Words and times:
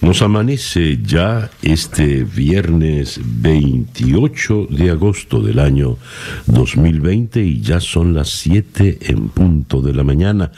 Nos 0.00 0.22
amanece 0.22 1.00
ya 1.02 1.50
este 1.60 2.22
viernes 2.22 3.20
28 3.24 4.68
de 4.70 4.90
agosto 4.90 5.40
del 5.40 5.58
año 5.58 5.96
2020 6.46 7.42
y 7.42 7.60
ya 7.60 7.80
son 7.80 8.14
las 8.14 8.30
7 8.30 8.98
en 9.00 9.28
punto 9.28 9.82
de 9.82 9.92
la 9.94 10.04
mañana. 10.04 10.52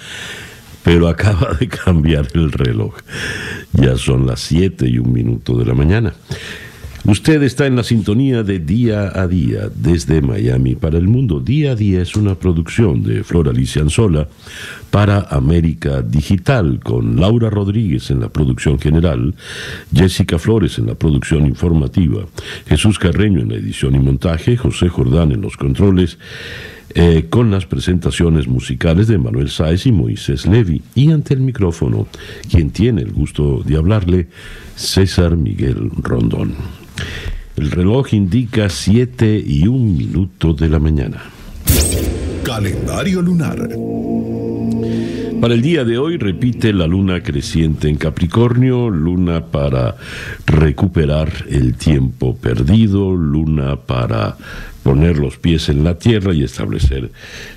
Pero 0.84 1.08
acaba 1.08 1.54
de 1.58 1.68
cambiar 1.84 2.28
el 2.34 2.52
reloj. 2.52 2.94
Ya 3.72 3.96
son 3.96 4.26
las 4.26 4.40
7 4.40 4.86
y 4.86 4.98
un 4.98 5.10
minuto 5.10 5.56
de 5.56 5.64
la 5.64 5.74
mañana. 5.74 6.12
Usted 7.10 7.42
está 7.42 7.66
en 7.66 7.74
la 7.74 7.82
sintonía 7.82 8.44
de 8.44 8.60
Día 8.60 9.10
a 9.12 9.26
Día 9.26 9.68
desde 9.74 10.22
Miami 10.22 10.76
para 10.76 10.96
el 10.96 11.08
mundo. 11.08 11.40
Día 11.40 11.72
a 11.72 11.74
Día 11.74 12.02
es 12.02 12.14
una 12.14 12.36
producción 12.36 13.02
de 13.02 13.24
Flor 13.24 13.48
Alicia 13.48 13.82
Anzola 13.82 14.28
para 14.92 15.22
América 15.22 16.02
Digital 16.02 16.78
con 16.80 17.18
Laura 17.18 17.50
Rodríguez 17.50 18.12
en 18.12 18.20
la 18.20 18.28
producción 18.28 18.78
general, 18.78 19.34
Jessica 19.92 20.38
Flores 20.38 20.78
en 20.78 20.86
la 20.86 20.94
producción 20.94 21.46
informativa, 21.46 22.26
Jesús 22.68 22.96
Carreño 23.00 23.40
en 23.40 23.48
la 23.48 23.56
edición 23.56 23.96
y 23.96 23.98
montaje, 23.98 24.56
José 24.56 24.88
Jordán 24.88 25.32
en 25.32 25.40
los 25.40 25.56
controles. 25.56 26.16
Eh, 26.92 27.26
con 27.30 27.52
las 27.52 27.66
presentaciones 27.66 28.48
musicales 28.48 29.06
de 29.06 29.16
Manuel 29.16 29.48
Sáez 29.48 29.86
y 29.86 29.92
Moisés 29.92 30.46
Levi, 30.46 30.82
y 30.96 31.12
ante 31.12 31.34
el 31.34 31.40
micrófono, 31.40 32.08
quien 32.50 32.70
tiene 32.70 33.02
el 33.02 33.12
gusto 33.12 33.62
de 33.64 33.76
hablarle, 33.76 34.28
César 34.74 35.36
Miguel 35.36 35.90
Rondón. 36.02 36.54
El 37.56 37.70
reloj 37.70 38.12
indica 38.12 38.68
7 38.68 39.42
y 39.46 39.68
un 39.68 39.96
minuto 39.96 40.52
de 40.52 40.68
la 40.68 40.80
mañana. 40.80 41.22
Calendario 42.42 43.22
lunar. 43.22 43.68
Para 45.40 45.54
el 45.54 45.62
día 45.62 45.84
de 45.84 45.96
hoy 45.96 46.18
repite 46.18 46.72
la 46.72 46.86
luna 46.86 47.22
creciente 47.22 47.88
en 47.88 47.96
Capricornio, 47.96 48.90
luna 48.90 49.46
para 49.46 49.96
recuperar 50.44 51.32
el 51.48 51.76
tiempo 51.76 52.36
perdido, 52.36 53.14
luna 53.14 53.76
para 53.76 54.36
poner 54.90 55.18
los 55.18 55.36
pies 55.36 55.68
en 55.68 55.84
la 55.84 56.00
tierra 56.00 56.34
y 56.34 56.42
establecer 56.42 57.12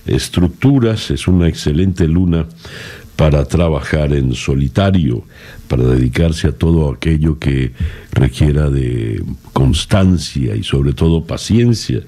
estructuras. 0.06 1.10
Es 1.10 1.28
una 1.28 1.48
excelente 1.48 2.08
luna 2.08 2.46
para 3.16 3.44
trabajar 3.46 4.14
en 4.14 4.36
solitario, 4.36 5.24
para 5.68 5.84
dedicarse 5.84 6.48
a 6.48 6.52
todo 6.52 6.92
aquello 6.92 7.40
que 7.40 7.72
requiera 8.12 8.70
de 8.70 9.24
constancia 9.52 10.56
y 10.56 10.62
sobre 10.62 10.94
todo 10.94 11.26
paciencia. 11.26 12.04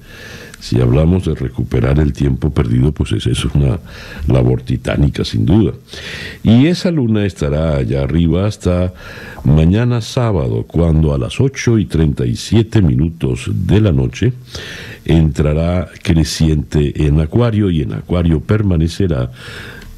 Si 0.66 0.80
hablamos 0.80 1.24
de 1.26 1.36
recuperar 1.36 2.00
el 2.00 2.12
tiempo 2.12 2.50
perdido, 2.50 2.90
pues 2.90 3.12
eso 3.12 3.30
es 3.30 3.44
una 3.44 3.78
labor 4.26 4.62
titánica 4.62 5.24
sin 5.24 5.46
duda. 5.46 5.74
Y 6.42 6.66
esa 6.66 6.90
luna 6.90 7.24
estará 7.24 7.76
allá 7.76 8.02
arriba 8.02 8.48
hasta 8.48 8.92
mañana 9.44 10.00
sábado, 10.00 10.64
cuando 10.66 11.14
a 11.14 11.18
las 11.18 11.40
8 11.40 11.78
y 11.78 11.84
37 11.84 12.82
minutos 12.82 13.48
de 13.48 13.80
la 13.80 13.92
noche 13.92 14.32
entrará 15.04 15.88
creciente 16.02 17.06
en 17.06 17.20
Acuario 17.20 17.70
y 17.70 17.82
en 17.82 17.92
Acuario 17.92 18.40
permanecerá 18.40 19.30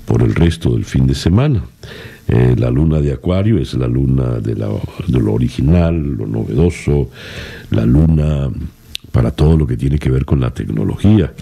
por 0.05 0.21
el 0.21 0.35
resto 0.35 0.73
del 0.73 0.85
fin 0.85 1.07
de 1.07 1.15
semana. 1.15 1.63
Eh, 2.29 2.55
la 2.59 2.71
luna 2.71 3.01
de 3.01 3.15
Acuario 3.15 3.59
es 3.59 3.73
la 3.73 3.87
luna 3.87 4.33
de, 4.33 4.55
de 4.55 5.19
lo 5.19 5.33
original, 5.33 5.99
lo 5.99 6.27
novedoso, 6.27 7.09
la 7.71 7.87
luna 7.87 8.51
para 9.19 9.33
todo 9.33 9.57
lo 9.57 9.67
que 9.67 9.77
tiene 9.77 9.99
que 9.99 10.11
ver 10.11 10.25
con 10.25 10.41
la 10.41 10.55
tecnología. 10.55 11.33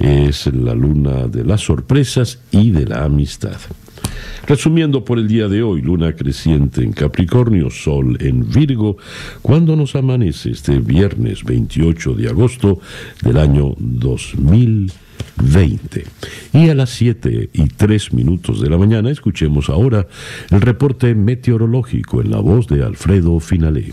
Es 0.00 0.52
la 0.52 0.74
luna 0.74 1.28
de 1.28 1.44
las 1.44 1.60
sorpresas 1.60 2.40
y 2.50 2.72
de 2.72 2.86
la 2.86 3.04
amistad. 3.04 3.56
Resumiendo 4.48 5.04
por 5.04 5.20
el 5.20 5.28
día 5.28 5.46
de 5.46 5.62
hoy, 5.62 5.80
luna 5.80 6.16
creciente 6.16 6.82
en 6.82 6.90
Capricornio, 6.90 7.70
sol 7.70 8.18
en 8.20 8.50
Virgo, 8.50 8.96
cuando 9.42 9.76
nos 9.76 9.94
amanece 9.94 10.50
este 10.50 10.80
viernes 10.80 11.44
28 11.44 12.14
de 12.14 12.30
agosto 12.30 12.80
del 13.22 13.36
año 13.36 13.76
2020. 13.78 16.04
Y 16.52 16.68
a 16.68 16.74
las 16.74 16.90
7 16.90 17.50
y 17.52 17.68
3 17.68 18.12
minutos 18.12 18.60
de 18.60 18.70
la 18.70 18.76
mañana 18.76 19.08
escuchemos 19.08 19.68
ahora 19.68 20.08
el 20.50 20.60
reporte 20.60 21.14
meteorológico 21.14 22.22
en 22.22 22.32
la 22.32 22.40
voz 22.40 22.66
de 22.66 22.82
Alfredo 22.82 23.38
Finalé. 23.38 23.92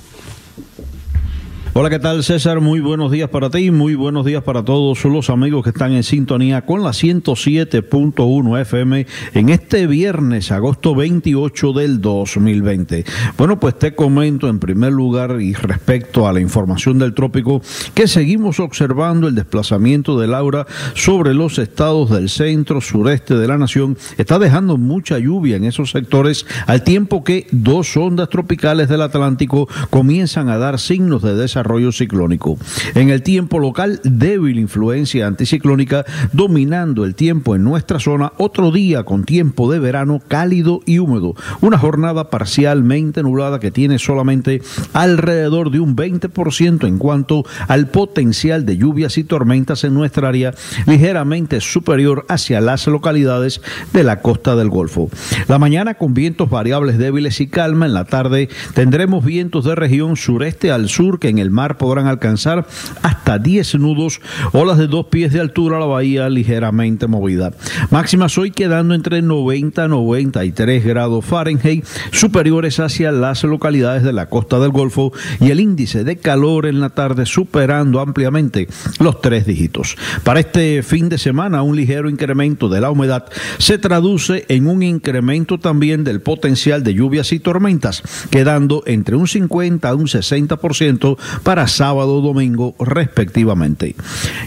Hola, 1.73 1.91
¿qué 1.91 1.99
tal 1.99 2.23
César? 2.23 2.59
Muy 2.59 2.79
buenos 2.79 3.11
días 3.11 3.29
para 3.29 3.51
ti, 3.51 3.69
muy 3.69 3.93
buenos 3.93 4.25
días 4.25 4.41
para 4.41 4.63
todos 4.65 5.03
los 5.05 5.29
amigos 5.29 5.63
que 5.63 5.69
están 5.69 5.91
en 5.91 6.01
sintonía 6.01 6.65
con 6.65 6.81
la 6.83 6.89
107.1 6.89 8.61
FM 8.61 9.05
en 9.35 9.49
este 9.49 9.85
viernes, 9.85 10.51
agosto 10.51 10.95
28 10.95 11.73
del 11.73 12.01
2020. 12.01 13.05
Bueno, 13.37 13.59
pues 13.59 13.77
te 13.77 13.93
comento 13.93 14.47
en 14.49 14.57
primer 14.57 14.91
lugar 14.91 15.39
y 15.39 15.53
respecto 15.53 16.27
a 16.27 16.33
la 16.33 16.39
información 16.39 16.97
del 16.97 17.13
trópico 17.13 17.61
que 17.93 18.07
seguimos 18.07 18.59
observando 18.59 19.27
el 19.27 19.35
desplazamiento 19.35 20.19
de 20.19 20.27
Laura 20.27 20.65
sobre 20.95 21.35
los 21.35 21.59
estados 21.59 22.09
del 22.09 22.29
centro 22.29 22.81
sureste 22.81 23.35
de 23.35 23.47
la 23.47 23.59
nación. 23.59 23.97
Está 24.17 24.39
dejando 24.39 24.77
mucha 24.77 25.19
lluvia 25.19 25.57
en 25.57 25.65
esos 25.65 25.91
sectores 25.91 26.47
al 26.65 26.83
tiempo 26.83 27.23
que 27.23 27.45
dos 27.51 27.95
ondas 27.97 28.29
tropicales 28.29 28.89
del 28.89 29.03
Atlántico 29.03 29.69
comienzan 29.91 30.49
a 30.49 30.57
dar 30.57 30.79
signos 30.79 31.21
de 31.21 31.35
desarrollo 31.35 31.56
ciclónico. 31.91 32.57
En 32.95 33.09
el 33.09 33.23
tiempo 33.23 33.59
local, 33.59 33.99
débil 34.03 34.59
influencia 34.59 35.27
anticiclónica 35.27 36.05
dominando 36.33 37.05
el 37.05 37.15
tiempo 37.15 37.55
en 37.55 37.63
nuestra 37.63 37.99
zona, 37.99 38.33
otro 38.37 38.71
día 38.71 39.03
con 39.03 39.23
tiempo 39.23 39.71
de 39.71 39.79
verano 39.79 40.21
cálido 40.27 40.81
y 40.85 40.99
húmedo, 40.99 41.35
una 41.61 41.77
jornada 41.77 42.29
parcialmente 42.29 43.23
nublada 43.23 43.59
que 43.59 43.71
tiene 43.71 43.99
solamente 43.99 44.61
alrededor 44.93 45.71
de 45.71 45.79
un 45.79 45.95
20% 45.95 46.87
en 46.87 46.97
cuanto 46.97 47.43
al 47.67 47.87
potencial 47.87 48.65
de 48.65 48.77
lluvias 48.77 49.17
y 49.17 49.23
tormentas 49.23 49.83
en 49.83 49.93
nuestra 49.93 50.29
área, 50.29 50.53
ligeramente 50.85 51.61
superior 51.61 52.25
hacia 52.29 52.61
las 52.61 52.87
localidades 52.87 53.61
de 53.93 54.03
la 54.03 54.21
costa 54.21 54.55
del 54.55 54.69
Golfo. 54.69 55.09
La 55.47 55.59
mañana 55.59 55.95
con 55.95 56.13
vientos 56.13 56.49
variables 56.49 56.97
débiles 56.97 57.39
y 57.41 57.47
calma, 57.47 57.85
en 57.85 57.93
la 57.93 58.05
tarde 58.05 58.49
tendremos 58.73 59.23
vientos 59.23 59.65
de 59.65 59.75
región 59.75 60.15
sureste 60.15 60.71
al 60.71 60.89
sur 60.89 61.19
que 61.19 61.29
en 61.29 61.37
el 61.37 61.46
mar 61.51 61.77
podrán 61.77 62.07
alcanzar 62.07 62.65
hasta 63.01 63.39
10 63.39 63.75
nudos, 63.75 64.21
olas 64.53 64.77
de 64.77 64.87
dos 64.87 65.07
pies 65.07 65.33
de 65.33 65.39
altura, 65.39 65.79
la 65.79 65.85
bahía 65.85 66.29
ligeramente 66.29 67.07
movida. 67.07 67.51
Máximas 67.89 68.37
hoy 68.37 68.51
quedando 68.51 68.93
entre 68.93 69.21
90 69.21 69.85
y 69.85 69.89
93 69.89 70.85
grados 70.85 71.25
Fahrenheit, 71.25 71.85
superiores 72.11 72.79
hacia 72.79 73.11
las 73.11 73.43
localidades 73.43 74.03
de 74.03 74.13
la 74.13 74.27
costa 74.27 74.59
del 74.59 74.71
Golfo 74.71 75.11
y 75.39 75.51
el 75.51 75.59
índice 75.59 76.03
de 76.03 76.17
calor 76.17 76.65
en 76.65 76.79
la 76.79 76.89
tarde 76.89 77.25
superando 77.25 77.99
ampliamente 77.99 78.67
los 78.99 79.21
tres 79.21 79.45
dígitos. 79.45 79.97
Para 80.23 80.39
este 80.39 80.83
fin 80.83 81.09
de 81.09 81.17
semana, 81.17 81.61
un 81.61 81.75
ligero 81.75 82.09
incremento 82.09 82.69
de 82.69 82.81
la 82.81 82.91
humedad 82.91 83.25
se 83.57 83.77
traduce 83.77 84.45
en 84.49 84.67
un 84.67 84.83
incremento 84.83 85.59
también 85.59 86.03
del 86.03 86.21
potencial 86.21 86.83
de 86.83 86.93
lluvias 86.93 87.31
y 87.31 87.39
tormentas, 87.39 88.03
quedando 88.29 88.83
entre 88.85 89.15
un 89.15 89.27
50 89.27 89.87
a 89.87 89.95
un 89.95 90.07
60% 90.07 91.17
para 91.43 91.67
sábado 91.67 92.17
o 92.17 92.21
domingo 92.21 92.75
respectivamente. 92.79 93.95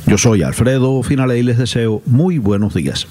Yo 0.06 0.19
soy 0.19 0.42
Alfredo 0.42 1.02
Finale 1.02 1.38
y 1.38 1.42
les 1.42 1.58
deseo 1.58 2.02
muy 2.06 2.38
buenos 2.38 2.75
días. 2.75 3.06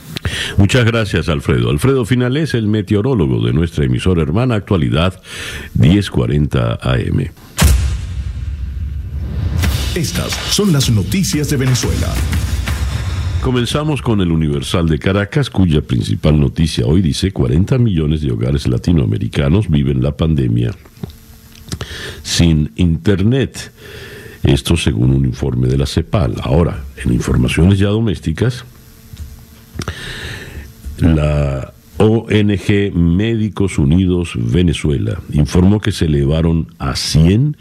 Muchas 0.57 0.85
gracias 0.85 1.29
Alfredo. 1.29 1.69
Alfredo 1.69 2.05
Finale 2.05 2.43
es 2.43 2.53
el 2.53 2.67
meteorólogo 2.67 3.45
de 3.45 3.53
nuestra 3.53 3.85
emisora 3.85 4.21
hermana 4.21 4.55
Actualidad 4.55 5.21
1040 5.75 6.79
AM. 6.81 7.29
Estas 9.95 10.31
son 10.51 10.71
las 10.71 10.89
noticias 10.89 11.49
de 11.49 11.57
Venezuela. 11.57 12.07
Comenzamos 13.41 14.01
con 14.01 14.21
el 14.21 14.31
Universal 14.31 14.87
de 14.87 14.99
Caracas, 14.99 15.49
cuya 15.49 15.81
principal 15.81 16.39
noticia 16.39 16.85
hoy 16.85 17.01
dice 17.01 17.31
40 17.31 17.77
millones 17.77 18.21
de 18.21 18.31
hogares 18.31 18.67
latinoamericanos 18.67 19.69
viven 19.69 20.03
la 20.03 20.15
pandemia 20.15 20.71
sin 22.23 22.71
Internet. 22.75 23.71
Esto 24.43 24.77
según 24.77 25.11
un 25.11 25.25
informe 25.25 25.67
de 25.67 25.77
la 25.77 25.85
CEPAL. 25.85 26.35
Ahora, 26.41 26.83
en 27.03 27.13
informaciones 27.13 27.77
ya 27.79 27.87
domésticas, 27.89 28.63
la 30.99 31.73
ONG 31.97 32.93
Médicos 32.93 33.77
Unidos 33.77 34.31
Venezuela 34.35 35.19
informó 35.33 35.81
que 35.81 35.91
se 35.91 36.05
elevaron 36.05 36.67
a 36.79 36.95
100 36.95 37.57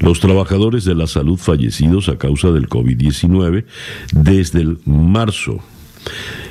los 0.00 0.20
trabajadores 0.20 0.84
de 0.84 0.94
la 0.94 1.06
salud 1.06 1.38
fallecidos 1.38 2.10
a 2.10 2.18
causa 2.18 2.50
del 2.50 2.68
COVID-19 2.68 3.64
desde 4.12 4.60
el 4.60 4.78
marzo. 4.84 5.60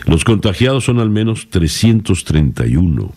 Los 0.05 0.23
contagiados 0.23 0.85
son 0.85 0.99
al 0.99 1.11
menos 1.11 1.49
331. 1.51 3.13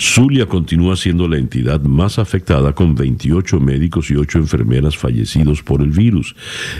Zulia 0.00 0.46
continúa 0.46 0.96
siendo 0.96 1.28
la 1.28 1.36
entidad 1.36 1.82
más 1.82 2.18
afectada 2.18 2.72
con 2.72 2.94
28 2.94 3.60
médicos 3.60 4.10
y 4.10 4.16
8 4.16 4.38
enfermeras 4.38 4.96
fallecidos 4.96 5.62
por 5.62 5.82
el 5.82 5.90
virus. 5.90 6.34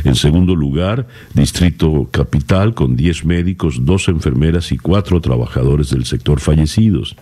En 0.04 0.14
segundo 0.14 0.56
lugar, 0.56 1.06
Distrito 1.34 2.08
Capital 2.10 2.72
con 2.72 2.96
10 2.96 3.26
médicos, 3.26 3.84
2 3.84 4.08
enfermeras 4.08 4.72
y 4.72 4.78
4 4.78 5.20
trabajadores 5.20 5.90
del 5.90 6.06
sector 6.06 6.40
fallecidos. 6.40 7.14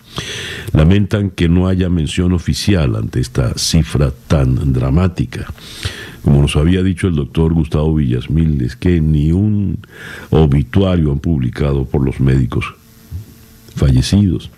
Lamentan 0.71 1.31
que 1.31 1.49
no 1.49 1.67
haya 1.67 1.89
mención 1.89 2.31
oficial 2.31 2.95
ante 2.95 3.19
esta 3.19 3.57
cifra 3.57 4.11
tan 4.29 4.71
dramática. 4.71 5.51
Como 6.23 6.41
nos 6.41 6.55
había 6.55 6.81
dicho 6.81 7.09
el 7.09 7.15
doctor 7.15 7.53
Gustavo 7.53 7.95
Villasmil, 7.95 8.61
es 8.61 8.77
que 8.77 9.01
ni 9.01 9.33
un 9.33 9.79
obituario 10.29 11.11
han 11.11 11.19
publicado 11.19 11.83
por 11.83 12.05
los 12.05 12.21
médicos 12.21 12.73
fallecidos. 13.75 14.49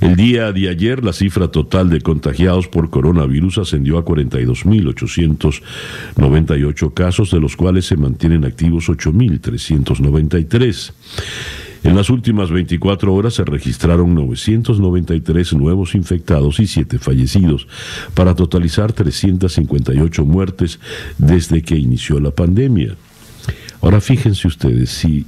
El 0.00 0.16
día 0.16 0.52
de 0.52 0.68
ayer 0.68 1.02
la 1.02 1.14
cifra 1.14 1.48
total 1.48 1.88
de 1.88 2.02
contagiados 2.02 2.68
por 2.68 2.90
coronavirus 2.90 3.56
ascendió 3.58 3.98
a 3.98 4.04
42.898 4.04 6.94
casos, 6.94 7.30
de 7.30 7.40
los 7.40 7.56
cuales 7.56 7.86
se 7.86 7.96
mantienen 7.96 8.44
activos 8.44 8.88
8.393. 8.88 10.92
En 11.84 11.96
las 11.96 12.10
últimas 12.10 12.50
24 12.50 13.14
horas 13.14 13.34
se 13.34 13.44
registraron 13.44 14.14
993 14.14 15.52
nuevos 15.54 15.94
infectados 15.94 16.60
y 16.60 16.66
7 16.66 16.98
fallecidos, 16.98 17.66
para 18.12 18.34
totalizar 18.34 18.92
358 18.92 20.24
muertes 20.24 20.78
desde 21.16 21.62
que 21.62 21.76
inició 21.76 22.20
la 22.20 22.32
pandemia. 22.32 22.96
Ahora 23.80 24.00
fíjense 24.00 24.48
ustedes, 24.48 24.90
si 24.90 25.24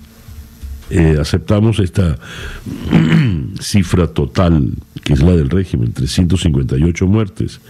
eh, 0.90 1.16
aceptamos 1.20 1.78
esta 1.80 2.18
cifra 3.60 4.06
total, 4.08 4.72
que 5.04 5.12
es 5.12 5.22
la 5.22 5.36
del 5.36 5.50
régimen, 5.50 5.92
358 5.92 7.06
muertes, 7.06 7.60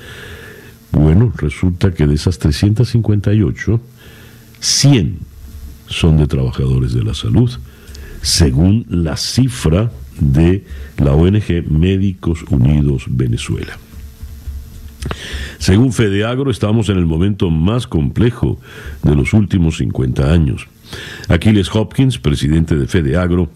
bueno, 0.92 1.32
resulta 1.36 1.92
que 1.92 2.06
de 2.06 2.14
esas 2.14 2.38
358, 2.38 3.80
100 4.60 5.18
son 5.86 6.16
de 6.16 6.26
trabajadores 6.26 6.92
de 6.92 7.02
la 7.02 7.14
salud, 7.14 7.50
según 8.22 8.86
la 8.88 9.16
cifra 9.16 9.90
de 10.20 10.64
la 10.96 11.12
ONG 11.12 11.70
Médicos 11.70 12.42
Unidos 12.50 13.04
Venezuela. 13.08 13.78
Según 15.58 15.92
Fedeagro, 15.92 16.50
estamos 16.50 16.88
en 16.88 16.98
el 16.98 17.06
momento 17.06 17.50
más 17.50 17.86
complejo 17.86 18.58
de 19.02 19.14
los 19.14 19.32
últimos 19.32 19.78
50 19.78 20.32
años. 20.32 20.66
Aquiles 21.28 21.74
Hopkins, 21.74 22.18
presidente 22.18 22.76
de 22.76 22.86
FedeAgro, 22.86 23.50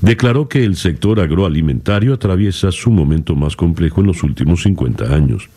declaró 0.00 0.48
que 0.48 0.64
el 0.64 0.76
sector 0.76 1.20
agroalimentario 1.20 2.14
atraviesa 2.14 2.72
su 2.72 2.90
momento 2.90 3.34
más 3.34 3.56
complejo 3.56 4.00
en 4.00 4.06
los 4.06 4.22
últimos 4.22 4.62
50 4.62 5.14
años. 5.14 5.48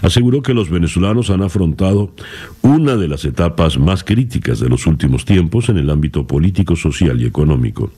Aseguró 0.00 0.42
que 0.42 0.54
los 0.54 0.70
venezolanos 0.70 1.30
han 1.30 1.42
afrontado 1.42 2.14
una 2.62 2.96
de 2.96 3.08
las 3.08 3.24
etapas 3.24 3.78
más 3.78 4.04
críticas 4.04 4.60
de 4.60 4.68
los 4.68 4.86
últimos 4.86 5.24
tiempos 5.24 5.68
en 5.68 5.78
el 5.78 5.90
ámbito 5.90 6.26
político, 6.26 6.76
social 6.76 7.20
y 7.20 7.26
económico. 7.26 7.92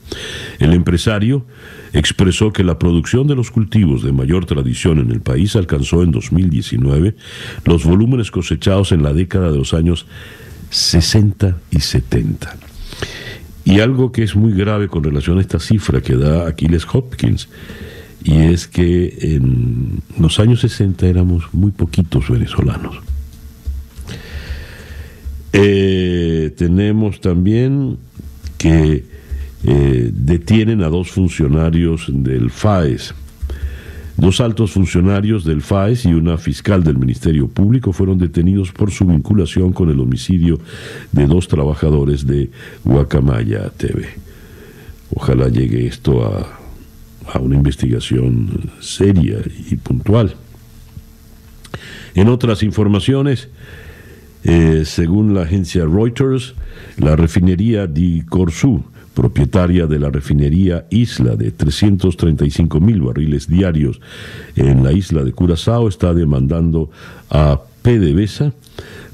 El 0.59 0.73
empresario 0.73 1.45
expresó 1.93 2.51
que 2.51 2.63
la 2.63 2.77
producción 2.77 3.27
de 3.27 3.35
los 3.35 3.51
cultivos 3.51 4.03
de 4.03 4.11
mayor 4.11 4.45
tradición 4.45 4.99
en 4.99 5.11
el 5.11 5.21
país 5.21 5.55
alcanzó 5.55 6.03
en 6.03 6.11
2019 6.11 7.15
los 7.65 7.85
volúmenes 7.85 8.31
cosechados 8.31 8.91
en 8.91 9.03
la 9.03 9.13
década 9.13 9.51
de 9.51 9.57
los 9.57 9.73
años 9.73 10.05
60 10.69 11.57
y 11.71 11.79
70. 11.79 12.64
Y 13.65 13.79
algo 13.79 14.11
que 14.11 14.23
es 14.23 14.35
muy 14.35 14.53
grave 14.53 14.87
con 14.87 15.03
relación 15.03 15.39
a 15.39 15.41
esta 15.41 15.59
cifra 15.59 15.99
que 15.99 16.15
da 16.15 16.47
Aquiles 16.47 16.85
Hopkins, 16.91 17.49
y 18.23 18.37
es 18.37 18.67
que 18.67 19.17
en 19.21 20.01
los 20.19 20.39
años 20.39 20.61
60 20.61 21.07
éramos 21.07 21.53
muy 21.53 21.71
poquitos 21.71 22.29
venezolanos. 22.29 22.97
Eh, 25.51 26.53
tenemos 26.57 27.21
también 27.21 27.97
que 28.57 29.05
eh, 29.63 30.09
detienen 30.13 30.83
a 30.83 30.89
dos 30.89 31.09
funcionarios 31.09 32.05
del 32.09 32.51
FAES 32.51 33.15
Dos 34.17 34.39
altos 34.39 34.71
funcionarios 34.71 35.43
del 35.43 35.61
FAES 35.61 36.05
y 36.05 36.13
una 36.13 36.37
fiscal 36.37 36.85
del 36.85 36.97
Ministerio 36.97 37.49
Público 37.49 37.91
fueron 37.91 38.17
detenidos 38.17 38.71
por 38.71 38.89
su 38.89 39.05
vinculación 39.05 39.73
con 39.73 39.89
el 39.89 39.99
homicidio 39.99 40.57
de 41.11 41.27
dos 41.27 41.49
trabajadores 41.49 42.25
de 42.25 42.49
Guacamaya 42.85 43.69
TV. 43.71 44.07
Ojalá 45.13 45.49
llegue 45.49 45.85
esto 45.87 46.23
a, 46.23 47.39
una 47.39 47.55
investigación 47.57 48.71
seria 48.79 49.39
y 49.69 49.75
puntual. 49.75 50.35
En 52.13 52.29
otras 52.29 52.63
informaciones, 52.63 53.49
eh, 54.45 54.83
según 54.85 55.33
la 55.33 55.41
agencia 55.41 55.83
Reuters, 55.83 56.53
la 56.97 57.17
refinería 57.17 57.87
de 57.87 58.23
Corsu 58.29 58.85
propietaria 59.15 59.87
de 59.87 59.97
la 59.97 60.11
refinería 60.11 60.85
Isla 60.91 61.35
de 61.35 61.51
335 61.51 62.79
mil 62.79 63.01
barriles 63.01 63.47
diarios 63.47 63.99
en 64.55 64.83
la 64.83 64.91
isla 64.91 65.23
de 65.23 65.31
Curazao, 65.31 65.87
está 65.87 66.13
demandando 66.13 66.91
a 67.29 67.61
PDVSA 67.81 68.53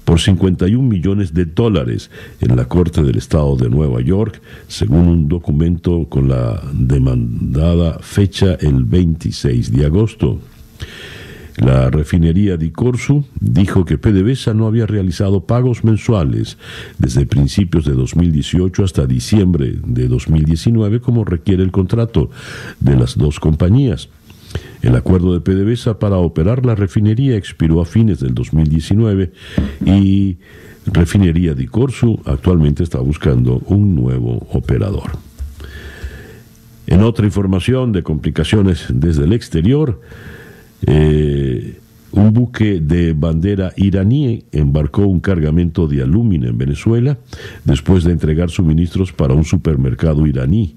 por 0.03 0.19
51 0.19 0.81
millones 0.81 1.33
de 1.33 1.45
dólares 1.45 2.09
en 2.41 2.55
la 2.55 2.65
Corte 2.65 3.03
del 3.03 3.17
Estado 3.17 3.55
de 3.55 3.69
Nueva 3.69 4.01
York, 4.01 4.41
según 4.67 5.07
un 5.07 5.29
documento 5.29 6.07
con 6.09 6.27
la 6.27 6.61
demandada 6.73 7.99
fecha 7.99 8.55
el 8.55 8.83
26 8.83 9.71
de 9.71 9.85
agosto. 9.85 10.39
La 11.57 11.89
refinería 11.89 12.57
de 12.57 12.71
Corsu 12.71 13.25
dijo 13.39 13.85
que 13.85 13.97
PDVSA 13.97 14.53
no 14.53 14.67
había 14.67 14.85
realizado 14.85 15.45
pagos 15.45 15.83
mensuales 15.83 16.57
desde 16.97 17.25
principios 17.25 17.85
de 17.85 17.93
2018 17.93 18.83
hasta 18.83 19.05
diciembre 19.05 19.75
de 19.85 20.07
2019 20.07 21.01
como 21.01 21.25
requiere 21.25 21.63
el 21.63 21.71
contrato 21.71 22.29
de 22.79 22.95
las 22.95 23.17
dos 23.17 23.39
compañías. 23.39 24.09
El 24.81 24.95
acuerdo 24.95 25.33
de 25.33 25.41
PDVSA 25.41 25.99
para 25.99 26.17
operar 26.17 26.65
la 26.65 26.75
refinería 26.75 27.35
expiró 27.35 27.81
a 27.81 27.85
fines 27.85 28.19
del 28.19 28.33
2019 28.33 29.31
y 29.85 30.37
Refinería 30.85 31.53
de 31.53 31.67
Corsu 31.67 32.19
actualmente 32.25 32.83
está 32.83 32.99
buscando 32.99 33.61
un 33.67 33.95
nuevo 33.95 34.47
operador. 34.51 35.11
En 36.87 37.03
otra 37.03 37.25
información 37.25 37.91
de 37.91 38.01
complicaciones 38.01 38.85
desde 38.89 39.25
el 39.25 39.33
exterior, 39.33 40.01
eh, 40.87 41.40
un 42.13 42.33
buque 42.33 42.79
de 42.81 43.13
bandera 43.13 43.73
iraní 43.75 44.43
embarcó 44.51 45.03
un 45.03 45.19
cargamento 45.19 45.87
de 45.87 46.01
alumina 46.01 46.47
en 46.47 46.57
Venezuela 46.57 47.17
después 47.63 48.03
de 48.03 48.11
entregar 48.11 48.49
suministros 48.49 49.11
para 49.13 49.33
un 49.33 49.45
supermercado 49.45 50.27
iraní 50.27 50.75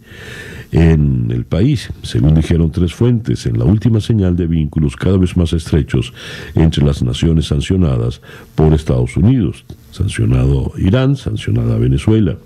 en 0.73 1.31
el 1.31 1.45
país, 1.45 1.91
según 2.03 2.35
dijeron 2.35 2.71
tres 2.71 2.93
fuentes, 2.95 3.47
en 3.47 3.59
la 3.59 3.65
última 3.65 4.01
señal 4.01 4.35
de 4.37 4.47
vínculos 4.47 4.97
cada 4.97 5.17
vez 5.17 5.37
más 5.37 5.53
estrechos 5.53 6.13
entre 6.55 6.85
las 6.85 7.03
naciones 7.03 7.47
sancionadas 7.47 8.21
por 8.55 8.75
Estados 8.75 9.17
Unidos, 9.17 9.65
sancionado 9.93 10.73
Irán, 10.77 11.17
sancionada 11.17 11.79
Venezuela. 11.79 12.37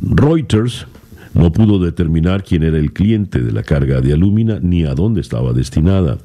Reuters 0.00 0.86
no 1.38 1.52
pudo 1.52 1.78
determinar 1.78 2.42
quién 2.42 2.64
era 2.64 2.78
el 2.78 2.92
cliente 2.92 3.40
de 3.40 3.52
la 3.52 3.62
carga 3.62 4.00
de 4.00 4.12
alúmina 4.12 4.58
ni 4.60 4.84
a 4.84 4.94
dónde 4.94 5.20
estaba 5.20 5.52
destinada. 5.52 6.18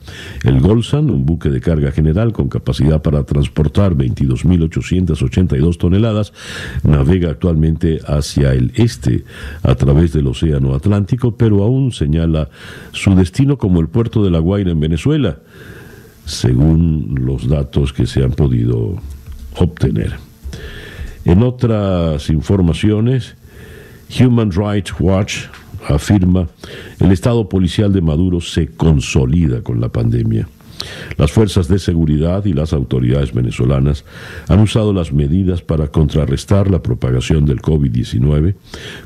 El 0.43 0.59
Golsan, 0.59 1.11
un 1.11 1.23
buque 1.25 1.49
de 1.49 1.61
carga 1.61 1.91
general 1.91 2.33
con 2.33 2.49
capacidad 2.49 3.01
para 3.03 3.23
transportar 3.23 3.93
22.882 3.93 5.77
toneladas, 5.77 6.33
navega 6.83 7.29
actualmente 7.29 7.99
hacia 8.07 8.53
el 8.53 8.71
este 8.75 9.23
a 9.61 9.75
través 9.75 10.13
del 10.13 10.25
Océano 10.25 10.73
Atlántico, 10.73 11.37
pero 11.37 11.63
aún 11.63 11.91
señala 11.91 12.49
su 12.91 13.13
destino 13.13 13.59
como 13.59 13.81
el 13.81 13.89
puerto 13.89 14.23
de 14.23 14.31
La 14.31 14.39
Guaira 14.39 14.71
en 14.71 14.79
Venezuela, 14.79 15.37
según 16.25 17.19
los 17.21 17.47
datos 17.47 17.93
que 17.93 18.07
se 18.07 18.23
han 18.23 18.31
podido 18.31 18.97
obtener. 19.57 20.13
En 21.25 21.43
otras 21.43 22.31
informaciones, 22.31 23.35
Human 24.09 24.51
Rights 24.51 24.93
Watch 24.99 25.45
afirma, 25.87 26.47
el 26.99 27.11
estado 27.11 27.47
policial 27.49 27.91
de 27.91 28.01
Maduro 28.01 28.41
se 28.41 28.67
consolida 28.67 29.61
con 29.61 29.81
la 29.81 29.89
pandemia. 29.89 30.47
Las 31.17 31.31
fuerzas 31.31 31.67
de 31.67 31.79
seguridad 31.79 32.45
y 32.45 32.53
las 32.53 32.73
autoridades 32.73 33.33
venezolanas 33.33 34.03
han 34.47 34.59
usado 34.59 34.93
las 34.93 35.13
medidas 35.13 35.61
para 35.61 35.87
contrarrestar 35.87 36.69
la 36.69 36.81
propagación 36.81 37.45
del 37.45 37.61
COVID-19 37.61 38.55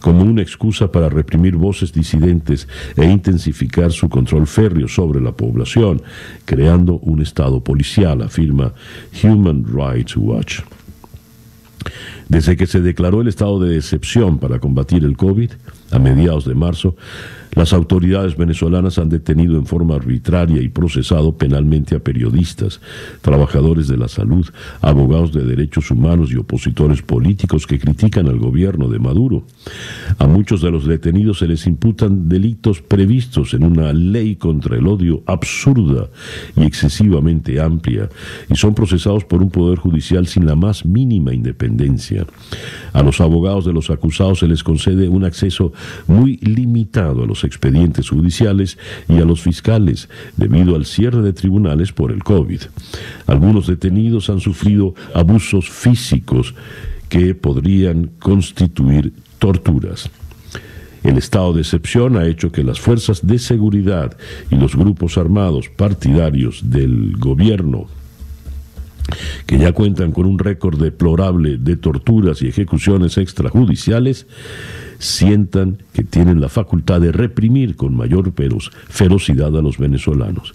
como 0.01 0.23
una 0.23 0.41
excusa 0.41 0.91
para 0.91 1.09
reprimir 1.09 1.55
voces 1.55 1.93
disidentes 1.93 2.67
e 2.95 3.05
intensificar 3.05 3.91
su 3.91 4.09
control 4.09 4.47
férreo 4.47 4.87
sobre 4.87 5.21
la 5.21 5.33
población, 5.33 6.01
creando 6.45 6.97
un 6.99 7.21
estado 7.21 7.63
policial, 7.63 8.21
afirma 8.21 8.73
Human 9.23 9.65
Rights 9.65 10.15
Watch. 10.17 10.61
Desde 12.29 12.55
que 12.57 12.67
se 12.67 12.81
declaró 12.81 13.21
el 13.21 13.27
estado 13.27 13.59
de 13.59 13.77
excepción 13.77 14.39
para 14.39 14.59
combatir 14.59 15.03
el 15.03 15.17
COVID, 15.17 15.51
a 15.91 15.99
mediados 15.99 16.45
de 16.45 16.55
marzo, 16.55 16.95
las 17.57 17.73
autoridades 17.73 18.37
venezolanas 18.37 18.99
han 18.99 19.09
detenido 19.09 19.57
en 19.57 19.65
forma 19.65 19.95
arbitraria 19.95 20.61
y 20.61 20.69
procesado 20.69 21.35
penalmente 21.37 21.95
a 21.95 21.99
periodistas, 21.99 22.79
trabajadores 23.21 23.87
de 23.87 23.97
la 23.97 24.07
salud, 24.07 24.47
abogados 24.79 25.33
de 25.33 25.43
derechos 25.43 25.89
humanos 25.89 26.31
y 26.31 26.35
opositores 26.35 27.01
políticos 27.01 27.65
que 27.65 27.79
critican 27.79 28.27
al 28.27 28.37
gobierno 28.37 28.89
de 28.89 28.99
Maduro. 28.99 29.43
A 30.19 30.27
muchos 30.27 30.61
de 30.61 30.69
los 30.69 30.85
detenidos 30.85 31.39
se 31.39 31.47
les 31.47 31.65
imputan 31.65 32.29
delitos 32.29 32.81
previstos 32.81 33.55
en 33.55 33.63
una 33.63 33.91
ley 33.91 34.35
contra 34.35 34.77
el 34.77 34.85
odio 34.85 35.23
absurda 35.25 36.09
y 36.55 36.63
excesivamente 36.63 37.59
amplia 37.59 38.07
y 38.49 38.55
son 38.55 38.75
procesados 38.75 39.25
por 39.25 39.41
un 39.41 39.49
poder 39.49 39.79
judicial 39.79 40.27
sin 40.27 40.45
la 40.45 40.55
más 40.55 40.85
mínima 40.85 41.33
independencia. 41.33 42.27
A 42.93 43.01
los 43.01 43.19
abogados 43.19 43.65
de 43.65 43.73
los 43.73 43.89
acusados 43.89 44.39
se 44.39 44.47
les 44.47 44.63
concede 44.63 45.09
un 45.09 45.23
acceso 45.23 45.73
muy 46.05 46.37
limitado 46.37 47.23
a 47.23 47.25
los 47.25 47.43
expedientes 47.47 48.09
judiciales 48.09 48.77
y 49.07 49.17
a 49.19 49.25
los 49.25 49.41
fiscales 49.41 50.09
debido 50.35 50.75
al 50.75 50.85
cierre 50.85 51.21
de 51.21 51.33
tribunales 51.33 51.91
por 51.91 52.11
el 52.11 52.23
COVID. 52.23 52.61
Algunos 53.25 53.67
detenidos 53.67 54.29
han 54.29 54.39
sufrido 54.39 54.93
abusos 55.13 55.69
físicos 55.69 56.53
que 57.09 57.33
podrían 57.33 58.11
constituir 58.19 59.13
torturas. 59.39 60.09
El 61.03 61.17
estado 61.17 61.53
de 61.53 61.61
excepción 61.61 62.17
ha 62.17 62.27
hecho 62.27 62.51
que 62.51 62.63
las 62.63 62.79
fuerzas 62.79 63.25
de 63.25 63.39
seguridad 63.39 64.17
y 64.51 64.55
los 64.55 64.75
grupos 64.75 65.17
armados 65.17 65.69
partidarios 65.69 66.69
del 66.69 67.15
gobierno 67.17 67.87
que 69.45 69.57
ya 69.57 69.71
cuentan 69.71 70.11
con 70.11 70.25
un 70.25 70.39
récord 70.39 70.81
deplorable 70.81 71.57
de 71.57 71.77
torturas 71.77 72.41
y 72.41 72.47
ejecuciones 72.47 73.17
extrajudiciales, 73.17 74.27
sientan 74.99 75.77
que 75.93 76.03
tienen 76.03 76.41
la 76.41 76.49
facultad 76.49 77.01
de 77.01 77.11
reprimir 77.11 77.75
con 77.75 77.95
mayor 77.95 78.33
ferocidad 78.89 79.55
a 79.57 79.61
los 79.61 79.77
venezolanos. 79.77 80.53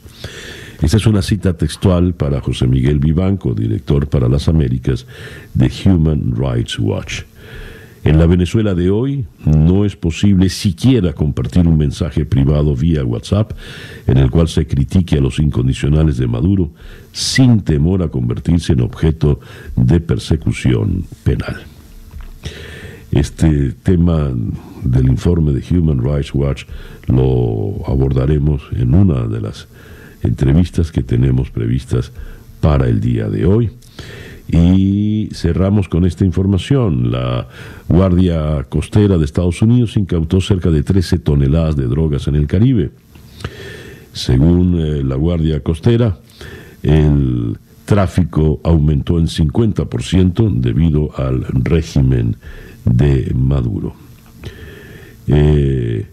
Esta 0.82 0.96
es 0.96 1.06
una 1.06 1.22
cita 1.22 1.56
textual 1.56 2.14
para 2.14 2.40
José 2.40 2.66
Miguel 2.66 2.98
Vivanco, 2.98 3.54
director 3.54 4.08
para 4.08 4.28
las 4.28 4.48
Américas 4.48 5.06
de 5.54 5.70
Human 5.86 6.34
Rights 6.36 6.78
Watch. 6.78 7.22
En 8.04 8.18
la 8.18 8.26
Venezuela 8.26 8.74
de 8.74 8.90
hoy 8.90 9.26
no 9.44 9.84
es 9.84 9.94
posible 9.94 10.48
siquiera 10.48 11.12
compartir 11.12 11.68
un 11.68 11.78
mensaje 11.78 12.26
privado 12.26 12.74
vía 12.74 13.04
WhatsApp 13.04 13.52
en 14.08 14.18
el 14.18 14.28
cual 14.28 14.48
se 14.48 14.66
critique 14.66 15.18
a 15.18 15.20
los 15.20 15.38
incondicionales 15.38 16.16
de 16.16 16.26
Maduro 16.26 16.70
sin 17.12 17.60
temor 17.60 18.02
a 18.02 18.08
convertirse 18.08 18.72
en 18.72 18.80
objeto 18.80 19.38
de 19.76 20.00
persecución 20.00 21.04
penal. 21.22 21.62
Este 23.12 23.70
tema 23.70 24.32
del 24.82 25.08
informe 25.08 25.52
de 25.52 25.62
Human 25.70 26.02
Rights 26.02 26.34
Watch 26.34 26.64
lo 27.06 27.86
abordaremos 27.86 28.62
en 28.72 28.94
una 28.96 29.28
de 29.28 29.40
las 29.40 29.68
entrevistas 30.24 30.90
que 30.90 31.04
tenemos 31.04 31.50
previstas 31.50 32.10
para 32.60 32.88
el 32.88 33.00
día 33.00 33.28
de 33.28 33.46
hoy. 33.46 33.70
Y 34.48 35.28
cerramos 35.32 35.88
con 35.88 36.04
esta 36.04 36.24
información. 36.24 37.10
La 37.10 37.48
Guardia 37.88 38.64
Costera 38.68 39.18
de 39.18 39.24
Estados 39.24 39.62
Unidos 39.62 39.96
incautó 39.96 40.40
cerca 40.40 40.70
de 40.70 40.82
13 40.82 41.18
toneladas 41.20 41.76
de 41.76 41.86
drogas 41.86 42.26
en 42.28 42.34
el 42.34 42.46
Caribe. 42.46 42.90
Según 44.12 44.78
eh, 44.78 45.02
la 45.02 45.16
Guardia 45.16 45.60
Costera, 45.60 46.18
el 46.82 47.56
tráfico 47.84 48.60
aumentó 48.62 49.18
en 49.18 49.26
50% 49.26 50.60
debido 50.60 51.10
al 51.16 51.44
régimen 51.44 52.36
de 52.84 53.32
Maduro. 53.34 53.94
Eh, 55.26 56.06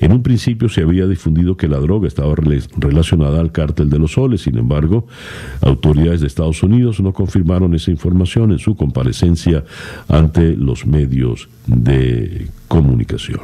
en 0.00 0.12
un 0.12 0.22
principio 0.22 0.68
se 0.68 0.80
había 0.82 1.06
difundido 1.06 1.56
que 1.56 1.68
la 1.68 1.78
droga 1.78 2.08
estaba 2.08 2.34
relacionada 2.34 3.40
al 3.40 3.52
cártel 3.52 3.90
de 3.90 3.98
los 3.98 4.12
soles, 4.12 4.42
sin 4.42 4.56
embargo, 4.58 5.06
autoridades 5.60 6.22
de 6.22 6.26
Estados 6.26 6.62
Unidos 6.62 7.00
no 7.00 7.12
confirmaron 7.12 7.74
esa 7.74 7.90
información 7.90 8.52
en 8.52 8.58
su 8.58 8.76
comparecencia 8.76 9.64
ante 10.08 10.56
los 10.56 10.86
medios 10.86 11.48
de 11.66 12.48
comunicación. 12.68 13.40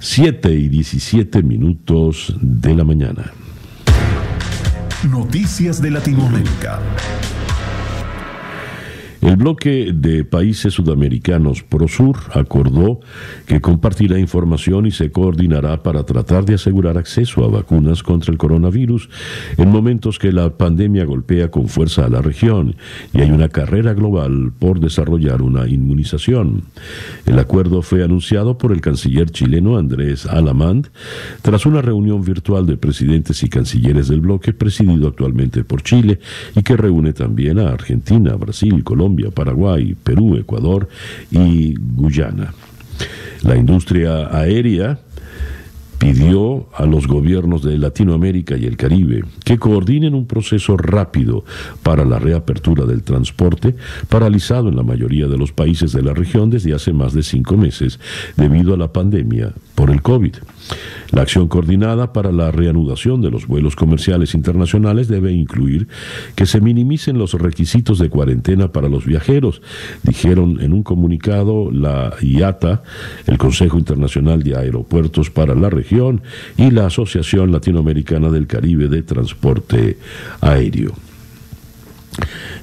7 0.00 0.52
y 0.52 0.68
17 0.68 1.42
minutos 1.42 2.34
de 2.40 2.74
la 2.74 2.84
mañana. 2.84 3.32
Noticias 5.10 5.82
de 5.82 5.90
Latinoamérica. 5.90 6.80
El 9.24 9.36
bloque 9.36 9.90
de 9.94 10.22
países 10.22 10.74
sudamericanos 10.74 11.62
ProSur 11.62 12.18
acordó 12.34 13.00
que 13.46 13.58
compartirá 13.58 14.18
información 14.18 14.84
y 14.84 14.90
se 14.90 15.10
coordinará 15.10 15.82
para 15.82 16.04
tratar 16.04 16.44
de 16.44 16.56
asegurar 16.56 16.98
acceso 16.98 17.42
a 17.42 17.48
vacunas 17.48 18.02
contra 18.02 18.32
el 18.32 18.36
coronavirus 18.36 19.08
en 19.56 19.70
momentos 19.70 20.18
que 20.18 20.30
la 20.30 20.50
pandemia 20.58 21.06
golpea 21.06 21.50
con 21.50 21.68
fuerza 21.68 22.04
a 22.04 22.10
la 22.10 22.20
región 22.20 22.76
y 23.14 23.22
hay 23.22 23.30
una 23.30 23.48
carrera 23.48 23.94
global 23.94 24.52
por 24.58 24.78
desarrollar 24.78 25.40
una 25.40 25.66
inmunización. 25.66 26.64
El 27.24 27.38
acuerdo 27.38 27.80
fue 27.80 28.04
anunciado 28.04 28.58
por 28.58 28.72
el 28.72 28.82
canciller 28.82 29.30
chileno 29.30 29.78
Andrés 29.78 30.26
Alamand 30.26 30.88
tras 31.40 31.64
una 31.64 31.80
reunión 31.80 32.22
virtual 32.22 32.66
de 32.66 32.76
presidentes 32.76 33.42
y 33.42 33.48
cancilleres 33.48 34.08
del 34.08 34.20
bloque 34.20 34.52
presidido 34.52 35.08
actualmente 35.08 35.64
por 35.64 35.82
Chile 35.82 36.18
y 36.54 36.62
que 36.62 36.76
reúne 36.76 37.14
también 37.14 37.58
a 37.58 37.70
Argentina, 37.70 38.34
Brasil, 38.34 38.84
Colombia, 38.84 39.13
Paraguay, 39.30 39.94
Perú, 40.02 40.36
Ecuador 40.36 40.88
y 41.30 41.74
Guyana. 41.78 42.54
La 43.42 43.56
industria 43.56 44.28
aérea 44.36 44.98
pidió 45.98 46.68
a 46.74 46.84
los 46.84 47.06
gobiernos 47.06 47.62
de 47.62 47.78
Latinoamérica 47.78 48.56
y 48.56 48.66
el 48.66 48.76
Caribe 48.76 49.24
que 49.44 49.58
coordinen 49.58 50.14
un 50.14 50.26
proceso 50.26 50.76
rápido 50.76 51.44
para 51.82 52.04
la 52.04 52.18
reapertura 52.18 52.84
del 52.84 53.02
transporte, 53.02 53.74
paralizado 54.08 54.68
en 54.68 54.76
la 54.76 54.82
mayoría 54.82 55.28
de 55.28 55.38
los 55.38 55.52
países 55.52 55.92
de 55.92 56.02
la 56.02 56.12
región 56.12 56.50
desde 56.50 56.74
hace 56.74 56.92
más 56.92 57.14
de 57.14 57.22
cinco 57.22 57.56
meses 57.56 58.00
debido 58.36 58.74
a 58.74 58.76
la 58.76 58.92
pandemia 58.92 59.52
por 59.74 59.90
el 59.90 60.02
COVID. 60.02 60.34
La 61.10 61.22
acción 61.22 61.48
coordinada 61.48 62.12
para 62.12 62.32
la 62.32 62.50
reanudación 62.50 63.20
de 63.20 63.30
los 63.30 63.46
vuelos 63.46 63.76
comerciales 63.76 64.34
internacionales 64.34 65.08
debe 65.08 65.32
incluir 65.32 65.88
que 66.34 66.46
se 66.46 66.60
minimicen 66.60 67.18
los 67.18 67.34
requisitos 67.34 67.98
de 67.98 68.08
cuarentena 68.10 68.72
para 68.72 68.88
los 68.88 69.04
viajeros, 69.04 69.62
dijeron 70.02 70.58
en 70.60 70.72
un 70.72 70.82
comunicado 70.82 71.70
la 71.70 72.14
IATA, 72.20 72.82
el 73.26 73.38
Consejo 73.38 73.78
Internacional 73.78 74.42
de 74.42 74.56
Aeropuertos 74.56 75.30
para 75.30 75.54
la 75.54 75.70
región 75.70 76.22
y 76.56 76.70
la 76.70 76.86
Asociación 76.86 77.52
Latinoamericana 77.52 78.30
del 78.30 78.46
Caribe 78.46 78.88
de 78.88 79.02
Transporte 79.02 79.98
Aéreo. 80.40 80.94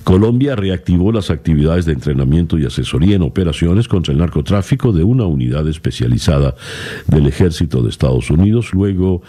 Colombia 0.04 0.56
reactivó 0.56 1.12
las 1.12 1.30
actividades 1.30 1.86
de 1.86 1.94
entrenamiento 1.94 2.58
y 2.58 2.66
asesoría 2.66 3.16
en 3.16 3.22
operaciones 3.22 3.88
contra 3.88 4.14
el 4.14 4.20
narcotráfico 4.20 4.92
de 4.92 5.04
una 5.04 5.26
unidad 5.26 5.68
especializada 5.68 6.56
del 7.08 7.28
ejército 7.28 7.82
de 7.82 7.90
Estados 7.90 8.30
Unidos 8.30 8.74
luego 8.74 9.22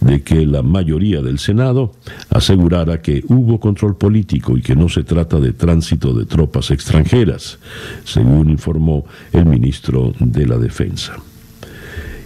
de 0.00 0.22
que 0.22 0.46
la 0.46 0.62
mayoría 0.62 1.22
del 1.22 1.38
Senado 1.38 1.92
asegurara 2.30 3.00
que 3.00 3.24
hubo 3.28 3.58
control 3.58 3.96
político 3.96 4.56
y 4.56 4.62
que 4.62 4.76
no 4.76 4.88
se 4.88 5.04
trata 5.04 5.40
de 5.40 5.52
tránsito 5.52 6.12
de 6.12 6.26
tropas 6.26 6.70
extranjeras, 6.70 7.58
según 8.04 8.50
informó 8.50 9.06
el 9.32 9.46
ministro 9.46 10.12
de 10.18 10.46
la 10.46 10.58
Defensa 10.58 11.16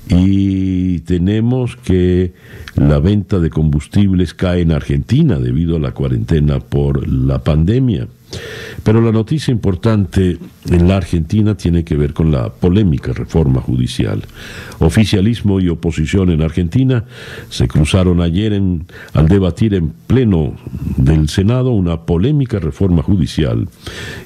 y 0.08 1.00
tenemos 1.00 1.76
que 1.76 2.32
la 2.74 2.98
venta 2.98 3.38
de 3.38 3.50
combustibles 3.50 4.34
cae 4.34 4.62
en 4.62 4.72
Argentina 4.72 5.38
debido 5.38 5.76
a 5.76 5.80
la 5.80 5.92
cuarentena 5.92 6.60
por 6.60 7.06
la 7.08 7.42
pandemia. 7.42 8.08
Pero 8.82 9.00
la 9.00 9.12
noticia 9.12 9.52
importante 9.52 10.38
en 10.68 10.88
la 10.88 10.96
Argentina 10.96 11.56
tiene 11.56 11.84
que 11.84 11.96
ver 11.96 12.12
con 12.12 12.30
la 12.30 12.48
polémica 12.50 13.12
reforma 13.12 13.60
judicial. 13.60 14.22
Oficialismo 14.80 15.60
y 15.60 15.68
oposición 15.68 16.30
en 16.30 16.42
Argentina 16.42 17.04
se 17.48 17.68
cruzaron 17.68 18.20
ayer 18.20 18.52
en, 18.52 18.86
al 19.14 19.28
debatir 19.28 19.74
en 19.74 19.92
pleno 20.06 20.54
del 20.96 21.28
Senado 21.28 21.70
una 21.70 22.02
polémica 22.02 22.58
reforma 22.58 23.02
judicial 23.02 23.68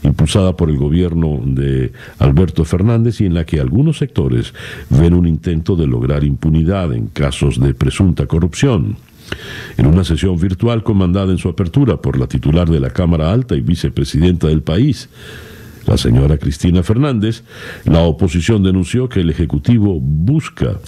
impulsada 0.02 0.56
por 0.56 0.70
el 0.70 0.78
gobierno 0.78 1.40
de 1.44 1.92
Alberto 2.18 2.64
Fernández 2.64 3.20
y 3.20 3.26
en 3.26 3.34
la 3.34 3.44
que 3.44 3.60
algunos 3.60 3.98
sectores 3.98 4.54
ven 4.88 5.14
un 5.14 5.26
intento 5.26 5.76
de 5.76 5.86
lograr 5.86 6.24
impunidad 6.24 6.92
en 6.94 7.08
casos 7.08 7.60
de 7.60 7.74
presunta 7.74 8.26
corrupción. 8.26 8.96
En 9.76 9.86
una 9.86 10.04
sesión 10.04 10.36
virtual 10.38 10.82
comandada 10.82 11.32
en 11.32 11.38
su 11.38 11.48
apertura 11.48 11.96
por 11.96 12.18
la 12.18 12.26
titular 12.26 12.68
de 12.68 12.80
la 12.80 12.90
Cámara 12.90 13.32
Alta 13.32 13.54
y 13.54 13.60
vicepresidenta 13.60 14.46
del 14.48 14.62
país, 14.62 15.08
la 15.86 15.96
señora 15.96 16.36
Cristina 16.36 16.82
Fernández, 16.82 17.44
la 17.84 18.00
oposición 18.00 18.64
denunció 18.64 19.08
que 19.08 19.20
el 19.20 19.30
Ejecutivo 19.30 20.00
busca 20.00 20.78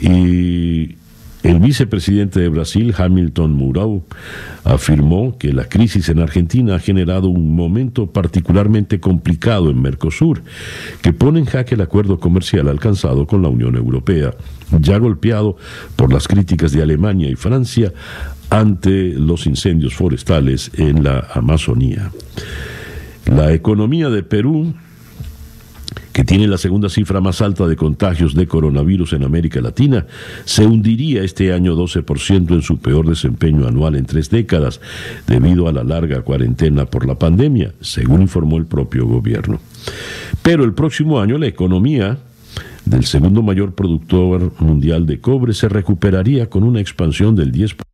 Y 0.00 0.96
el 1.42 1.58
vicepresidente 1.58 2.40
de 2.40 2.48
Brasil, 2.48 2.94
Hamilton 2.96 3.58
Mourão, 3.58 4.02
afirmó 4.64 5.38
que 5.38 5.52
la 5.52 5.64
crisis 5.64 6.08
en 6.10 6.18
Argentina 6.18 6.74
ha 6.74 6.78
generado 6.78 7.28
un 7.28 7.54
momento 7.54 8.06
particularmente 8.06 9.00
complicado 9.00 9.70
en 9.70 9.80
Mercosur, 9.80 10.42
que 11.00 11.12
pone 11.12 11.40
en 11.40 11.46
jaque 11.46 11.76
el 11.76 11.80
acuerdo 11.80 12.20
comercial 12.20 12.68
alcanzado 12.68 13.26
con 13.26 13.42
la 13.42 13.48
Unión 13.48 13.74
Europea, 13.76 14.34
ya 14.78 14.98
golpeado 14.98 15.56
por 15.96 16.12
las 16.12 16.28
críticas 16.28 16.72
de 16.72 16.82
Alemania 16.82 17.30
y 17.30 17.36
Francia 17.36 17.92
ante 18.50 19.14
los 19.14 19.46
incendios 19.46 19.94
forestales 19.94 20.70
en 20.74 21.04
la 21.04 21.26
Amazonía. 21.32 22.10
La 23.26 23.52
economía 23.52 24.10
de 24.10 24.22
Perú 24.22 24.74
que 26.12 26.24
tiene 26.24 26.46
la 26.46 26.58
segunda 26.58 26.88
cifra 26.88 27.20
más 27.20 27.40
alta 27.40 27.66
de 27.66 27.76
contagios 27.76 28.34
de 28.34 28.46
coronavirus 28.46 29.14
en 29.14 29.24
América 29.24 29.60
Latina, 29.60 30.06
se 30.44 30.66
hundiría 30.66 31.22
este 31.22 31.52
año 31.52 31.76
12% 31.76 32.54
en 32.54 32.62
su 32.62 32.78
peor 32.78 33.08
desempeño 33.08 33.66
anual 33.66 33.96
en 33.96 34.06
tres 34.06 34.30
décadas, 34.30 34.80
debido 35.26 35.68
a 35.68 35.72
la 35.72 35.84
larga 35.84 36.22
cuarentena 36.22 36.86
por 36.86 37.06
la 37.06 37.14
pandemia, 37.16 37.72
según 37.80 38.22
informó 38.22 38.58
el 38.58 38.66
propio 38.66 39.06
gobierno. 39.06 39.60
Pero 40.42 40.64
el 40.64 40.74
próximo 40.74 41.20
año 41.20 41.38
la 41.38 41.46
economía 41.46 42.18
del 42.84 43.04
segundo 43.04 43.42
mayor 43.42 43.74
productor 43.74 44.52
mundial 44.58 45.06
de 45.06 45.20
cobre 45.20 45.52
se 45.52 45.68
recuperaría 45.68 46.48
con 46.48 46.64
una 46.64 46.80
expansión 46.80 47.36
del 47.36 47.52
10% 47.52 47.89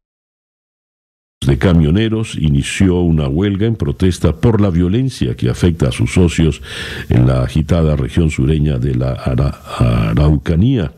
de 1.44 1.58
camioneros 1.58 2.34
inició 2.34 3.00
una 3.00 3.28
huelga 3.28 3.66
en 3.66 3.76
protesta 3.76 4.34
por 4.34 4.60
la 4.60 4.70
violencia 4.70 5.36
que 5.36 5.50
afecta 5.50 5.88
a 5.88 5.92
sus 5.92 6.14
socios 6.14 6.62
en 7.08 7.26
la 7.26 7.42
agitada 7.42 7.94
región 7.94 8.30
sureña 8.30 8.78
de 8.78 8.94
la 8.94 9.12
Araucanía 9.12 10.92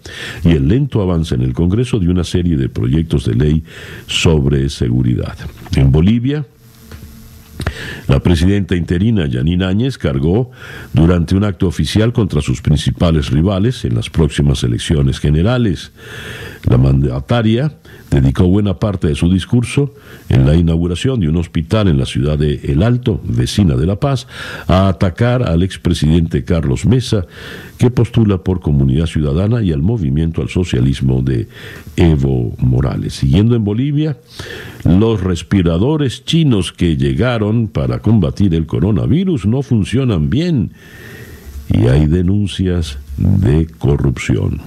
y 0.45 0.53
el 0.53 0.69
lento 0.69 1.03
avance 1.03 1.35
en 1.35 1.43
el 1.43 1.53
Congreso 1.53 1.99
de 1.99 2.09
una 2.09 2.25
serie 2.25 2.57
de 2.57 2.69
proyectos 2.69 3.25
de 3.25 3.35
ley 3.35 3.65
sobre 4.07 4.69
seguridad. 4.69 5.37
En 5.77 5.91
Bolivia, 5.91 6.47
la 8.07 8.21
presidenta 8.21 8.77
interina 8.77 9.27
Yanina 9.27 9.69
Áñez 9.69 9.99
cargó 9.99 10.51
durante 10.93 11.35
un 11.35 11.45
acto 11.45 11.67
oficial 11.67 12.13
contra 12.13 12.41
sus 12.41 12.63
principales 12.63 13.31
rivales 13.31 13.85
en 13.85 13.95
las 13.95 14.09
próximas 14.09 14.63
elecciones 14.63 15.19
generales. 15.19 15.93
La 16.65 16.79
mandataria 16.79 17.75
dedicó 18.11 18.47
buena 18.47 18.79
parte 18.79 19.09
de 19.09 19.15
su 19.15 19.31
discurso 19.31 19.93
en 20.29 20.47
la 20.47 20.55
inauguración 20.55 21.21
de 21.21 21.29
un 21.29 21.37
hospital 21.37 21.89
en 21.89 21.99
la 21.99 22.07
ciudad 22.07 22.39
de 22.39 22.55
El 22.65 22.83
Alto, 22.83 23.21
vecina 23.25 23.77
de 23.77 23.87
La 23.87 23.97
Paz, 23.97 24.27
a 24.67 24.89
atacar 24.89 25.43
al 25.43 25.63
expresidente 25.63 26.45
Carlos 26.45 26.87
Mesa, 26.87 27.27
que 27.77 27.91
postula 27.91 28.39
por 28.39 28.61
Comunidad 28.61 29.07
Ciudadana 29.07 29.63
y 29.63 29.73
al 29.73 29.83
movimiento 29.83 30.43
al 30.43 30.49
socialismo 30.49 31.23
de 31.23 31.49
Evo 31.97 32.55
Morales. 32.59 33.15
Siguiendo 33.15 33.55
en 33.55 33.65
Bolivia, 33.65 34.17
los 34.85 35.23
respiradores 35.23 36.25
chinos 36.25 36.73
que 36.73 36.97
llegaron 36.97 37.69
para 37.69 38.01
combatir 38.01 38.55
el 38.55 38.67
coronavirus 38.67 39.47
no 39.47 39.63
funcionan 39.63 40.31
bien 40.31 40.73
y 41.71 41.87
hay 41.87 42.07
denuncias 42.07 42.99
de 43.17 43.67
corrupción. 43.79 44.61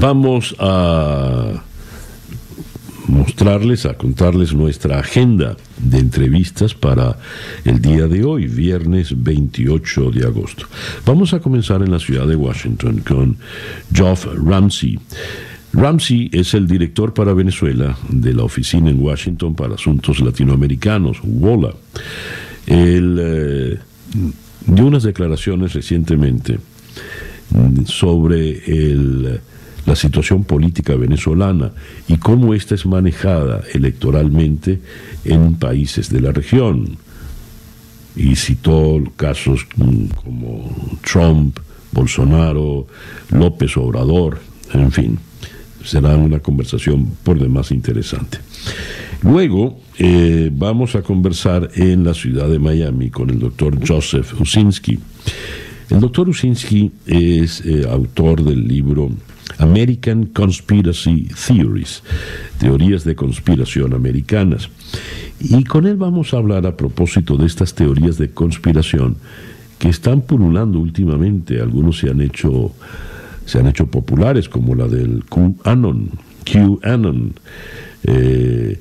Vamos 0.00 0.56
a 0.58 1.62
mostrarles, 3.06 3.86
a 3.86 3.94
contarles 3.94 4.52
nuestra 4.52 4.98
agenda 4.98 5.56
de 5.78 5.98
entrevistas 5.98 6.74
para 6.74 7.16
el 7.64 7.80
día 7.80 8.08
de 8.08 8.24
hoy, 8.24 8.48
viernes 8.48 9.22
28 9.22 10.10
de 10.10 10.26
agosto. 10.26 10.66
Vamos 11.04 11.32
a 11.32 11.38
comenzar 11.38 11.80
en 11.82 11.92
la 11.92 12.00
ciudad 12.00 12.26
de 12.26 12.34
Washington 12.34 13.04
con 13.06 13.36
Geoff 13.92 14.26
Ramsey. 14.34 14.98
Ramsey 15.76 16.30
es 16.32 16.54
el 16.54 16.66
director 16.66 17.12
para 17.12 17.34
Venezuela 17.34 17.98
de 18.08 18.32
la 18.32 18.44
Oficina 18.44 18.88
en 18.88 18.98
Washington 18.98 19.54
para 19.54 19.74
Asuntos 19.74 20.20
Latinoamericanos, 20.20 21.18
WOLA. 21.22 21.74
Él 22.66 23.18
eh, 23.20 23.78
dio 24.66 24.86
unas 24.86 25.02
declaraciones 25.02 25.74
recientemente 25.74 26.58
sobre 27.84 28.62
la 29.84 29.94
situación 29.94 30.44
política 30.44 30.96
venezolana 30.96 31.72
y 32.08 32.16
cómo 32.16 32.54
ésta 32.54 32.74
es 32.74 32.86
manejada 32.86 33.62
electoralmente 33.74 34.80
en 35.26 35.56
países 35.56 36.08
de 36.08 36.22
la 36.22 36.32
región. 36.32 36.96
Y 38.16 38.34
citó 38.36 39.04
casos 39.16 39.66
como 40.24 40.98
Trump, 41.02 41.58
Bolsonaro, 41.92 42.86
López 43.30 43.76
Obrador, 43.76 44.40
en 44.72 44.90
fin 44.90 45.18
será 45.86 46.16
una 46.16 46.40
conversación 46.40 47.06
por 47.22 47.38
demás 47.38 47.70
interesante. 47.70 48.38
Luego 49.22 49.80
eh, 49.98 50.50
vamos 50.52 50.94
a 50.94 51.02
conversar 51.02 51.70
en 51.74 52.04
la 52.04 52.12
ciudad 52.12 52.48
de 52.48 52.58
Miami 52.58 53.10
con 53.10 53.30
el 53.30 53.38
doctor 53.38 53.78
Joseph 53.86 54.38
Usinski. 54.40 54.98
El 55.88 56.00
doctor 56.00 56.28
Usinski 56.28 56.90
es 57.06 57.64
eh, 57.64 57.86
autor 57.88 58.42
del 58.42 58.66
libro 58.66 59.10
American 59.58 60.26
Conspiracy 60.26 61.28
Theories, 61.46 62.02
teorías 62.58 63.04
de 63.04 63.14
conspiración 63.14 63.94
americanas. 63.94 64.68
Y 65.40 65.64
con 65.64 65.86
él 65.86 65.96
vamos 65.96 66.34
a 66.34 66.38
hablar 66.38 66.66
a 66.66 66.76
propósito 66.76 67.36
de 67.36 67.46
estas 67.46 67.74
teorías 67.74 68.18
de 68.18 68.30
conspiración 68.30 69.16
que 69.78 69.88
están 69.88 70.22
pululando 70.22 70.78
últimamente. 70.78 71.60
Algunos 71.60 71.98
se 71.98 72.10
han 72.10 72.20
hecho 72.20 72.72
se 73.46 73.58
han 73.58 73.68
hecho 73.68 73.86
populares, 73.86 74.48
como 74.48 74.74
la 74.74 74.88
del 74.88 75.24
QAnon. 75.24 76.10
QAnon. 76.44 77.34
Eh, 78.04 78.80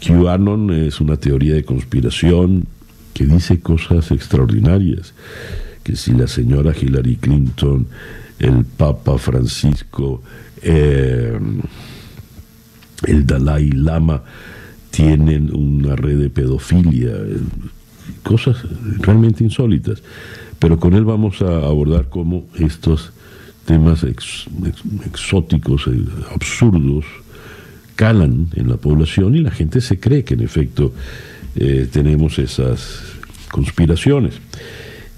QAnon 0.00 0.70
es 0.70 1.00
una 1.00 1.16
teoría 1.16 1.54
de 1.54 1.64
conspiración 1.64 2.66
que 3.14 3.26
dice 3.26 3.60
cosas 3.60 4.10
extraordinarias, 4.10 5.14
que 5.82 5.96
si 5.96 6.12
la 6.12 6.28
señora 6.28 6.72
Hillary 6.78 7.16
Clinton, 7.16 7.86
el 8.38 8.64
Papa 8.64 9.18
Francisco, 9.18 10.22
eh, 10.62 11.38
el 13.06 13.26
Dalai 13.26 13.70
Lama 13.70 14.22
tienen 14.90 15.54
una 15.54 15.96
red 15.96 16.18
de 16.18 16.30
pedofilia, 16.30 17.14
cosas 18.22 18.56
realmente 18.98 19.42
insólitas. 19.42 20.02
Pero 20.58 20.78
con 20.78 20.94
él 20.94 21.04
vamos 21.04 21.42
a 21.42 21.56
abordar 21.56 22.08
cómo 22.08 22.44
estos 22.58 23.11
temas 23.64 24.04
exóticos, 24.04 25.86
eh, 25.86 26.04
absurdos, 26.34 27.04
calan 27.96 28.48
en 28.54 28.68
la 28.68 28.76
población 28.76 29.36
y 29.36 29.40
la 29.40 29.50
gente 29.50 29.80
se 29.80 30.00
cree 30.00 30.24
que 30.24 30.34
en 30.34 30.40
efecto 30.40 30.92
eh, 31.56 31.86
tenemos 31.90 32.38
esas 32.38 33.02
conspiraciones. 33.50 34.34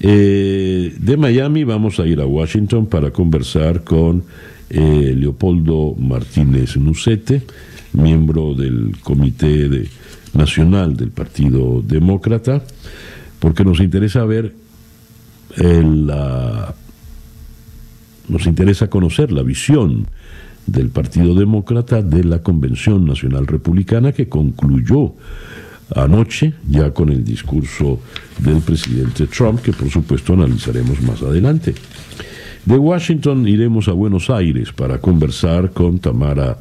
Eh, 0.01 0.95
de 0.99 1.17
Miami 1.17 1.65
vamos 1.65 2.01
a 2.01 2.07
ir 2.07 2.21
a 2.21 2.27
Washington 2.27 2.87
para 2.87 3.11
conversar 3.11 3.85
con 3.85 4.25
Leopoldo 4.69 5.95
Martínez 5.97 6.77
Nucete, 6.77 7.43
miembro 7.93 8.55
del 8.55 8.97
Comité 9.03 9.89
Nacional 10.33 10.97
del 10.97 11.11
Partido 11.11 11.81
Demócrata, 11.81 12.65
porque 13.39 13.65
nos 13.65 13.79
interesa 13.79 14.25
ver 14.25 14.53
la 15.57 16.75
nos 18.29 18.47
interesa 18.47 18.89
conocer 18.89 19.33
la 19.33 19.43
visión 19.43 20.07
del 20.67 20.89
Partido 20.89 21.35
Demócrata 21.35 22.03
de 22.03 22.25
la 22.25 22.43
Convención 22.43 23.05
Nacional 23.05 23.47
Republicana 23.47 24.13
que 24.13 24.29
concluyó 24.29 25.15
anoche 25.95 26.55
ya 26.69 26.93
con 26.93 27.11
el 27.11 27.25
discurso 27.25 28.01
del 28.39 28.61
presidente 28.61 29.27
Trump 29.27 29.61
que 29.61 29.73
por 29.73 29.91
supuesto 29.91 30.33
analizaremos 30.33 31.01
más 31.03 31.23
adelante. 31.23 31.75
De 32.65 32.79
Washington 32.79 33.47
iremos 33.47 33.89
a 33.89 33.93
Buenos 33.93 34.31
Aires 34.31 34.73
para 34.73 34.97
conversar 34.99 35.73
con 35.73 35.99
Tamara 35.99 36.57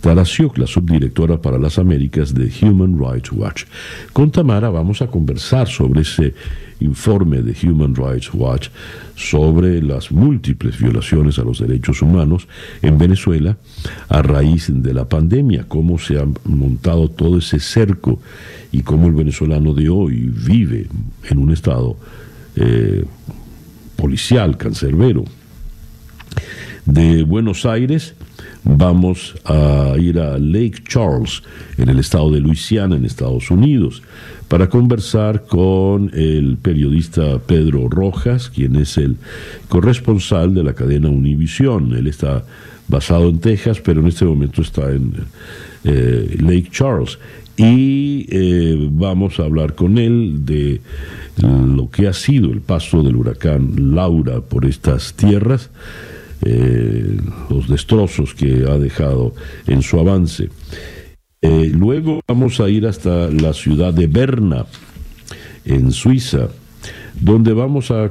Tarasiuk, 0.00 0.58
la 0.58 0.66
subdirectora 0.66 1.40
para 1.40 1.58
las 1.58 1.78
Américas 1.78 2.34
de 2.34 2.50
Human 2.60 2.98
Rights 2.98 3.30
Watch. 3.30 3.62
Con 4.12 4.32
Tamara 4.32 4.68
vamos 4.70 5.00
a 5.00 5.06
conversar 5.06 5.68
sobre 5.68 6.00
ese 6.00 6.34
informe 6.80 7.40
de 7.40 7.54
Human 7.68 7.94
Rights 7.94 8.34
Watch 8.34 8.68
sobre 9.14 9.80
las 9.80 10.10
múltiples 10.10 10.76
violaciones 10.76 11.38
a 11.38 11.44
los 11.44 11.60
derechos 11.60 12.02
humanos 12.02 12.48
en 12.82 12.98
Venezuela 12.98 13.56
a 14.08 14.22
raíz 14.22 14.72
de 14.72 14.92
la 14.92 15.08
pandemia, 15.08 15.66
cómo 15.68 16.00
se 16.00 16.18
ha 16.18 16.26
montado 16.46 17.08
todo 17.08 17.38
ese 17.38 17.60
cerco 17.60 18.18
y 18.72 18.82
cómo 18.82 19.06
el 19.06 19.12
venezolano 19.12 19.72
de 19.72 19.88
hoy 19.88 20.32
vive 20.34 20.88
en 21.30 21.38
un 21.38 21.52
estado 21.52 21.96
eh, 22.56 23.04
policial, 23.94 24.56
cancerbero. 24.56 25.24
De 26.86 27.22
Buenos 27.22 27.64
Aires 27.64 28.14
vamos 28.64 29.34
a 29.44 29.94
ir 29.98 30.18
a 30.18 30.38
Lake 30.38 30.82
Charles, 30.88 31.42
en 31.76 31.88
el 31.88 31.98
estado 31.98 32.30
de 32.30 32.40
Luisiana, 32.40 32.96
en 32.96 33.04
Estados 33.04 33.50
Unidos 33.50 34.02
para 34.48 34.68
conversar 34.68 35.46
con 35.46 36.10
el 36.14 36.58
periodista 36.60 37.38
Pedro 37.38 37.88
Rojas, 37.88 38.50
quien 38.50 38.76
es 38.76 38.96
el 38.98 39.16
corresponsal 39.68 40.54
de 40.54 40.62
la 40.62 40.74
cadena 40.74 41.08
Univisión. 41.08 41.94
Él 41.94 42.06
está 42.06 42.44
basado 42.86 43.28
en 43.28 43.40
Texas, 43.40 43.80
pero 43.80 44.00
en 44.00 44.08
este 44.08 44.24
momento 44.24 44.62
está 44.62 44.92
en 44.92 45.12
eh, 45.84 46.36
Lake 46.40 46.68
Charles. 46.70 47.18
Y 47.56 48.26
eh, 48.30 48.88
vamos 48.92 49.38
a 49.38 49.44
hablar 49.44 49.74
con 49.74 49.98
él 49.98 50.44
de 50.44 50.80
lo 51.36 51.90
que 51.90 52.06
ha 52.08 52.12
sido 52.12 52.52
el 52.52 52.60
paso 52.60 53.02
del 53.02 53.16
huracán 53.16 53.94
Laura 53.94 54.40
por 54.40 54.66
estas 54.66 55.14
tierras, 55.14 55.70
eh, 56.44 57.16
los 57.48 57.68
destrozos 57.68 58.34
que 58.34 58.64
ha 58.68 58.78
dejado 58.78 59.34
en 59.66 59.82
su 59.82 59.98
avance. 59.98 60.50
Eh, 61.40 61.70
luego 61.74 62.20
vamos 62.26 62.60
a 62.60 62.68
ir 62.68 62.86
hasta 62.86 63.30
la 63.30 63.52
ciudad 63.52 63.92
de 63.92 64.06
Berna, 64.06 64.66
en 65.64 65.92
Suiza, 65.92 66.48
donde 67.20 67.52
vamos 67.52 67.90
a 67.90 68.10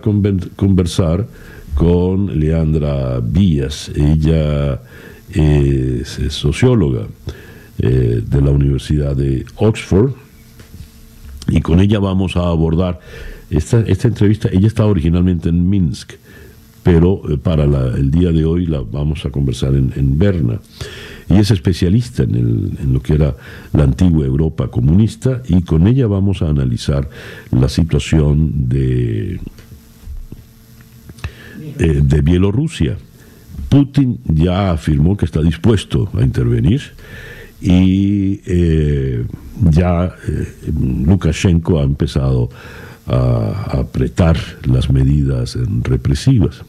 conversar 0.56 1.28
con 1.76 2.40
Leandra 2.40 3.20
Vías. 3.20 3.92
Ella 3.96 4.82
es, 5.32 6.20
socióloga 6.30 7.08
eh, 7.80 8.22
de 8.26 8.42
la 8.42 8.52
Universidad 8.52 9.16
de 9.16 9.46
Oxford 9.56 10.14
y 11.48 11.62
con 11.62 11.80
ella 11.80 12.00
vamos 12.00 12.36
a 12.38 12.48
abordar 12.48 13.00
esta, 13.50 13.82
esta 13.82 14.08
entrevista. 14.08 14.50
Ella 14.52 14.68
estaba 14.68 14.90
originalmente 14.90 15.50
en 15.50 15.70
Minsk, 15.70 16.14
pero 16.84 17.22
eh, 17.30 17.38
para 17.38 17.64
el 17.64 18.12
día 18.12 18.32
de 18.32 18.46
hoy 18.46 18.66
la 18.66 18.82
vamos 18.82 19.26
a 19.26 19.30
conversar 19.30 19.74
en, 19.74 20.20
Berna 20.20 20.60
y 21.30 21.38
es 21.38 21.50
especialista 21.50 22.24
en, 22.24 22.94
lo 22.94 23.02
que 23.02 23.14
era 23.14 23.36
la 23.72 23.84
antigua 23.84 24.26
Europa 24.26 24.68
comunista 24.68 25.42
y 25.48 25.62
con 25.62 25.88
ella 25.88 26.08
vamos 26.08 26.42
a 26.42 26.50
analizar 26.50 27.10
la 27.52 27.70
situación 27.70 28.68
de, 28.68 29.40
eh, 31.80 32.02
de 32.04 32.22
Bielorrusia. 32.22 32.98
Putin 33.70 34.20
ya 34.26 34.72
afirmó 34.72 35.18
que 35.18 35.26
está 35.26 35.42
dispuesto 35.42 36.10
a 36.14 36.22
intervenir 36.22 36.82
y 37.62 38.42
eh, 38.46 39.26
ya 39.72 40.14
Lukashenko 41.06 41.80
ha 41.80 41.84
empezado 41.84 42.50
a, 43.08 43.80
apretar 43.80 44.38
las 44.66 44.90
medidas 44.90 45.58
represivas. 45.82 46.64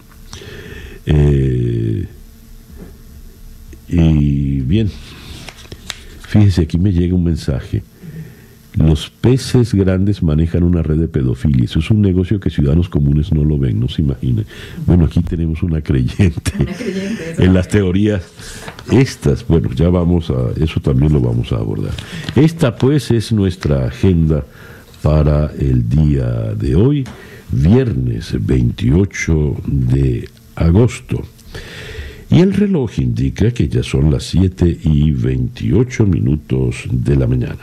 Y 1.07 2.07
bien, 4.61 4.91
fíjese, 6.29 6.63
aquí 6.63 6.79
me 6.79 6.93
llega 6.93 7.15
un 7.15 7.25
mensaje. 7.25 7.83
Los 8.77 9.09
peces 9.09 9.73
grandes 9.73 10.21
manejan 10.21 10.65
una 10.65 10.83
red 10.83 10.97
de 10.97 11.07
pedofilia. 11.07 11.65
Eso 11.65 11.79
es 11.79 11.93
un 11.93 12.01
negocio 12.01 12.41
que 12.41 12.51
ciudadanos 12.51 12.89
comunes 12.89 13.33
no 13.33 13.45
lo 13.45 13.57
ven, 13.57 13.79
no 13.79 13.89
se 13.89 14.03
imaginan. 14.03 14.47
Bueno, 14.85 15.05
aquí 15.05 15.21
tenemos 15.21 15.63
una 15.63 15.81
creyente, 15.81 16.53
en 17.39 17.55
las 17.55 17.69
teorías 17.69 18.25
estas. 18.91 19.47
Bueno, 19.47 19.71
ya 19.75 19.91
vamos 19.91 20.29
a, 20.31 20.61
eso 20.61 20.81
también 20.81 21.13
lo 21.13 21.21
vamos 21.21 21.53
a 21.53 21.57
abordar. 21.57 21.93
Esta 22.35 22.75
pues 22.75 23.13
es 23.13 23.31
nuestra 23.31 23.87
agenda 23.87 24.45
para 25.03 25.53
el 25.57 25.89
día 25.89 26.27
de 26.59 26.75
hoy, 26.75 27.05
viernes 27.53 28.35
28 28.45 29.57
de 29.67 30.29
agosto. 30.55 31.25
Y 32.31 32.41
el 32.41 32.53
reloj 32.53 32.99
indica 32.99 33.51
que 33.53 33.69
ya 33.69 33.83
son 33.83 34.11
las 34.11 34.25
7 34.25 34.79
y 34.83 35.13
28 35.13 36.07
minutos 36.07 36.85
de 36.91 37.17
la 37.17 37.27
mañana. 37.27 37.61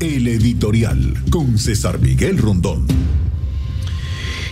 El 0.00 0.26
editorial 0.28 1.14
con 1.30 1.58
César 1.58 2.00
Miguel 2.00 2.38
Rondón. 2.38 2.86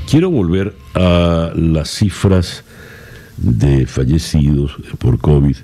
Quiero 0.08 0.30
volver 0.30 0.74
a 0.94 1.52
las 1.54 1.90
cifras 1.90 2.64
de 3.36 3.86
fallecidos 3.86 4.72
por 4.98 5.18
COVID 5.18 5.56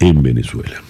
en 0.00 0.22
Venezuela. 0.22 0.82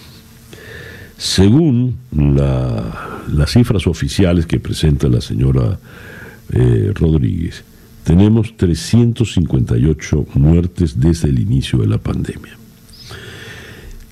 Según 1.17 1.97
las 2.13 3.51
cifras 3.51 3.87
oficiales 3.87 4.47
que 4.47 4.61
presenta 4.61 5.09
la 5.09 5.21
señora 5.21 5.79
eh, 6.53 6.93
Rodríguez, 6.95 7.65
tenemos 8.09 8.57
358 8.57 10.29
muertes 10.33 10.99
desde 10.99 11.29
el 11.29 11.41
inicio 11.41 11.81
de 11.81 11.89
la 11.89 11.99
pandemia. 11.99 12.57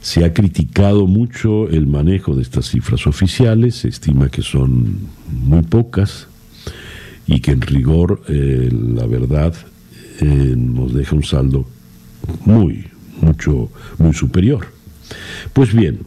Se 0.03 0.23
ha 0.23 0.35
criticado 0.35 1.07
mucho 1.07 1.71
el 1.71 1.87
manejo 1.87 2.37
de 2.37 2.43
estas 2.43 2.69
cifras 2.69 3.07
oficiales, 3.07 3.77
se 3.77 3.89
estima 3.89 4.29
que 4.29 4.43
son 4.43 4.99
muy 5.47 5.63
pocas 5.63 6.29
y 7.27 7.41
que 7.41 7.53
en 7.53 7.63
rigor 7.63 8.21
eh, 8.29 8.69
la 8.71 9.07
verdad 9.07 9.55
eh, 10.21 10.55
nos 10.55 10.93
deja 10.93 11.17
un 11.17 11.25
saldo 11.25 11.67
muy, 12.45 12.85
mucho, 13.23 13.71
muy 13.97 14.13
superior. 14.13 14.67
Pues 15.55 15.73
bien, 15.73 16.01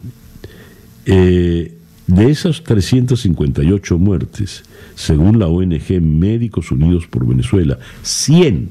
eh, 1.07 1.78
de 2.09 2.31
esas 2.31 2.63
358 2.63 3.97
muertes, 3.99 4.63
según 4.95 5.37
la 5.39 5.47
ONG 5.47 6.01
Médicos 6.01 6.71
Unidos 6.71 7.05
por 7.07 7.25
Venezuela, 7.25 7.77
100 8.01 8.69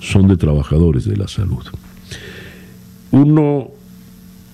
son 0.00 0.28
de 0.28 0.36
trabajadores 0.36 1.04
de 1.04 1.16
la 1.16 1.26
salud. 1.26 1.64
Uno 3.10 3.70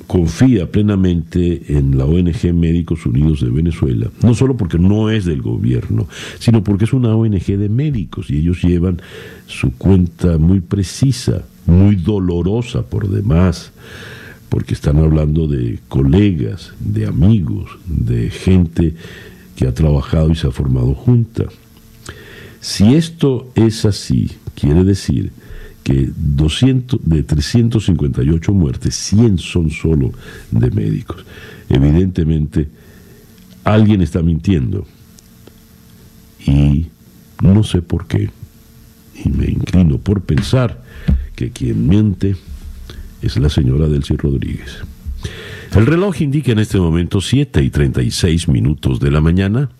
confía 0.07 0.71
plenamente 0.71 1.77
en 1.77 1.99
la 1.99 2.07
ONG 2.07 2.55
Médicos 2.55 3.05
Unidos 3.05 3.41
de 3.41 3.51
Venezuela, 3.51 4.11
no 4.23 4.35
solo 4.35 4.57
porque 4.57 4.79
no 4.79 5.11
es 5.11 5.27
del 5.27 5.43
gobierno, 5.43 6.09
sino 6.39 6.65
porque 6.65 6.85
es 6.85 6.93
una 6.93 7.15
ONG 7.15 7.59
de 7.59 7.69
médicos 7.69 8.31
y 8.31 8.39
ellos 8.39 8.63
llevan 8.63 9.03
su 9.47 9.73
cuenta 9.77 10.39
muy 10.39 10.61
precisa, 10.61 11.45
muy 11.67 11.97
dolorosa 11.97 12.83
por 12.83 13.09
demás, 13.09 13.73
porque 14.53 14.75
están 14.75 14.99
hablando 14.99 15.47
de 15.47 15.79
colegas, 15.88 16.75
de 16.79 17.07
amigos, 17.07 17.71
de 17.87 18.29
gente 18.29 18.95
que 19.57 19.67
ha 19.67 19.73
trabajado 19.73 20.31
y 20.31 20.35
se 20.35 20.47
ha 20.47 20.51
formado 20.51 20.93
junta. 20.93 21.45
Si 22.61 22.95
esto 22.95 23.51
es 23.55 23.87
así, 23.87 24.31
quiere 24.55 24.85
decir 24.85 25.33
que 25.83 26.11
200, 26.15 27.01
de 27.03 27.23
358 27.23 28.53
muertes, 28.53 28.95
100 28.95 29.38
son 29.38 29.71
solo 29.71 30.12
de 30.51 30.71
médicos. 30.71 31.25
Evidentemente, 31.71 32.69
alguien 33.65 34.03
está 34.03 34.21
mintiendo. 34.21 34.87
Y 36.47 36.88
no 37.43 37.65
sé 37.65 37.81
por 37.81 38.07
qué. 38.07 38.29
y 39.25 39.31
me 39.31 39.47
inclino 39.47 39.97
por 39.97 40.21
pensar 40.21 40.83
que 41.35 41.53
quien 41.53 41.88
miente 41.88 42.37
es 43.23 43.37
la 43.39 43.49
señora 43.49 43.89
Delcy 43.89 44.17
Rodríguez. 44.17 44.83
El 45.75 45.87
reloj 45.87 46.21
indica 46.21 46.53
en 46.53 46.59
este 46.59 46.79
momento 46.79 47.23
7 47.23 47.63
y 47.63 47.71
36 47.71 48.49
minutos 48.49 49.01
de 49.01 49.11
la 49.11 49.23
mañana, 49.23 49.71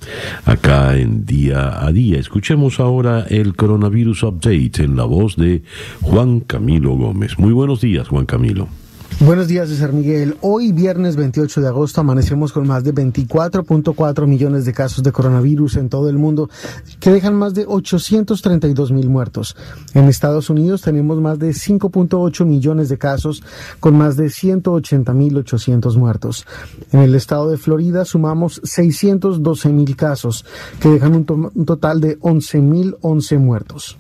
acá 0.47 0.97
en 0.97 1.27
día 1.27 1.85
a 1.85 1.93
día. 1.93 2.19
Escuchemos 2.19 2.81
ahora 2.81 3.27
el 3.29 3.55
coronavirus 3.55 4.23
update 4.23 4.83
en 4.83 4.97
la 4.97 5.05
voz 5.05 5.37
de 5.37 5.63
Juan 6.01 6.41
Camilo 6.41 6.97
Gómez. 6.97 7.39
Muy 7.39 7.53
buenos 7.53 7.83
días, 7.83 8.09
Juan 8.09 8.25
Camilo. 8.25 8.69
Buenos 9.25 9.47
días, 9.47 9.69
César 9.69 9.93
Miguel. 9.93 10.37
Hoy, 10.41 10.73
viernes 10.73 11.15
28 11.15 11.61
de 11.61 11.69
agosto, 11.69 12.01
amanecemos 12.01 12.53
con 12.53 12.67
más 12.67 12.83
de 12.83 12.93
24.4 12.93 14.27
millones 14.27 14.65
de 14.65 14.73
casos 14.73 15.05
de 15.05 15.13
coronavirus 15.13 15.77
en 15.77 15.89
todo 15.89 16.09
el 16.09 16.19
mundo, 16.19 16.51
que 16.99 17.13
dejan 17.13 17.37
más 17.37 17.55
de 17.55 17.65
832 17.65 18.91
mil 18.91 19.09
muertos. 19.09 19.55
En 19.95 20.09
Estados 20.09 20.51
Unidos 20.51 20.83
tenemos 20.83 21.21
más 21.21 21.39
de 21.39 21.51
5.8 21.51 22.45
millones 22.45 22.89
de 22.89 22.99
casos, 22.99 23.45
con 23.79 23.97
más 23.97 24.17
de 24.17 24.29
180 24.29 25.13
mil 25.15 25.37
800 25.37 25.97
muertos. 25.97 26.45
En 26.91 26.99
el 26.99 27.15
estado 27.15 27.49
de 27.49 27.59
Florida 27.59 28.05
sumamos 28.05 28.61
612 28.65 29.69
mil 29.69 29.95
casos, 29.95 30.45
que 30.81 30.89
dejan 30.89 31.15
un, 31.15 31.25
to 31.25 31.35
un 31.55 31.65
total 31.65 32.01
de 32.01 32.19
11 32.23 32.59
mil 32.59 32.97
11 33.03 33.39
muertos. 33.39 33.97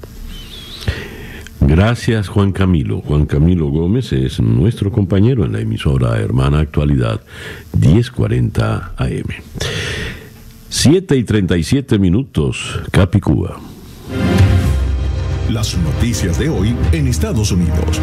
Gracias 1.66 2.28
Juan 2.28 2.52
Camilo. 2.52 3.00
Juan 3.00 3.26
Camilo 3.26 3.68
Gómez 3.68 4.12
es 4.12 4.40
nuestro 4.40 4.90
compañero 4.90 5.44
en 5.44 5.52
la 5.52 5.60
emisora 5.60 6.18
Hermana 6.18 6.60
Actualidad 6.60 7.20
1040 7.78 8.94
AM. 8.96 9.28
7 10.68 11.16
y 11.16 11.24
37 11.24 11.98
minutos, 11.98 12.80
Capicúa. 12.90 13.60
Las 15.50 15.76
noticias 15.78 16.38
de 16.38 16.48
hoy 16.48 16.74
en 16.92 17.06
Estados 17.06 17.52
Unidos. 17.52 18.00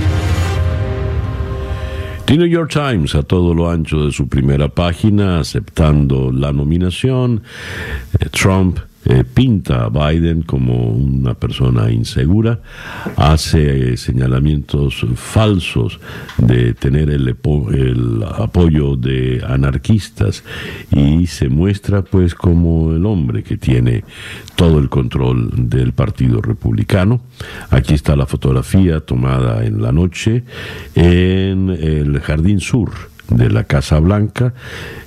The 2.25 2.37
New 2.37 2.47
York 2.47 2.71
Times 2.71 3.15
a 3.15 3.23
todo 3.23 3.55
lo 3.55 3.71
ancho 3.71 4.05
de 4.05 4.11
su 4.11 4.27
primera 4.27 4.69
página 4.69 5.39
aceptando 5.39 6.31
la 6.31 6.53
nominación. 6.53 7.41
Trump 8.31 8.77
eh, 9.09 9.23
pinta 9.23 9.85
a 9.85 9.89
Biden 9.89 10.43
como 10.43 10.91
una 10.91 11.33
persona 11.33 11.89
insegura, 11.89 12.61
hace 13.15 13.97
señalamientos 13.97 15.03
falsos 15.15 15.99
de 16.37 16.75
tener 16.75 17.09
el, 17.09 17.35
el, 17.73 18.23
apoyo 18.23 18.95
de 18.95 19.43
anarquistas 19.47 20.43
y 20.91 21.25
se 21.25 21.49
muestra 21.49 22.03
pues 22.03 22.35
como 22.35 22.93
el 22.93 23.03
hombre 23.07 23.41
que 23.41 23.57
tiene 23.57 24.03
todo 24.55 24.77
el 24.77 24.89
control 24.89 25.49
del 25.55 25.93
Partido 25.93 26.39
Republicano. 26.39 27.21
Aquí 27.71 27.95
está 27.95 28.15
la 28.15 28.27
fotografía 28.27 28.99
tomada 28.99 29.65
en 29.65 29.81
la 29.81 29.91
noche 29.91 30.43
en 30.93 31.71
el 31.71 32.19
Jardín 32.19 32.59
Sur 32.59 32.91
de 33.29 33.49
la 33.49 33.63
Casa 33.65 33.99
Blanca, 33.99 34.53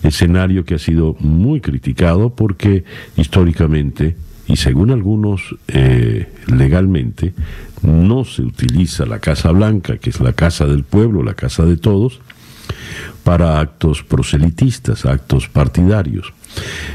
escenario 0.02 0.64
que 0.64 0.76
ha 0.76 0.78
sido 0.78 1.16
muy 1.20 1.60
criticado 1.60 2.34
porque 2.34 2.84
históricamente 3.16 4.16
y 4.46 4.56
según 4.56 4.90
algunos 4.90 5.54
eh, 5.68 6.28
legalmente 6.46 7.32
no 7.82 8.24
se 8.24 8.42
utiliza 8.42 9.06
la 9.06 9.18
Casa 9.18 9.50
Blanca, 9.50 9.96
que 9.96 10.10
es 10.10 10.20
la 10.20 10.32
casa 10.32 10.66
del 10.66 10.84
pueblo, 10.84 11.22
la 11.22 11.34
casa 11.34 11.64
de 11.64 11.76
todos, 11.76 12.20
para 13.24 13.60
actos 13.60 14.02
proselitistas, 14.02 15.06
actos 15.06 15.48
partidarios. 15.48 16.32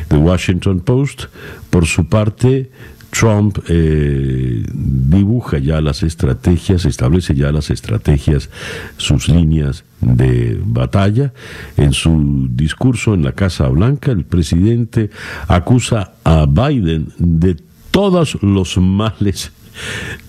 The 0.10 0.18
Washington 0.18 0.82
Post, 0.82 1.26
por 1.70 1.88
su 1.88 2.08
parte, 2.08 2.70
Trump 3.12 3.60
eh, 3.68 4.64
dibuja 4.74 5.58
ya 5.58 5.82
las 5.82 6.04
estrategias, 6.04 6.86
establece 6.86 7.36
ya 7.36 7.52
las 7.52 7.70
estrategias, 7.70 8.50
sus 8.98 9.30
líneas 9.30 9.84
de 10.02 10.60
batalla. 10.64 11.34
En 11.78 11.94
su 11.94 12.48
discurso 12.52 13.14
en 13.14 13.24
la 13.24 13.32
Casa 13.32 13.68
Blanca, 13.70 14.12
el 14.12 14.26
presidente 14.26 15.10
acusa 15.48 16.14
a 16.24 16.46
Biden 16.46 17.10
de 17.18 17.58
todos 17.92 18.42
los 18.44 18.78
males 18.78 19.52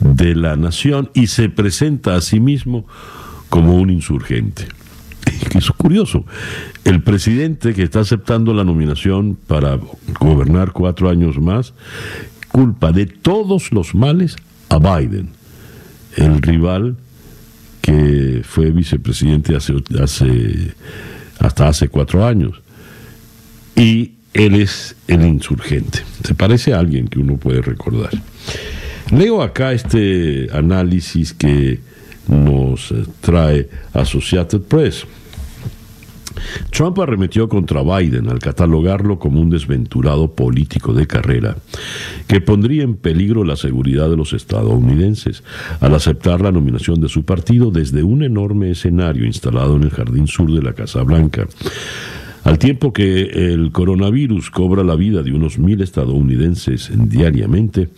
de 0.00 0.34
la 0.34 0.56
nación 0.56 1.10
y 1.14 1.26
se 1.26 1.48
presenta 1.48 2.14
a 2.14 2.20
sí 2.20 2.40
mismo 2.40 2.86
como 3.48 3.76
un 3.76 3.90
insurgente. 3.90 4.66
Es 5.54 5.70
curioso, 5.70 6.24
el 6.84 7.02
presidente 7.02 7.74
que 7.74 7.82
está 7.82 8.00
aceptando 8.00 8.52
la 8.54 8.64
nominación 8.64 9.36
para 9.46 9.78
gobernar 10.20 10.72
cuatro 10.72 11.08
años 11.08 11.38
más 11.38 11.74
culpa 12.58 12.90
de 12.90 13.06
todos 13.06 13.70
los 13.70 13.94
males 13.94 14.34
a 14.68 14.78
Biden, 14.78 15.28
el 16.16 16.42
rival 16.42 16.96
que 17.80 18.42
fue 18.42 18.72
vicepresidente 18.72 19.54
hace, 19.54 19.74
hasta 21.38 21.68
hace 21.68 21.88
cuatro 21.88 22.26
años. 22.26 22.60
Y 23.76 24.14
él 24.34 24.56
es 24.56 24.96
el 25.06 25.24
insurgente. 25.24 26.00
Se 26.24 26.34
parece 26.34 26.72
a 26.74 26.80
alguien 26.80 27.06
que 27.06 27.20
uno 27.20 27.36
puede 27.36 27.62
recordar. 27.62 28.10
Leo 29.12 29.40
acá 29.40 29.72
este 29.72 30.48
análisis 30.52 31.32
que 31.32 31.78
nos 32.26 32.92
trae 33.20 33.68
Associated 33.92 34.62
Press. 34.62 35.06
Trump 36.70 36.98
arremetió 36.98 37.48
contra 37.48 37.82
Biden 37.82 38.28
al 38.28 38.38
catalogarlo 38.38 39.18
como 39.18 39.40
un 39.40 39.50
desventurado 39.50 40.34
político 40.34 40.92
de 40.92 41.06
carrera 41.06 41.56
que 42.26 42.40
pondría 42.40 42.82
en 42.82 42.94
peligro 42.94 43.44
la 43.44 43.56
seguridad 43.56 44.08
de 44.10 44.16
los 44.16 44.32
estadounidenses 44.32 45.42
al 45.80 45.94
aceptar 45.94 46.40
la 46.40 46.52
nominación 46.52 47.00
de 47.00 47.08
su 47.08 47.24
partido 47.24 47.70
desde 47.70 48.02
un 48.02 48.22
enorme 48.22 48.70
escenario 48.70 49.24
instalado 49.24 49.76
en 49.76 49.84
el 49.84 49.90
jardín 49.90 50.26
sur 50.26 50.52
de 50.52 50.62
la 50.62 50.72
Casa 50.72 51.02
Blanca. 51.02 51.46
Al 52.44 52.58
tiempo 52.58 52.92
que 52.92 53.52
el 53.52 53.72
coronavirus 53.72 54.50
cobra 54.50 54.82
la 54.82 54.94
vida 54.94 55.22
de 55.22 55.32
unos 55.32 55.58
mil 55.58 55.82
estadounidenses 55.82 56.90
diariamente, 56.94 57.88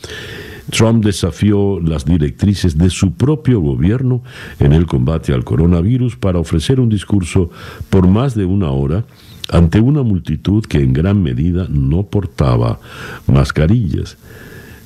Trump 0.70 1.04
desafió 1.04 1.80
las 1.80 2.04
directrices 2.04 2.76
de 2.76 2.90
su 2.90 3.12
propio 3.12 3.60
gobierno 3.60 4.22
en 4.58 4.72
el 4.72 4.86
combate 4.86 5.32
al 5.32 5.44
coronavirus 5.44 6.16
para 6.16 6.38
ofrecer 6.38 6.80
un 6.80 6.88
discurso 6.88 7.50
por 7.88 8.06
más 8.06 8.34
de 8.34 8.44
una 8.44 8.70
hora 8.70 9.04
ante 9.50 9.80
una 9.80 10.02
multitud 10.02 10.64
que 10.64 10.78
en 10.78 10.92
gran 10.92 11.22
medida 11.22 11.66
no 11.68 12.04
portaba 12.04 12.78
mascarillas 13.26 14.16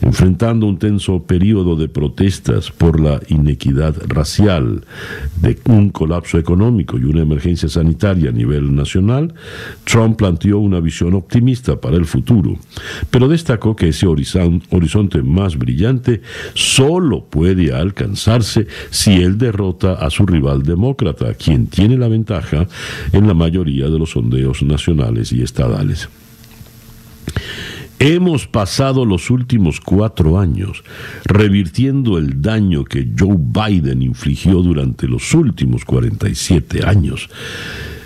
enfrentando 0.05 0.67
un 0.67 0.79
tenso 0.79 1.23
periodo 1.23 1.77
de 1.77 1.89
protestas 1.89 2.71
por 2.71 3.01
la 3.01 3.21
inequidad 3.29 3.97
racial, 4.07 4.85
de 5.41 5.59
un 5.65 5.89
colapso 5.91 6.39
económico 6.39 6.99
y 6.99 7.05
una 7.05 7.23
emergencia 7.23 7.69
sanitaria 7.69 8.29
a 8.29 8.33
nivel 8.33 8.75
nacional, 8.75 9.35
Trump 9.85 10.19
planteó 10.19 10.59
una 10.59 10.81
visión 10.81 11.15
optimista 11.15 11.81
para 11.81 11.97
el 11.97 12.05
futuro, 12.05 12.59
pero 13.11 13.29
destacó 13.29 13.75
que 13.75 13.89
ese 13.89 14.07
horizonte 14.07 15.23
más 15.23 15.57
brillante 15.57 16.21
solo 16.53 17.25
puede 17.25 17.73
alcanzarse 17.73 18.67
si 18.91 19.23
él 19.23 19.39
derrota 19.39 19.95
a 19.95 20.11
su 20.11 20.27
rival 20.27 20.63
demócrata, 20.63 21.33
quien 21.35 21.67
tiene 21.69 21.97
la 21.97 22.09
ventaja 22.09 22.67
en 23.13 23.27
la 23.27 23.35
mayoría 23.35 23.89
de 23.89 23.99
los 23.99 24.11
sondeos 24.11 24.63
nacionales 24.63 25.33
y 25.33 25.43
estadales. 25.43 26.11
Hemos 28.07 28.47
pasado 28.47 29.07
los 29.07 29.31
últimos 29.31 29.81
cuatro 29.81 30.39
años 30.39 30.85
revirtiendo 31.25 32.19
el 32.19 32.43
daño 32.43 32.85
que 32.85 33.09
Joe 33.19 33.39
Biden 33.39 34.03
infligió 34.03 34.61
durante 34.61 35.09
los 35.09 35.33
últimos 35.33 35.87
47 35.87 36.85
años. 36.85 37.31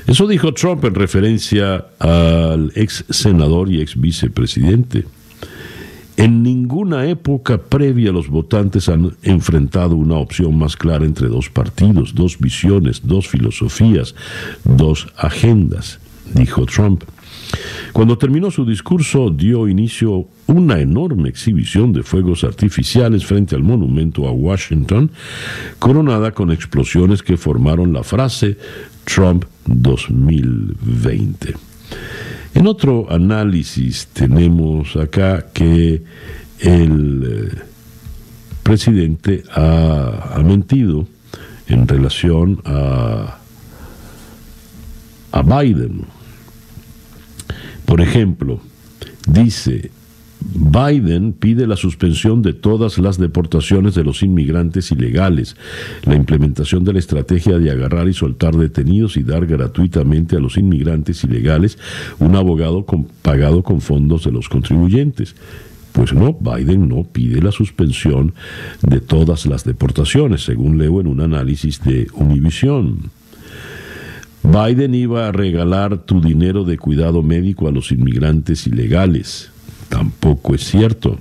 Eso 0.07 0.29
dijo 0.29 0.55
Trump 0.55 0.85
en 0.85 0.95
referencia 0.95 1.87
al 1.99 2.71
ex 2.77 3.07
senador 3.11 3.73
y 3.73 3.81
ex 3.81 4.01
vicepresidente. 4.01 5.05
En 6.17 6.45
ninguna 6.45 7.07
época 7.07 7.59
previa 7.59 8.13
los 8.13 8.29
votantes 8.29 8.89
han 8.89 9.17
enfrentado 9.25 9.97
una 9.97 10.15
opción 10.15 10.57
más 10.57 10.77
clara 10.77 11.07
entre 11.07 11.27
dos 11.27 11.51
partidos, 11.51 12.15
dos 12.15 12.39
visiones, 12.39 13.01
dos 13.03 13.27
filosofías, 13.27 14.15
dos 14.63 15.09
agendas, 15.17 15.99
dijo 16.35 16.67
Trump. 16.67 17.03
Cuando 17.93 18.19
terminó 18.19 18.51
su 18.51 18.65
discurso, 18.65 19.31
dio 19.31 19.69
inicio 19.69 20.27
una 20.47 20.79
enorme 20.79 21.29
exhibición 21.29 21.93
de 21.93 22.03
fuegos 22.03 22.45
artificiales 22.45 23.25
frente 23.25 23.55
al 23.55 23.63
monumento 23.63 24.27
a 24.29 24.33
Washington, 24.33 25.11
coronada 25.79 26.33
con 26.33 26.51
explosiones 26.51 27.23
que 27.23 27.37
formaron 27.37 27.93
la 27.93 28.03
frase 28.03 28.57
Trump 29.05 29.45
2020. 29.67 31.55
En 32.55 32.67
otro 32.67 33.07
análisis 33.11 34.09
tenemos 34.13 34.97
acá 34.97 35.47
que 35.53 36.03
el 36.61 37.59
presidente 38.63 39.45
ha, 39.55 40.35
ha 40.35 40.43
mentido 40.43 41.07
en 41.69 41.87
relación 41.87 42.61
a, 42.65 43.39
a 45.33 45.43
Biden. 45.43 46.18
Por 47.89 48.03
ejemplo, 48.03 48.61
dice 49.27 49.91
Biden 50.41 51.33
pide 51.33 51.67
la 51.67 51.75
suspensión 51.75 52.43
de 52.43 52.53
todas 52.53 52.99
las 52.99 53.17
deportaciones 53.17 53.95
de 53.95 54.05
los 54.05 54.23
inmigrantes 54.23 54.93
ilegales, 54.93 55.57
la 56.05 56.15
implementación 56.15 56.85
de 56.85 56.93
la 56.93 56.99
estrategia 56.99 57.59
de 57.59 57.71
agarrar 57.71 58.07
y 58.07 58.13
soltar 58.13 58.55
detenidos 58.57 59.17
y 59.17 59.23
dar 59.23 59.47
gratuitamente 59.47 60.37
a 60.37 60.39
los 60.39 60.59
inmigrantes 60.59 61.25
ilegales 61.25 61.79
un 62.19 62.37
abogado 62.37 62.85
pagado 63.23 63.63
con 63.63 63.81
fondos 63.81 64.25
de 64.25 64.33
los 64.33 64.51
contribuyentes. 64.51 65.35
Pues 65.93 66.13
no, 66.13 66.35
Biden 66.39 66.91
no 66.91 67.05
pide 67.05 67.41
la 67.41 67.53
suspensión 67.53 68.35
de 68.83 69.01
todas 69.01 69.47
las 69.47 69.65
deportaciones, 69.65 70.45
según 70.45 70.77
leo 70.77 71.01
en 71.01 71.07
un 71.07 71.23
análisis 71.23 71.83
de 71.83 72.07
Univision. 72.13 73.11
Biden 74.43 74.95
iba 74.95 75.29
a 75.29 75.33
regalar 75.33 75.99
tu 75.99 76.21
dinero 76.21 76.65
de 76.65 76.79
cuidado 76.79 77.23
médico 77.23 77.69
a 77.69 77.73
los 77.73 77.93
inmigrantes 77.93 78.67
ilegales. 78.67 79.51
Tampoco 79.89 80.55
es 80.55 80.65
cierto. 80.65 81.19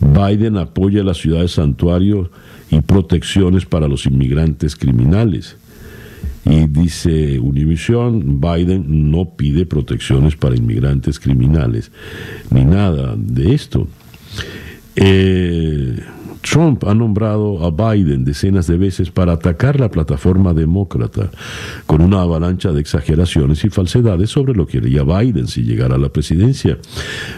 Biden 0.00 0.56
apoya 0.56 1.02
la 1.02 1.14
ciudad 1.14 1.40
de 1.40 1.48
santuario 1.48 2.30
y 2.70 2.80
protecciones 2.80 3.64
para 3.64 3.88
los 3.88 4.06
inmigrantes 4.06 4.76
criminales. 4.76 5.56
Y 6.44 6.66
dice 6.66 7.38
Univision, 7.38 8.40
Biden 8.40 9.10
no 9.10 9.30
pide 9.30 9.64
protecciones 9.64 10.36
para 10.36 10.56
inmigrantes 10.56 11.18
criminales, 11.18 11.90
ni 12.50 12.64
nada 12.64 13.14
de 13.16 13.54
esto. 13.54 13.88
Eh, 14.94 15.98
Trump 16.44 16.84
ha 16.84 16.94
nombrado 16.94 17.64
a 17.64 17.70
Biden 17.70 18.24
decenas 18.24 18.66
de 18.66 18.76
veces 18.76 19.10
para 19.10 19.32
atacar 19.32 19.80
la 19.80 19.90
plataforma 19.90 20.52
demócrata, 20.52 21.30
con 21.86 22.02
una 22.02 22.20
avalancha 22.20 22.70
de 22.70 22.82
exageraciones 22.82 23.64
y 23.64 23.70
falsedades 23.70 24.28
sobre 24.28 24.52
lo 24.52 24.66
que 24.66 24.78
haría 24.78 25.04
Biden 25.04 25.48
si 25.48 25.62
llegara 25.62 25.94
a 25.94 25.98
la 25.98 26.10
presidencia. 26.10 26.76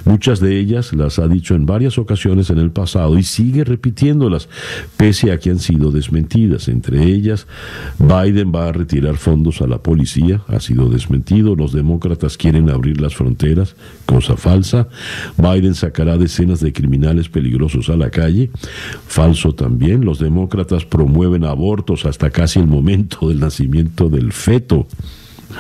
Muchas 0.05 0.41
de 0.41 0.59
ellas 0.59 0.93
las 0.93 1.21
ha 1.21 1.29
dicho 1.29 1.55
en 1.55 1.67
varias 1.67 1.99
ocasiones 1.99 2.51
en 2.51 2.59
el 2.59 2.73
pasado 2.73 3.17
y 3.17 3.23
sigue 3.23 3.63
repitiéndolas, 3.63 4.49
pese 4.97 5.31
a 5.31 5.39
que 5.39 5.51
han 5.51 5.61
sido 5.61 5.93
desmentidas. 5.93 6.67
Entre 6.67 7.05
ellas, 7.05 7.47
Biden 8.01 8.53
va 8.53 8.69
a 8.69 8.73
retirar 8.73 9.19
fondos 9.19 9.63
a 9.63 9.69
la 9.69 9.79
policía, 9.79 10.43
ha 10.49 10.59
sido 10.59 10.89
desmentido. 10.89 11.55
Los 11.55 11.73
demócratas 11.73 12.37
quieren 12.37 12.71
abrir 12.71 13.01
las 13.01 13.15
fronteras, 13.15 13.77
cosa 14.05 14.37
falsa. 14.37 14.89
Biden 15.39 15.77
sacará 15.77 16.19
decenas 16.19 16.59
de 16.59 16.73
criminales 16.73 17.29
peligrosos 17.29 17.89
a 17.89 17.97
la 17.97 18.11
calle. 18.11 18.51
Falso 19.07 19.55
también, 19.55 20.05
los 20.05 20.19
demócratas 20.19 20.85
promueven 20.85 21.45
abortos 21.45 22.05
hasta 22.07 22.31
casi 22.31 22.59
el 22.59 22.67
momento 22.67 23.29
del 23.29 23.41
nacimiento 23.41 24.09
del 24.09 24.33
feto. 24.33 24.87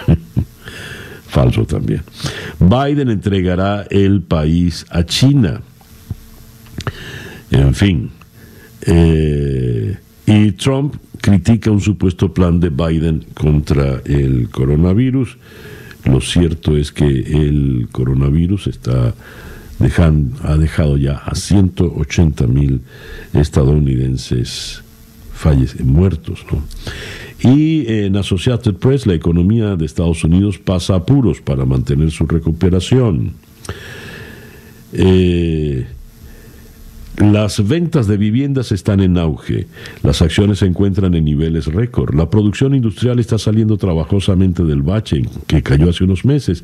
Falso 1.28 1.64
también. 1.64 2.02
Biden 2.58 3.10
entregará 3.10 3.86
el 3.90 4.22
país 4.22 4.86
a 4.90 5.04
China. 5.04 5.60
En 7.50 7.74
fin. 7.74 8.10
Eh, 8.82 9.96
y 10.26 10.52
Trump 10.52 10.96
critica 11.20 11.70
un 11.70 11.80
supuesto 11.80 12.32
plan 12.32 12.60
de 12.60 12.70
Biden 12.70 13.24
contra 13.34 14.00
el 14.04 14.48
coronavirus. 14.50 15.36
Lo 16.04 16.20
cierto 16.20 16.76
es 16.76 16.92
que 16.92 17.06
el 17.06 17.88
coronavirus 17.90 18.68
está 18.68 19.14
ha 20.42 20.56
dejado 20.56 20.96
ya 20.96 21.16
a 21.16 21.34
180 21.34 22.46
mil 22.46 22.80
estadounidenses 23.34 24.82
muertos. 25.84 26.44
Y 27.40 27.86
en 27.92 28.16
Associated 28.16 28.74
Press, 28.74 29.06
la 29.06 29.14
economía 29.14 29.76
de 29.76 29.84
Estados 29.84 30.24
Unidos 30.24 30.58
pasa 30.58 30.94
apuros 30.94 31.40
para 31.40 31.64
mantener 31.64 32.10
su 32.10 32.26
recuperación. 32.26 33.34
Eh, 34.92 35.86
las 37.16 37.66
ventas 37.66 38.06
de 38.06 38.16
viviendas 38.16 38.72
están 38.72 39.00
en 39.00 39.16
auge, 39.16 39.66
las 40.02 40.20
acciones 40.20 40.58
se 40.58 40.66
encuentran 40.66 41.14
en 41.14 41.24
niveles 41.24 41.66
récord, 41.66 42.14
la 42.14 42.28
producción 42.28 42.74
industrial 42.74 43.18
está 43.18 43.38
saliendo 43.38 43.76
trabajosamente 43.78 44.64
del 44.64 44.82
bache 44.82 45.22
que 45.46 45.62
cayó 45.62 45.88
hace 45.88 46.04
unos 46.04 46.24
meses, 46.24 46.62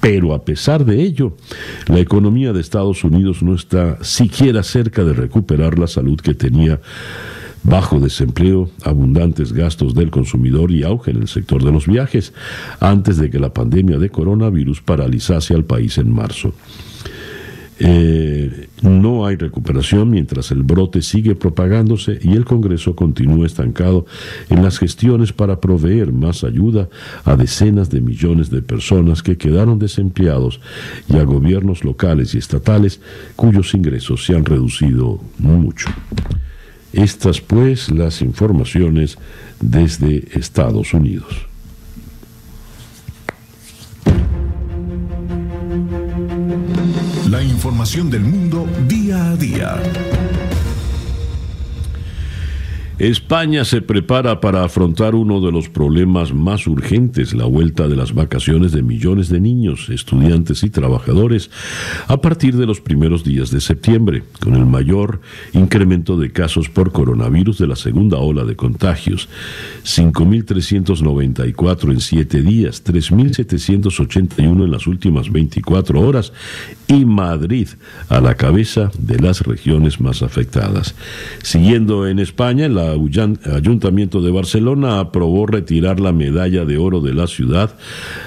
pero 0.00 0.34
a 0.34 0.44
pesar 0.44 0.84
de 0.84 1.02
ello, 1.02 1.36
la 1.88 1.98
economía 1.98 2.52
de 2.52 2.60
Estados 2.60 3.04
Unidos 3.04 3.42
no 3.42 3.54
está 3.54 4.02
siquiera 4.04 4.62
cerca 4.62 5.02
de 5.02 5.14
recuperar 5.14 5.78
la 5.78 5.86
salud 5.86 6.20
que 6.20 6.34
tenía 6.34 6.80
bajo 7.62 7.98
desempleo, 7.98 8.70
abundantes 8.84 9.52
gastos 9.52 9.94
del 9.94 10.10
consumidor 10.10 10.70
y 10.70 10.84
auge 10.84 11.10
en 11.10 11.22
el 11.22 11.28
sector 11.28 11.64
de 11.64 11.72
los 11.72 11.86
viajes, 11.86 12.32
antes 12.80 13.16
de 13.16 13.28
que 13.30 13.38
la 13.38 13.52
pandemia 13.52 13.98
de 13.98 14.10
coronavirus 14.10 14.82
paralizase 14.82 15.54
al 15.54 15.64
país 15.64 15.98
en 15.98 16.12
marzo. 16.12 16.52
Eh, 17.78 18.68
no 18.80 19.26
hay 19.26 19.36
recuperación 19.36 20.08
mientras 20.10 20.50
el 20.50 20.62
brote 20.62 21.02
sigue 21.02 21.34
propagándose 21.34 22.18
y 22.22 22.32
el 22.32 22.46
Congreso 22.46 22.96
continúa 22.96 23.46
estancado 23.46 24.06
en 24.48 24.62
las 24.62 24.78
gestiones 24.78 25.32
para 25.32 25.60
proveer 25.60 26.10
más 26.10 26.42
ayuda 26.42 26.88
a 27.24 27.36
decenas 27.36 27.90
de 27.90 28.00
millones 28.00 28.48
de 28.48 28.62
personas 28.62 29.22
que 29.22 29.36
quedaron 29.36 29.78
desempleados 29.78 30.60
y 31.08 31.16
a 31.16 31.24
gobiernos 31.24 31.84
locales 31.84 32.34
y 32.34 32.38
estatales 32.38 33.00
cuyos 33.36 33.74
ingresos 33.74 34.24
se 34.24 34.34
han 34.34 34.46
reducido 34.46 35.20
mucho. 35.38 35.90
Estas 36.94 37.42
pues 37.42 37.90
las 37.90 38.22
informaciones 38.22 39.18
desde 39.60 40.28
Estados 40.38 40.94
Unidos. 40.94 41.46
La 47.36 47.42
información 47.42 48.08
del 48.08 48.22
mundo 48.22 48.66
día 48.88 49.32
a 49.32 49.36
día. 49.36 50.35
España 52.98 53.66
se 53.66 53.82
prepara 53.82 54.40
para 54.40 54.64
afrontar 54.64 55.14
uno 55.14 55.42
de 55.42 55.52
los 55.52 55.68
problemas 55.68 56.32
más 56.32 56.66
urgentes, 56.66 57.34
la 57.34 57.44
vuelta 57.44 57.88
de 57.88 57.96
las 57.96 58.14
vacaciones 58.14 58.72
de 58.72 58.82
millones 58.82 59.28
de 59.28 59.38
niños, 59.38 59.90
estudiantes 59.90 60.62
y 60.62 60.70
trabajadores 60.70 61.50
a 62.08 62.22
partir 62.22 62.56
de 62.56 62.64
los 62.64 62.80
primeros 62.80 63.22
días 63.22 63.50
de 63.50 63.60
septiembre, 63.60 64.22
con 64.40 64.54
el 64.54 64.64
mayor 64.64 65.20
incremento 65.52 66.16
de 66.16 66.32
casos 66.32 66.70
por 66.70 66.90
coronavirus 66.90 67.58
de 67.58 67.66
la 67.66 67.76
segunda 67.76 68.16
ola 68.16 68.44
de 68.44 68.56
contagios. 68.56 69.28
5.394 69.84 71.90
en 71.90 72.00
siete 72.00 72.40
días, 72.40 72.82
3.781 72.82 74.64
en 74.64 74.70
las 74.70 74.86
últimas 74.86 75.30
24 75.30 76.00
horas 76.00 76.32
y 76.88 77.04
Madrid 77.04 77.68
a 78.08 78.22
la 78.22 78.36
cabeza 78.36 78.90
de 78.98 79.18
las 79.18 79.42
regiones 79.42 80.00
más 80.00 80.22
afectadas. 80.22 80.94
Siguiendo 81.42 82.06
en 82.06 82.20
España, 82.20 82.68
la 82.68 82.85
Ayuntamiento 82.92 84.20
de 84.20 84.30
Barcelona 84.30 85.00
aprobó 85.00 85.46
retirar 85.46 86.00
la 86.00 86.12
medalla 86.12 86.64
de 86.64 86.78
oro 86.78 87.00
de 87.00 87.14
la 87.14 87.26
ciudad, 87.26 87.76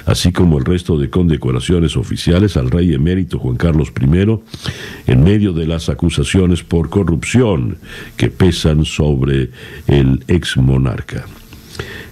así 0.06 0.32
como 0.32 0.58
el 0.58 0.64
resto 0.64 0.98
de 0.98 1.10
condecoraciones 1.10 1.96
oficiales 1.96 2.56
al 2.56 2.70
rey 2.70 2.94
emérito 2.94 3.38
Juan 3.38 3.56
Carlos 3.56 3.92
I, 4.00 5.10
en 5.10 5.24
medio 5.24 5.52
de 5.52 5.66
las 5.66 5.88
acusaciones 5.88 6.62
por 6.62 6.90
corrupción 6.90 7.78
que 8.16 8.30
pesan 8.30 8.84
sobre 8.84 9.50
el 9.86 10.24
ex 10.28 10.56
monarca. 10.56 11.26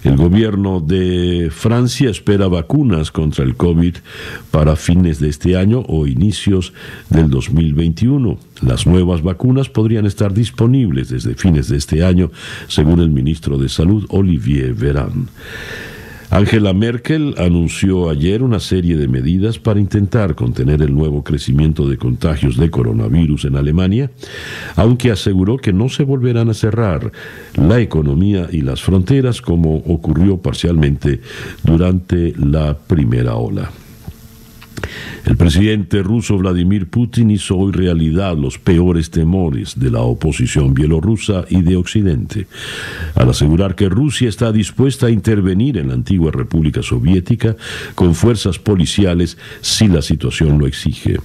El 0.03 0.15
gobierno 0.15 0.79
de 0.79 1.49
Francia 1.51 2.09
espera 2.09 2.47
vacunas 2.47 3.11
contra 3.11 3.43
el 3.43 3.55
COVID 3.55 3.95
para 4.49 4.77
fines 4.77 5.19
de 5.19 5.27
este 5.27 5.57
año 5.57 5.83
o 5.87 6.07
inicios 6.07 6.71
del 7.09 7.29
2021. 7.29 8.37
Las 8.61 8.87
nuevas 8.87 9.21
vacunas 9.23 9.67
podrían 9.67 10.05
estar 10.05 10.33
disponibles 10.33 11.09
desde 11.09 11.35
fines 11.35 11.67
de 11.67 11.77
este 11.77 12.05
año, 12.05 12.31
según 12.67 13.01
el 13.01 13.09
ministro 13.09 13.57
de 13.57 13.67
Salud, 13.67 14.05
Olivier 14.09 14.73
Véran. 14.73 15.27
Angela 16.31 16.73
Merkel 16.73 17.33
anunció 17.39 18.07
ayer 18.07 18.43
una 18.43 18.59
serie 18.59 18.97
de 18.97 19.07
medidas 19.07 19.57
para 19.57 19.79
intentar 19.79 20.35
contener 20.35 20.83
el 20.83 20.93
nuevo 20.93 21.23
crecimiento 21.23 21.89
de 21.89 21.97
contagios 21.97 22.55
de 22.55 22.69
coronavirus 22.69 23.45
en 23.45 23.55
Alemania, 23.55 24.11
aunque 24.75 25.09
aseguró 25.09 25.57
que 25.57 25.73
no 25.73 25.89
se 25.89 26.03
volverán 26.03 26.49
a 26.49 26.53
cerrar 26.53 27.11
la 27.55 27.79
economía 27.79 28.47
y 28.51 28.61
las 28.61 28.81
fronteras 28.81 29.41
como 29.41 29.77
ocurrió 29.77 30.37
parcialmente 30.37 31.19
durante 31.63 32.35
la 32.37 32.77
primera 32.77 33.35
ola. 33.35 33.71
El 35.25 35.37
presidente 35.37 36.01
ruso 36.01 36.37
Vladimir 36.37 36.87
Putin 36.87 37.31
hizo 37.31 37.57
hoy 37.57 37.71
realidad 37.71 38.37
los 38.37 38.57
peores 38.57 39.11
temores 39.11 39.79
de 39.79 39.91
la 39.91 40.01
oposición 40.01 40.73
bielorrusa 40.73 41.45
y 41.49 41.61
de 41.61 41.75
Occidente, 41.75 42.47
al 43.15 43.29
asegurar 43.29 43.75
que 43.75 43.89
Rusia 43.89 44.29
está 44.29 44.51
dispuesta 44.51 45.07
a 45.07 45.11
intervenir 45.11 45.77
en 45.77 45.89
la 45.89 45.93
antigua 45.93 46.31
República 46.31 46.81
Soviética 46.81 47.55
con 47.95 48.15
fuerzas 48.15 48.59
policiales 48.59 49.37
si 49.61 49.87
la 49.87 50.01
situación 50.01 50.57
lo 50.57 50.67
exige. 50.67 51.19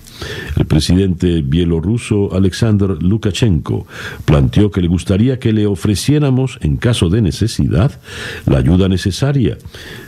El 0.56 0.66
presidente 0.66 1.42
bielorruso 1.42 2.34
Alexander 2.34 3.02
Lukashenko 3.02 3.86
planteó 4.24 4.70
que 4.70 4.82
le 4.82 4.88
gustaría 4.88 5.38
que 5.38 5.52
le 5.52 5.66
ofreciéramos, 5.66 6.58
en 6.60 6.76
caso 6.76 7.08
de 7.08 7.22
necesidad, 7.22 8.00
la 8.46 8.58
ayuda 8.58 8.88
necesaria. 8.88 9.56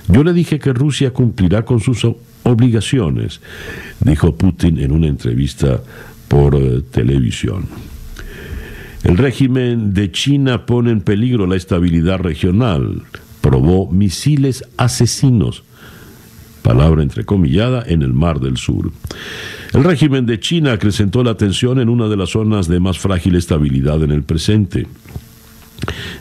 Yo 0.08 0.22
le 0.22 0.32
dije 0.32 0.58
que 0.58 0.72
Rusia 0.72 1.12
cumplirá 1.12 1.64
con 1.64 1.80
sus 1.80 2.04
obligaciones, 2.46 3.40
dijo 4.00 4.36
Putin 4.36 4.78
en 4.78 4.92
una 4.92 5.08
entrevista 5.08 5.80
por 6.28 6.54
eh, 6.54 6.82
televisión. 6.90 7.66
El 9.04 9.18
régimen 9.18 9.94
de 9.94 10.10
China 10.10 10.66
pone 10.66 10.90
en 10.90 11.00
peligro 11.00 11.46
la 11.46 11.56
estabilidad 11.56 12.18
regional, 12.18 13.02
probó 13.40 13.90
misiles 13.90 14.64
asesinos 14.76 15.62
palabra 16.66 17.04
entrecomillada, 17.04 17.84
en 17.86 18.02
el 18.02 18.12
Mar 18.12 18.40
del 18.40 18.56
Sur. 18.56 18.90
El 19.72 19.84
régimen 19.84 20.26
de 20.26 20.40
China 20.40 20.72
acrecentó 20.72 21.22
la 21.22 21.36
tensión 21.36 21.78
en 21.78 21.88
una 21.88 22.08
de 22.08 22.16
las 22.16 22.30
zonas 22.30 22.66
de 22.66 22.80
más 22.80 22.98
frágil 22.98 23.36
estabilidad 23.36 24.02
en 24.02 24.10
el 24.10 24.24
presente 24.24 24.88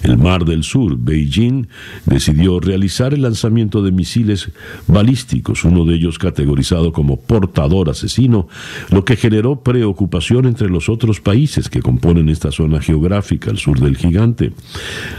el 0.04 0.18
Mar 0.18 0.46
del 0.46 0.64
Sur, 0.64 0.98
Beijing 0.98 1.68
decidió 2.06 2.60
realizar 2.60 3.14
el 3.14 3.24
lanzamiento 3.24 3.82
de 3.82 3.92
misiles 3.92 4.52
balísticos, 4.88 5.64
uno 5.64 5.86
de 5.86 5.96
ellos 5.96 6.20
categorizado 6.20 6.92
como 6.92 7.20
portador 7.20 7.90
asesino, 7.90 8.48
lo 8.92 9.06
que 9.06 9.16
generó 9.16 9.62
preocupación 9.62 10.46
entre 10.46 10.70
los 10.70 10.90
otros 10.90 11.22
países 11.22 11.70
que 11.70 11.82
componen 11.82 12.30
esta 12.30 12.52
zona 12.52 12.82
geográfica 12.82 13.50
al 13.50 13.58
sur 13.58 13.80
del 13.80 13.98
gigante. 13.98 14.52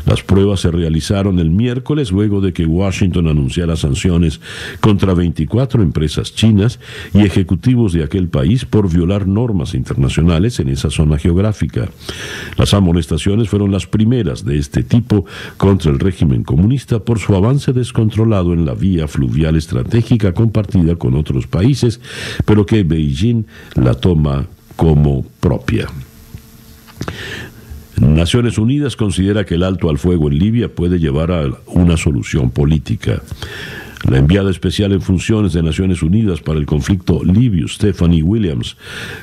Las 0.06 0.22
pruebas 0.22 0.60
se 0.60 0.70
realizaron 0.70 1.38
el 1.38 1.50
miércoles 1.50 2.12
luego 2.12 2.40
de 2.40 2.52
que 2.52 2.66
Washington 2.66 3.28
anunciara 3.28 3.76
sanciones 3.76 4.40
contra 4.80 5.14
24 5.14 5.82
empresas 5.82 6.34
chinas 6.34 6.78
y 7.12 7.20
ejecutivos 7.20 7.92
de 7.92 8.04
aquel 8.04 8.28
país 8.28 8.64
por 8.64 8.92
violar 8.92 9.26
normas 9.26 9.74
internacionales 9.74 10.60
en 10.60 10.68
esa 10.68 10.90
zona 10.90 11.18
geográfica. 11.18 11.88
Las 12.56 12.74
amonestaciones 12.74 13.48
fueron 13.48 13.72
las 13.72 13.86
primeras 13.86 14.25
de 14.34 14.58
este 14.58 14.82
tipo 14.82 15.24
contra 15.56 15.90
el 15.90 15.98
régimen 15.98 16.42
comunista 16.42 16.98
por 16.98 17.18
su 17.18 17.34
avance 17.34 17.72
descontrolado 17.72 18.52
en 18.52 18.66
la 18.66 18.74
vía 18.74 19.06
fluvial 19.08 19.56
estratégica 19.56 20.32
compartida 20.32 20.96
con 20.96 21.14
otros 21.14 21.46
países, 21.46 22.00
pero 22.44 22.66
que 22.66 22.82
Beijing 22.82 23.44
la 23.74 23.94
toma 23.94 24.46
como 24.76 25.24
propia. 25.40 25.88
Naciones 28.00 28.58
Unidas 28.58 28.94
considera 28.94 29.44
que 29.44 29.54
el 29.54 29.62
alto 29.62 29.88
al 29.88 29.98
fuego 29.98 30.28
en 30.28 30.38
Libia 30.38 30.68
puede 30.68 30.98
llevar 30.98 31.32
a 31.32 31.48
una 31.66 31.96
solución 31.96 32.50
política. 32.50 33.22
La 34.08 34.18
enviada 34.18 34.50
especial 34.50 34.92
en 34.92 35.00
funciones 35.00 35.54
de 35.54 35.62
Naciones 35.62 36.02
Unidas 36.02 36.40
para 36.40 36.58
el 36.58 36.66
conflicto 36.66 37.24
libio, 37.24 37.66
Stephanie 37.66 38.22
Williams, 38.22 38.76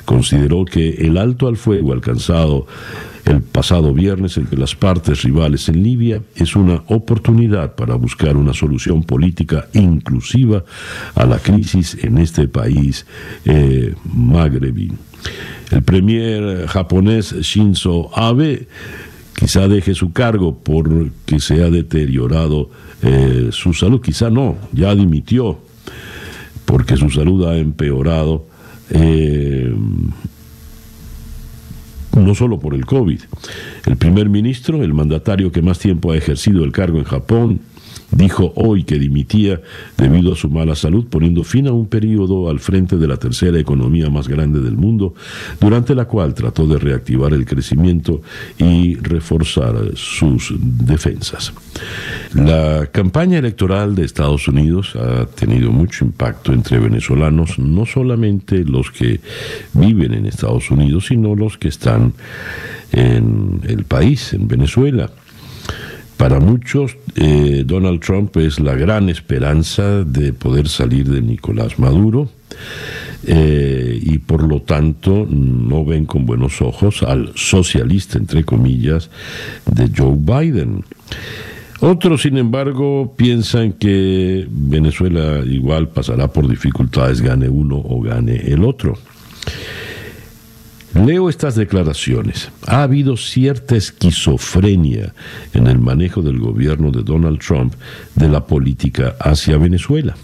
consideró 0.04 0.64
que 0.64 0.90
el 1.06 1.16
alto 1.16 1.46
al 1.46 1.56
fuego 1.56 1.92
alcanzado 1.92 2.66
el 3.24 3.40
pasado 3.40 3.94
viernes 3.94 4.36
entre 4.36 4.58
las 4.58 4.74
partes 4.74 5.22
rivales 5.22 5.68
en 5.68 5.82
Libia 5.82 6.20
es 6.36 6.56
una 6.56 6.82
oportunidad 6.88 7.74
para 7.74 7.94
buscar 7.94 8.36
una 8.36 8.52
solución 8.52 9.02
política 9.02 9.66
inclusiva 9.72 10.64
a 11.14 11.24
la 11.24 11.38
crisis 11.38 11.96
en 12.02 12.18
este 12.18 12.48
país 12.48 13.06
eh, 13.44 13.94
magrebí. 14.04 14.92
El 15.70 15.82
premier 15.82 16.66
japonés 16.66 17.32
Shinzo 17.40 18.10
Abe 18.14 18.68
quizá 19.34 19.68
deje 19.68 19.94
su 19.94 20.12
cargo 20.12 20.58
porque 20.62 21.40
se 21.40 21.62
ha 21.62 21.70
deteriorado 21.70 22.70
eh, 23.02 23.48
su 23.52 23.72
salud, 23.72 24.00
quizá 24.00 24.28
no, 24.28 24.56
ya 24.72 24.94
dimitió 24.94 25.58
porque 26.64 26.96
su 26.96 27.10
salud 27.10 27.46
ha 27.46 27.56
empeorado. 27.56 28.46
Eh, 28.90 29.74
no 32.16 32.34
solo 32.34 32.58
por 32.58 32.74
el 32.74 32.86
COVID. 32.86 33.20
El 33.86 33.96
primer 33.96 34.28
ministro, 34.28 34.82
el 34.82 34.94
mandatario 34.94 35.52
que 35.52 35.62
más 35.62 35.78
tiempo 35.78 36.12
ha 36.12 36.16
ejercido 36.16 36.64
el 36.64 36.72
cargo 36.72 36.98
en 36.98 37.04
Japón, 37.04 37.60
dijo 38.10 38.52
hoy 38.56 38.84
que 38.84 38.98
dimitía 38.98 39.60
debido 39.96 40.32
a 40.32 40.36
su 40.36 40.48
mala 40.48 40.74
salud, 40.74 41.06
poniendo 41.08 41.44
fin 41.44 41.66
a 41.66 41.72
un 41.72 41.86
periodo 41.86 42.48
al 42.48 42.60
frente 42.60 42.96
de 42.96 43.06
la 43.06 43.16
tercera 43.16 43.58
economía 43.58 44.10
más 44.10 44.28
grande 44.28 44.60
del 44.60 44.76
mundo, 44.76 45.14
durante 45.60 45.94
la 45.94 46.06
cual 46.06 46.34
trató 46.34 46.66
de 46.66 46.78
reactivar 46.78 47.32
el 47.32 47.46
crecimiento 47.46 48.22
y 48.58 48.96
reforzar 48.96 49.74
sus 49.94 50.54
defensas. 50.58 51.52
La 52.34 52.86
campaña 52.90 53.38
electoral 53.38 53.94
de 53.94 54.04
Estados 54.04 54.48
Unidos 54.48 54.96
ha 54.96 55.26
tenido 55.26 55.70
mucho 55.70 56.04
impacto 56.04 56.52
entre 56.52 56.78
venezolanos, 56.78 57.58
no 57.58 57.86
solamente 57.86 58.64
los 58.64 58.90
que 58.90 59.20
viven 59.72 60.14
en 60.14 60.26
Estados 60.26 60.70
Unidos, 60.70 61.06
sino 61.06 61.34
los 61.34 61.58
que 61.58 61.68
están 61.68 62.12
en 62.92 63.60
el 63.66 63.84
país, 63.84 64.32
en 64.32 64.48
Venezuela. 64.48 65.10
Para 66.16 66.38
muchos, 66.38 66.96
eh, 67.16 67.64
Donald 67.66 68.00
Trump 68.00 68.36
es 68.36 68.60
la 68.60 68.74
gran 68.74 69.08
esperanza 69.08 70.04
de 70.04 70.32
poder 70.32 70.68
salir 70.68 71.08
de 71.08 71.20
Nicolás 71.20 71.78
Maduro 71.78 72.30
eh, 73.26 73.98
y 74.00 74.18
por 74.18 74.42
lo 74.42 74.62
tanto 74.62 75.26
no 75.28 75.84
ven 75.84 76.06
con 76.06 76.24
buenos 76.24 76.62
ojos 76.62 77.02
al 77.02 77.32
socialista, 77.34 78.18
entre 78.18 78.44
comillas, 78.44 79.10
de 79.70 79.90
Joe 79.94 80.16
Biden. 80.16 80.84
Otros, 81.80 82.22
sin 82.22 82.38
embargo, 82.38 83.14
piensan 83.16 83.72
que 83.72 84.46
Venezuela 84.48 85.44
igual 85.44 85.88
pasará 85.88 86.28
por 86.28 86.48
dificultades, 86.48 87.20
gane 87.20 87.48
uno 87.48 87.76
o 87.76 88.00
gane 88.00 88.36
el 88.36 88.64
otro. 88.64 88.96
Leo 90.94 91.28
estas 91.28 91.56
declaraciones. 91.56 92.50
Ha 92.66 92.84
habido 92.84 93.16
cierta 93.16 93.74
esquizofrenia 93.74 95.12
en 95.52 95.66
el 95.66 95.78
manejo 95.78 96.22
del 96.22 96.38
gobierno 96.38 96.92
de 96.92 97.02
Donald 97.02 97.40
Trump 97.40 97.74
de 98.14 98.28
la 98.28 98.46
política 98.46 99.16
hacia 99.18 99.58
Venezuela. 99.58 100.14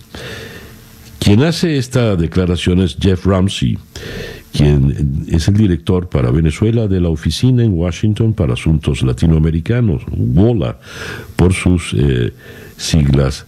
Quien 1.19 1.43
hace 1.43 1.77
esta 1.77 2.17
declaración 2.17 2.81
es 2.81 2.97
Jeff 2.99 3.27
Ramsey, 3.27 3.79
quien 4.53 5.27
es 5.29 5.49
el 5.49 5.57
director 5.57 6.09
para 6.09 6.31
Venezuela 6.31 6.87
de 6.87 7.01
la 7.01 7.09
Oficina 7.09 7.63
en 7.65 7.75
Washington 7.75 8.33
para 8.33 8.55
Asuntos 8.55 9.03
Latinoamericanos, 9.03 10.03
WOLA, 10.09 10.79
por 11.37 11.53
sus 11.53 11.95
eh, 11.99 12.33
siglas 12.77 13.45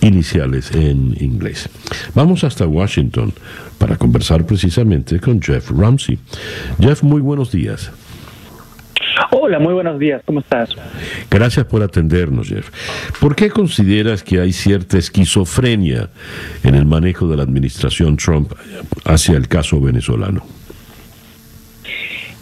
iniciales 0.00 0.70
en 0.72 1.16
inglés. 1.20 1.68
Vamos 2.14 2.44
hasta 2.44 2.66
Washington 2.66 3.32
para 3.78 3.96
conversar 3.96 4.44
precisamente 4.44 5.20
con 5.20 5.40
Jeff 5.40 5.70
Ramsey. 5.70 6.18
Jeff, 6.80 7.02
muy 7.02 7.20
buenos 7.20 7.52
días. 7.52 7.90
Hola, 9.30 9.58
muy 9.58 9.74
buenos 9.74 9.98
días, 9.98 10.22
¿cómo 10.24 10.40
estás? 10.40 10.70
Gracias 11.30 11.66
por 11.66 11.82
atendernos, 11.82 12.48
Jeff. 12.48 12.70
¿Por 13.20 13.34
qué 13.34 13.50
consideras 13.50 14.22
que 14.22 14.40
hay 14.40 14.52
cierta 14.52 14.98
esquizofrenia 14.98 16.08
en 16.62 16.74
el 16.74 16.84
manejo 16.86 17.26
de 17.28 17.36
la 17.36 17.42
administración 17.42 18.16
Trump 18.16 18.52
hacia 19.04 19.36
el 19.36 19.48
caso 19.48 19.80
venezolano? 19.80 20.57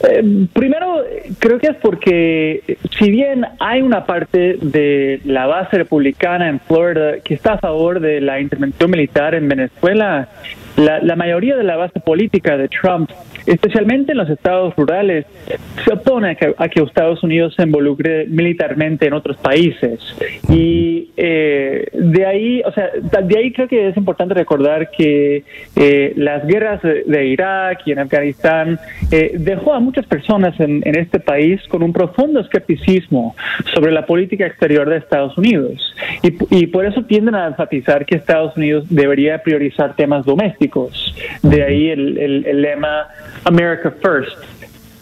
Eh, 0.01 0.47
primero, 0.53 1.05
creo 1.39 1.59
que 1.59 1.69
es 1.69 1.77
porque 1.77 2.79
si 2.99 3.11
bien 3.11 3.47
hay 3.59 3.81
una 3.81 4.05
parte 4.05 4.59
de 4.61 5.21
la 5.25 5.47
base 5.47 5.79
republicana 5.79 6.49
en 6.49 6.61
Florida 6.61 7.21
que 7.25 7.35
está 7.35 7.55
a 7.55 7.59
favor 7.59 8.01
de 8.01 8.21
la 8.21 8.41
intervención 8.41 8.91
militar 8.91 9.35
en 9.35 9.49
Venezuela, 9.49 10.29
la, 10.77 11.01
la 11.01 11.17
mayoría 11.17 11.57
de 11.57 11.65
la 11.65 11.77
base 11.77 11.99
política 12.01 12.57
de 12.57 12.69
Trump 12.69 13.11
especialmente 13.47 14.13
en 14.13 14.19
los 14.19 14.29
estados 14.29 14.75
rurales, 14.77 15.27
se 15.85 15.93
opone 15.93 16.31
a 16.31 16.69
que, 16.69 16.83
Estados 16.83 17.23
Unidos 17.23 17.55
se 17.55 17.63
involucre 17.63 18.27
militarmente 18.27 19.07
en 19.07 19.13
otros 19.13 19.37
países. 19.37 20.01
Y 20.49 21.11
eh, 21.17 21.89
de 21.93 22.27
ahí, 22.27 22.63
o 22.65 22.73
sea, 22.73 22.91
de 22.95 23.39
ahí 23.39 23.53
creo 23.53 23.69
que 23.69 23.89
es 23.89 23.97
importante 23.97 24.35
recordar 24.35 24.91
que 24.91 25.45
eh, 25.75 26.13
las 26.17 26.47
guerras 26.47 26.81
de, 26.83 27.27
Irak 27.27 27.81
y 27.87 27.93
en 27.93 27.99
Afganistán 27.99 28.79
eh, 29.11 29.33
dejó 29.39 29.75
a 29.75 29.81
muchas 29.81 30.07
personas 30.07 30.59
en, 30.61 30.83
este 30.97 31.21
país 31.21 31.61
con 31.69 31.83
un 31.83 31.93
profundo 31.93 32.41
escepticismo 32.41 33.35
sobre 33.75 33.93
la 33.93 34.07
política 34.07 34.47
exterior 34.47 34.89
de 34.89 34.99
Estados 34.99 35.37
Unidos. 35.37 35.95
Y, 36.23 36.67
por 36.69 36.85
eso 36.85 37.03
tienden 37.03 37.35
a 37.35 37.47
enfatizar 37.47 38.05
que 38.05 38.17
Estados 38.17 38.57
Unidos 38.57 38.87
debería 38.89 39.43
priorizar 39.43 39.95
temas 39.95 40.25
domésticos. 40.25 41.15
De 41.43 41.63
ahí 41.63 41.89
el, 41.89 42.19
el 42.19 42.63
lema 42.63 43.09
America 43.47 43.91
First. 44.03 44.37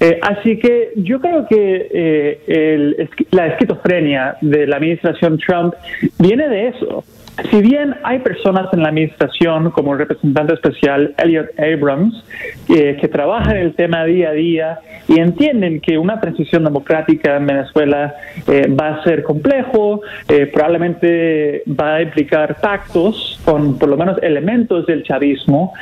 Eh, 0.01 0.19
así 0.23 0.59
que 0.59 0.93
yo 0.97 1.21
creo 1.21 1.47
que 1.47 1.89
eh, 1.93 3.09
la 3.31 3.47
esquizofrenia 3.47 4.37
de 4.41 4.67
la 4.67 4.77
administración 4.77 5.39
Trump 5.39 5.75
viene 6.19 6.49
de 6.49 6.69
eso. 6.69 7.05
Si 7.51 7.61
bien 7.63 7.97
hay 8.05 8.21
personas 8.21 8.73
en 8.73 8.83
la 8.83 8.91
administración, 8.91 9.73
como 9.73 9.93
el 9.93 9.99
representante 9.99 10.55
especial 10.55 11.15
Elliot 11.19 11.49
Abrams, 11.59 12.25
eh, 12.69 12.97
que 13.01 13.09
trabajan 13.09 13.57
en 13.57 13.63
el 13.63 13.75
tema 13.75 14.05
día 14.05 14.29
a 14.29 14.33
día 14.33 14.79
y 15.09 15.19
entienden 15.19 15.81
que 15.81 15.99
una 15.99 16.21
transición 16.21 16.63
democrática 16.63 17.37
en 17.37 17.47
Venezuela 17.47 18.15
eh, 18.47 18.69
va 18.69 18.95
a 18.95 19.03
ser 19.03 19.25
complejo, 19.25 20.01
eh, 20.29 20.47
probablemente 20.47 21.65
va 21.69 21.97
a 21.97 22.03
implicar 22.03 22.61
pactos 22.61 23.41
con 23.45 23.79
por 23.81 23.89
lo 23.89 23.97
menos 23.97 24.17
elementos 24.23 24.87
del 24.87 25.03
chavismo, 25.03 25.73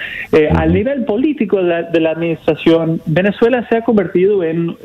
al 0.56 0.72
nivel 0.72 1.04
político 1.04 1.58
de 1.58 1.62
la, 1.64 1.82
de 1.82 2.00
la, 2.00 2.10
administración, 2.12 3.00
Venezuela 3.04 3.66
se 3.68 3.76
ha 3.76 3.84
convertido 3.84 4.42
en 4.42 4.76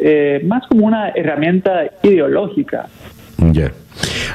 más 0.48 0.68
como 0.68 0.86
una 0.86 1.10
herramienta 1.10 1.90
ideológica 2.04 2.88
Ya. 3.54 3.72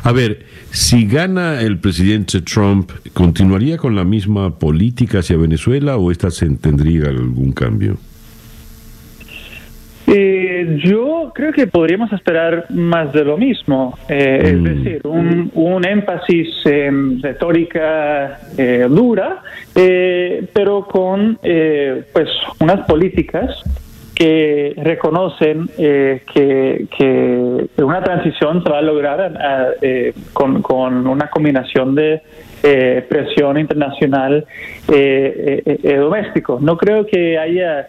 A 0.03 0.13
ver, 0.13 0.45
si 0.71 1.07
gana 1.07 1.61
el 1.61 1.79
presidente 1.79 2.41
Trump, 2.41 2.91
¿continuaría 3.13 3.77
con 3.77 3.95
la 3.95 4.05
misma 4.05 4.59
política 4.59 5.19
hacia 5.21 5.37
Venezuela 5.37 5.97
o 5.97 6.11
esta 6.11 6.31
se 6.31 6.49
tendría 6.57 7.09
algún 7.09 7.53
cambio? 7.53 7.97
Eh, 10.07 10.81
yo 10.85 11.31
creo 11.35 11.53
que 11.53 11.67
podríamos 11.69 12.13
esperar 12.13 12.67
más 12.71 13.13
de 13.13 13.25
lo 13.25 13.39
mismo, 13.39 13.97
eh, 14.09 14.41
es 14.45 14.55
Mm. 14.55 14.65
decir, 14.65 15.01
un, 15.05 15.51
un 15.55 15.87
énfasis 15.87 16.49
en 16.67 17.23
retórica 17.23 18.41
eh, 18.59 18.87
dura, 18.91 19.43
eh, 19.75 20.45
pero 20.53 20.87
con 20.87 21.39
eh, 21.43 22.03
pues 22.13 22.29
unas 22.59 22.81
políticas 22.87 23.51
que 24.23 24.75
reconocen 24.77 25.69
eh, 25.79 26.21
que, 26.33 27.67
una 27.83 28.03
transición 28.05 28.63
se 28.63 28.71
va 28.71 28.79
a 28.79 28.83
lograr 28.83 29.33
eh, 29.81 30.13
con, 30.33 30.63
con 30.63 31.09
una 31.09 31.29
combinación 31.29 31.97
de 31.97 32.21
eh, 32.63 33.05
presión 33.09 33.59
internacional 33.59 34.45
eh, 34.93 35.63
eh, 35.83 35.97
doméstico. 35.97 36.59
No 36.61 36.77
creo 36.77 37.05
que 37.05 37.37
haya 37.37 37.89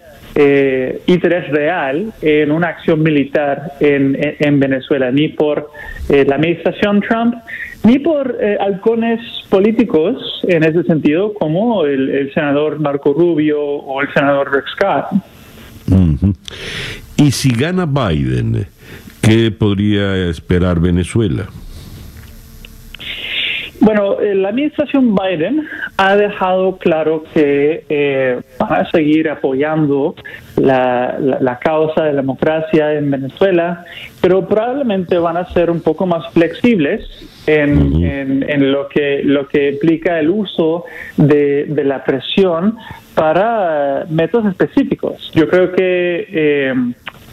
interés 1.06 1.48
real 1.52 2.12
en 2.24 2.52
una 2.52 2.70
acción 2.70 3.04
militar 3.04 3.74
en, 3.80 4.16
en- 4.16 4.36
en 4.40 4.60
Venezuela, 4.60 5.12
ni 5.12 5.28
por 5.28 5.70
la 6.10 6.36
administración 6.36 7.02
Trump, 7.02 7.36
ni 7.84 8.00
por 8.00 8.36
halcones 8.60 9.20
políticos 9.52 10.42
en 10.48 10.64
ese 10.64 10.82
sentido, 10.86 11.36
como 11.36 11.86
el, 11.86 12.10
el 12.10 12.34
senador 12.34 12.80
Marco 12.80 13.14
Rubio 13.14 13.62
o 13.64 14.02
el 14.02 14.12
senador 14.12 14.52
Rick 14.56 14.66
Scott. 14.76 15.06
Y 17.18 17.32
si 17.32 17.50
gana 17.52 17.86
Biden, 17.86 18.66
¿qué 19.22 19.52
podría 19.52 20.16
esperar 20.30 20.80
Venezuela? 20.80 21.48
Bueno, 23.80 24.18
eh, 24.22 24.34
la 24.34 24.50
administración 24.50 25.14
Biden 25.14 25.68
ha 25.98 26.16
dejado 26.16 26.78
claro 26.78 27.26
que 27.34 27.84
eh, 27.90 28.40
van 28.58 28.74
a 28.86 28.90
seguir 28.92 29.30
apoyando 29.30 30.16
la, 30.56 31.18
la- 31.20 31.40
la 31.42 31.60
causa 31.60 32.04
de 32.06 32.14
la 32.14 32.22
democracia 32.22 32.94
en 32.94 33.12
Venezuela, 33.12 33.84
pero 34.22 34.48
probablemente 34.48 35.18
van 35.18 35.36
a 35.36 35.52
ser 35.52 35.70
un 35.70 35.82
poco 35.82 36.06
más 36.06 36.32
flexibles 36.32 37.04
en- 37.46 38.50
en 38.50 38.72
lo 38.72 38.88
que 38.88 39.22
lo 39.26 39.50
que 39.50 39.72
implica 39.72 40.18
el 40.18 40.30
uso 40.30 40.86
de, 41.18 41.66
de 41.66 41.84
la 41.84 42.06
presión 42.06 42.78
para 43.16 44.02
eh, 44.02 44.06
métodos 44.10 44.48
específicos. 44.48 45.32
Yo 45.34 45.48
creo 45.50 45.72
que 45.74 46.28
eh, 46.32 46.74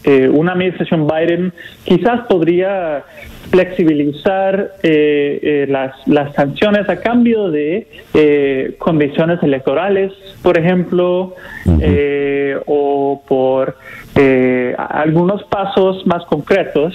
eh, 0.05 0.29
una 0.29 0.53
administración 0.53 1.07
Biden 1.07 1.53
quizás 1.85 2.21
podría 2.29 3.05
flexibilizar 3.51 4.75
eh, 4.83 5.41
eh, 5.43 5.67
las, 5.69 5.93
las 6.07 6.33
sanciones 6.35 6.89
a 6.89 7.01
cambio 7.01 7.51
de 7.51 7.89
eh, 8.15 8.75
condiciones 8.79 9.43
electorales, 9.43 10.13
por 10.43 10.57
ejemplo, 10.57 11.35
eh, 11.81 12.57
o 12.67 13.23
por 13.27 13.77
eh, 14.15 14.75
algunos 14.79 15.43
pasos 15.45 16.07
más 16.07 16.25
concretos. 16.27 16.95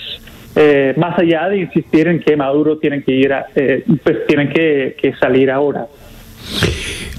eh, 0.57 0.93
más 0.95 1.19
allá 1.19 1.49
de 1.49 1.57
insistir 1.57 2.07
en 2.07 2.21
que 2.21 2.37
Maduro 2.37 2.77
tiene 2.77 3.03
que 3.03 3.11
ir, 3.11 3.33
a- 3.33 3.47
eh, 3.55 3.83
pues 4.01 4.25
tienen 4.25 4.47
que, 4.47 4.95
que 5.01 5.13
salir 5.15 5.51
ahora. 5.51 5.85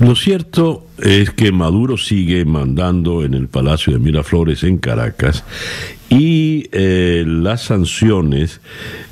Lo 0.01 0.15
cierto 0.15 0.87
es 0.99 1.31
que 1.31 1.53
Maduro 1.53 1.97
sigue 1.97 2.45
mandando 2.45 3.25
en 3.25 3.33
el 3.33 3.49
Palacio 3.49 3.95
de 3.95 3.99
Miraflores 3.99 4.63
en 4.63 4.77
Caracas 4.77 5.43
y 6.09 6.69
eh, 6.73 7.25
las 7.27 7.63
sanciones, 7.63 8.61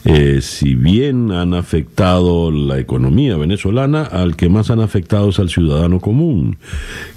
eh, 0.05 0.41
si 0.43 0.74
bien 0.74 1.32
han 1.32 1.55
afectado 1.55 2.51
la 2.51 2.78
economía 2.78 3.37
venezolana, 3.37 4.03
al 4.03 4.37
que 4.37 4.49
más 4.49 4.70
han 4.70 4.80
afectado 4.80 5.30
es 5.30 5.39
al 5.39 5.49
ciudadano 5.49 6.01
común, 6.01 6.59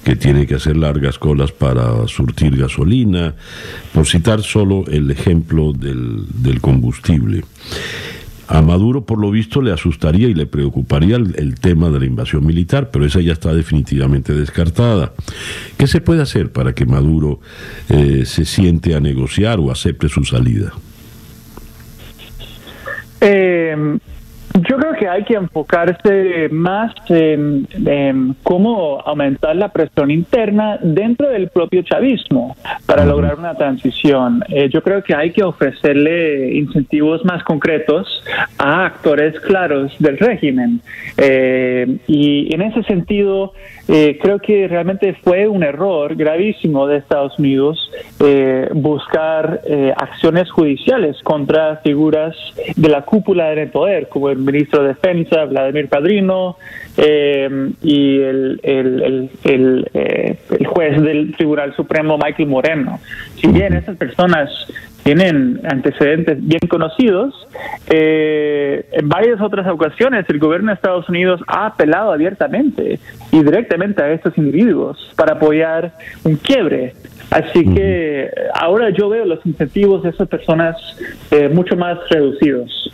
que 0.03 0.15
tiene 0.15 0.47
que 0.47 0.55
hacer 0.55 0.77
largas 0.77 1.19
colas 1.19 1.51
para 1.51 2.07
surtir 2.07 2.55
gasolina, 2.55 3.35
por 3.93 4.07
citar 4.07 4.41
solo 4.43 4.85
el 4.87 5.11
ejemplo 5.11 5.73
del, 5.73 6.25
del 6.41 6.61
combustible. 6.61 7.43
A 8.47 8.61
Maduro, 8.61 9.05
por 9.05 9.19
lo 9.19 9.29
visto, 9.29 9.61
le 9.61 9.73
asustaría 9.73 10.29
y 10.29 10.33
le 10.33 10.45
preocuparía 10.45 11.17
el, 11.17 11.55
tema 11.59 11.89
de 11.89 11.99
la 11.99 12.05
invasión 12.05 12.45
militar, 12.45 12.89
pero 12.91 13.05
esa 13.05 13.19
ya 13.19 13.33
está 13.33 13.53
definitivamente 13.53 14.33
descartada. 14.33 15.11
¿Qué 15.77 15.85
se 15.85 15.99
puede 15.99 16.21
hacer 16.21 16.51
para 16.51 16.73
que 16.73 16.85
Maduro 16.85 17.41
eh, 17.89 18.23
se 18.25 18.45
siente 18.45 18.95
a 18.95 19.01
negociar 19.01 19.59
o 19.59 19.69
acepte 19.69 20.07
su 20.07 20.23
salida? 20.23 20.71
Eh, 23.19 23.97
yo 24.61 24.77
creo 24.77 24.93
que 24.93 25.07
hay 25.07 25.23
que 25.23 25.35
enfocarse 25.35 26.49
más 26.51 26.93
en, 27.09 27.67
en, 27.85 28.35
cómo 28.43 28.99
aumentar 29.05 29.55
la 29.55 29.69
presión 29.69 30.11
interna 30.11 30.77
dentro 30.81 31.29
del 31.29 31.49
propio 31.49 31.81
chavismo 31.81 32.55
para 32.85 33.05
lograr 33.05 33.37
una 33.37 33.55
transición. 33.55 34.43
Eh, 34.49 34.69
yo 34.71 34.81
creo 34.81 35.03
que 35.03 35.15
hay 35.15 35.31
que 35.31 35.43
ofrecerle 35.43 36.55
incentivos 36.55 37.23
más 37.25 37.43
concretos 37.43 38.23
a 38.57 38.85
actores 38.85 39.39
claros 39.41 39.93
del 39.99 40.17
régimen. 40.17 40.81
Eh, 41.17 41.97
y 42.07 42.53
en 42.53 42.61
ese 42.61 42.83
sentido, 42.83 43.53
eh, 43.87 44.17
creo 44.21 44.39
que 44.39 44.67
realmente 44.67 45.13
fue 45.23 45.47
un 45.47 45.63
error 45.63 46.15
gravísimo 46.15 46.87
de 46.87 46.97
Estados 46.97 47.39
Unidos 47.39 47.89
eh, 48.19 48.69
buscar 48.73 49.61
eh, 49.65 49.93
acciones 49.95 50.51
judiciales 50.51 51.15
contra 51.23 51.77
figuras 51.77 52.35
de 52.75 52.89
la 52.89 53.03
cúpula 53.03 53.49
del 53.51 53.69
poder, 53.69 54.09
como 54.09 54.29
el 54.29 54.37
ministro 54.47 54.81
de 54.81 54.89
Defensa, 54.89 55.45
Vladimir 55.45 55.87
Padrino, 55.87 56.57
eh, 56.97 57.69
y 57.83 58.19
el, 58.21 58.59
el, 58.63 59.89
eh, 59.93 60.39
el 60.49 60.65
juez 60.65 61.01
del 61.01 61.35
Tribunal 61.35 61.75
Supremo, 61.75 62.17
Michael 62.17 62.49
Moreno. 62.49 62.99
Si 63.35 63.47
bien 63.47 63.73
esas 63.73 63.95
personas 63.97 64.49
tienen 65.07 65.61
antecedentes 65.63 66.37
bien 66.45 66.67
conocidos. 66.67 67.33
Eh, 67.89 68.85
en 68.91 69.07
varias 69.07 69.39
otras 69.39 69.65
ocasiones 69.67 70.25
el 70.27 70.37
gobierno 70.37 70.67
de 70.67 70.73
Estados 70.73 71.07
Unidos 71.07 71.39
ha 71.47 71.67
apelado 71.67 72.11
abiertamente 72.11 72.99
y 73.31 73.41
directamente 73.41 74.03
a 74.03 74.11
estos 74.11 74.37
individuos 74.37 74.97
para 75.15 75.35
apoyar 75.35 75.93
un 76.25 76.35
quiebre. 76.35 76.93
Así 77.29 77.65
que 77.73 78.29
ahora 78.53 78.89
yo 78.89 79.09
veo 79.09 79.25
los 79.25 79.45
incentivos 79.45 80.03
de 80.03 80.09
esas 80.09 80.27
personas 80.27 80.75
eh, 81.31 81.49
mucho 81.49 81.75
más 81.75 81.97
reducidos. 82.09 82.91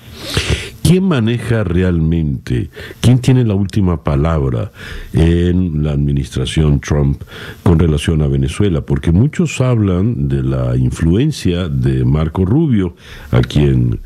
¿Quién 0.84 1.06
maneja 1.06 1.64
realmente, 1.64 2.70
quién 3.00 3.20
tiene 3.20 3.46
la 3.46 3.54
última 3.54 4.04
palabra 4.04 4.70
en 5.14 5.82
la 5.82 5.92
administración 5.92 6.82
Trump 6.82 7.24
con 7.64 7.80
relación 7.80 8.22
a 8.22 8.28
Venezuela? 8.28 8.82
Porque 8.82 9.14
muchos 9.14 9.62
hablan 9.62 10.28
de 10.28 10.44
la 10.44 10.76
influencia 10.76 11.70
de 11.70 12.04
Marco 12.04 12.44
Rubio, 12.44 12.96
a 13.32 13.40
quien 13.40 14.02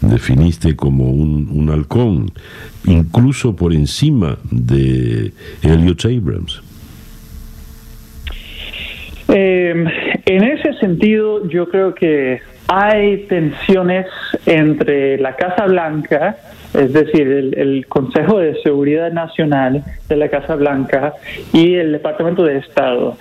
definiste 0.00 0.74
como 0.74 1.10
un, 1.10 1.50
un 1.52 1.68
halcón, 1.68 2.32
incluso 2.86 3.54
por 3.54 3.74
encima 3.74 4.38
de 4.50 5.32
Elliot 5.62 6.02
Abrams. 6.06 6.62
Eh, 9.34 9.72
en 10.26 10.44
ese 10.44 10.74
sentido, 10.74 11.48
yo 11.48 11.68
creo 11.68 11.94
que 11.94 12.40
hay 12.68 13.26
tensiones 13.26 14.06
entre 14.46 15.18
la 15.18 15.36
Casa 15.36 15.66
Blanca, 15.66 16.36
es 16.74 16.92
decir, 16.92 17.26
el, 17.26 17.58
el, 17.58 17.86
Consejo 17.86 18.38
de 18.38 18.54
Seguridad 18.62 19.10
Nacional 19.10 19.82
de 20.08 20.16
la 20.16 20.28
Casa 20.28 20.54
Blanca 20.54 21.14
y 21.52 21.74
el 21.74 21.92
Departamento 21.92 22.44
de 22.44 22.58
Estado. 22.58 23.16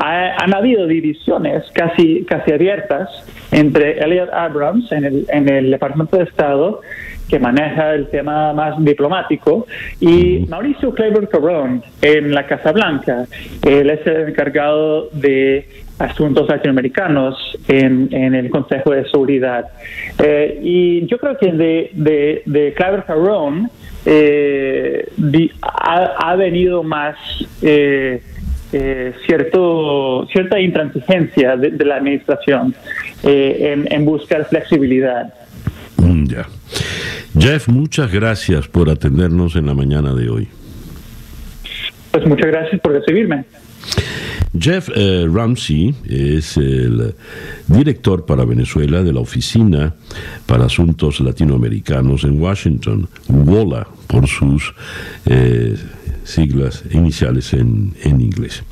Ha, 0.00 0.44
han 0.44 0.54
habido 0.54 0.86
divisiones 0.86 1.64
casi, 1.72 2.24
casi 2.24 2.52
abiertas 2.52 3.08
entre 3.52 4.02
Elliot 4.02 4.32
Abrams 4.32 4.90
en 4.92 5.04
el, 5.04 5.26
en 5.28 5.48
el 5.48 5.70
Departamento 5.70 6.16
de 6.16 6.24
Estado 6.24 6.80
que 7.30 7.38
maneja 7.38 7.94
el 7.94 8.08
tema 8.08 8.52
más 8.52 8.82
diplomático, 8.84 9.66
y 10.00 10.46
Mauricio 10.48 10.92
Claiborne 10.92 11.28
Carrón 11.28 11.82
en 12.02 12.34
la 12.34 12.44
Casa 12.46 12.72
Blanca. 12.72 13.26
Él 13.62 13.88
es 13.88 14.04
el 14.06 14.30
encargado 14.30 15.08
de 15.12 15.68
asuntos 15.98 16.48
latinoamericanos 16.48 17.36
en, 17.68 18.08
en 18.12 18.34
el 18.34 18.50
Consejo 18.50 18.90
de 18.90 19.08
Seguridad. 19.08 19.66
Eh, 20.18 20.58
y 20.62 21.06
yo 21.06 21.18
creo 21.18 21.36
que 21.38 21.52
de, 21.52 21.90
de, 21.94 22.42
de 22.46 22.72
Claiborne 22.74 23.04
Carrón 23.06 23.70
eh, 24.04 25.08
ha, 25.62 26.30
ha, 26.30 26.36
venido 26.36 26.82
más... 26.82 27.16
Eh, 27.62 28.20
eh, 28.72 29.12
cierto, 29.26 30.28
cierta 30.32 30.60
intransigencia 30.60 31.56
de, 31.56 31.72
de 31.72 31.84
la 31.84 31.96
administración 31.96 32.72
eh, 33.24 33.72
en, 33.72 33.92
en, 33.92 34.04
buscar 34.04 34.44
flexibilidad. 34.44 35.34
Mm, 35.96 36.24
ya. 36.26 36.46
Jeff, 37.38 37.68
muchas 37.68 38.10
gracias 38.12 38.68
por 38.68 38.90
atendernos 38.90 39.56
en 39.56 39.66
la 39.66 39.74
mañana 39.74 40.14
de 40.14 40.28
hoy. 40.28 40.48
Pues 42.10 42.26
muchas 42.26 42.46
gracias 42.46 42.80
por 42.80 42.92
recibirme. 42.92 43.44
Jeff 44.58 44.88
eh, 44.94 45.28
Ramsey 45.32 45.94
es 46.08 46.56
el 46.56 47.14
director 47.68 48.26
para 48.26 48.44
Venezuela 48.44 49.02
de 49.02 49.12
la 49.12 49.20
Oficina 49.20 49.94
para 50.46 50.64
Asuntos 50.64 51.20
Latinoamericanos 51.20 52.24
en 52.24 52.40
Washington, 52.40 53.08
WOLA, 53.28 53.86
por 54.08 54.26
sus 54.26 54.74
eh, 55.26 55.76
siglas 56.24 56.84
iniciales 56.90 57.52
en, 57.52 57.94
en, 58.02 58.20
inglés. 58.20 58.62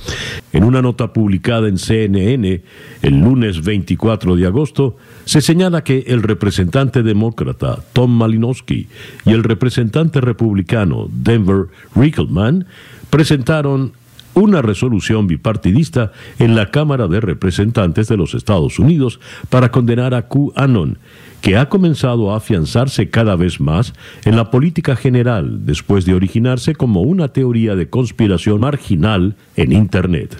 En 0.52 0.64
una 0.64 0.82
nota 0.82 1.12
publicada 1.12 1.68
en 1.68 1.78
CNN 1.78 2.62
el 3.02 3.20
lunes 3.20 3.64
24 3.64 4.36
de 4.36 4.46
agosto, 4.46 4.96
se 5.24 5.40
señala 5.40 5.84
que 5.84 6.04
el 6.06 6.22
representante 6.22 7.02
demócrata 7.02 7.80
Tom 7.92 8.10
Malinowski 8.10 8.88
y 9.24 9.32
el 9.32 9.44
representante 9.44 10.20
republicano 10.20 11.08
Denver 11.10 11.66
Rickleman 11.94 12.66
presentaron 13.10 13.92
una 14.34 14.62
resolución 14.62 15.26
bipartidista 15.26 16.12
en 16.38 16.54
la 16.54 16.70
Cámara 16.70 17.08
de 17.08 17.20
Representantes 17.20 18.08
de 18.08 18.16
los 18.16 18.34
Estados 18.34 18.78
Unidos 18.78 19.18
para 19.50 19.70
condenar 19.70 20.14
a 20.14 20.28
QAnon, 20.28 20.98
que 21.40 21.56
ha 21.56 21.68
comenzado 21.68 22.32
a 22.32 22.36
afianzarse 22.36 23.10
cada 23.10 23.36
vez 23.36 23.60
más 23.60 23.94
en 24.24 24.36
la 24.36 24.50
política 24.50 24.96
general 24.96 25.66
después 25.66 26.04
de 26.04 26.14
originarse 26.14 26.74
como 26.74 27.02
una 27.02 27.28
teoría 27.28 27.76
de 27.76 27.88
conspiración 27.88 28.60
marginal 28.60 29.36
en 29.56 29.72
Internet. 29.72 30.36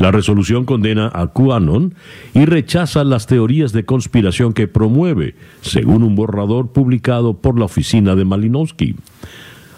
La 0.00 0.10
resolución 0.10 0.64
condena 0.64 1.10
a 1.12 1.26
QAnon 1.26 1.94
y 2.32 2.46
rechaza 2.46 3.04
las 3.04 3.26
teorías 3.26 3.72
de 3.72 3.84
conspiración 3.84 4.54
que 4.54 4.66
promueve, 4.66 5.34
según 5.60 6.02
un 6.02 6.14
borrador 6.14 6.72
publicado 6.72 7.34
por 7.34 7.58
la 7.58 7.66
oficina 7.66 8.16
de 8.16 8.24
Malinowski. 8.24 8.96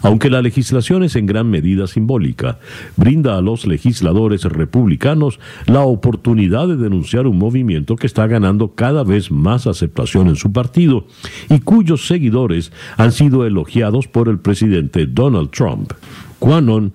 Aunque 0.03 0.31
la 0.31 0.43
legislación 0.43 1.05
es 1.05 1.17
en 1.17 1.27
gran 1.27 1.49
medida 1.51 1.87
simbólica, 1.87 2.59
brinda 2.97 3.39
a 3.39 3.41
los 3.41 3.67
legisladores 3.67 4.45
republicanos 4.45 5.39
la 5.67 5.83
oportunidad 5.83 6.69
de 6.69 6.77
denunciar 6.77 7.27
un 7.27 7.39
movimiento 7.39 7.97
que 7.97 8.07
está 8.07 8.27
ganando 8.27 8.75
cada 8.75 9.05
vez 9.05 9.31
más 9.31 9.67
aceptación 9.67 10.29
en 10.29 10.37
su 10.37 10.53
partido 10.53 11.07
y 11.49 11.61
cuyos 11.61 12.07
seguidores 12.07 12.73
han 12.97 13.13
sido 13.13 13.47
elogiados 13.47 14.09
por 14.09 14.29
el 14.29 14.39
presidente 14.39 15.07
Donald 15.07 15.51
Trump. 15.51 15.93
QAnon 16.39 16.93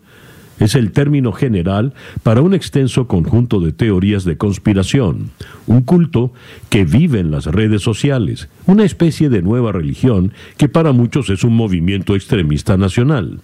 es 0.59 0.75
el 0.75 0.91
término 0.91 1.31
general 1.31 1.93
para 2.23 2.41
un 2.41 2.53
extenso 2.53 3.07
conjunto 3.07 3.59
de 3.59 3.71
teorías 3.71 4.23
de 4.23 4.37
conspiración, 4.37 5.31
un 5.65 5.81
culto 5.81 6.31
que 6.69 6.85
vive 6.85 7.19
en 7.19 7.31
las 7.31 7.45
redes 7.45 7.81
sociales, 7.81 8.49
una 8.65 8.83
especie 8.83 9.29
de 9.29 9.41
nueva 9.41 9.71
religión 9.71 10.33
que 10.57 10.69
para 10.69 10.91
muchos 10.91 11.29
es 11.29 11.43
un 11.43 11.55
movimiento 11.55 12.15
extremista 12.15 12.77
nacional. 12.77 13.39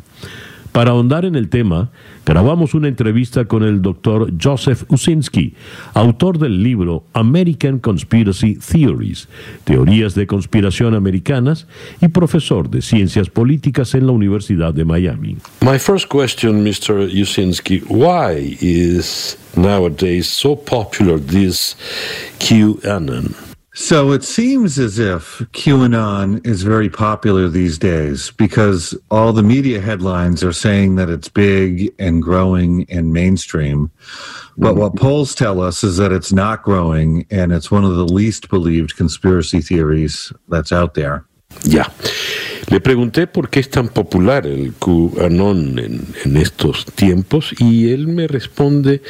Para 0.73 0.89
ahondar 0.89 1.23
en 1.23 1.35
el 1.35 1.49
tema, 1.49 1.91
grabamos 2.25 2.73
una 2.73 2.87
entrevista 2.87 3.45
con 3.45 3.61
el 3.61 3.83
doctor 3.83 4.33
Joseph 4.41 4.83
Usinski, 4.89 5.53
autor 5.93 6.39
del 6.39 6.63
libro 6.63 7.03
American 7.13 7.77
Conspiracy 7.77 8.55
Theories, 8.55 9.29
Teorías 9.65 10.15
de 10.15 10.25
Conspiración 10.25 10.95
Americanas, 10.95 11.67
y 12.01 12.07
profesor 12.07 12.71
de 12.71 12.81
Ciencias 12.81 13.29
Políticas 13.29 13.93
en 13.93 14.07
la 14.07 14.13
Universidad 14.13 14.73
de 14.73 14.83
Miami. 14.83 15.37
My 15.61 15.77
first 15.77 16.07
question, 16.11 16.63
Mr. 16.63 17.07
Usinski, 17.07 17.83
why 17.87 18.57
is 18.59 19.37
nowadays 19.55 20.27
so 20.27 20.55
popular 20.55 21.19
this 21.19 21.77
QAnon? 22.39 23.52
So 23.75 24.11
it 24.11 24.23
seems 24.23 24.77
as 24.77 24.99
if 24.99 25.39
QAnon 25.51 26.45
is 26.45 26.61
very 26.61 26.89
popular 26.89 27.49
these 27.49 27.79
days 27.79 28.29
because 28.31 28.95
all 29.09 29.33
the 29.33 29.41
media 29.41 29.81
headlines 29.81 30.43
are 30.43 30.53
saying 30.53 30.95
that 30.95 31.09
it's 31.09 31.27
big 31.27 31.91
and 31.97 32.21
growing 32.21 32.85
and 32.87 33.11
mainstream. 33.11 33.89
But 34.57 34.75
what 34.75 34.95
polls 34.95 35.33
tell 35.33 35.59
us 35.59 35.83
is 35.83 35.97
that 35.97 36.11
it's 36.11 36.31
not 36.31 36.61
growing 36.61 37.25
and 37.31 37.51
it's 37.51 37.71
one 37.71 37.83
of 37.83 37.95
the 37.95 38.05
least 38.05 38.47
believed 38.49 38.95
conspiracy 38.95 39.59
theories 39.59 40.31
that's 40.49 40.71
out 40.71 40.93
there. 40.93 41.25
Ya. 41.63 41.85
Le 42.69 42.79
pregunté 42.79 43.27
por 43.27 43.49
qué 43.49 43.59
es 43.59 43.69
tan 43.69 43.89
popular 43.89 44.47
el 44.47 44.73
QAnon 44.73 45.79
en, 45.79 46.01
en, 46.23 46.37
estos 46.37 46.85
tiempos 46.85 47.53
y 47.59 47.91
él 47.91 48.07
me 48.07 48.27
responde 48.27 49.01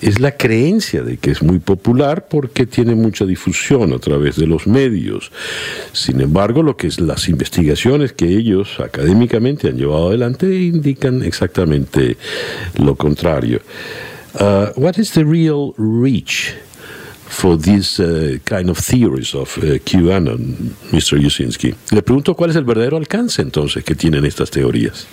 es 0.00 0.18
la 0.20 0.36
creencia 0.36 1.02
de 1.02 1.16
que 1.16 1.30
es 1.30 1.42
muy 1.42 1.58
popular 1.58 2.28
porque 2.28 2.66
tiene 2.66 2.94
mucha 2.94 3.26
difusión 3.26 3.92
a 3.92 3.98
través 3.98 4.36
de 4.36 4.46
los 4.46 4.66
medios. 4.66 5.30
Sin 5.92 6.20
embargo, 6.20 6.62
lo 6.62 6.76
que 6.76 6.86
es 6.86 7.00
las 7.00 7.28
investigaciones 7.28 8.12
que 8.12 8.26
ellos 8.26 8.80
académicamente 8.80 9.68
han 9.68 9.76
llevado 9.76 10.08
adelante 10.08 10.46
indican 10.60 11.22
exactamente 11.22 12.16
lo 12.78 12.96
contrario. 12.96 13.60
Uh, 14.34 14.68
what 14.76 14.96
is 14.96 15.10
the 15.12 15.24
real 15.24 15.74
reach 15.76 16.54
for 17.30 17.56
these 17.56 18.00
uh, 18.00 18.38
kind 18.44 18.68
of 18.68 18.76
theories 18.76 19.34
of 19.34 19.56
uh, 19.58 19.78
QAnon, 19.84 20.74
Mr. 20.90 21.18
Yusinski. 21.18 21.74
Le 21.92 22.02
pregunto 22.02 22.34
cuál 22.34 22.50
es 22.50 22.56
el 22.56 22.64
verdadero 22.64 22.96
alcance 22.96 23.40
entonces 23.40 23.84
que 23.84 23.94
tienen 23.94 24.24
estas 24.24 24.50
teorías. 24.50 25.06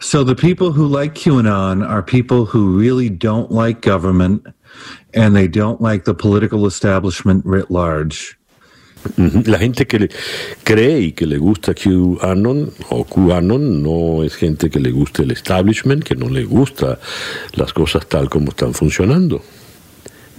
So 0.00 0.24
the 0.24 0.34
people 0.34 0.72
who 0.72 0.86
like 0.86 1.14
QAnon 1.14 1.88
are 1.88 2.02
people 2.02 2.44
who 2.44 2.76
really 2.78 3.08
don't 3.08 3.52
like 3.52 3.80
government 3.82 4.46
and 5.14 5.36
they 5.36 5.46
don't 5.46 5.80
like 5.80 6.04
the 6.04 6.14
political 6.14 6.66
establishment 6.66 7.44
writ 7.44 7.70
large. 7.70 8.36
La 9.16 9.58
gente 9.58 9.86
que 9.86 10.00
le 10.00 10.08
cree 10.64 11.00
y 11.00 11.12
que 11.12 11.24
le 11.24 11.38
gusta 11.38 11.72
QAnon 11.72 12.72
o 12.90 13.04
QAnon 13.04 13.82
no 13.82 14.24
es 14.24 14.34
gente 14.34 14.70
que 14.70 14.80
le 14.80 14.90
guste 14.90 15.22
el 15.22 15.30
establishment, 15.30 16.02
que 16.02 16.16
no 16.16 16.28
le 16.28 16.44
gusta 16.44 16.98
las 17.54 17.72
cosas 17.72 18.08
tal 18.08 18.28
como 18.28 18.50
están 18.50 18.74
funcionando. 18.74 19.40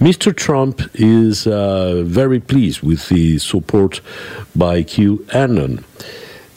Mr. 0.00 0.34
Trump 0.34 0.80
is 0.94 1.46
uh, 1.46 2.02
very 2.06 2.40
pleased 2.40 2.82
with 2.82 3.06
the 3.10 3.36
support 3.36 4.00
by 4.56 4.82
QAnon. 4.82 5.84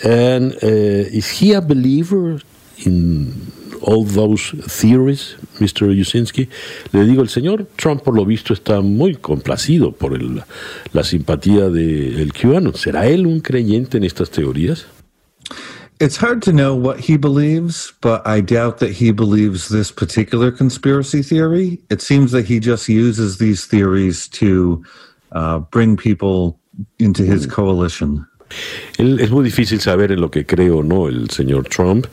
And 0.01 0.53
uh, 0.63 1.17
is 1.19 1.29
he 1.29 1.51
a 1.51 1.59
believer 1.59 2.39
in 2.85 3.51
all 3.81 4.05
those 4.05 4.51
theories, 4.69 5.35
Mr. 5.59 5.93
Yusinski? 5.93 6.47
Le 6.93 7.03
digo, 7.03 7.21
el 7.21 7.27
señor 7.27 7.67
Trump, 7.75 8.03
por 8.03 8.15
lo 8.15 8.23
visto, 8.23 8.53
está 8.53 8.79
muy 8.79 9.15
complacido 9.15 9.91
por 9.91 10.13
el, 10.13 10.41
la 10.93 11.03
simpatía 11.03 11.69
del 11.69 12.29
de 12.29 12.31
QAnon. 12.31 12.75
¿Será 12.75 13.07
él 13.07 13.27
un 13.27 13.41
creyente 13.41 13.97
en 13.97 14.05
estas 14.05 14.29
teorías? 14.29 14.85
It's 15.99 16.17
hard 16.17 16.41
to 16.43 16.51
know 16.51 16.75
what 16.75 16.99
he 16.99 17.17
believes, 17.17 17.93
but 18.01 18.25
I 18.25 18.41
doubt 18.41 18.79
that 18.79 18.91
he 18.91 19.11
believes 19.11 19.69
this 19.69 19.91
particular 19.91 20.51
conspiracy 20.51 21.21
theory. 21.21 21.79
It 21.89 22.01
seems 22.01 22.31
that 22.31 22.45
he 22.45 22.59
just 22.59 22.89
uses 22.89 23.37
these 23.37 23.65
theories 23.65 24.27
to 24.29 24.83
uh, 25.31 25.59
bring 25.59 25.95
people 25.95 26.59
into 26.99 27.23
his 27.23 27.45
coalition. 27.45 28.25
Es 28.97 29.31
muy 29.31 29.43
difícil 29.43 29.79
saber 29.79 30.11
en 30.11 30.21
lo 30.21 30.29
que 30.29 30.45
cree 30.45 30.69
o 30.69 30.83
no 30.83 31.07
el 31.07 31.29
señor 31.29 31.67
Trump, 31.69 32.05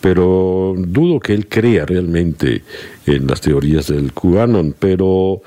pero 0.00 0.74
dudo 0.76 1.20
que 1.20 1.34
él 1.34 1.48
crea 1.48 1.86
realmente 1.86 2.62
en 3.06 3.26
las 3.26 3.40
teorías 3.40 3.88
del 3.88 4.12
QAnon, 4.12 4.74
pero 4.78 5.42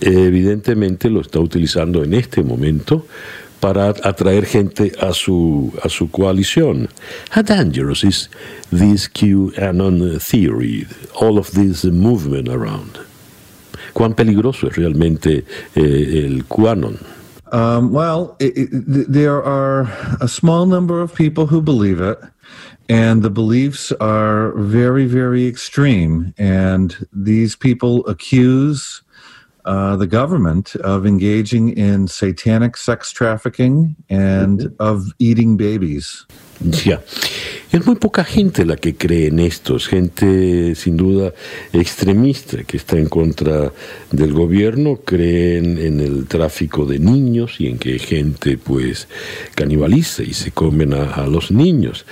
evidentemente 0.00 1.10
lo 1.10 1.20
está 1.20 1.40
utilizando 1.40 2.02
en 2.04 2.14
este 2.14 2.42
momento 2.42 3.06
para 3.62 3.94
atraer 4.02 4.44
gente 4.44 4.92
a 5.00 5.14
su, 5.14 5.72
a 5.84 5.88
su 5.88 6.10
coalición. 6.10 6.88
How 7.30 7.42
dangerous 7.42 8.02
is 8.02 8.28
this 8.72 9.08
QAnon 9.08 10.20
theory, 10.20 10.86
all 11.14 11.38
of 11.38 11.52
this 11.52 11.84
movement 11.84 12.48
around? 12.48 12.98
¿Cuán 13.94 14.14
peligroso 14.16 14.66
es 14.66 14.76
realmente 14.76 15.44
eh, 15.76 16.24
el 16.24 16.42
QAnon? 16.48 16.98
Um, 17.52 17.92
well, 17.92 18.34
it, 18.40 18.56
it, 18.56 18.68
there 19.12 19.40
are 19.44 19.82
a 20.20 20.26
small 20.26 20.66
number 20.66 21.00
of 21.00 21.14
people 21.14 21.46
who 21.46 21.62
believe 21.62 22.00
it, 22.00 22.18
and 22.88 23.22
the 23.22 23.30
beliefs 23.30 23.92
are 24.00 24.52
very, 24.56 25.06
very 25.06 25.46
extreme. 25.46 26.34
And 26.36 26.96
these 27.12 27.54
people 27.54 28.04
accuse 28.08 29.01
uh, 29.64 29.96
the 29.96 30.06
government 30.06 30.74
of 30.76 31.06
engaging 31.06 31.76
in 31.76 32.08
satanic 32.08 32.76
sex 32.76 33.12
trafficking 33.12 33.96
and 34.08 34.74
of 34.78 35.12
eating 35.18 35.56
babies. 35.56 36.26
Ya. 36.84 37.02
Es 37.72 37.86
muy 37.86 37.96
poca 37.96 38.22
gente 38.22 38.64
la 38.64 38.76
que 38.76 38.94
cree 38.94 39.28
en 39.28 39.38
esto, 39.38 39.76
es 39.76 39.86
gente 39.86 40.74
sin 40.74 40.96
duda 40.96 41.32
extremista 41.72 42.64
que 42.64 42.76
está 42.76 42.98
en 42.98 43.08
contra 43.08 43.72
del 44.10 44.32
gobierno, 44.32 45.00
creen 45.04 45.78
en 45.78 46.00
el 46.00 46.26
tráfico 46.26 46.84
de 46.84 46.98
niños 46.98 47.60
y 47.60 47.68
en 47.68 47.78
que 47.78 47.98
gente 47.98 48.58
pues 48.58 49.08
canibaliza 49.54 50.22
y 50.22 50.34
se 50.34 50.52
comen 50.52 50.92
a, 50.92 51.14
a 51.14 51.26
los 51.26 51.50
niños. 51.50 52.04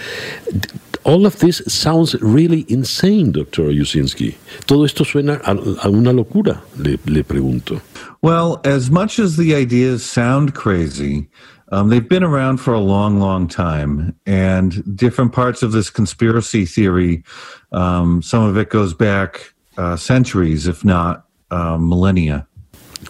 All 1.05 1.25
of 1.25 1.39
this 1.39 1.63
sounds 1.67 2.15
really 2.21 2.67
insane, 2.69 3.33
Dr. 3.33 3.71
Yusinski. 3.73 4.37
Todo 4.67 4.85
esto 4.85 5.05
suena 5.05 5.41
a, 5.45 5.53
a 5.87 5.91
una 5.91 6.13
locura, 6.13 6.61
le, 6.77 6.99
le, 7.07 7.23
pregunto. 7.25 7.81
Well, 8.23 8.61
as 8.65 8.91
much 8.91 9.19
as 9.19 9.37
the 9.37 9.55
ideas 9.55 10.05
sound 10.05 10.55
crazy, 10.55 11.29
um, 11.73 11.89
they've 11.89 12.07
been 12.07 12.23
around 12.23 12.59
for 12.59 12.75
a 12.75 12.81
long, 12.81 13.19
long 13.19 13.49
time, 13.49 14.15
and 14.27 14.97
different 14.97 15.33
parts 15.33 15.63
of 15.63 15.73
this 15.73 15.89
conspiracy 15.89 16.67
theory, 16.67 17.25
um, 17.73 18.21
some 18.23 18.43
of 18.43 18.59
it 18.59 18.69
goes 18.69 18.93
back 18.93 19.55
uh, 19.79 19.97
centuries, 19.97 20.67
if 20.67 20.85
not 20.85 21.25
uh, 21.51 21.79
millennia. 21.79 22.47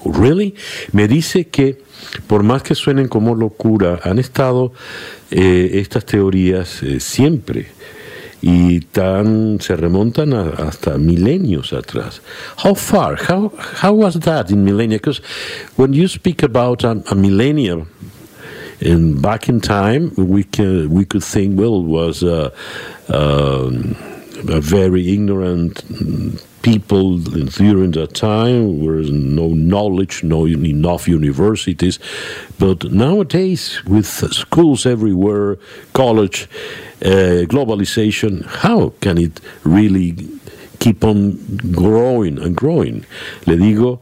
Really? 0.05 0.55
Me 0.93 1.09
dice 1.09 1.49
que, 1.49 1.83
por 2.27 2.43
más 2.43 2.63
que 2.63 2.75
suenen 2.75 3.09
como 3.09 3.35
locura, 3.35 4.01
han 4.03 4.19
estado 4.19 4.73
eh, 5.31 5.71
estas 5.75 6.05
teorías 6.05 6.83
eh, 6.83 7.01
siempre 7.01 7.69
y 8.43 8.81
tan 8.81 9.61
se 9.61 9.77
remontan 9.77 10.33
a, 10.33 10.49
hasta 10.49 10.97
milenios 10.97 11.73
atrás. 11.73 12.23
How 12.65 12.75
far? 12.75 13.19
How 13.29 13.53
how 13.83 13.93
was 13.93 14.19
that 14.21 14.51
in 14.51 14.65
millennia? 14.65 14.99
Because 14.99 15.21
when 15.77 15.93
you 15.93 16.09
speak 16.09 16.43
about 16.43 16.85
a, 16.85 17.03
a 17.11 17.15
millennia. 17.15 17.87
And 18.83 19.21
back 19.21 19.51
in 19.51 19.61
time, 19.61 20.11
we 20.17 20.43
can 20.43 20.89
we 20.89 21.05
could 21.05 21.23
think 21.23 21.61
well 21.61 21.85
was 21.85 22.23
uh, 22.23 22.49
um, 23.09 23.95
a 24.49 24.59
very 24.59 25.13
ignorant 25.13 25.85
people 26.63 27.19
during 27.19 27.93
that 27.93 28.15
time. 28.15 28.81
There 28.81 28.95
was 28.97 29.11
no 29.11 29.49
knowledge, 29.49 30.23
no 30.23 30.47
enough 30.47 31.09
universities. 31.09 31.99
But 32.59 32.93
nowadays, 32.93 33.83
with 33.85 34.07
schools 34.07 34.87
everywhere, 34.87 35.59
college, 35.93 36.49
uh, 37.05 37.47
globalization, 37.49 38.45
how 38.45 38.93
can 39.01 39.19
it 39.19 39.41
really 39.65 40.17
keep 40.79 41.05
on 41.05 41.39
growing 41.73 42.39
and 42.39 42.57
growing? 42.57 43.07
Le 43.47 43.57
digo, 43.57 44.01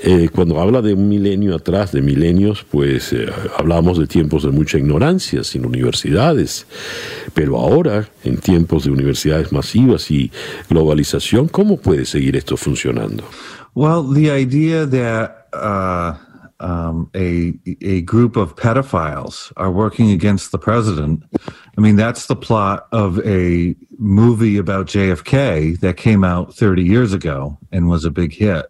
eh, 0.00 0.28
cuando 0.32 0.60
habla 0.60 0.82
de 0.82 0.94
un 0.94 1.08
milenio 1.08 1.56
atrás, 1.56 1.92
de 1.92 2.02
milenios, 2.02 2.64
pues 2.70 3.12
eh, 3.12 3.26
hablamos 3.56 3.98
de 3.98 4.06
tiempos 4.06 4.44
de 4.44 4.50
mucha 4.50 4.78
ignorancia, 4.78 5.42
sin 5.44 5.66
universidades. 5.66 6.66
Pero 7.34 7.58
ahora, 7.58 8.08
en 8.24 8.38
tiempos 8.38 8.84
de 8.84 8.90
universidades 8.90 9.52
masivas 9.52 10.10
y 10.10 10.30
globalización, 10.68 11.48
¿cómo 11.48 11.78
puede 11.78 12.04
seguir 12.04 12.36
esto 12.36 12.56
funcionando? 12.56 13.24
Well, 13.74 14.02
the 14.02 14.30
idea 14.30 14.86
that 14.86 15.48
uh, 15.52 16.14
um, 16.60 17.10
a 17.14 17.54
a 17.82 18.00
group 18.02 18.36
of 18.36 18.56
pedophiles 18.56 19.52
are 19.56 19.70
working 19.70 20.10
against 20.10 20.52
the 20.52 20.58
president. 20.58 21.22
I 21.76 21.80
mean, 21.80 21.96
that's 21.96 22.26
the 22.26 22.36
plot 22.36 22.88
of 22.92 23.24
a 23.24 23.76
movie 23.98 24.58
about 24.58 24.86
JFK 24.86 25.78
that 25.80 25.96
came 25.96 26.24
out 26.24 26.54
30 26.54 26.82
years 26.82 27.12
ago 27.12 27.58
and 27.70 27.88
was 27.88 28.04
a 28.04 28.10
big 28.10 28.32
hit. 28.32 28.66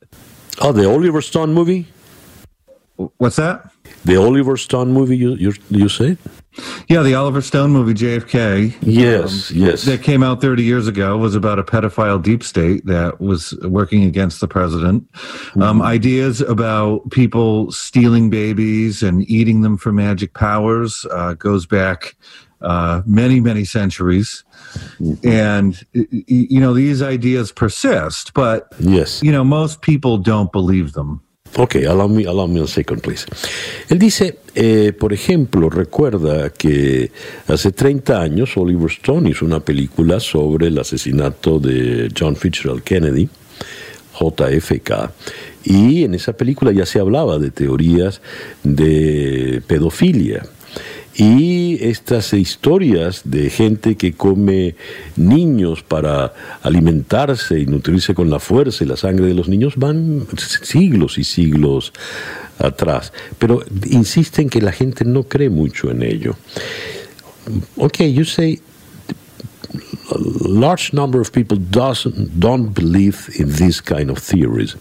Oh, 0.61 0.73
the 0.73 0.89
Oliver 0.89 1.23
Stone 1.23 1.55
movie? 1.55 1.87
What's 3.19 3.37
that? 3.37 3.71
The 4.05 4.17
Oliver 4.17 4.57
Stone 4.57 4.93
movie, 4.93 5.17
you, 5.17 5.35
you, 5.35 5.53
you 5.71 5.89
say? 5.89 6.17
Yeah, 6.89 7.03
the 7.03 7.15
Oliver 7.15 7.41
Stone 7.41 7.71
movie, 7.71 7.95
JFK. 7.95 8.75
Yes, 8.81 9.51
um, 9.51 9.57
yes. 9.57 9.85
That 9.85 10.03
came 10.03 10.25
out 10.25 10.41
30 10.41 10.65
years 10.65 10.89
ago, 10.89 11.17
was 11.17 11.37
about 11.37 11.61
a 11.61 11.63
pedophile 11.63 12.21
deep 12.21 12.43
state 12.43 12.85
that 12.87 13.21
was 13.21 13.57
working 13.63 14.03
against 14.03 14.41
the 14.41 14.49
president. 14.49 15.11
Mm-hmm. 15.13 15.63
Um, 15.63 15.83
ideas 15.83 16.41
about 16.41 17.09
people 17.11 17.71
stealing 17.71 18.29
babies 18.29 19.03
and 19.03 19.29
eating 19.31 19.61
them 19.61 19.77
for 19.77 19.93
magic 19.93 20.35
powers 20.35 21.07
uh, 21.13 21.35
goes 21.35 21.67
back 21.67 22.17
uh, 22.61 23.03
many, 23.07 23.41
many 23.41 23.65
centuries. 23.65 24.45
Mm-hmm. 25.01 25.29
And, 25.29 25.87
you 25.93 26.61
know, 26.61 26.75
these 26.75 27.03
ideas 27.03 27.53
persist, 27.53 28.35
but, 28.35 28.69
yes. 28.79 29.23
you 29.23 29.33
know, 29.33 29.45
most 29.45 29.81
people 29.81 30.19
don't 30.19 30.53
believe 30.53 30.93
them. 30.93 31.23
Ok, 31.57 31.77
allow 31.77 32.09
me, 32.09 32.25
allow 32.25 32.47
me 32.47 32.61
a 32.61 32.67
second, 32.67 33.01
please. 33.01 33.25
Él 33.89 33.99
dice, 33.99 34.39
eh, 34.55 34.93
por 34.93 35.13
ejemplo, 35.13 35.71
recuerda 35.71 36.51
que 36.51 37.11
hace 37.47 37.73
30 37.73 38.21
años 38.21 38.57
Oliver 38.57 38.91
Stone 38.91 39.31
hizo 39.31 39.47
una 39.47 39.61
película 39.61 40.21
sobre 40.21 40.67
el 40.67 40.79
asesinato 40.79 41.59
de 41.59 42.11
John 42.17 42.37
Fitzgerald 42.37 42.83
Kennedy, 42.83 43.29
JFK, 44.21 45.11
y 45.65 46.05
en 46.05 46.15
esa 46.15 46.35
película 46.35 46.73
ya 46.73 46.87
se 46.87 47.01
hablaba 47.01 47.39
de 47.39 47.51
teorías 47.51 48.21
de 48.63 49.63
pedofilia. 49.67 50.45
Y 51.21 51.85
estas 51.85 52.33
historias 52.33 53.23
de 53.25 53.51
gente 53.51 53.97
que 53.97 54.13
come 54.13 54.77
niños 55.17 55.83
para 55.83 56.33
alimentarse 56.63 57.59
y 57.59 57.67
nutrirse 57.67 58.15
con 58.15 58.31
la 58.31 58.39
fuerza 58.39 58.85
y 58.85 58.87
la 58.87 58.97
sangre 58.97 59.27
de 59.27 59.35
los 59.35 59.49
niños 59.49 59.75
van 59.77 60.29
siglos 60.63 61.19
y 61.19 61.25
siglos 61.25 61.93
atrás. 62.61 63.13
Pero 63.37 63.65
insisten 63.91 64.49
que 64.49 64.63
la 64.63 64.71
gente 64.71 65.05
no 65.05 65.25
cree 65.25 65.51
mucho 65.51 65.91
en 65.91 66.05
ello. 66.05 66.37
Ok, 67.77 67.99
you 68.03 68.25
say 68.25 68.61
a 70.13 70.19
large 70.49 70.93
number 70.93 71.21
of 71.21 71.33
people 71.33 71.59
doesn't, 71.59 72.39
don't 72.39 72.73
believe 72.73 73.29
in 73.37 73.53
this 73.57 73.81
kind 73.81 74.09
of 74.09 74.19
theories. 74.19 74.77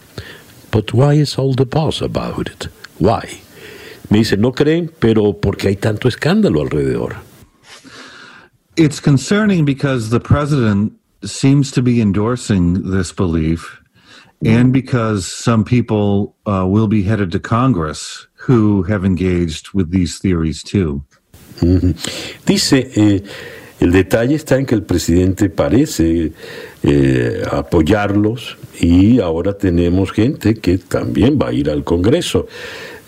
But 0.70 0.94
why 0.94 1.14
is 1.14 1.36
all 1.36 1.54
the 1.54 1.66
buzz 1.66 2.00
about 2.00 2.48
it? 2.48 2.68
Why? 3.00 3.40
Me 4.10 4.18
dice, 4.18 4.36
no 4.36 4.52
creen, 4.52 4.90
pero 4.98 5.34
porque 5.34 5.68
hay 5.68 5.76
tanto 5.76 6.08
escándalo 6.08 6.62
alrededor. 6.62 7.16
It's 8.76 9.00
concerning 9.00 9.64
because 9.64 10.10
the 10.10 10.20
president 10.20 10.92
seems 11.24 11.70
to 11.72 11.82
be 11.82 12.00
endorsing 12.00 12.90
this 12.90 13.12
belief, 13.12 13.80
and 14.44 14.72
because 14.72 15.26
some 15.26 15.64
people 15.64 16.36
uh, 16.46 16.64
will 16.64 16.86
be 16.86 17.02
headed 17.02 17.32
to 17.32 17.40
Congress 17.40 18.28
who 18.46 18.84
have 18.84 19.04
engaged 19.04 19.74
with 19.74 19.90
these 19.90 20.18
theories 20.20 20.62
too. 20.62 21.02
Mm 21.60 21.78
-hmm. 21.80 21.94
Dice, 22.46 22.88
eh, 22.94 23.22
el 23.80 23.90
detalle 23.92 24.34
está 24.34 24.56
en 24.56 24.66
que 24.66 24.74
el 24.74 24.82
presidente 24.82 25.48
parece 25.48 26.32
eh, 26.82 27.42
apoyarlos 27.50 28.56
y 28.80 29.20
ahora 29.20 29.52
tenemos 29.52 30.10
gente 30.10 30.54
que 30.54 30.78
también 30.78 31.38
va 31.38 31.48
a 31.48 31.52
ir 31.52 31.70
al 31.70 31.82
Congreso. 31.84 32.46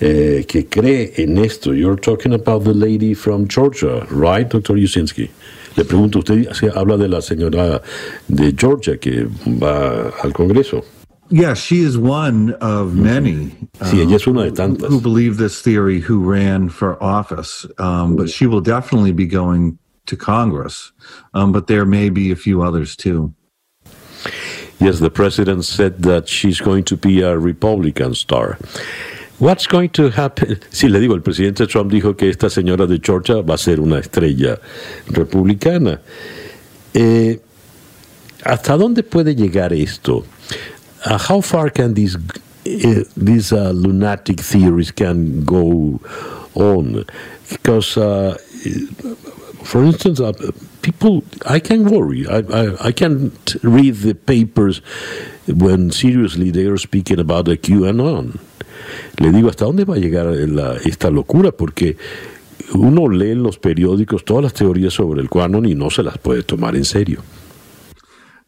Eh, 0.01 0.45
que 0.47 0.65
cree 0.65 1.13
en 1.17 1.39
esto. 1.39 1.73
You're 1.73 1.97
talking 1.97 2.33
about 2.33 2.65
the 2.65 2.75
lady 2.75 3.15
from 3.15 3.47
Georgia, 3.49 4.07
right, 4.11 4.49
Dr. 4.49 4.75
Yusinski? 4.75 5.31
Le 5.77 5.85
pregunto, 5.85 6.19
usted 6.19 6.71
habla 6.75 6.97
de 6.99 7.09
la 7.09 7.21
señora 7.21 7.83
de 8.29 8.53
Georgia 8.53 8.97
que 8.97 9.27
va 9.47 10.13
al 10.23 10.33
Congreso. 10.33 10.85
Yeah, 11.33 11.55
she 11.55 11.83
is 11.83 11.97
one 11.97 12.55
of 12.55 12.95
many. 12.95 13.51
Sí, 13.83 14.01
ella 14.01 14.17
es 14.17 14.27
una 14.27 14.51
de 14.51 14.51
tantas. 14.51 14.89
Who 14.89 15.01
believe 15.01 15.37
this 15.37 15.63
theory, 15.63 16.01
who 16.01 16.19
ran 16.19 16.69
for 16.71 17.01
office. 17.01 17.65
Um, 17.79 18.17
but 18.17 18.29
she 18.29 18.47
will 18.47 18.61
definitely 18.61 19.13
be 19.13 19.27
going 19.27 19.79
to 20.07 20.17
Congress. 20.17 20.91
Um, 21.33 21.53
but 21.53 21.69
there 21.69 21.85
may 21.85 22.11
be 22.11 22.33
a 22.33 22.37
few 22.37 22.63
others 22.63 22.97
too. 22.97 23.33
Yes, 24.81 24.99
the 24.99 25.11
president 25.11 25.65
said 25.67 26.03
that 26.03 26.29
she's 26.29 26.61
going 26.61 26.85
to 26.85 26.97
be 26.97 27.21
a 27.21 27.39
Republican 27.39 28.15
star. 28.15 28.59
What's 29.41 29.67
going 29.67 29.89
to 29.91 30.11
happen? 30.11 30.61
Sí, 30.71 30.91
le 30.91 31.01
digo, 31.01 31.15
el 31.15 31.23
presidente 31.23 31.67
Trump 31.67 31.91
dijo 31.91 32.15
que 32.15 32.29
esta 32.29 32.51
señora 32.51 32.87
de 32.87 33.01
Georgia 33.03 33.41
va 33.41 33.55
a 33.55 33.59
ser 33.59 33.81
una 33.81 33.99
estrella 33.99 34.61
republicana. 35.09 35.99
Eh, 36.93 37.41
¿Hasta 38.45 38.77
dónde 38.77 39.03
puede 39.03 39.35
llegar 39.35 39.73
esto? 39.73 40.27
Uh, 41.07 41.17
how 41.17 41.41
far 41.41 41.73
can 41.73 41.95
these 41.95 42.17
uh, 42.17 43.05
these 43.17 43.53
uh, 43.53 43.73
lunatic 43.73 44.41
theories 44.41 44.93
can 44.93 45.43
go 45.47 45.99
on? 46.55 47.07
Because, 47.49 47.97
uh, 47.97 48.37
for 49.65 49.83
instance, 49.85 50.21
uh, 50.21 50.33
people, 50.83 51.25
I 51.47 51.61
can 51.61 51.87
worry. 51.87 52.27
I, 52.29 52.41
I, 52.41 52.89
I 52.89 52.93
can't 52.93 53.57
read 53.63 53.97
the 53.97 54.15
papers 54.15 54.83
when 55.47 55.91
seriously 55.91 56.51
they 56.51 56.67
are 56.67 56.77
speaking 56.77 57.19
about 57.19 57.47
the 57.47 57.57
QAnon. 57.57 58.39
Le 59.21 59.33
digo, 59.33 59.51
¿hasta 59.51 59.67
dónde 59.67 59.85
va 59.85 59.97
a 59.97 59.99
llegar 59.99 60.27
la, 60.27 60.77
esta 60.77 61.11
locura? 61.11 61.53
Porque 61.53 61.99
uno 62.75 63.07
lee 63.07 63.33
en 63.33 63.43
los 63.43 63.59
periódicos 63.59 64.25
todas 64.25 64.43
las 64.43 64.55
teorías 64.55 64.95
sobre 64.95 65.21
el 65.21 65.29
QAnon 65.29 65.67
y 65.67 65.75
no 65.75 65.91
se 65.91 66.03
las 66.03 66.17
puede 66.17 66.43
tomar 66.43 66.75
en 66.75 66.85
serio. 66.87 67.23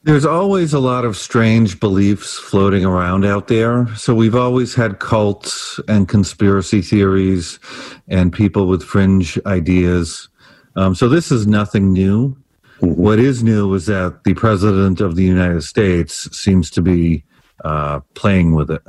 There's 0.04 0.24
always 0.24 0.72
a 0.72 0.80
lot 0.80 1.04
of 1.04 1.16
strange 1.16 1.78
beliefs 1.78 2.36
floating 2.36 2.84
around 2.84 3.24
out 3.24 3.46
there. 3.46 3.86
So 3.96 4.14
we've 4.14 4.34
always 4.34 4.74
had 4.74 4.98
cults 4.98 5.78
and 5.86 6.08
conspiracy 6.08 6.82
theories 6.82 7.60
and 8.08 8.32
people 8.32 8.66
with 8.66 8.82
fringe 8.82 9.38
ideas. 9.46 10.28
Um, 10.74 10.94
so 10.96 11.08
this 11.08 11.30
is 11.30 11.46
nothing 11.46 11.92
new. 11.92 12.34
Mm-hmm. 12.80 13.00
What 13.00 13.20
is 13.20 13.44
new 13.44 13.72
is 13.74 13.86
that 13.86 14.24
the 14.24 14.34
president 14.34 15.00
of 15.00 15.14
the 15.16 15.22
United 15.22 15.62
States 15.62 16.28
seems 16.36 16.70
to 16.70 16.82
be 16.82 17.24
uh, 17.64 18.00
playing 18.14 18.54
with 18.54 18.70
it. 18.70 18.82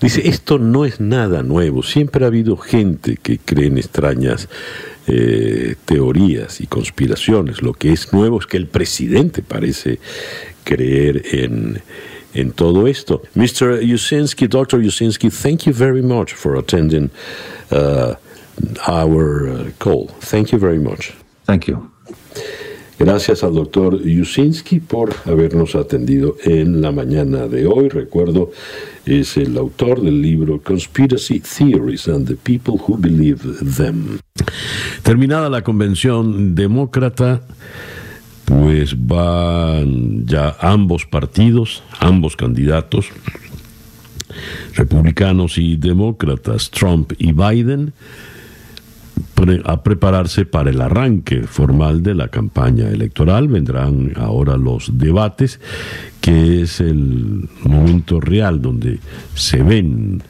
Dice, 0.00 0.26
esto 0.28 0.58
no 0.58 0.84
es 0.84 1.00
nada 1.00 1.42
nuevo. 1.42 1.82
Siempre 1.82 2.24
ha 2.24 2.28
habido 2.28 2.56
gente 2.56 3.16
que 3.22 3.38
cree 3.38 3.66
en 3.66 3.78
extrañas 3.78 4.48
eh, 5.06 5.76
teorías 5.84 6.60
y 6.60 6.66
conspiraciones. 6.66 7.62
Lo 7.62 7.72
que 7.72 7.92
es 7.92 8.12
nuevo 8.12 8.40
es 8.40 8.46
que 8.46 8.56
el 8.56 8.66
presidente 8.66 9.42
parece 9.42 9.98
creer 10.64 11.22
en, 11.32 11.82
en 12.34 12.52
todo 12.52 12.86
esto. 12.86 13.22
Mr. 13.34 13.80
Yusinski, 13.80 14.46
Dr. 14.48 14.80
Yusinski, 14.80 15.30
thank 15.30 15.66
you 15.66 15.72
very 15.72 16.02
much 16.02 16.32
for 16.34 16.56
attending 16.56 17.10
uh, 17.70 18.14
our 18.88 19.48
uh, 19.48 19.70
call. 19.78 20.08
Thank 20.20 20.52
you 20.52 20.58
very 20.58 20.78
much. 20.78 21.14
Thank 21.46 21.66
you. 21.66 21.90
Gracias 23.04 23.42
al 23.42 23.54
doctor 23.54 24.00
Yusinski 24.00 24.78
por 24.78 25.12
habernos 25.24 25.74
atendido 25.74 26.36
en 26.44 26.80
la 26.80 26.92
mañana 26.92 27.48
de 27.48 27.66
hoy. 27.66 27.88
Recuerdo, 27.88 28.52
es 29.04 29.36
el 29.36 29.58
autor 29.58 30.00
del 30.00 30.22
libro 30.22 30.62
Conspiracy 30.62 31.40
Theories 31.40 32.06
and 32.06 32.28
the 32.28 32.36
People 32.36 32.74
Who 32.74 32.96
Believe 32.96 33.40
Them. 33.76 34.20
Terminada 35.02 35.50
la 35.50 35.64
convención 35.64 36.54
demócrata, 36.54 37.42
pues 38.44 38.94
van 38.96 40.24
ya 40.24 40.56
ambos 40.60 41.04
partidos, 41.04 41.82
ambos 41.98 42.36
candidatos, 42.36 43.08
republicanos 44.76 45.58
y 45.58 45.74
demócratas, 45.74 46.70
Trump 46.70 47.14
y 47.18 47.32
Biden, 47.32 47.94
a 49.64 49.82
prepararse 49.82 50.44
para 50.44 50.70
el 50.70 50.80
arranque 50.80 51.42
formal 51.42 52.02
de 52.02 52.14
la 52.14 52.28
campaña 52.28 52.88
electoral. 52.88 53.48
Vendrán 53.48 54.12
ahora 54.16 54.56
los 54.56 54.98
debates, 54.98 55.60
que 56.20 56.62
es 56.62 56.80
el 56.80 57.48
momento 57.64 58.20
real 58.20 58.62
donde 58.62 59.00
se 59.34 59.62
ven 59.62 60.22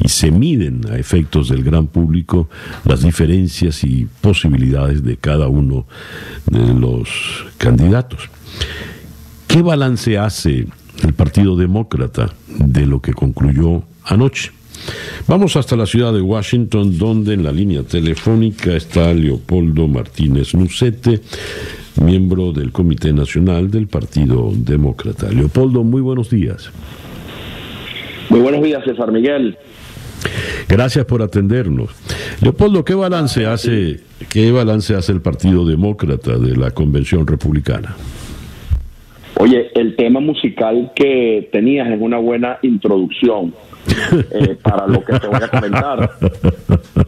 y 0.00 0.08
se 0.08 0.30
miden 0.30 0.80
a 0.90 0.96
efectos 0.96 1.50
del 1.50 1.62
gran 1.62 1.86
público 1.88 2.48
las 2.84 3.02
diferencias 3.02 3.84
y 3.84 4.06
posibilidades 4.20 5.04
de 5.04 5.18
cada 5.18 5.48
uno 5.48 5.86
de 6.46 6.72
los 6.74 7.08
candidatos. 7.58 8.30
¿Qué 9.46 9.60
balance 9.62 10.18
hace 10.18 10.66
el 11.02 11.12
Partido 11.12 11.56
Demócrata 11.56 12.32
de 12.48 12.86
lo 12.86 13.02
que 13.02 13.12
concluyó 13.12 13.82
anoche? 14.04 14.52
Vamos 15.26 15.56
hasta 15.56 15.76
la 15.76 15.86
ciudad 15.86 16.12
de 16.12 16.20
Washington, 16.20 16.98
donde 16.98 17.34
en 17.34 17.44
la 17.44 17.52
línea 17.52 17.82
telefónica 17.82 18.74
está 18.74 19.12
Leopoldo 19.14 19.88
Martínez 19.88 20.54
Nucete, 20.54 21.20
miembro 22.02 22.52
del 22.52 22.72
Comité 22.72 23.12
Nacional 23.12 23.70
del 23.70 23.86
Partido 23.86 24.52
Demócrata. 24.54 25.30
Leopoldo, 25.30 25.82
muy 25.82 26.02
buenos 26.02 26.28
días. 26.30 26.70
Muy 28.28 28.40
buenos 28.40 28.62
días, 28.62 28.84
César 28.84 29.12
Miguel. 29.12 29.56
Gracias 30.68 31.04
por 31.04 31.22
atendernos. 31.22 31.90
Leopoldo, 32.40 32.84
¿qué 32.84 32.94
balance 32.94 33.46
hace, 33.46 34.00
qué 34.30 34.50
balance 34.50 34.94
hace 34.94 35.12
el 35.12 35.20
Partido 35.20 35.64
Demócrata 35.64 36.38
de 36.38 36.56
la 36.56 36.70
Convención 36.70 37.26
Republicana? 37.26 37.96
Oye, 39.36 39.70
el 39.74 39.96
tema 39.96 40.20
musical 40.20 40.92
que 40.94 41.48
tenías 41.52 41.90
es 41.90 42.00
una 42.00 42.18
buena 42.18 42.58
introducción 42.62 43.54
eh, 44.30 44.56
para 44.62 44.86
lo 44.86 45.04
que 45.04 45.18
te 45.18 45.26
voy 45.26 45.40
a 45.42 45.48
comentar. 45.48 46.10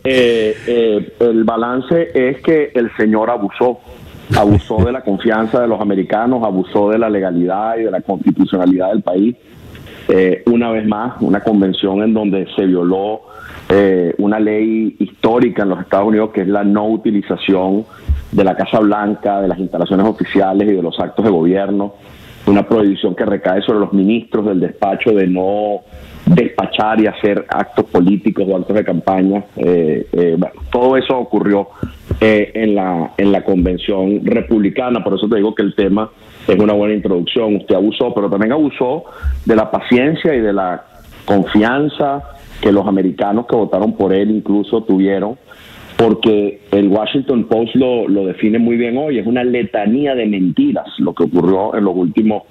Eh, 0.08 0.56
eh, 0.68 1.16
el 1.18 1.42
balance 1.42 2.10
es 2.14 2.40
que 2.40 2.70
el 2.76 2.94
señor 2.96 3.28
abusó, 3.28 3.80
abusó 4.36 4.84
de 4.84 4.92
la 4.92 5.00
confianza 5.00 5.60
de 5.60 5.66
los 5.66 5.80
americanos, 5.80 6.44
abusó 6.44 6.90
de 6.90 6.98
la 6.98 7.10
legalidad 7.10 7.76
y 7.76 7.82
de 7.82 7.90
la 7.90 8.00
constitucionalidad 8.02 8.90
del 8.90 9.02
país. 9.02 9.34
una 10.46 10.70
vez 10.70 10.86
más, 10.86 11.20
una 11.20 11.40
convención 11.40 12.04
en 12.04 12.14
donde 12.14 12.46
se 12.54 12.66
violó 12.66 13.22
una 14.18 14.38
ley 14.38 14.94
histórica 15.00 15.64
en 15.64 15.70
los 15.70 15.80
Estados 15.80 16.06
Unidos 16.06 16.30
que 16.32 16.42
es 16.42 16.48
la 16.48 16.62
no 16.62 16.86
utilización 16.86 17.84
de 18.30 18.44
la 18.44 18.56
Casa 18.56 18.78
Blanca, 18.78 19.40
de 19.40 19.48
las 19.48 19.58
instalaciones 19.58 20.06
oficiales 20.06 20.68
y 20.68 20.72
de 20.72 20.82
los 20.82 21.00
actos 21.00 21.24
de 21.24 21.32
gobierno 21.32 21.94
una 22.46 22.66
prohibición 22.66 23.14
que 23.14 23.24
recae 23.24 23.62
sobre 23.62 23.80
los 23.80 23.92
ministros 23.92 24.46
del 24.46 24.60
despacho 24.60 25.10
de 25.10 25.26
no 25.26 25.80
despachar 26.26 27.00
y 27.00 27.06
hacer 27.06 27.46
actos 27.48 27.84
políticos 27.86 28.44
o 28.48 28.56
actos 28.56 28.76
de 28.76 28.84
campaña. 28.84 29.44
Eh, 29.56 30.06
eh, 30.12 30.36
todo 30.70 30.96
eso 30.96 31.16
ocurrió 31.16 31.68
eh, 32.20 32.50
en, 32.54 32.74
la, 32.74 33.12
en 33.16 33.30
la 33.30 33.42
convención 33.42 34.24
republicana, 34.24 35.02
por 35.02 35.14
eso 35.14 35.28
te 35.28 35.36
digo 35.36 35.54
que 35.54 35.62
el 35.62 35.74
tema 35.74 36.10
es 36.46 36.58
una 36.58 36.72
buena 36.72 36.94
introducción. 36.94 37.56
Usted 37.56 37.76
abusó, 37.76 38.12
pero 38.12 38.28
también 38.28 38.52
abusó 38.52 39.04
de 39.44 39.54
la 39.54 39.70
paciencia 39.70 40.34
y 40.34 40.40
de 40.40 40.52
la 40.52 40.84
confianza 41.24 42.22
que 42.60 42.72
los 42.72 42.86
americanos 42.86 43.46
que 43.46 43.54
votaron 43.54 43.96
por 43.96 44.12
él 44.12 44.30
incluso 44.30 44.82
tuvieron, 44.82 45.36
porque 45.96 46.62
el 46.72 46.88
Washington 46.88 47.44
Post 47.44 47.74
lo, 47.76 48.08
lo 48.08 48.26
define 48.26 48.58
muy 48.58 48.76
bien 48.76 48.96
hoy, 48.96 49.18
es 49.18 49.26
una 49.26 49.44
letanía 49.44 50.14
de 50.14 50.26
mentiras 50.26 50.86
lo 50.98 51.14
que 51.14 51.24
ocurrió 51.24 51.74
en 51.76 51.84
los 51.84 51.94
últimos 51.94 52.44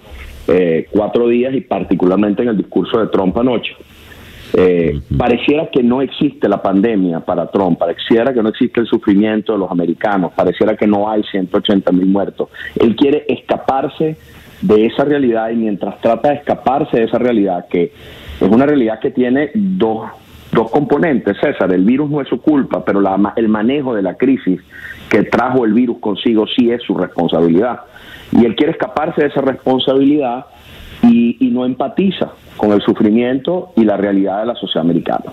eh, 0.48 0.88
cuatro 0.92 1.28
días 1.28 1.54
y 1.54 1.62
particularmente 1.62 2.44
en 2.44 2.50
el 2.50 2.58
discurso 2.58 3.00
de 3.00 3.08
Trump 3.08 3.38
anoche. 3.38 3.76
Eh, 4.58 5.02
pareciera 5.18 5.70
que 5.70 5.84
no 5.84 6.02
existe 6.02 6.48
la 6.48 6.62
pandemia 6.62 7.20
para 7.20 7.48
Trump, 7.48 7.78
pareciera 7.78 8.34
que 8.34 8.42
no 8.42 8.50
existe 8.50 8.80
el 8.80 8.88
sufrimiento 8.88 9.54
de 9.54 9.60
los 9.60 9.70
americanos, 9.70 10.32
pareciera 10.34 10.78
que 10.78 10.88
no 10.88 11.10
hay 11.10 11.24
180 11.24 11.92
mil 11.92 12.06
muertos. 12.06 12.50
Él 12.80 12.96
quiere 12.96 13.26
escaparse 13.28 14.16
de 14.62 14.86
esa 14.86 15.04
realidad 15.04 15.50
y 15.50 15.56
mientras 15.56 16.00
trata 16.00 16.30
de 16.30 16.36
escaparse 16.36 16.98
de 16.98 17.04
esa 17.04 17.18
realidad, 17.18 17.68
que 17.70 17.92
es 18.40 18.48
una 18.48 18.66
realidad 18.66 19.00
que 19.00 19.12
tiene 19.12 19.52
dos, 19.54 20.10
dos 20.54 20.72
componentes, 20.72 21.38
César, 21.42 21.74
el 21.74 21.84
virus 21.84 22.10
no 22.10 22.22
es 22.22 22.30
su 22.30 22.40
culpa, 22.40 22.86
pero 22.86 23.02
la, 23.02 23.34
el 23.36 23.50
manejo 23.50 23.94
de 23.94 24.04
la 24.04 24.16
crisis 24.16 24.62
que 25.10 25.24
trajo 25.24 25.66
el 25.66 25.74
virus 25.74 26.00
consigo 26.00 26.46
sí 26.48 26.72
es 26.72 26.82
su 26.84 26.96
responsabilidad. 26.96 27.82
Y 28.32 28.46
él 28.46 28.56
quiere 28.56 28.72
escaparse 28.74 29.22
de 29.22 29.28
esa 29.28 29.42
responsabilidad 29.42 30.46
y, 31.04 31.38
no 31.52 31.66
empatiza 31.66 32.32
con 32.58 32.74
el 32.74 32.82
sufrimiento 32.82 33.72
y 33.78 33.86
la 33.86 33.96
realidad 33.96 34.42
de 34.42 34.48
la 34.48 34.56
sociedad 34.56 34.84
americana. 34.84 35.32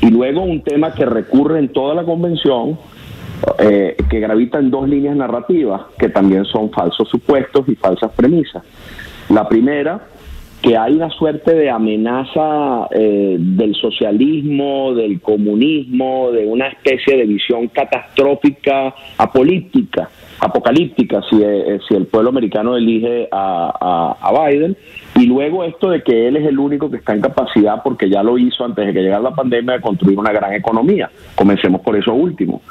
Y 0.00 0.10
luego 0.10 0.42
un 0.42 0.62
tema 0.62 0.92
que 0.92 1.04
recurre 1.04 1.58
en 1.58 1.68
toda 1.68 1.94
la 1.94 2.04
convención, 2.04 2.78
eh, 3.58 3.96
que 4.08 4.20
gravita 4.20 4.58
en 4.58 4.70
dos 4.70 4.88
líneas 4.88 5.16
narrativas, 5.16 5.82
que 5.98 6.08
también 6.08 6.44
son 6.44 6.70
falsos 6.70 7.08
supuestos 7.08 7.68
y 7.68 7.74
falsas 7.74 8.10
premisas. 8.12 8.62
La 9.28 9.48
primera, 9.48 10.00
que 10.62 10.76
hay 10.76 10.94
una 10.94 11.08
suerte 11.10 11.54
de 11.54 11.70
amenaza 11.70 12.88
eh, 12.90 13.36
del 13.38 13.74
socialismo, 13.76 14.92
del 14.94 15.20
comunismo, 15.20 16.32
de 16.32 16.46
una 16.46 16.66
especie 16.66 17.16
de 17.16 17.26
visión 17.26 17.68
catastrófica, 17.68 18.92
apolítica, 19.18 20.10
apocalíptica, 20.40 21.22
si, 21.30 21.40
eh, 21.42 21.78
si 21.86 21.94
el 21.94 22.06
pueblo 22.06 22.30
americano 22.30 22.76
elige 22.76 23.28
a, 23.30 24.16
a, 24.20 24.48
Biden, 24.48 24.76
y 25.14 25.26
luego 25.26 25.62
esto 25.62 25.90
de 25.90 26.02
que 26.02 26.26
él 26.26 26.36
es 26.36 26.46
el 26.46 26.58
único 26.58 26.90
que 26.90 26.96
está 26.96 27.14
en 27.14 27.20
capacidad, 27.20 27.80
porque 27.82 28.10
ya 28.10 28.22
lo 28.24 28.36
hizo 28.36 28.64
antes 28.64 28.86
de 28.86 28.92
que 28.92 29.02
llegara 29.02 29.22
la 29.22 29.34
pandemia, 29.34 29.74
de 29.74 29.80
construir 29.80 30.18
una 30.18 30.32
gran 30.32 30.54
economía. 30.54 31.08
Comencemos 31.36 31.80
por 31.82 31.96
eso 31.96 32.12
último. 32.14 32.62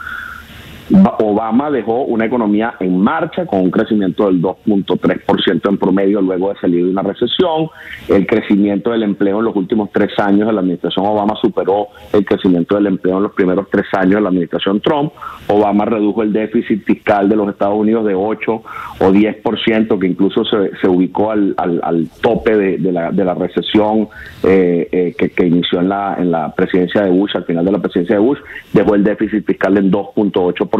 Obama 1.19 1.69
dejó 1.69 2.03
una 2.03 2.25
economía 2.25 2.75
en 2.79 2.97
marcha 2.99 3.45
con 3.45 3.61
un 3.61 3.71
crecimiento 3.71 4.27
del 4.27 4.41
2.3% 4.41 5.69
en 5.69 5.77
promedio 5.77 6.21
luego 6.21 6.53
de 6.53 6.59
salir 6.59 6.85
de 6.85 6.91
una 6.91 7.01
recesión. 7.01 7.69
El 8.07 8.25
crecimiento 8.25 8.91
del 8.91 9.03
empleo 9.03 9.39
en 9.39 9.45
los 9.45 9.55
últimos 9.55 9.89
tres 9.91 10.17
años 10.17 10.47
de 10.47 10.53
la 10.53 10.61
administración 10.61 11.05
Obama 11.05 11.35
superó 11.41 11.87
el 12.13 12.25
crecimiento 12.25 12.75
del 12.75 12.87
empleo 12.87 13.17
en 13.17 13.23
los 13.23 13.33
primeros 13.33 13.67
tres 13.69 13.85
años 13.93 14.15
de 14.15 14.21
la 14.21 14.29
administración 14.29 14.79
Trump. 14.79 15.11
Obama 15.47 15.85
redujo 15.85 16.23
el 16.23 16.31
déficit 16.31 16.83
fiscal 16.85 17.27
de 17.27 17.35
los 17.35 17.49
Estados 17.49 17.77
Unidos 17.77 18.05
de 18.05 18.15
8 18.15 18.51
o 18.53 19.11
10%, 19.11 19.99
que 19.99 20.07
incluso 20.07 20.43
se, 20.45 20.87
ubicó 20.87 21.31
al, 21.31 21.53
al, 21.57 22.07
tope 22.21 22.55
de, 22.55 22.77
de, 22.77 22.91
la, 22.91 23.11
de, 23.11 23.25
la, 23.25 23.33
recesión 23.33 24.07
eh, 24.43 24.87
eh, 24.91 25.15
que, 25.17 25.29
que, 25.29 25.45
inició 25.45 25.81
en 25.81 25.89
la, 25.89 26.15
en 26.17 26.31
la 26.31 26.53
presidencia 26.55 27.01
de 27.01 27.09
Bush, 27.09 27.31
al 27.35 27.43
final 27.43 27.65
de 27.65 27.71
la 27.71 27.79
presidencia 27.79 28.15
de 28.15 28.21
Bush, 28.21 28.39
dejó 28.71 28.95
el 28.95 29.03
déficit 29.03 29.45
fiscal 29.45 29.77
en 29.77 29.91
2.8%. 29.91 30.76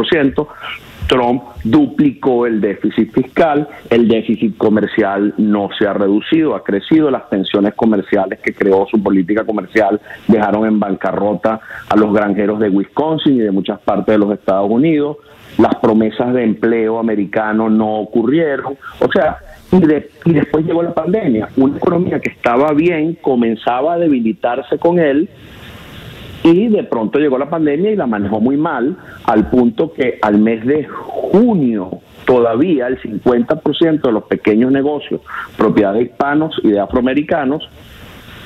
Trump 1.08 1.42
duplicó 1.64 2.46
el 2.46 2.60
déficit 2.60 3.12
fiscal, 3.12 3.66
el 3.90 4.06
déficit 4.08 4.56
comercial 4.56 5.34
no 5.38 5.70
se 5.76 5.86
ha 5.86 5.94
reducido, 5.94 6.54
ha 6.54 6.62
crecido, 6.62 7.10
las 7.10 7.28
tensiones 7.30 7.74
comerciales 7.74 8.38
que 8.40 8.52
creó 8.52 8.86
su 8.90 9.02
política 9.02 9.44
comercial 9.44 10.00
dejaron 10.28 10.66
en 10.66 10.78
bancarrota 10.78 11.60
a 11.88 11.96
los 11.96 12.12
granjeros 12.12 12.60
de 12.60 12.68
Wisconsin 12.68 13.36
y 13.36 13.40
de 13.40 13.50
muchas 13.50 13.80
partes 13.80 14.14
de 14.14 14.18
los 14.18 14.32
Estados 14.32 14.70
Unidos, 14.70 15.16
las 15.56 15.74
promesas 15.76 16.32
de 16.34 16.44
empleo 16.44 16.98
americano 16.98 17.70
no 17.70 18.00
ocurrieron, 18.00 18.76
o 19.00 19.10
sea, 19.10 19.38
y, 19.72 19.76
y 20.30 20.32
después 20.34 20.64
llegó 20.64 20.82
la 20.82 20.94
pandemia, 20.94 21.48
una 21.56 21.78
economía 21.78 22.20
que 22.20 22.30
estaba 22.30 22.72
bien 22.72 23.14
comenzaba 23.20 23.94
a 23.94 23.98
debilitarse 23.98 24.78
con 24.78 24.98
él, 24.98 25.28
y 26.42 26.68
de 26.68 26.84
pronto 26.84 27.18
llegó 27.18 27.38
la 27.38 27.50
pandemia 27.50 27.90
y 27.90 27.96
la 27.96 28.06
manejó 28.06 28.40
muy 28.40 28.56
mal, 28.56 28.96
al 29.24 29.50
punto 29.50 29.92
que 29.92 30.18
al 30.22 30.38
mes 30.38 30.64
de 30.64 30.84
junio 30.84 32.00
todavía 32.26 32.86
el 32.86 33.00
50% 33.00 34.02
de 34.02 34.12
los 34.12 34.24
pequeños 34.24 34.70
negocios, 34.70 35.20
propiedad 35.56 35.94
de 35.94 36.02
hispanos 36.02 36.54
y 36.62 36.68
de 36.68 36.80
afroamericanos, 36.80 37.68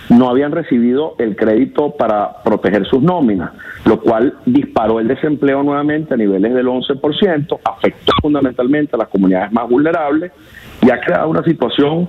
no 0.09 0.29
habían 0.29 0.53
recibido 0.53 1.15
el 1.19 1.37
crédito 1.37 1.95
para 1.97 2.43
proteger 2.43 2.87
sus 2.87 3.03
nóminas, 3.03 3.51
lo 3.85 4.01
cual 4.01 4.35
disparó 4.45 5.01
el 5.01 5.09
desempleo 5.09 5.63
nuevamente 5.63 6.15
a 6.15 6.17
niveles 6.17 6.55
del 6.55 6.67
11%, 6.67 7.61
afectó 7.65 8.13
fundamentalmente 8.21 8.95
a 8.95 8.99
las 8.99 9.09
comunidades 9.09 9.53
más 9.53 9.69
vulnerables 9.69 10.33
y 10.83 10.91
ha 10.91 11.01
creado 11.01 11.29
una 11.29 11.43
situación 11.43 12.09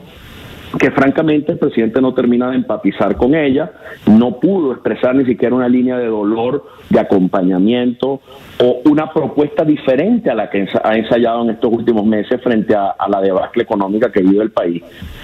que 0.78 0.92
francamente 0.92 1.52
el 1.52 1.60
presidente 1.60 2.02
no 2.02 2.14
termina 2.14 2.50
de 2.50 2.56
empatizar 2.56 3.16
con 3.16 3.36
ella, 3.36 3.72
no 4.08 4.40
pudo 4.40 4.72
expresar 4.74 5.16
ni 5.16 5.26
siquiera 5.26 5.56
una 5.56 5.70
línea 5.70 5.98
de 5.98 6.08
dolor, 6.08 6.66
de 6.90 7.00
acompañamiento 7.00 8.22
o 8.60 8.82
una 8.86 9.12
propuesta 9.12 9.64
diferente 9.64 10.30
a 10.30 10.36
la 10.36 10.50
que 10.50 10.68
ha 10.84 10.96
ensayado 10.96 11.44
en 11.44 11.52
estos 11.52 11.72
últimos 11.72 12.06
meses 12.06 12.42
frente 12.42 12.76
a, 12.76 12.96
la 13.08 13.22
debacle 13.22 13.64
económica 13.64 14.12
que 14.12 14.22
vive 14.22 14.44
el 14.44 14.52
país. 14.52 14.84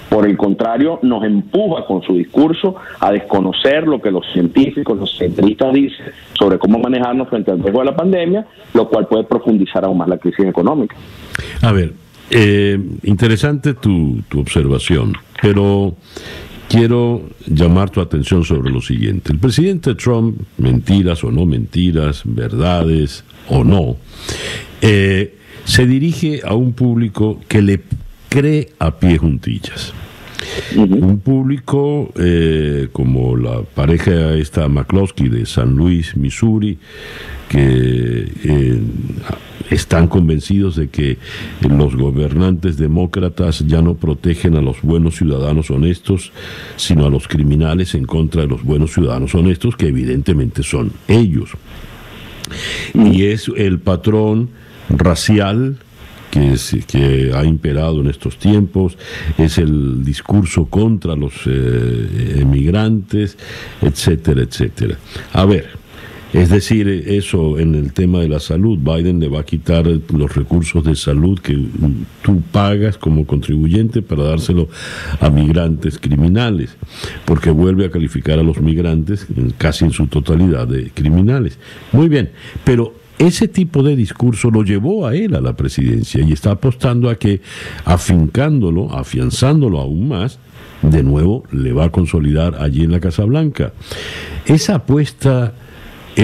Por 0.10 0.28
el 0.28 0.38
contrario, 0.38 1.00
nos 1.02 1.24
empuja 1.24 1.86
con 1.86 2.02
su 2.04 2.14
discurso 2.14 2.76
a 3.00 3.12
desconocer 3.12 3.88
lo 3.88 4.02
que 4.02 4.12
los 4.12 4.26
científicos, 4.32 4.97
los 4.97 5.18
cientistas 5.18 5.74
dicen 5.74 6.08
sobre 6.34 6.60
cómo 6.60 6.78
manejarnos 6.80 7.30
frente 7.30 7.52
al 7.52 7.60
riesgo 7.60 7.80
de 7.80 7.86
la 7.86 7.95
pandemia, 7.95 8.45
lo 8.74 8.88
cual 8.88 9.08
puede 9.08 9.24
profundizar 9.24 9.84
aún 9.86 9.97
más 9.97 10.08
la 10.08 10.18
crisis 10.18 10.45
económica. 10.45 10.95
A 11.64 11.72
ver, 11.72 11.93
eh, 12.32 12.80
interesante 13.04 13.74
tu, 13.74 14.22
tu 14.30 14.40
observación, 14.40 15.14
pero 15.42 15.96
quiero 16.70 17.24
llamar 17.48 17.90
tu 17.90 18.00
atención 18.00 18.46
sobre 18.46 18.72
lo 18.72 18.82
siguiente. 18.82 19.34
El 19.34 19.40
presidente 19.40 19.96
Trump, 19.96 20.40
mentiras 20.58 21.24
o 21.24 21.32
no 21.32 21.46
mentiras, 21.46 22.22
verdades 22.24 23.24
o 23.50 23.64
no, 23.64 23.98
eh, 24.82 25.36
se 25.66 25.86
dirige 25.86 26.42
a 26.46 26.54
un 26.54 26.74
público 26.74 27.42
que 27.48 27.62
le 27.62 27.82
cree 28.30 28.70
a 28.80 28.98
pie 28.98 29.18
juntillas. 29.18 29.94
Un 30.76 31.20
público 31.20 32.12
eh, 32.16 32.88
como 32.92 33.36
la 33.36 33.62
pareja 33.62 34.34
esta 34.36 34.68
McCloskey 34.68 35.30
de 35.30 35.46
San 35.46 35.76
Luis, 35.76 36.16
Missouri, 36.16 36.78
que 37.50 38.32
eh, 38.44 38.80
están 39.70 40.08
convencidos 40.08 40.76
de 40.76 40.90
que 40.90 41.18
los 41.62 41.96
gobernantes 41.96 42.78
demócratas 42.78 43.64
ya 43.68 43.82
no 43.82 43.96
protegen 43.96 44.56
a 44.56 44.62
los 44.62 44.82
buenos 44.82 45.18
ciudadanos 45.18 45.70
honestos, 45.72 46.32
sino 46.76 47.06
a 47.06 47.10
los 47.10 47.28
criminales 47.28 47.96
en 47.96 48.06
contra 48.06 48.42
de 48.42 48.48
los 48.48 48.64
buenos 48.64 48.94
ciudadanos 48.94 49.36
honestos, 49.36 49.76
que 49.76 49.88
evidentemente 49.88 50.64
son 50.64 50.92
ellos. 51.08 51.52
Y 52.94 53.26
es 53.26 53.52
el 53.56 53.80
patrón 53.80 54.50
racial 54.90 55.78
que, 56.32 56.56
que 56.88 57.32
ha 57.34 57.44
imperado 57.44 58.02
en 58.02 58.08
estos 58.08 58.38
tiempos, 58.38 58.98
es 59.38 59.58
el 59.58 60.04
discurso 60.04 60.66
contra 60.66 61.16
los 61.16 61.34
eh, 61.46 62.38
emigrantes, 62.40 63.38
etcétera, 63.82 64.42
etcétera. 64.42 64.98
A 65.34 65.46
ver, 65.46 65.79
es 66.34 66.50
decir, 66.50 66.88
eso 66.88 67.58
en 67.58 67.74
el 67.74 67.92
tema 67.92 68.20
de 68.20 68.30
la 68.30 68.40
salud, 68.40 68.78
Biden 68.78 69.20
le 69.20 69.30
va 69.30 69.40
a 69.40 69.46
quitar 69.46 69.88
los 69.88 70.36
recursos 70.36 70.84
de 70.84 70.96
salud 70.96 71.40
que 71.40 71.58
tú 72.22 72.42
pagas 72.52 72.98
como 72.98 73.26
contribuyente 73.26 74.04
para 74.04 74.24
dárselo 74.24 74.70
a 75.20 75.30
migrantes 75.32 75.98
criminales, 75.98 76.76
porque 77.26 77.50
vuelve 77.50 77.86
a 77.86 77.92
calificar 77.92 78.38
a 78.38 78.44
los 78.44 78.62
migrantes 78.62 79.26
casi 79.58 79.86
en 79.86 79.92
su 79.92 80.06
totalidad 80.06 80.68
de 80.68 80.92
criminales. 80.92 81.58
Muy 81.92 82.10
bien, 82.10 82.30
pero 82.64 82.94
ese 83.18 83.48
tipo 83.48 83.82
de 83.82 83.96
discurso 83.96 84.52
lo 84.52 84.64
llevó 84.64 85.08
a 85.08 85.16
él 85.16 85.36
a 85.36 85.42
la 85.42 85.56
presidencia 85.56 86.24
y 86.24 86.32
está 86.32 86.52
apostando 86.52 87.10
a 87.10 87.16
que 87.16 87.42
afincándolo, 87.86 88.94
afianzándolo 88.94 89.80
aún 89.80 90.08
más, 90.08 90.40
de 90.84 91.04
nuevo 91.04 91.44
le 91.52 91.74
va 91.74 91.86
a 91.86 91.90
consolidar 91.90 92.56
allí 92.62 92.84
en 92.84 92.92
la 92.92 93.00
Casa 93.00 93.26
Blanca. 93.26 93.74
Esa 94.46 94.76
apuesta 94.76 95.54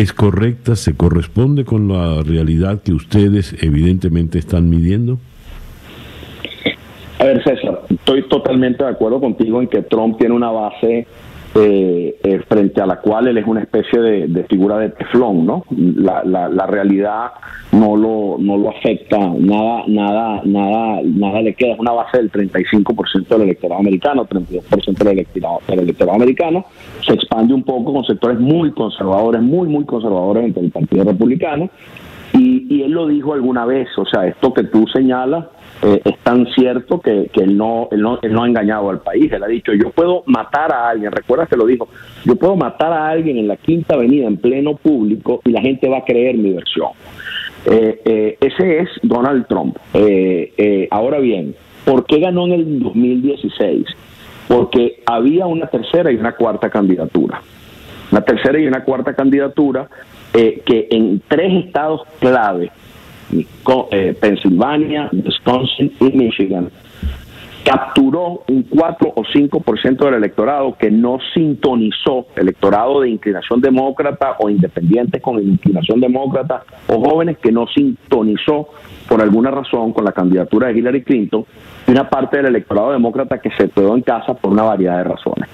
es 0.02 0.12
correcta, 0.12 0.76
se 0.76 0.96
corresponde 0.96 1.64
con 1.64 1.88
la 1.88 2.22
realidad 2.22 2.82
que 2.82 2.92
ustedes 2.92 3.56
evidentemente 3.64 4.38
están 4.38 4.70
midiendo? 4.70 5.20
A 7.18 7.24
ver, 7.24 7.42
César, 7.44 7.82
estoy 7.90 8.28
totalmente 8.28 8.84
de 8.84 8.90
acuerdo 8.90 9.22
contigo 9.22 9.62
en 9.62 9.70
que 9.70 9.82
Trump 9.84 10.18
tiene 10.18 10.36
una 10.36 10.52
base 10.52 11.08
eh, 11.58 12.20
eh, 12.22 12.40
frente 12.50 12.82
a 12.82 12.86
la 12.86 13.00
cual 13.00 13.28
él 13.28 13.38
es 13.38 13.48
una 13.48 13.62
especie 13.62 13.98
de, 14.00 14.44
figura 14.44 14.78
de 14.78 14.90
teflón, 14.90 15.46
¿no? 15.46 15.64
La, 15.72 16.22
la, 16.26 16.68
realidad 16.68 17.32
no 17.72 17.96
lo, 17.96 18.36
no 18.38 18.58
lo 18.58 18.72
afecta, 18.72 19.18
nada, 19.18 19.84
nada, 19.88 20.42
nada, 20.44 21.00
nada 21.02 21.42
le 21.42 21.54
queda, 21.54 21.76
es 21.76 21.80
una 21.80 21.94
base 21.94 22.18
del 22.18 22.30
35% 22.30 23.28
del 23.28 23.44
electorado 23.44 23.80
americano, 23.80 24.28
32% 24.28 24.98
del 24.98 25.08
electorado, 25.08 25.60
del 25.66 25.80
electorado 25.80 26.18
americano, 26.18 26.66
se 27.06 27.14
expande 27.14 27.54
un 27.54 27.64
poco 27.64 27.94
con 27.94 28.04
sectores 28.04 28.38
muy 28.38 28.72
conservadores, 28.72 29.42
muy, 29.42 29.70
muy 29.70 29.86
conservadores 29.86 30.44
entre 30.44 30.66
el 30.66 30.72
Partido 30.72 31.06
Republicano, 31.06 31.70
y, 32.34 32.68
y 32.70 32.84
él 32.84 32.92
lo 32.92 33.08
dijo 33.08 33.34
alguna 33.34 33.66
vez, 33.66 33.88
o 33.98 34.06
sea, 34.06 34.28
esto 34.28 34.54
que 34.54 34.64
tú 34.66 34.86
señalas 34.88 35.46
eh, 35.88 36.02
es 36.04 36.18
tan 36.24 36.48
cierto 36.48 37.00
que, 37.00 37.30
él, 37.36 37.56
no, 37.56 37.90
él, 37.92 38.02
no, 38.02 38.18
él 38.24 38.34
no 38.34 38.44
ha 38.44 38.48
engañado 38.48 38.90
al 38.90 39.02
país. 39.02 39.32
Él 39.32 39.44
ha 39.44 39.48
dicho, 39.48 39.72
yo 39.72 39.92
puedo 39.92 40.24
matar 40.26 40.74
a 40.74 40.90
alguien, 40.90 41.12
recuerda 41.12 41.46
que 41.46 41.56
lo 41.56 41.68
dijo, 41.68 41.88
yo 42.24 42.36
puedo 42.38 42.56
matar 42.56 42.92
a 42.92 43.08
alguien 43.08 43.38
en 43.38 43.48
la 43.48 43.56
Quinta 43.56 43.94
Avenida 43.94 44.26
en 44.26 44.38
pleno 44.38 44.76
público 44.78 45.42
y 45.46 45.52
la 45.52 45.62
gente 45.62 45.88
va 45.88 46.00
a 46.00 46.04
creer 46.04 46.38
mi 46.38 46.54
versión. 46.54 46.90
Eh, 47.68 48.02
eh, 48.04 48.38
ese 48.42 48.80
es 48.80 48.90
Donald 49.04 49.46
Trump. 49.48 49.78
ahora 50.90 51.20
bien, 51.20 51.54
¿por 51.86 52.04
qué 52.08 52.20
ganó 52.20 52.48
en 52.48 52.54
el 52.54 52.80
2016? 52.80 53.86
Porque 54.48 55.04
había 55.06 55.46
una 55.46 55.68
tercera 55.68 56.12
y 56.12 56.16
una 56.16 56.32
cuarta 56.32 56.68
candidatura. 56.72 57.42
Una 58.12 58.22
tercera 58.22 58.60
y 58.60 58.66
una 58.66 58.84
cuarta 58.84 59.14
candidatura 59.14 59.88
que 60.34 60.88
en 60.90 61.22
tres 61.28 61.66
estados 61.66 62.02
clave 62.20 62.72
eh, 63.32 64.18
Pensilvania, 64.20 65.10
Wisconsin 65.12 65.92
y 66.00 66.18
Michigan, 66.18 66.70
capturó 67.66 68.44
un 68.48 68.62
4 68.64 69.14
o 69.16 69.24
5% 69.24 70.06
del 70.06 70.14
electorado 70.14 70.78
que 70.78 70.92
no 70.92 71.18
sintonizó, 71.34 72.28
electorado 72.36 73.02
de 73.02 73.10
inclinación 73.10 73.60
demócrata 73.60 74.36
o 74.40 74.52
independientes 74.52 75.20
con 75.20 75.40
inclinación 75.40 76.00
demócrata 76.00 76.64
o 76.88 77.00
jóvenes 77.00 77.40
que 77.40 77.52
no 77.52 77.66
sintonizó 77.68 78.70
por 79.10 79.20
alguna 79.20 79.50
razón 79.50 79.94
con 79.94 80.06
la 80.06 80.12
candidatura 80.12 80.68
de 80.68 80.78
Hillary 80.78 81.04
Clinton 81.04 81.46
y 81.88 81.92
una 81.92 82.08
parte 82.08 82.38
del 82.38 82.48
electorado 82.48 82.92
demócrata 82.92 83.40
que 83.40 83.50
se 83.52 83.70
quedó 83.70 83.96
en 83.96 84.04
casa 84.04 84.36
por 84.36 84.52
una 84.52 84.64
variedad 84.64 84.98
de 84.98 85.04
razones. 85.06 85.50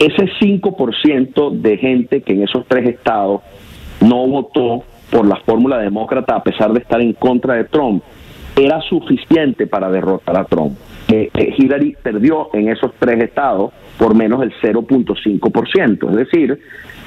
Ese 0.00 0.26
5% 0.40 1.50
de 1.60 1.76
gente 1.76 2.22
que 2.22 2.32
en 2.32 2.42
esos 2.42 2.66
tres 2.66 2.88
estados 2.88 3.42
no 4.00 4.26
votó 4.26 4.82
por 5.12 5.28
la 5.28 5.36
fórmula 5.36 5.78
demócrata 5.78 6.36
a 6.36 6.42
pesar 6.42 6.72
de 6.72 6.80
estar 6.80 7.00
en 7.00 7.12
contra 7.12 7.54
de 7.54 7.64
Trump, 7.64 8.02
era 8.56 8.80
suficiente 8.80 9.66
para 9.66 9.90
derrotar 9.90 10.36
a 10.38 10.44
Trump. 10.44 10.76
Eh, 11.08 11.30
eh, 11.34 11.54
Hillary 11.56 11.96
perdió 12.02 12.48
en 12.54 12.70
esos 12.70 12.92
tres 12.98 13.22
estados 13.22 13.72
por 13.98 14.14
menos 14.14 14.40
del 14.40 14.52
0.5%, 14.60 16.10
es 16.10 16.16
decir, 16.16 16.58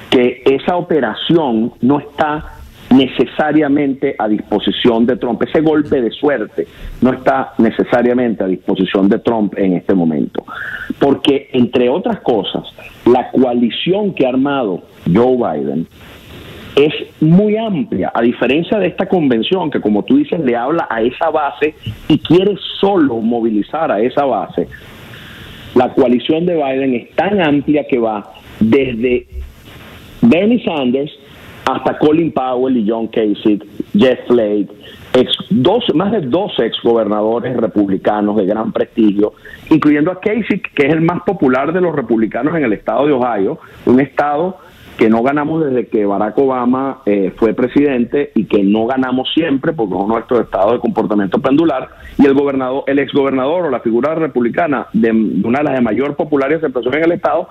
que 0.10 0.43
esa 0.45 0.76
operación 0.78 1.74
no 1.82 1.99
está 1.99 2.56
necesariamente 2.91 4.16
a 4.18 4.28
disposición 4.28 5.06
de 5.06 5.18
Trump. 5.18 5.41
Ese 5.41 5.62
golpe 5.62 6.01
de 6.01 6.12
suerte 6.12 6.68
no 7.01 7.12
está 7.12 7.53
necesariamente 7.58 8.43
a 8.43 8.47
disposición 8.47 9.10
de 9.10 9.20
Trump 9.20 9.58
en 9.58 9.74
este 9.74 9.93
momento. 9.93 10.45
Porque, 10.99 11.49
entre 11.53 11.89
otras 11.89 12.20
cosas, 12.22 12.64
la 13.06 13.32
coalición 13.32 14.14
que 14.14 14.26
ha 14.26 14.30
armado 14.30 14.84
Joe 15.12 15.36
Biden 15.36 15.88
es 16.76 16.93
muy 17.21 17.55
amplia, 17.55 18.11
a 18.13 18.21
diferencia 18.21 18.78
de 18.78 18.88
esta 18.88 19.07
convención 19.07 19.71
que, 19.71 19.80
como 19.80 20.03
tú 20.03 20.17
dices, 20.17 20.39
le 20.41 20.55
habla 20.55 20.88
a 20.89 21.01
esa 21.01 21.30
base 21.30 21.73
y 22.09 22.17
quiere 22.19 22.55
solo 22.80 23.17
movilizar 23.17 23.91
a 23.91 24.01
esa 24.01 24.26
base. 24.26 24.67
La 25.73 25.93
coalición 25.93 26.45
de 26.45 26.55
Biden 26.55 26.93
es 26.95 27.15
tan 27.15 27.41
amplia 27.41 27.86
que 27.88 27.97
va 27.97 28.23
desde 28.59 29.26
Bernie 30.21 30.63
Sanders 30.63 31.11
hasta 31.65 31.97
Colin 31.97 32.32
Powell 32.32 32.78
y 32.78 32.89
John 32.89 33.07
Kasich, 33.07 33.63
Jeff 33.97 34.19
Flake, 34.28 34.67
ex, 35.13 35.32
dos, 35.49 35.84
más 35.95 36.11
de 36.11 36.21
dos 36.21 36.53
exgobernadores 36.59 37.55
republicanos 37.57 38.36
de 38.36 38.45
gran 38.45 38.71
prestigio, 38.71 39.34
incluyendo 39.69 40.11
a 40.11 40.19
Kasich, 40.19 40.71
que 40.73 40.88
es 40.88 40.93
el 40.93 41.01
más 41.01 41.21
popular 41.23 41.73
de 41.73 41.82
los 41.82 41.95
republicanos 41.95 42.55
en 42.55 42.65
el 42.65 42.73
estado 42.73 43.07
de 43.07 43.13
Ohio, 43.13 43.59
un 43.86 43.99
estado 43.99 44.57
que 44.98 45.10
no 45.10 45.24
ganamos 45.24 45.66
desde 45.66 45.88
que 45.88 46.06
Barack 46.06 46.38
Obama 46.38 47.00
eh, 47.06 47.34
fue 47.36 47.54
presidente 47.54 48.32
y 48.36 48.46
que 48.46 48.64
no 48.64 48.86
ganamos 48.86 49.30
siempre 49.34 49.74
porque 49.74 49.96
es 49.96 50.08
nuestro 50.08 50.41
estado 50.41 50.74
de 50.74 50.80
comportamiento 50.80 51.39
pendular. 51.39 51.89
Y 52.18 52.26
el 52.26 52.34
gobernador 52.34 52.84
el 52.88 53.00
exgobernador 53.00 53.66
o 53.66 53.70
la 53.70 53.80
figura 53.80 54.16
republicana 54.16 54.88
de, 54.93 55.12
una 55.12 55.60
de 55.60 55.64
las 55.66 55.74
de 55.74 55.82
mayor 55.82 56.16
popularidad 56.16 56.64
en 56.64 57.04
el 57.04 57.12
estado 57.12 57.50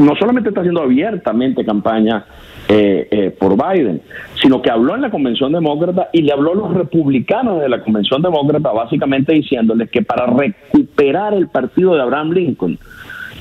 no 0.00 0.14
solamente 0.16 0.50
está 0.50 0.60
haciendo 0.60 0.82
abiertamente 0.82 1.64
campaña 1.64 2.24
eh, 2.68 3.08
eh, 3.10 3.36
por 3.38 3.56
Biden 3.56 4.00
sino 4.40 4.62
que 4.62 4.70
habló 4.70 4.94
en 4.94 5.02
la 5.02 5.10
convención 5.10 5.52
demócrata 5.52 6.08
y 6.12 6.22
le 6.22 6.32
habló 6.32 6.52
a 6.52 6.54
los 6.54 6.74
republicanos 6.74 7.60
de 7.60 7.68
la 7.68 7.82
convención 7.82 8.22
demócrata 8.22 8.70
básicamente 8.72 9.32
diciéndoles 9.32 9.90
que 9.90 10.02
para 10.02 10.26
recuperar 10.26 11.34
el 11.34 11.48
partido 11.48 11.94
de 11.94 12.02
Abraham 12.02 12.32
Lincoln 12.32 12.78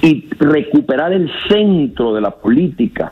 y 0.01 0.25
recuperar 0.39 1.13
el 1.13 1.29
centro 1.47 2.13
de 2.13 2.21
la 2.21 2.31
política 2.31 3.11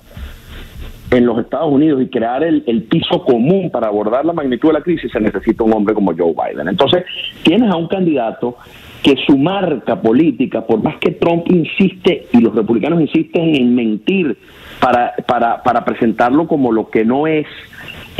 en 1.11 1.25
los 1.25 1.39
Estados 1.39 1.71
Unidos 1.71 2.01
y 2.01 2.07
crear 2.07 2.43
el, 2.43 2.83
piso 2.83 3.23
común 3.23 3.69
para 3.71 3.87
abordar 3.87 4.25
la 4.25 4.33
magnitud 4.33 4.69
de 4.69 4.73
la 4.73 4.81
crisis, 4.81 5.11
se 5.11 5.19
necesita 5.19 5.63
un 5.63 5.73
hombre 5.73 5.95
como 5.95 6.13
Joe 6.15 6.33
Biden. 6.33 6.67
Entonces, 6.67 7.03
tienes 7.43 7.71
a 7.71 7.77
un 7.77 7.87
candidato 7.87 8.57
que 9.01 9.15
su 9.25 9.37
marca 9.37 10.01
política, 10.01 10.65
por 10.65 10.83
más 10.83 10.97
que 10.97 11.11
Trump 11.11 11.45
insiste 11.49 12.27
y 12.33 12.41
los 12.41 12.53
republicanos 12.53 13.01
insisten 13.01 13.55
en 13.55 13.73
mentir 13.73 14.37
para, 14.79 15.13
para, 15.27 15.63
para 15.63 15.85
presentarlo 15.85 16.47
como 16.47 16.71
lo 16.71 16.89
que 16.89 17.05
no 17.05 17.25
es, 17.25 17.47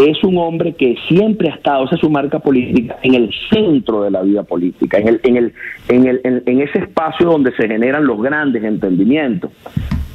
es 0.07 0.23
un 0.23 0.37
hombre 0.37 0.73
que 0.73 0.95
siempre 1.07 1.49
ha 1.49 1.55
estado, 1.55 1.85
esa 1.85 1.95
es 1.95 2.01
su 2.01 2.09
marca 2.09 2.39
política, 2.39 2.97
en 3.03 3.15
el 3.15 3.29
centro 3.49 4.03
de 4.03 4.11
la 4.11 4.21
vida 4.21 4.43
política, 4.43 4.97
en, 4.97 5.07
el, 5.09 5.21
en, 5.23 5.37
el, 5.37 5.53
en, 5.89 6.07
el, 6.07 6.43
en, 6.45 6.61
ese 6.61 6.79
espacio 6.79 7.27
donde 7.27 7.51
se 7.55 7.67
generan 7.67 8.05
los 8.05 8.21
grandes 8.21 8.63
entendimientos. 8.63 9.51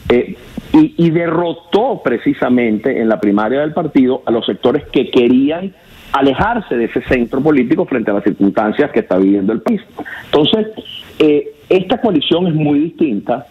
Eh, 0.08 0.36
y, 0.72 0.94
y 0.96 1.10
derrotó 1.10 2.00
precisamente 2.02 3.00
en 3.00 3.08
la 3.08 3.20
primaria 3.20 3.60
del 3.60 3.72
partido 3.72 4.22
a 4.26 4.30
los 4.30 4.44
sectores 4.44 4.84
que 4.92 5.10
querían 5.10 5.72
alejarse 6.12 6.76
de 6.76 6.84
ese 6.84 7.02
centro 7.02 7.40
político 7.40 7.84
frente 7.86 8.10
a 8.10 8.14
las 8.14 8.24
circunstancias 8.24 8.90
que 8.92 9.00
está 9.00 9.18
viviendo 9.18 9.52
el 9.52 9.60
país. 9.60 9.80
Entonces, 10.26 10.68
eh, 11.18 11.52
esta 11.68 12.00
coalición 12.00 12.46
es 12.46 12.54
muy 12.54 12.78
distinta 12.78 13.46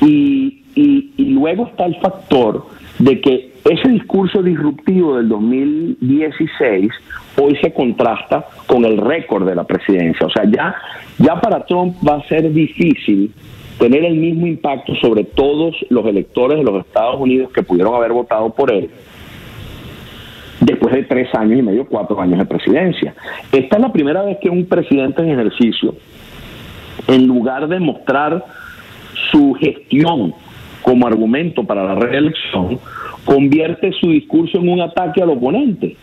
y, 0.00 0.62
y, 0.74 1.24
luego 1.32 1.68
está 1.68 1.86
el 1.86 1.96
factor 2.00 2.66
de 2.98 3.20
que 3.20 3.52
ese 3.64 3.88
discurso 3.88 4.42
disruptivo 4.42 5.16
del 5.16 5.28
2016 5.28 6.90
hoy 7.40 7.56
se 7.62 7.72
contrasta 7.72 8.46
con 8.66 8.84
el 8.84 8.98
récord 8.98 9.46
de 9.48 9.54
la 9.54 9.64
presidencia. 9.64 10.26
O 10.26 10.30
sea, 10.30 10.44
ya, 10.44 10.74
ya 11.18 11.40
para 11.40 11.64
Trump 11.66 11.96
va 12.06 12.16
a 12.16 12.28
ser 12.28 12.52
difícil 12.52 13.32
tener 13.78 14.04
el 14.04 14.16
mismo 14.16 14.46
impacto 14.46 14.94
sobre 14.96 15.24
todos 15.24 15.76
los 15.88 16.04
electores 16.06 16.58
de 16.58 16.64
los 16.64 16.84
Estados 16.84 17.20
Unidos 17.20 17.52
que 17.52 17.62
pudieron 17.62 17.94
haber 17.94 18.12
votado 18.12 18.50
por 18.50 18.72
él 18.72 18.90
después 20.60 20.92
de 20.92 21.04
tres 21.04 21.32
años 21.34 21.60
y 21.60 21.62
medio, 21.62 21.86
cuatro 21.86 22.20
años 22.20 22.38
de 22.38 22.44
presidencia. 22.44 23.14
Esta 23.52 23.76
es 23.76 23.82
la 23.82 23.92
primera 23.92 24.22
vez 24.22 24.38
que 24.40 24.50
un 24.50 24.66
presidente 24.66 25.22
en 25.22 25.30
ejercicio, 25.30 25.94
en 27.06 27.26
lugar 27.26 27.68
de 27.68 27.78
mostrar 27.78 28.44
su 29.30 29.54
gestión 29.54 30.34
como 30.88 31.06
argumento 31.06 31.64
para 31.64 31.84
la 31.84 31.96
reelección, 31.96 32.78
convierte 33.26 33.92
su 33.92 34.10
discurso 34.10 34.56
en 34.56 34.70
un 34.70 34.80
ataque 34.80 35.20
al 35.20 35.28
oponente. 35.28 35.96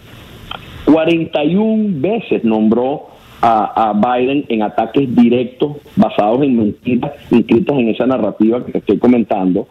41 0.85 1.99
veces 1.99 2.43
nombró 2.43 3.07
a, 3.41 3.93
Biden 3.95 4.45
en 4.47 4.61
ataques 4.61 5.13
directos 5.15 5.77
basados 5.95 6.43
en 6.43 6.57
mentiras 6.57 7.13
inscritas 7.31 7.79
en 7.79 7.89
esa 7.89 8.05
narrativa 8.05 8.63
que 8.63 8.73
te 8.73 8.77
estoy 8.77 8.99
comentando. 8.99 9.67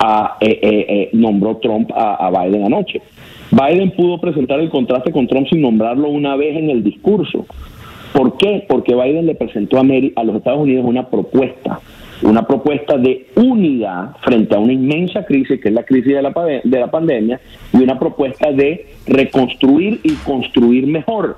A, 0.00 0.36
eh, 0.40 0.58
eh, 0.60 0.86
eh, 0.88 1.10
nombró 1.12 1.58
Trump 1.58 1.92
a 1.94 2.28
Biden 2.30 2.64
anoche. 2.64 3.00
Biden 3.52 3.92
pudo 3.92 4.20
presentar 4.20 4.58
el 4.58 4.68
contraste 4.68 5.12
con 5.12 5.28
Trump 5.28 5.46
sin 5.48 5.62
nombrarlo 5.62 6.08
una 6.08 6.34
vez 6.34 6.56
en 6.56 6.70
el 6.70 6.82
discurso. 6.82 7.46
¿Por 8.12 8.36
qué? 8.36 8.64
Porque 8.68 8.96
Biden 8.96 9.26
le 9.26 9.36
presentó 9.36 9.76
a, 9.76 9.82
a 9.82 10.24
los 10.24 10.36
Estados 10.36 10.60
Unidos 10.60 10.84
una 10.86 11.06
propuesta, 11.08 11.80
una 12.22 12.46
propuesta 12.46 12.96
de 12.96 13.26
unidad 13.34 14.16
frente 14.22 14.54
a 14.54 14.58
una 14.58 14.72
inmensa 14.72 15.24
crisis, 15.24 15.60
que 15.60 15.68
es 15.68 15.74
la 15.74 15.84
crisis 15.84 16.14
de 16.14 16.22
la, 16.22 16.32
de 16.64 16.80
la 16.80 16.90
pandemia, 16.90 17.40
y 17.72 17.78
una 17.78 17.98
propuesta 17.98 18.52
de 18.52 18.94
reconstruir 19.06 20.00
y 20.02 20.12
construir 20.16 20.86
mejor 20.86 21.36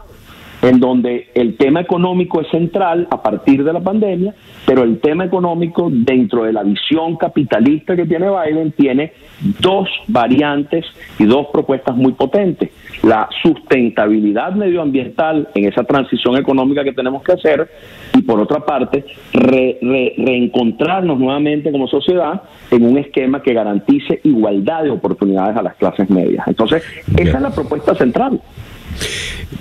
en 0.63 0.81
donde 0.81 1.29
el 1.35 1.57
tema 1.57 1.81
económico 1.81 2.41
es 2.41 2.49
central 2.49 3.07
a 3.11 3.23
partir 3.23 3.63
de 3.65 3.73
la 3.73 3.81
pandemia, 3.81 4.35
pero 4.67 4.83
el 4.83 4.99
tema 5.01 5.25
económico 5.25 5.89
dentro 5.91 6.45
de 6.45 6.53
la 6.53 6.63
visión 6.63 7.17
capitalista 7.17 7.95
que 7.95 8.07
tiene 8.07 8.29
Biden 8.29 8.73
tiene 8.73 9.13
dos 9.61 9.89
variantes 10.09 10.85
y 11.19 11.25
dos 11.25 11.47
propuestas 11.53 11.97
muy 11.97 12.13
potentes. 12.13 12.71
La 13.03 13.29
sustentabilidad 13.43 14.53
medioambiental 14.53 15.49
en 15.55 15.67
esa 15.67 15.85
transición 15.85 16.37
económica 16.37 16.83
que 16.83 16.93
tenemos 16.93 17.23
que 17.23 17.33
hacer 17.33 17.69
y 18.17 18.23
por 18.23 18.41
otra 18.41 18.61
parte 18.61 19.05
reencontrarnos 19.33 21.19
nuevamente 21.19 21.71
como 21.71 21.87
sociedad 21.87 22.43
en 22.71 22.85
un 22.85 22.99
esquema 22.99 23.43
que 23.43 23.55
garantice 23.55 24.21
igualdad 24.25 24.83
de 24.83 24.91
oportunidades 24.91 25.57
a 25.57 25.63
las 25.63 25.77
clases 25.77 26.11
medias. 26.11 26.47
Entonces, 26.49 26.83
esa 27.17 27.37
es 27.37 27.43
la 27.43 27.51
propuesta 27.51 27.95
central. 27.95 28.41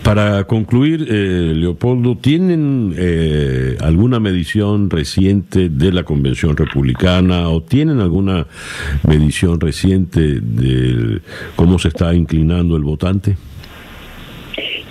Para 0.04 0.46
concluir, 0.46 1.06
eh, 1.10 1.54
Leopoldo, 1.56 2.16
¿tienen 2.16 2.94
eh, 2.98 3.78
alguna 3.82 4.20
medición 4.20 4.90
reciente 4.90 5.70
de 5.70 5.92
la 5.92 6.04
Convención 6.04 6.56
Republicana 6.56 7.50
o 7.50 7.62
tienen 7.62 8.00
alguna 8.00 8.48
medición 9.08 9.60
reciente 9.60 10.40
de 10.42 11.20
cómo 11.56 11.80
se 11.80 11.90
está 11.90 12.14
inclinando 12.14 12.76
el 12.76 12.84
votante? 12.84 13.36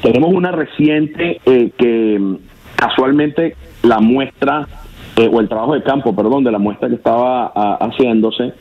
Tenemos 0.02 0.32
una 0.32 0.52
reciente 0.52 1.40
eh, 1.44 1.70
que 1.76 2.36
casualmente 2.74 3.56
la 3.82 4.00
muestra, 4.00 4.68
o 5.16 5.40
el 5.40 5.48
trabajo 5.48 5.74
de 5.74 5.82
campo, 5.82 6.14
perdón, 6.14 6.44
de 6.44 6.52
la 6.52 6.58
muestra 6.58 6.88
que 6.88 6.96
estaba 6.96 7.46
haciéndose, 7.80 8.52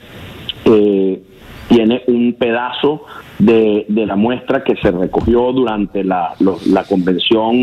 tiene 1.68 2.04
un 2.08 2.34
pedazo 2.34 3.04
de, 3.40 3.86
la 3.90 4.16
muestra 4.16 4.64
que 4.64 4.76
se 4.78 4.92
recogió 4.92 5.52
durante 5.52 6.04
la, 6.04 6.34
la 6.40 6.84
convención 6.84 7.56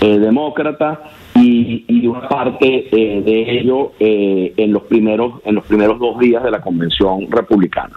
eh, 0.00 0.18
demócrata 0.18 1.02
y, 1.34 1.84
y, 1.86 2.06
una 2.06 2.28
parte 2.28 2.88
eh, 2.90 3.22
de 3.22 3.60
ello 3.60 3.92
eh, 4.00 4.54
en 4.56 4.72
los 4.72 4.84
primeros 4.84 5.40
en 5.44 5.54
los 5.54 5.64
primeros 5.66 5.98
dos 5.98 6.18
días 6.18 6.42
de 6.42 6.50
la 6.50 6.60
convención 6.60 7.30
republicana. 7.30 7.94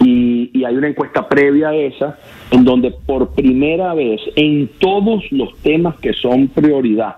Y, 0.00 0.50
y 0.52 0.64
hay 0.64 0.76
una 0.76 0.88
encuesta 0.88 1.28
previa 1.28 1.70
a 1.70 1.74
esa 1.74 2.18
en 2.50 2.64
donde 2.64 2.92
por 2.92 3.34
primera 3.34 3.94
vez 3.94 4.20
en 4.36 4.68
todos 4.78 5.24
los 5.32 5.56
temas 5.58 5.96
que 5.96 6.12
son 6.12 6.48
prioridad 6.48 7.16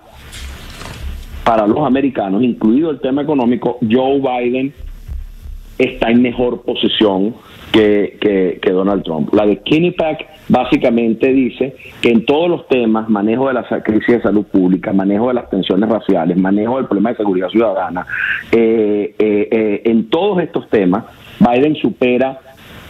para 1.43 1.67
los 1.67 1.79
americanos, 1.85 2.41
incluido 2.43 2.89
el 2.91 2.99
tema 2.99 3.21
económico, 3.21 3.77
Joe 3.81 4.19
Biden 4.19 4.73
está 5.77 6.09
en 6.09 6.21
mejor 6.21 6.61
posición 6.61 7.35
que, 7.71 8.17
que, 8.61 8.71
Donald 8.71 9.03
Trump. 9.03 9.33
La 9.33 9.45
de 9.45 9.61
Pack 9.97 10.27
básicamente 10.49 11.31
dice 11.31 11.75
que 12.01 12.09
en 12.09 12.25
todos 12.25 12.49
los 12.49 12.67
temas, 12.67 13.09
manejo 13.09 13.47
de 13.47 13.53
la 13.53 13.63
crisis 13.83 14.15
de 14.15 14.21
salud 14.21 14.45
pública, 14.45 14.91
manejo 14.93 15.29
de 15.29 15.35
las 15.35 15.49
tensiones 15.49 15.89
raciales, 15.89 16.37
manejo 16.37 16.77
del 16.77 16.85
problema 16.85 17.11
de 17.11 17.17
seguridad 17.17 17.49
ciudadana, 17.49 18.05
eh, 18.51 19.15
eh, 19.17 19.47
eh, 19.51 19.81
en 19.85 20.09
todos 20.09 20.41
estos 20.41 20.69
temas, 20.69 21.05
Biden 21.39 21.75
supera 21.75 22.39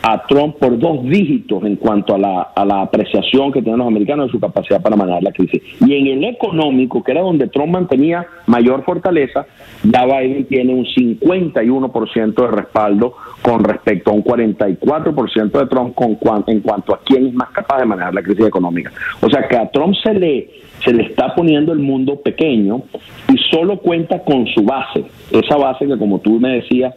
a 0.02 0.26
Trump 0.28 0.58
por 0.58 0.78
dos 0.80 1.04
dígitos 1.04 1.64
en 1.64 1.76
cuanto 1.76 2.16
a 2.16 2.18
la, 2.18 2.42
a 2.56 2.66
la 2.66 2.82
apreciación 2.82 3.52
que 3.52 3.62
tienen 3.62 3.80
los 3.80 3.88
americanos 3.88 4.28
de 4.28 4.32
su 4.32 4.40
capacidad 4.40 4.82
para 4.82 4.96
manejar 4.96 5.24
la 5.24 5.32
crisis. 5.32 5.62
Y 5.86 5.96
en 5.96 6.08
el 6.08 6.24
económico, 6.24 7.04
que 7.04 7.12
era 7.12 7.22
donde 7.22 7.48
Trump 7.48 7.74
mantenía 7.74 8.26
mayor 8.48 8.84
fortaleza, 8.84 9.46
ya 9.84 10.06
Biden 10.06 10.46
tiene 10.46 10.74
un 10.74 10.86
51% 10.86 12.34
de 12.34 12.48
respaldo 12.48 13.16
con 13.42 13.64
respecto 13.64 14.12
a 14.12 14.14
un 14.14 14.24
44% 14.24 15.52
de 15.52 15.68
Trump 15.68 15.96
con, 15.96 16.18
en 16.48 16.62
cuanto 16.62 16.94
a 16.94 17.00
quién 17.04 17.28
es 17.28 17.34
más 17.34 17.50
capaz 17.50 17.80
de 17.80 17.86
manejar 17.86 18.14
la 18.14 18.22
crisis 18.22 18.46
económica. 18.46 18.92
O 19.22 19.30
sea 19.30 19.48
que 19.48 19.58
a 19.58 19.70
Trump 19.70 19.96
se 20.04 20.14
le, 20.14 20.50
se 20.84 20.94
le 20.94 21.04
está 21.04 21.34
poniendo 21.36 21.72
el 21.74 21.80
mundo 21.80 22.22
pequeño 22.22 22.84
y 23.32 23.38
solo 23.50 23.78
cuenta 23.78 24.24
con 24.24 24.48
su 24.48 24.64
base, 24.64 25.04
esa 25.32 25.58
base 25.58 25.88
que 25.88 25.98
como 25.98 26.20
tú 26.20 26.40
me 26.40 26.56
decías, 26.56 26.94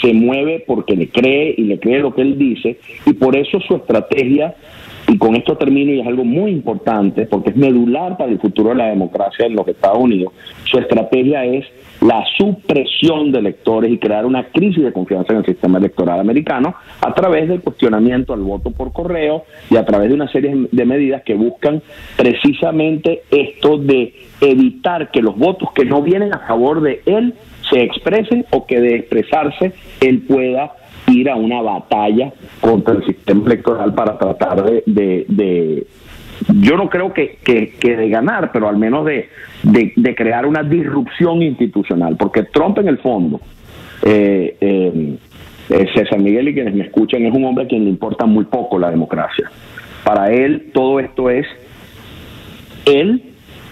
se 0.00 0.12
mueve 0.12 0.64
porque 0.66 0.96
le 0.96 1.08
cree 1.08 1.54
y 1.56 1.62
le 1.62 1.78
cree 1.78 2.00
lo 2.00 2.14
que 2.14 2.22
él 2.22 2.38
dice 2.38 2.78
y 3.06 3.12
por 3.14 3.36
eso 3.36 3.58
su 3.60 3.76
estrategia 3.76 4.54
y 5.08 5.18
con 5.18 5.36
esto 5.36 5.56
termino 5.56 5.92
y 5.92 6.00
es 6.00 6.06
algo 6.06 6.24
muy 6.24 6.50
importante 6.50 7.26
porque 7.26 7.50
es 7.50 7.56
medular 7.56 8.16
para 8.16 8.30
el 8.30 8.38
futuro 8.38 8.70
de 8.70 8.76
la 8.76 8.86
democracia 8.88 9.46
en 9.46 9.54
los 9.54 9.66
Estados 9.68 9.98
Unidos. 9.98 10.32
Su 10.64 10.78
estrategia 10.78 11.44
es 11.44 11.66
la 12.04 12.22
supresión 12.36 13.32
de 13.32 13.38
electores 13.38 13.90
y 13.90 13.96
crear 13.98 14.26
una 14.26 14.48
crisis 14.48 14.84
de 14.84 14.92
confianza 14.92 15.32
en 15.32 15.38
el 15.38 15.46
sistema 15.46 15.78
electoral 15.78 16.20
americano 16.20 16.74
a 17.00 17.14
través 17.14 17.48
del 17.48 17.62
cuestionamiento 17.62 18.34
al 18.34 18.40
voto 18.40 18.70
por 18.70 18.92
correo 18.92 19.44
y 19.70 19.76
a 19.76 19.86
través 19.86 20.10
de 20.10 20.14
una 20.14 20.30
serie 20.30 20.68
de 20.70 20.84
medidas 20.84 21.22
que 21.22 21.34
buscan 21.34 21.80
precisamente 22.14 23.22
esto 23.30 23.78
de 23.78 24.12
evitar 24.42 25.10
que 25.10 25.22
los 25.22 25.34
votos 25.38 25.70
que 25.72 25.86
no 25.86 26.02
vienen 26.02 26.34
a 26.34 26.40
favor 26.40 26.82
de 26.82 27.00
él 27.06 27.32
se 27.70 27.82
expresen 27.82 28.44
o 28.50 28.66
que 28.66 28.80
de 28.80 28.96
expresarse 28.96 29.72
él 30.02 30.24
pueda 30.28 30.72
ir 31.06 31.30
a 31.30 31.36
una 31.36 31.62
batalla 31.62 32.34
contra 32.60 32.94
el 32.94 33.06
sistema 33.06 33.46
electoral 33.46 33.94
para 33.94 34.18
tratar 34.18 34.62
de, 34.62 35.86
yo 36.48 36.76
no 36.76 36.88
creo 36.88 37.12
que, 37.12 37.38
que, 37.42 37.96
de 37.96 38.08
ganar, 38.08 38.50
pero 38.52 38.68
al 38.68 38.76
menos 38.76 39.04
de, 39.04 39.28
de, 39.62 40.14
crear 40.14 40.46
una 40.46 40.62
disrupción 40.62 41.42
institucional, 41.42 42.16
porque 42.16 42.44
Trump 42.44 42.78
en 42.78 42.88
el 42.88 42.98
fondo, 42.98 43.40
eh, 44.02 44.56
eh, 44.60 45.16
eh, 45.70 45.86
César 45.94 46.18
Miguel 46.18 46.48
y 46.48 46.54
quienes 46.54 46.74
me 46.74 46.84
escuchan, 46.84 47.24
es 47.24 47.34
un 47.34 47.44
hombre 47.44 47.64
a 47.64 47.68
quien 47.68 47.84
le 47.84 47.90
importa 47.90 48.26
muy 48.26 48.44
poco 48.44 48.78
la 48.78 48.90
democracia. 48.90 49.50
Para 50.04 50.32
él 50.32 50.70
todo 50.74 51.00
esto 51.00 51.30
es 51.30 51.46
él 52.84 53.22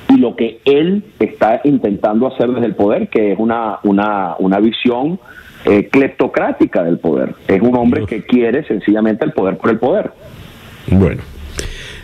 y 0.08 0.18
lo 0.18 0.36
que 0.36 0.60
él 0.64 1.04
está 1.18 1.60
intentando 1.64 2.26
hacer 2.26 2.48
desde 2.50 2.66
el 2.66 2.74
poder, 2.74 3.08
que 3.08 3.32
es 3.32 3.38
una, 3.38 3.78
una, 3.82 4.36
una 4.38 4.58
visión 4.60 5.18
eh, 5.64 5.88
cleptocrática 5.88 6.82
del 6.82 6.98
poder. 6.98 7.34
Es 7.46 7.60
un 7.60 7.76
hombre 7.76 8.04
que 8.06 8.24
quiere 8.24 8.64
sencillamente 8.64 9.24
el 9.24 9.32
poder 9.32 9.56
por 9.58 9.70
el 9.70 9.78
poder. 9.78 10.10
Bueno, 10.88 11.22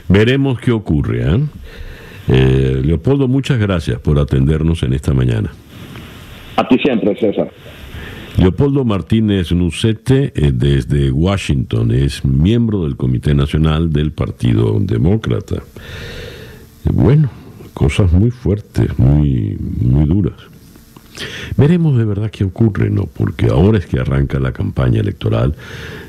veremos 0.09 0.61
qué 0.61 0.73
ocurre. 0.73 1.23
¿eh? 1.23 1.41
Eh, 2.29 2.83
Leopoldo, 2.85 3.29
muchas 3.29 3.59
gracias 3.59 3.99
por 4.01 4.19
atendernos 4.19 4.83
en 4.83 4.93
esta 4.93 5.15
mañana. 5.15 5.51
A 6.57 6.67
ti 6.67 6.79
siempre, 6.79 7.17
César. 7.19 7.51
Leopoldo 8.37 8.85
Martínez 8.85 9.51
Nucete, 9.53 10.33
eh, 10.35 10.53
desde 10.55 11.11
Washington, 11.11 11.91
es 11.91 12.25
miembro 12.25 12.85
del 12.85 12.97
Comité 12.97 13.35
Nacional 13.35 13.93
del 13.93 14.13
Partido 14.13 14.79
Demócrata. 14.81 15.63
Bueno, 16.85 17.31
cosas 17.75 18.13
muy 18.13 18.31
fuertes, 18.31 18.97
muy, 18.99 19.57
muy 19.59 20.05
duras. 20.05 20.37
Veremos 21.57 21.99
de 21.99 22.05
verdad 22.05 22.31
qué 22.31 22.45
ocurre, 22.45 22.91
¿no? 22.91 23.05
Porque 23.07 23.47
ahora 23.47 23.79
es 23.79 23.87
que 23.87 23.99
arranca 23.99 24.39
la 24.39 24.53
campaña 24.53 25.01
electoral 25.01 25.55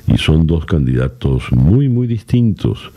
y 0.08 0.18
son 0.18 0.46
dos 0.46 0.66
candidatos 0.66 1.52
muy, 1.52 1.90
muy 1.90 2.06
distintos. 2.06 2.92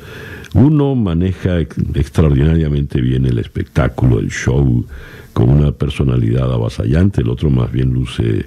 Uno 0.55 0.95
maneja 0.95 1.61
extraordinariamente 1.61 3.01
bien 3.01 3.25
el 3.25 3.39
espectáculo, 3.39 4.19
el 4.19 4.31
show, 4.31 4.85
con 5.33 5.49
una 5.49 5.73
personalidad 5.73 6.53
avasallante, 6.53 7.23
el 7.23 7.31
otro 7.31 7.49
más 7.49 7.73
bien 7.73 7.93
luce 7.93 8.47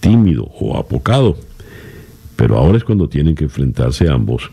tímido 0.00 0.44
o 0.44 0.76
apocado. 0.76 1.38
Pero 2.36 2.58
ahora 2.58 2.76
es 2.76 2.84
cuando 2.84 3.08
tienen 3.08 3.34
que 3.34 3.44
enfrentarse 3.44 4.08
ambos 4.08 4.50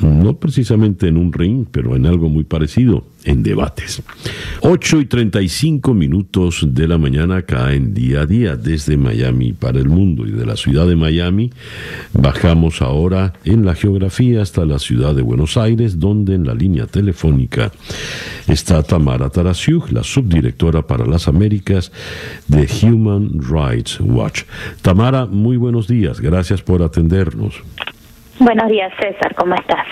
no 0.00 0.36
precisamente 0.36 1.08
en 1.08 1.16
un 1.16 1.32
ring, 1.32 1.66
pero 1.70 1.96
en 1.96 2.06
algo 2.06 2.28
muy 2.28 2.44
parecido, 2.44 3.04
en 3.24 3.42
debates. 3.42 4.02
8 4.60 5.00
y 5.00 5.06
35 5.06 5.94
minutos 5.94 6.66
de 6.68 6.88
la 6.88 6.98
mañana 6.98 7.42
caen 7.42 7.94
día 7.94 8.22
a 8.22 8.26
día 8.26 8.56
desde 8.56 8.96
Miami 8.96 9.52
para 9.52 9.78
el 9.78 9.88
mundo 9.88 10.26
y 10.26 10.30
de 10.30 10.46
la 10.46 10.56
ciudad 10.56 10.86
de 10.86 10.96
Miami 10.96 11.50
bajamos 12.12 12.82
ahora 12.82 13.34
en 13.44 13.64
la 13.64 13.74
geografía 13.74 14.42
hasta 14.42 14.64
la 14.64 14.78
ciudad 14.78 15.14
de 15.14 15.22
Buenos 15.22 15.56
Aires, 15.56 15.98
donde 15.98 16.34
en 16.34 16.46
la 16.46 16.54
línea 16.54 16.86
telefónica 16.86 17.72
está 18.46 18.82
Tamara 18.82 19.30
Tarasiuk, 19.30 19.90
la 19.90 20.02
subdirectora 20.02 20.86
para 20.86 21.06
las 21.06 21.28
Américas 21.28 21.92
de 22.46 22.68
Human 22.82 23.40
Rights 23.40 23.98
Watch. 24.00 24.42
Tamara, 24.82 25.26
muy 25.26 25.56
buenos 25.56 25.88
días, 25.88 26.20
gracias 26.20 26.62
por 26.62 26.82
atendernos. 26.82 27.62
Buenos 28.40 28.70
días, 28.70 28.92
César, 29.00 29.34
¿cómo 29.34 29.54
estás? 29.56 29.84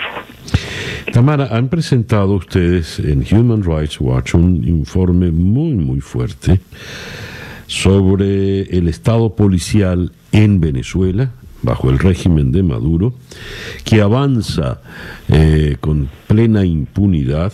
Tamara, 1.11 1.47
han 1.51 1.67
presentado 1.67 2.35
ustedes 2.35 2.97
en 2.99 3.25
Human 3.29 3.61
Rights 3.61 3.99
Watch 3.99 4.35
un 4.35 4.65
informe 4.65 5.31
muy, 5.31 5.73
muy 5.73 5.99
fuerte 5.99 6.61
sobre 7.65 8.61
el 8.61 8.87
estado 8.87 9.35
policial 9.35 10.13
en 10.31 10.61
Venezuela, 10.61 11.31
bajo 11.61 11.89
el 11.89 11.99
régimen 11.99 12.53
de 12.53 12.63
Maduro, 12.63 13.13
que 13.83 14.01
avanza 14.01 14.79
eh, 15.27 15.75
con 15.81 16.09
plena 16.27 16.63
impunidad 16.63 17.51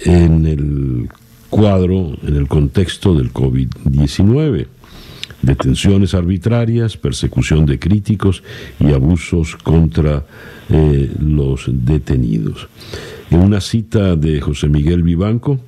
en 0.00 0.46
el 0.46 1.08
cuadro, 1.50 2.16
en 2.26 2.34
el 2.34 2.48
contexto 2.48 3.14
del 3.14 3.32
COVID-19 3.32 4.66
detenciones 5.46 6.14
arbitrarias, 6.14 6.96
persecución 6.96 7.64
de 7.64 7.78
críticos 7.78 8.42
y 8.80 8.92
abusos 8.92 9.56
contra 9.56 10.24
eh, 10.68 11.10
los 11.20 11.64
detenidos. 11.68 12.68
En 13.28 13.40
una 13.40 13.60
cita 13.60 14.14
de 14.14 14.40
José 14.40 14.68
Miguel 14.68 15.02
Vivanco, 15.02 15.58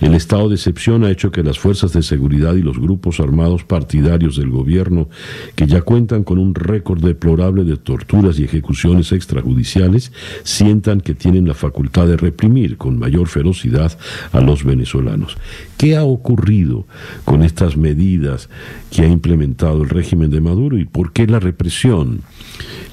el 0.00 0.14
estado 0.14 0.50
de 0.50 0.56
excepción 0.56 1.02
ha 1.02 1.10
hecho 1.10 1.30
que 1.30 1.42
las 1.42 1.58
fuerzas 1.58 1.94
de 1.94 2.02
seguridad 2.02 2.54
y 2.56 2.60
los 2.60 2.78
grupos 2.78 3.20
armados 3.20 3.64
partidarios 3.64 4.36
del 4.36 4.50
gobierno, 4.50 5.08
que 5.54 5.66
ya 5.66 5.80
cuentan 5.80 6.24
con 6.24 6.38
un 6.38 6.54
récord 6.54 7.02
deplorable 7.02 7.64
de 7.64 7.78
torturas 7.78 8.38
y 8.38 8.44
ejecuciones 8.44 9.12
extrajudiciales, 9.12 10.12
sientan 10.42 11.00
que 11.00 11.14
tienen 11.14 11.48
la 11.48 11.54
facultad 11.54 12.06
de 12.06 12.18
reprimir 12.18 12.76
con 12.76 12.98
mayor 12.98 13.28
ferocidad 13.28 13.98
a 14.32 14.42
los 14.42 14.62
venezolanos. 14.62 15.38
¿Qué 15.78 15.96
ha 15.96 16.04
ocurrido 16.04 16.86
con 17.24 17.42
estas 17.42 17.78
medidas 17.78 18.50
que 18.90 19.02
ha 19.02 19.08
implementado 19.08 19.82
el 19.82 19.88
régimen 19.88 20.30
de 20.30 20.42
Maduro 20.42 20.76
y 20.76 20.84
por 20.84 21.14
qué 21.14 21.26
la 21.26 21.40
represión 21.40 22.20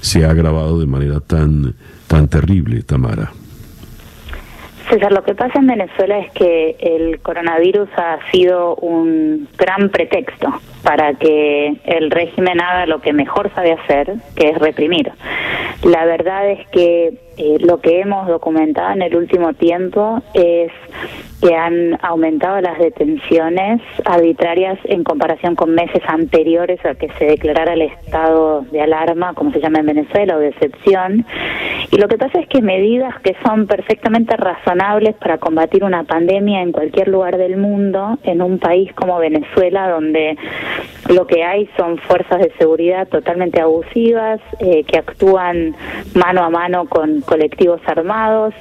se 0.00 0.24
ha 0.24 0.30
agravado 0.30 0.80
de 0.80 0.86
manera 0.86 1.20
tan, 1.20 1.74
tan 2.06 2.28
terrible, 2.28 2.82
Tamara? 2.82 3.32
César, 4.88 5.12
lo 5.12 5.22
que 5.24 5.34
pasa 5.34 5.58
en 5.58 5.66
Venezuela 5.66 6.18
es 6.18 6.30
que 6.32 6.76
el 6.78 7.20
coronavirus 7.20 7.88
ha 7.96 8.18
sido 8.30 8.74
un 8.76 9.48
gran 9.56 9.88
pretexto 9.88 10.52
para 10.82 11.14
que 11.14 11.74
el 11.84 12.10
régimen 12.10 12.60
haga 12.60 12.86
lo 12.86 13.00
que 13.00 13.12
mejor 13.12 13.50
sabe 13.54 13.72
hacer, 13.72 14.14
que 14.36 14.50
es 14.50 14.58
reprimir. 14.58 15.10
La 15.82 16.04
verdad 16.04 16.50
es 16.50 16.66
que 16.68 17.14
eh, 17.36 17.58
lo 17.60 17.80
que 17.80 18.00
hemos 18.00 18.26
documentado 18.26 18.92
en 18.92 19.02
el 19.02 19.16
último 19.16 19.52
tiempo 19.54 20.22
es 20.34 20.70
que 21.44 21.54
han 21.54 21.98
aumentado 22.02 22.60
las 22.60 22.78
detenciones 22.78 23.82
arbitrarias 24.06 24.78
en 24.84 25.04
comparación 25.04 25.54
con 25.56 25.74
meses 25.74 26.02
anteriores 26.06 26.82
a 26.86 26.94
que 26.94 27.08
se 27.18 27.26
declarara 27.26 27.74
el 27.74 27.82
estado 27.82 28.62
de 28.72 28.80
alarma, 28.80 29.34
como 29.34 29.52
se 29.52 29.60
llama 29.60 29.80
en 29.80 29.86
Venezuela, 29.86 30.36
o 30.36 30.38
de 30.38 30.48
excepción. 30.48 31.26
Y 31.90 31.98
lo 31.98 32.08
que 32.08 32.16
pasa 32.16 32.40
es 32.40 32.48
que 32.48 32.62
medidas 32.62 33.14
que 33.20 33.36
son 33.44 33.66
perfectamente 33.66 34.36
razonables 34.36 35.14
para 35.16 35.36
combatir 35.38 35.84
una 35.84 36.04
pandemia 36.04 36.62
en 36.62 36.72
cualquier 36.72 37.08
lugar 37.08 37.36
del 37.36 37.58
mundo, 37.58 38.18
en 38.22 38.40
un 38.40 38.58
país 38.58 38.92
como 38.94 39.18
Venezuela, 39.18 39.90
donde 39.90 40.38
lo 41.10 41.26
que 41.26 41.44
hay 41.44 41.68
son 41.76 41.98
fuerzas 41.98 42.38
de 42.38 42.52
seguridad 42.58 43.06
totalmente 43.08 43.60
abusivas, 43.60 44.40
eh, 44.60 44.84
que 44.84 44.98
actúan 44.98 45.76
mano 46.14 46.42
a 46.42 46.48
mano 46.48 46.86
con 46.86 47.20
colectivos 47.24 47.80
armados, 47.86 48.54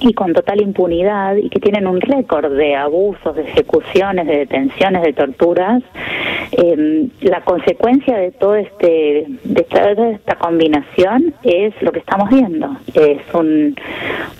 y 0.00 0.12
con 0.12 0.32
total 0.34 0.60
impunidad 0.60 1.36
y 1.36 1.48
que 1.48 1.60
tienen 1.60 1.86
un 1.86 2.00
récord 2.00 2.52
de 2.54 2.76
abusos, 2.76 3.34
de 3.34 3.42
ejecuciones, 3.42 4.26
de 4.26 4.38
detenciones, 4.38 5.02
de 5.02 5.12
torturas, 5.12 5.82
eh, 6.52 7.08
la 7.22 7.40
consecuencia 7.42 8.16
de 8.16 8.30
todo 8.32 8.56
este 8.56 9.26
de 9.44 9.66
esta, 10.12 10.36
combinación 10.36 11.34
es 11.42 11.74
lo 11.80 11.92
que 11.92 12.00
estamos 12.00 12.28
viendo, 12.30 12.76
es 12.94 13.22
un, 13.32 13.74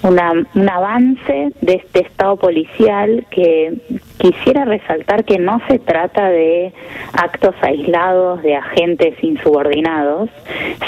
un 0.03 0.69
avance 0.69 1.53
de 1.61 1.74
este 1.74 2.01
estado 2.01 2.37
policial 2.37 3.27
que 3.31 3.74
quisiera 4.18 4.64
resaltar 4.64 5.24
que 5.24 5.38
no 5.38 5.60
se 5.68 5.78
trata 5.78 6.28
de 6.28 6.72
actos 7.12 7.55
aislados 7.62 8.43
de 8.43 8.56
agentes 8.56 9.14
insubordinados, 9.22 10.30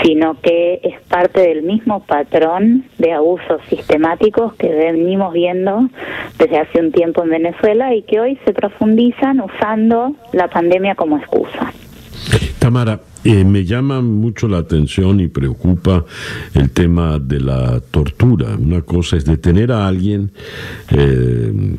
sino 0.02 0.40
que 0.40 0.80
es 0.82 1.00
parte 1.09 1.40
del 1.40 1.62
mismo 1.62 2.00
patrón 2.00 2.84
de 2.98 3.12
abusos 3.12 3.60
sistemáticos 3.68 4.55
que 4.55 4.68
venimos 4.68 5.32
viendo 5.32 5.88
desde 6.38 6.59
hace 6.59 6.80
un 6.80 6.92
tiempo 6.92 7.22
en 7.22 7.30
Venezuela 7.30 7.94
y 7.94 8.02
que 8.02 8.20
hoy 8.20 8.38
se 8.44 8.52
profundizan 8.52 9.40
usando 9.40 10.14
la 10.32 10.48
pandemia 10.48 10.94
como 10.94 11.18
excusa. 11.18 11.72
Tamara, 12.59 13.00
eh, 13.24 13.44
me 13.44 13.64
llama 13.64 14.00
mucho 14.00 14.48
la 14.48 14.59
atención 14.59 15.20
y 15.20 15.28
preocupa 15.28 16.05
el 16.55 16.70
tema 16.70 17.18
de 17.18 17.40
la 17.40 17.80
tortura. 17.80 18.56
Una 18.59 18.82
cosa 18.82 19.16
es 19.16 19.24
detener 19.24 19.70
a 19.72 19.86
alguien 19.86 20.32
eh, 20.90 21.76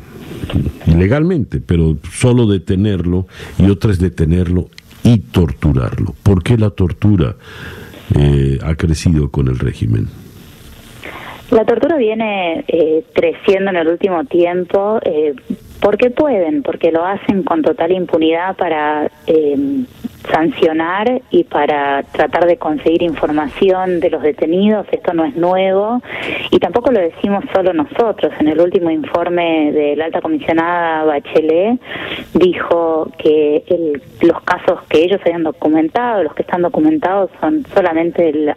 ilegalmente, 0.86 1.60
pero 1.60 1.96
solo 2.12 2.46
detenerlo, 2.46 3.26
y 3.58 3.70
otra 3.70 3.90
es 3.90 3.98
detenerlo 3.98 4.68
y 5.02 5.18
torturarlo. 5.18 6.14
¿Por 6.22 6.42
qué 6.42 6.56
la 6.56 6.70
tortura 6.70 7.36
eh, 8.18 8.58
ha 8.62 8.74
crecido 8.74 9.30
con 9.30 9.48
el 9.48 9.58
régimen? 9.58 10.08
La 11.50 11.64
tortura 11.64 11.96
viene 11.96 12.64
eh, 12.68 13.04
creciendo 13.12 13.70
en 13.70 13.76
el 13.76 13.88
último 13.88 14.24
tiempo 14.24 15.00
eh, 15.04 15.34
porque 15.80 16.10
pueden, 16.10 16.62
porque 16.62 16.92
lo 16.92 17.04
hacen 17.04 17.42
con 17.42 17.62
total 17.62 17.90
impunidad 17.90 18.56
para 18.56 19.10
eh, 19.26 19.56
sancionar 20.32 21.22
y 21.30 21.44
para 21.44 22.02
tratar 22.02 22.46
de 22.46 22.56
conseguir 22.56 23.02
información 23.02 24.00
de 24.00 24.10
los 24.10 24.22
detenidos. 24.22 24.86
Esto 24.90 25.12
no 25.12 25.24
es 25.24 25.34
nuevo 25.36 26.00
y 26.50 26.58
tampoco 26.58 26.90
lo 26.90 27.00
decimos 27.00 27.44
solo 27.54 27.72
nosotros. 27.72 28.32
En 28.40 28.48
el 28.48 28.60
último 28.60 28.90
informe 28.90 29.72
de 29.72 29.96
la 29.96 30.06
alta 30.06 30.20
comisionada 30.20 31.04
Bachelet 31.04 31.80
dijo 32.34 33.10
que 33.18 33.64
el, 33.66 34.02
los 34.22 34.40
casos 34.42 34.82
que 34.88 35.04
ellos 35.04 35.20
habían 35.24 35.44
documentado, 35.44 36.22
los 36.22 36.34
que 36.34 36.42
están 36.42 36.62
documentados, 36.62 37.30
son 37.40 37.64
solamente 37.74 38.28
el 38.28 38.54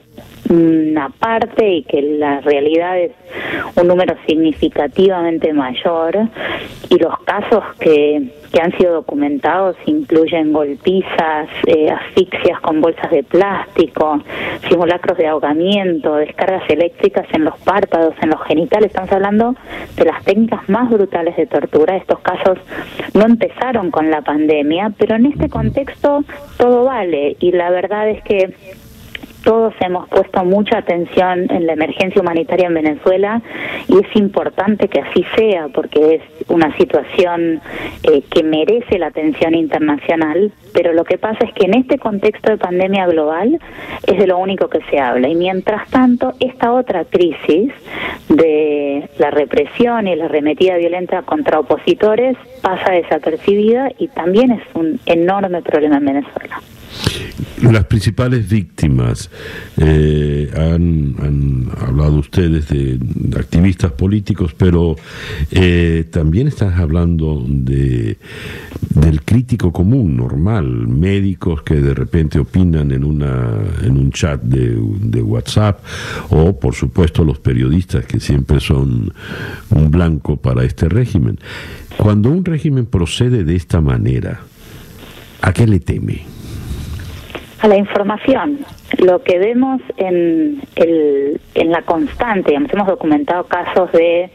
una 0.50 1.10
parte 1.10 1.68
y 1.68 1.84
que 1.84 2.02
la 2.02 2.42
realidad 2.42 3.00
es 3.00 3.12
un 3.76 3.88
número 3.88 4.16
significativamente 4.28 5.54
mayor 5.54 6.18
y 6.90 6.98
los 6.98 7.18
casos 7.20 7.64
que, 7.80 8.30
que 8.52 8.62
han 8.62 8.72
sido 8.78 8.94
documentados 8.94 9.76
incluyen 9.86 10.54
golpizas, 10.54 11.50
eh, 11.66 11.90
asfixias 11.90 12.60
con 12.62 12.82
bolsas 12.82 13.10
de 13.10 13.24
plástico, 13.24 14.22
simulacros 14.70 15.18
de 15.18 15.28
ahogamiento, 15.28 16.16
descargas 16.18 16.64
eléctricas 16.70 17.26
en 17.34 17.46
los 17.46 17.58
párpados, 17.60 18.14
en 18.22 18.30
los 18.30 18.42
genitales. 18.44 18.88
Estamos 18.88 19.12
hablando 19.12 19.56
de 19.96 20.06
las 20.06 20.24
técnicas 20.24 20.68
más 20.70 20.90
brutales 20.90 21.36
de 21.36 21.48
tortura. 21.48 21.98
Estos 21.98 22.20
casos 22.20 22.60
no 23.14 23.26
empezaron 23.26 23.92
con 23.92 24.12
la 24.12 24.22
pandemia, 24.22 24.94
pero 24.98 25.16
en 25.16 25.26
este 25.28 25.50
contexto 25.50 26.24
todo 26.58 26.86
vale 26.86 27.36
y 27.40 27.52
la 27.52 27.70
verdad 27.72 28.10
es 28.10 28.24
que 28.24 28.54
todos 29.44 29.74
hemos 29.82 30.08
puesto 30.10 30.44
mucha 30.46 30.80
atención 30.80 31.52
en 31.52 31.68
la 31.68 31.74
emergencia 31.74 32.22
humanitaria 32.22 32.68
en 32.68 32.74
Venezuela 32.74 33.42
y 33.88 33.98
es 33.98 34.16
importante 34.16 34.88
que 34.88 35.02
así 35.02 35.26
sea 35.36 35.68
porque 35.68 36.16
es 36.16 36.22
una 36.50 36.76
situación 36.78 37.62
eh, 38.04 38.24
que 38.30 38.44
merece 38.44 38.98
la 38.98 39.08
atención 39.08 39.54
internacional, 39.54 40.52
pero 40.74 40.94
lo 40.94 41.04
que 41.04 41.18
pasa 41.18 41.46
es 41.46 41.54
que 41.54 41.66
en 41.66 41.76
este 41.76 42.00
contexto 42.00 42.52
de 42.52 42.58
pandemia 42.58 43.06
global 43.08 43.60
es 44.08 44.18
de 44.18 44.28
lo 44.28 44.38
único 44.38 44.70
que 44.70 44.80
se 44.90 45.00
habla 45.00 45.28
y 45.28 45.36
mientras 45.36 45.90
tanto 45.90 46.34
esta 46.40 46.72
otra 46.72 47.06
crisis 47.06 47.72
de 48.30 49.10
la 49.20 49.32
represión 49.32 50.08
y 50.08 50.16
la 50.16 50.26
arremetida 50.26 50.78
violenta 50.78 51.22
contra 51.24 51.60
opositores 51.60 52.38
pasa 52.62 52.92
desapercibida 52.92 53.92
y 53.98 54.08
también 54.08 54.52
es 54.52 54.64
un 54.74 55.00
enorme 55.06 55.62
problema 55.62 55.98
en 55.98 56.06
Venezuela. 56.06 56.62
Las 57.62 57.86
principales 57.86 58.50
víctimas, 58.50 59.30
eh, 59.78 60.52
han, 60.56 61.70
hablado 61.80 62.18
ustedes 62.18 62.68
de, 62.68 63.00
activistas 63.38 63.92
políticos, 63.94 64.54
pero 64.58 64.96
eh, 65.50 66.06
también 66.12 66.48
estás 66.48 66.78
hablando 66.78 67.44
de, 67.48 68.18
del 68.90 69.22
crítico 69.24 69.72
común, 69.72 70.18
normal, 70.18 70.88
médicos 70.88 71.64
que 71.64 71.76
de 71.76 71.94
repente 71.94 72.38
opinan 72.38 72.92
en, 72.92 73.06
una, 73.06 73.54
en 73.82 73.98
un 73.98 74.12
chat 74.12 74.42
de, 74.42 74.78
de 75.02 75.22
WhatsApp, 75.22 75.84
o 76.30 76.60
por 76.60 76.76
supuesto 76.76 77.24
los 77.24 77.40
periodistas 77.40 78.06
que 78.06 78.20
siempre 78.20 78.60
son 78.60 79.14
un 79.70 79.92
blanco 79.92 80.38
para 80.38 80.66
este 80.66 80.90
régimen. 80.90 81.40
Cuando 81.98 82.30
un 82.30 82.44
régimen 82.44 82.86
procede 82.86 83.44
de 83.44 83.56
esta 83.56 83.80
manera, 83.80 84.42
¿a 85.42 85.54
qué 85.54 85.66
le 85.66 85.80
teme? 85.80 86.34
A 87.64 87.68
la 87.70 87.78
información. 87.78 88.60
Lo 88.98 89.24
que 89.24 89.40
vemos 89.40 89.82
en, 89.96 90.62
el, 90.76 91.40
en 91.56 91.72
la 91.72 91.82
constante, 91.84 92.54
hemos 92.54 92.88
documentado 92.88 93.46
casos 93.46 93.90
de 93.94 94.30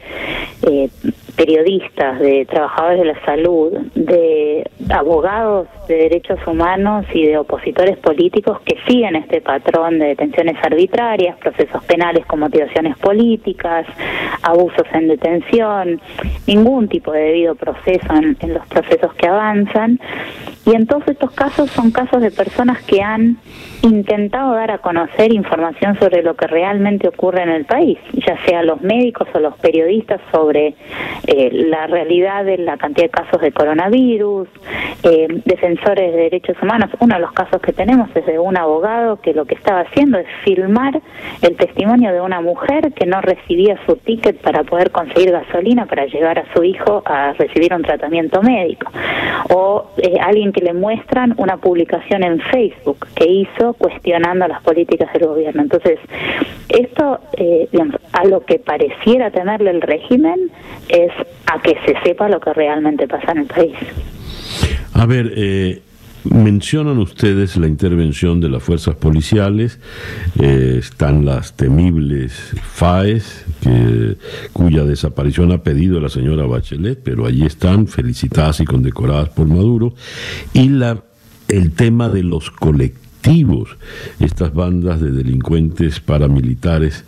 eh, 0.63 0.89
periodistas, 1.35 2.19
de 2.19 2.45
trabajadores 2.45 2.99
de 2.99 3.05
la 3.05 3.25
salud, 3.25 3.71
de 3.93 4.58
abogados 4.89 5.67
de 5.87 5.95
derechos 5.95 6.39
humanos 6.45 7.05
y 7.13 7.25
de 7.25 7.37
opositores 7.37 7.97
políticos 7.97 8.59
que 8.65 8.77
siguen 8.87 9.15
este 9.15 9.41
patrón 9.41 9.99
de 9.99 10.07
detenciones 10.07 10.55
arbitrarias, 10.63 11.37
procesos 11.37 11.83
penales 11.85 12.25
con 12.25 12.39
motivaciones 12.39 12.97
políticas, 12.97 13.85
abusos 14.43 14.85
en 14.93 15.07
detención, 15.07 16.01
ningún 16.47 16.87
tipo 16.87 17.11
de 17.11 17.21
debido 17.21 17.55
proceso 17.55 18.13
en, 18.13 18.37
en 18.39 18.53
los 18.53 18.65
procesos 18.67 19.13
que 19.15 19.27
avanzan. 19.27 19.99
Y 20.65 20.75
en 20.75 20.85
todos 20.85 21.07
estos 21.07 21.31
casos 21.31 21.71
son 21.71 21.91
casos 21.91 22.21
de 22.21 22.31
personas 22.31 22.81
que 22.83 23.01
han 23.01 23.37
intentado 23.81 24.53
dar 24.53 24.71
a 24.71 24.79
conocer 24.79 25.33
información 25.33 25.97
sobre 25.99 26.21
lo 26.21 26.35
que 26.35 26.47
realmente 26.47 27.07
ocurre 27.07 27.43
en 27.43 27.49
el 27.49 27.65
país, 27.65 27.97
ya 28.13 28.37
sea 28.45 28.61
los 28.63 28.81
médicos 28.81 29.27
o 29.33 29.39
los 29.39 29.55
periodistas 29.57 30.19
sobre 30.31 30.75
eh, 31.27 31.49
la 31.51 31.87
realidad 31.87 32.45
de 32.45 32.57
la 32.57 32.77
cantidad 32.77 33.05
de 33.05 33.11
casos 33.11 33.41
de 33.41 33.51
coronavirus, 33.51 34.48
eh, 35.03 35.27
defensores 35.45 36.11
de 36.13 36.17
derechos 36.23 36.57
humanos. 36.61 36.89
Uno 36.99 37.15
de 37.15 37.21
los 37.21 37.31
casos 37.31 37.61
que 37.61 37.71
tenemos 37.71 38.09
es 38.15 38.25
de 38.25 38.37
un 38.37 38.57
abogado 38.57 39.21
que 39.21 39.33
lo 39.33 39.45
que 39.45 39.55
estaba 39.55 39.81
haciendo 39.81 40.17
es 40.17 40.27
filmar 40.43 41.01
el 41.41 41.55
testimonio 41.55 42.11
de 42.11 42.21
una 42.21 42.41
mujer 42.41 42.91
que 42.93 43.05
no 43.05 43.21
recibía 43.21 43.79
su 43.85 43.95
ticket 43.95 44.41
para 44.41 44.63
poder 44.63 44.91
conseguir 44.91 45.31
gasolina 45.31 45.85
para 45.85 46.05
llevar 46.05 46.39
a 46.39 46.53
su 46.53 46.63
hijo 46.63 47.01
a 47.05 47.33
recibir 47.33 47.73
un 47.73 47.81
tratamiento 47.81 48.41
médico. 48.41 48.91
O 49.49 49.89
eh, 49.97 50.17
alguien 50.21 50.51
que 50.51 50.61
le 50.61 50.73
muestran 50.73 51.33
una 51.37 51.57
publicación 51.57 52.23
en 52.23 52.39
Facebook 52.41 53.07
que 53.15 53.25
hizo 53.25 53.73
cuestionando 53.73 54.47
las 54.47 54.61
políticas 54.61 55.11
del 55.13 55.27
gobierno. 55.27 55.61
Entonces, 55.61 55.99
esto, 56.69 57.19
a 58.13 58.25
lo 58.25 58.41
que 58.45 58.59
pareciera 58.59 59.31
tenerle 59.31 59.71
el 59.71 59.81
régimen 59.81 60.51
es 60.89 61.11
a 61.51 61.59
que 61.61 61.77
se 61.85 61.99
sepa 62.03 62.29
lo 62.29 62.39
que 62.39 62.53
realmente 62.53 63.07
pasa 63.07 63.31
en 63.31 63.39
el 63.39 63.47
país. 63.47 63.75
A 64.93 65.05
ver, 65.05 65.33
eh, 65.35 65.81
mencionan 66.23 66.97
ustedes 66.97 67.57
la 67.57 67.67
intervención 67.67 68.39
de 68.39 68.49
las 68.49 68.63
fuerzas 68.63 68.95
policiales, 68.95 69.79
eh, 70.39 70.77
están 70.79 71.25
las 71.25 71.55
temibles 71.55 72.33
FAES, 72.73 73.45
cuya 74.53 74.83
desaparición 74.83 75.51
ha 75.51 75.63
pedido 75.63 75.99
la 75.99 76.09
señora 76.09 76.45
Bachelet, 76.45 76.99
pero 77.03 77.25
allí 77.25 77.45
están, 77.45 77.87
felicitadas 77.87 78.59
y 78.59 78.65
condecoradas 78.65 79.29
por 79.29 79.47
Maduro, 79.47 79.93
y 80.53 80.69
la, 80.69 81.03
el 81.47 81.71
tema 81.71 82.09
de 82.09 82.23
los 82.23 82.51
colectivos, 82.51 83.77
estas 84.19 84.53
bandas 84.53 85.01
de 85.01 85.11
delincuentes 85.11 85.99
paramilitares 85.99 87.03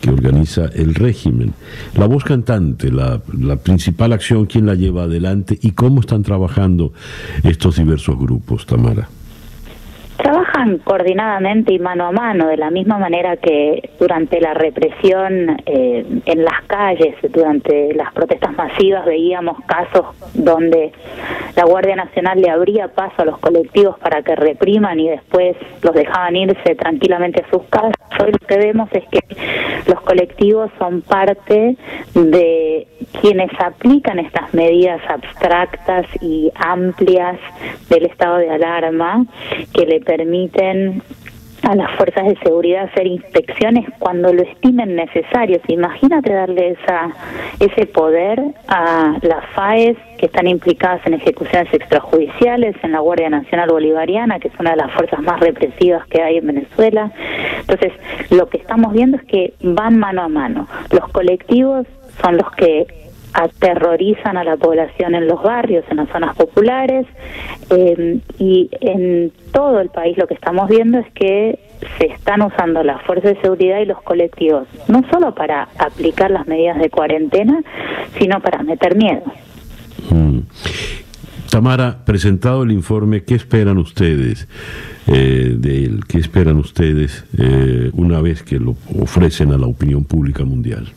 que 0.00 0.10
organiza 0.10 0.66
el 0.66 0.94
régimen. 0.94 1.52
La 1.94 2.06
voz 2.06 2.24
cantante, 2.24 2.90
la, 2.90 3.20
la, 3.38 3.56
principal 3.56 4.12
acción, 4.12 4.46
¿quién 4.46 4.66
la 4.66 4.74
lleva 4.74 5.04
adelante 5.04 5.58
y 5.60 5.72
cómo 5.72 6.00
están 6.00 6.22
trabajando 6.22 6.92
estos 7.42 7.76
diversos 7.76 8.18
grupos, 8.18 8.66
Tamara? 8.66 9.08
Trabajan 10.22 10.78
coordinadamente 10.78 11.72
y 11.72 11.78
mano 11.78 12.06
a 12.06 12.12
mano, 12.12 12.48
de 12.48 12.58
la 12.58 12.70
misma 12.70 12.98
manera 12.98 13.38
que 13.38 13.90
durante 13.98 14.38
la 14.38 14.52
represión 14.52 15.56
eh, 15.64 16.04
en 16.26 16.44
las 16.44 16.62
calles, 16.66 17.14
durante 17.30 17.94
las 17.94 18.12
protestas 18.12 18.54
masivas, 18.54 19.06
veíamos 19.06 19.56
casos 19.64 20.14
donde 20.34 20.92
la 21.56 21.64
Guardia 21.64 21.96
Nacional 21.96 22.40
le 22.40 22.50
abría 22.50 22.88
paso 22.88 23.22
a 23.22 23.24
los 23.24 23.38
colectivos 23.38 23.98
para 23.98 24.22
que 24.22 24.36
repriman 24.36 25.00
y 25.00 25.08
después 25.08 25.56
los 25.82 25.94
dejaban 25.94 26.36
irse 26.36 26.74
tranquilamente 26.74 27.42
a 27.42 27.50
sus 27.50 27.62
casas. 27.70 27.94
Hoy 28.22 28.32
lo 28.32 28.46
que 28.46 28.58
vemos 28.58 28.90
es 28.92 29.04
que 29.08 29.20
los 29.86 30.00
colectivos 30.02 30.70
son 30.78 31.00
parte 31.00 31.76
de 32.14 32.86
quienes 33.20 33.50
aplican 33.58 34.18
estas 34.18 34.52
medidas 34.52 35.00
abstractas 35.08 36.06
y 36.20 36.52
amplias 36.54 37.38
del 37.88 38.06
estado 38.06 38.38
de 38.38 38.50
alarma 38.50 39.24
que 39.74 39.86
le 39.86 40.00
permiten 40.10 41.02
a 41.62 41.76
las 41.76 41.90
fuerzas 41.96 42.26
de 42.26 42.36
seguridad 42.42 42.88
hacer 42.90 43.06
inspecciones 43.06 43.86
cuando 44.00 44.32
lo 44.32 44.42
estimen 44.42 44.96
necesarios. 44.96 45.60
Imagínate 45.68 46.32
darle 46.32 46.70
esa, 46.70 47.10
ese 47.60 47.86
poder 47.86 48.42
a 48.66 49.16
las 49.22 49.44
FAES 49.54 49.96
que 50.18 50.26
están 50.26 50.48
implicadas 50.48 51.06
en 51.06 51.14
ejecuciones 51.14 51.72
extrajudiciales, 51.72 52.74
en 52.82 52.92
la 52.92 52.98
Guardia 53.00 53.30
Nacional 53.30 53.70
Bolivariana, 53.70 54.40
que 54.40 54.48
es 54.48 54.54
una 54.58 54.70
de 54.70 54.78
las 54.78 54.90
fuerzas 54.92 55.20
más 55.20 55.38
represivas 55.38 56.04
que 56.08 56.20
hay 56.22 56.38
en 56.38 56.46
Venezuela. 56.48 57.12
Entonces, 57.60 57.92
lo 58.30 58.48
que 58.48 58.56
estamos 58.56 58.92
viendo 58.92 59.18
es 59.18 59.24
que 59.24 59.54
van 59.62 59.96
mano 59.96 60.22
a 60.22 60.28
mano. 60.28 60.66
Los 60.90 61.08
colectivos 61.10 61.86
son 62.20 62.36
los 62.36 62.50
que 62.52 62.86
aterrorizan 63.32 64.36
a 64.36 64.44
la 64.44 64.56
población 64.56 65.14
en 65.14 65.26
los 65.26 65.42
barrios, 65.42 65.84
en 65.90 65.98
las 65.98 66.08
zonas 66.10 66.36
populares 66.36 67.06
eh, 67.70 68.18
y 68.38 68.68
en 68.80 69.32
todo 69.52 69.80
el 69.80 69.88
país 69.88 70.16
lo 70.18 70.26
que 70.26 70.34
estamos 70.34 70.68
viendo 70.68 70.98
es 70.98 71.10
que 71.12 71.58
se 71.98 72.06
están 72.06 72.42
usando 72.42 72.82
las 72.82 73.02
fuerzas 73.02 73.34
de 73.34 73.40
seguridad 73.40 73.80
y 73.80 73.86
los 73.86 74.02
colectivos, 74.02 74.66
no 74.88 75.02
solo 75.10 75.34
para 75.34 75.68
aplicar 75.78 76.30
las 76.30 76.46
medidas 76.46 76.78
de 76.78 76.90
cuarentena, 76.90 77.62
sino 78.18 78.40
para 78.40 78.62
meter 78.62 78.96
miedo. 78.96 79.22
Mm. 80.10 80.40
Tamara, 81.50 82.04
presentado 82.04 82.62
el 82.62 82.70
informe, 82.70 83.24
¿qué 83.24 83.34
esperan 83.34 83.78
ustedes 83.78 84.46
eh, 85.08 85.56
de 85.58 85.84
él? 85.84 86.00
¿Qué 86.06 86.18
esperan 86.18 86.58
ustedes 86.58 87.24
eh, 87.36 87.90
una 87.94 88.20
vez 88.20 88.44
que 88.44 88.60
lo 88.60 88.76
ofrecen 89.00 89.50
a 89.50 89.58
la 89.58 89.66
opinión 89.66 90.04
pública 90.04 90.44
mundial? 90.44 90.92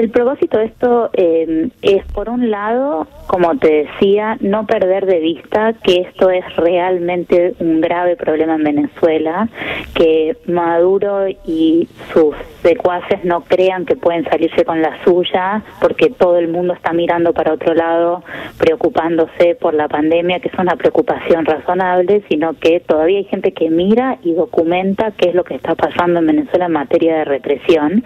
El 0.00 0.08
propósito 0.08 0.56
de 0.56 0.64
esto 0.64 1.10
eh, 1.12 1.68
es, 1.82 2.02
por 2.14 2.30
un 2.30 2.50
lado, 2.50 3.06
como 3.30 3.56
te 3.58 3.84
decía, 3.84 4.36
no 4.40 4.66
perder 4.66 5.06
de 5.06 5.20
vista 5.20 5.72
que 5.84 6.00
esto 6.00 6.30
es 6.30 6.44
realmente 6.56 7.54
un 7.60 7.80
grave 7.80 8.16
problema 8.16 8.56
en 8.56 8.64
Venezuela, 8.64 9.48
que 9.94 10.36
Maduro 10.46 11.28
y 11.46 11.88
sus 12.12 12.34
secuaces 12.62 13.24
no 13.24 13.42
crean 13.42 13.86
que 13.86 13.94
pueden 13.94 14.24
salirse 14.24 14.64
con 14.64 14.82
la 14.82 15.00
suya, 15.04 15.62
porque 15.80 16.10
todo 16.10 16.38
el 16.38 16.48
mundo 16.48 16.74
está 16.74 16.92
mirando 16.92 17.32
para 17.32 17.52
otro 17.52 17.72
lado, 17.72 18.24
preocupándose 18.58 19.54
por 19.54 19.74
la 19.74 19.86
pandemia, 19.86 20.40
que 20.40 20.48
es 20.48 20.58
una 20.58 20.74
preocupación 20.74 21.44
razonable, 21.44 22.24
sino 22.28 22.54
que 22.54 22.80
todavía 22.80 23.18
hay 23.18 23.24
gente 23.26 23.52
que 23.52 23.70
mira 23.70 24.18
y 24.24 24.32
documenta 24.32 25.12
qué 25.12 25.28
es 25.28 25.36
lo 25.36 25.44
que 25.44 25.54
está 25.54 25.76
pasando 25.76 26.18
en 26.18 26.26
Venezuela 26.26 26.66
en 26.66 26.72
materia 26.72 27.18
de 27.18 27.24
represión. 27.26 28.02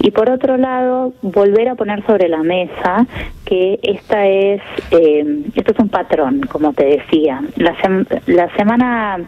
Y 0.00 0.10
por 0.10 0.28
otro 0.28 0.56
lado, 0.56 1.12
volver 1.22 1.68
a 1.68 1.76
poner 1.76 2.04
sobre 2.04 2.28
la 2.28 2.42
mesa 2.42 3.06
que 3.46 3.78
esta 3.82 4.26
es, 4.26 4.55
eh, 4.90 5.44
esto 5.54 5.72
es 5.72 5.78
un 5.78 5.88
patrón, 5.88 6.40
como 6.48 6.72
te 6.72 6.84
decía. 6.86 7.42
La, 7.56 7.74
la 8.26 8.54
semana 8.56 9.18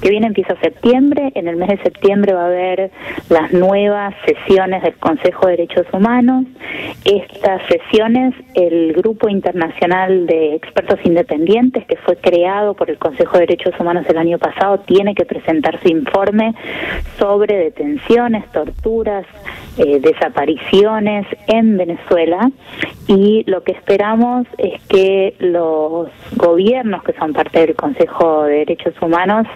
que 0.00 0.10
viene 0.10 0.26
empieza 0.26 0.54
septiembre, 0.60 1.32
en 1.34 1.48
el 1.48 1.56
mes 1.56 1.68
de 1.68 1.78
septiembre 1.78 2.32
va 2.32 2.42
a 2.42 2.46
haber 2.46 2.90
las 3.28 3.52
nuevas 3.52 4.14
sesiones 4.24 4.82
del 4.82 4.94
Consejo 4.94 5.46
de 5.46 5.52
Derechos 5.52 5.86
Humanos. 5.92 6.44
Estas 7.04 7.62
sesiones, 7.68 8.34
el 8.54 8.92
Grupo 8.94 9.28
Internacional 9.28 10.26
de 10.26 10.54
Expertos 10.54 10.98
Independientes, 11.04 11.86
que 11.86 11.96
fue 11.96 12.16
creado 12.16 12.74
por 12.74 12.90
el 12.90 12.98
Consejo 12.98 13.38
de 13.38 13.46
Derechos 13.46 13.74
Humanos 13.78 14.06
el 14.08 14.18
año 14.18 14.38
pasado, 14.38 14.78
tiene 14.80 15.14
que 15.14 15.24
presentar 15.24 15.80
su 15.80 15.88
informe 15.88 16.54
sobre 17.18 17.56
detenciones, 17.56 18.44
torturas, 18.52 19.26
eh, 19.78 20.00
desapariciones 20.00 21.26
en 21.46 21.76
Venezuela 21.76 22.50
y 23.06 23.44
lo 23.46 23.62
que 23.62 23.72
esperamos 23.72 24.46
es 24.58 24.77
que 24.88 25.34
los 25.38 26.08
gobiernos 26.36 27.02
que 27.02 27.12
son 27.14 27.32
parte 27.32 27.60
del 27.60 27.74
Consejo 27.74 28.44
de 28.44 28.58
Derechos 28.58 28.94
Humanos 29.00 29.46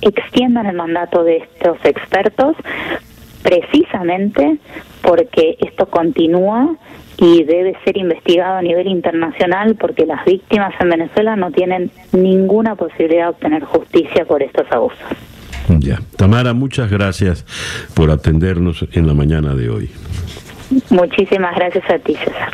extiendan 0.00 0.66
el 0.66 0.76
mandato 0.76 1.24
de 1.24 1.38
estos 1.38 1.78
expertos 1.84 2.56
precisamente 3.42 4.58
porque 5.02 5.56
esto 5.60 5.86
continúa 5.86 6.76
y 7.20 7.42
debe 7.44 7.76
ser 7.84 7.96
investigado 7.96 8.58
a 8.58 8.62
nivel 8.62 8.86
internacional 8.86 9.74
porque 9.74 10.06
las 10.06 10.24
víctimas 10.24 10.72
en 10.80 10.90
Venezuela 10.90 11.36
no 11.36 11.50
tienen 11.50 11.90
ninguna 12.12 12.76
posibilidad 12.76 13.24
de 13.24 13.30
obtener 13.30 13.64
justicia 13.64 14.24
por 14.24 14.42
estos 14.42 14.66
abusos. 14.70 14.98
Ya. 15.80 16.00
Tamara, 16.16 16.54
muchas 16.54 16.90
gracias 16.90 17.44
por 17.94 18.10
atendernos 18.10 18.86
en 18.92 19.06
la 19.06 19.14
mañana 19.14 19.54
de 19.54 19.68
hoy. 19.68 19.90
Muchísimas 20.90 21.54
gracias 21.56 21.84
a 21.90 21.98
ti, 21.98 22.14
César. 22.14 22.50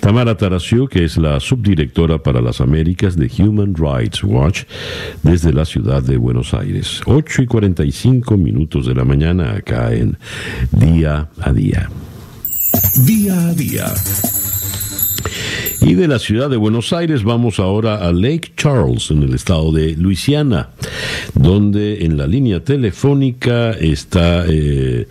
Tamara 0.00 0.36
Tarasiu, 0.36 0.86
que 0.88 1.04
es 1.04 1.16
la 1.16 1.40
subdirectora 1.40 2.18
para 2.18 2.40
las 2.40 2.60
Américas 2.60 3.16
de 3.16 3.30
Human 3.38 3.74
Rights 3.74 4.22
Watch 4.22 4.62
desde 5.22 5.52
la 5.52 5.64
ciudad 5.64 6.02
de 6.02 6.16
Buenos 6.16 6.54
Aires. 6.54 7.02
8 7.04 7.42
y 7.42 7.46
45 7.46 8.36
minutos 8.36 8.86
de 8.86 8.94
la 8.94 9.04
mañana 9.04 9.54
acá 9.56 9.92
en 9.92 10.16
Día 10.70 11.28
a 11.40 11.52
Día. 11.52 11.90
Día 13.04 13.48
a 13.48 13.52
Día. 13.52 14.47
Y 15.80 15.94
de 15.94 16.08
la 16.08 16.18
ciudad 16.18 16.50
de 16.50 16.56
Buenos 16.56 16.92
Aires 16.92 17.22
vamos 17.22 17.60
ahora 17.60 17.96
a 18.06 18.12
Lake 18.12 18.52
Charles, 18.56 19.10
en 19.10 19.22
el 19.22 19.34
estado 19.34 19.70
de 19.70 19.96
Luisiana, 19.96 20.70
donde 21.34 22.04
en 22.04 22.16
la 22.16 22.26
línea 22.26 22.64
telefónica 22.64 23.70
está 23.70 24.44
eh, 24.48 25.06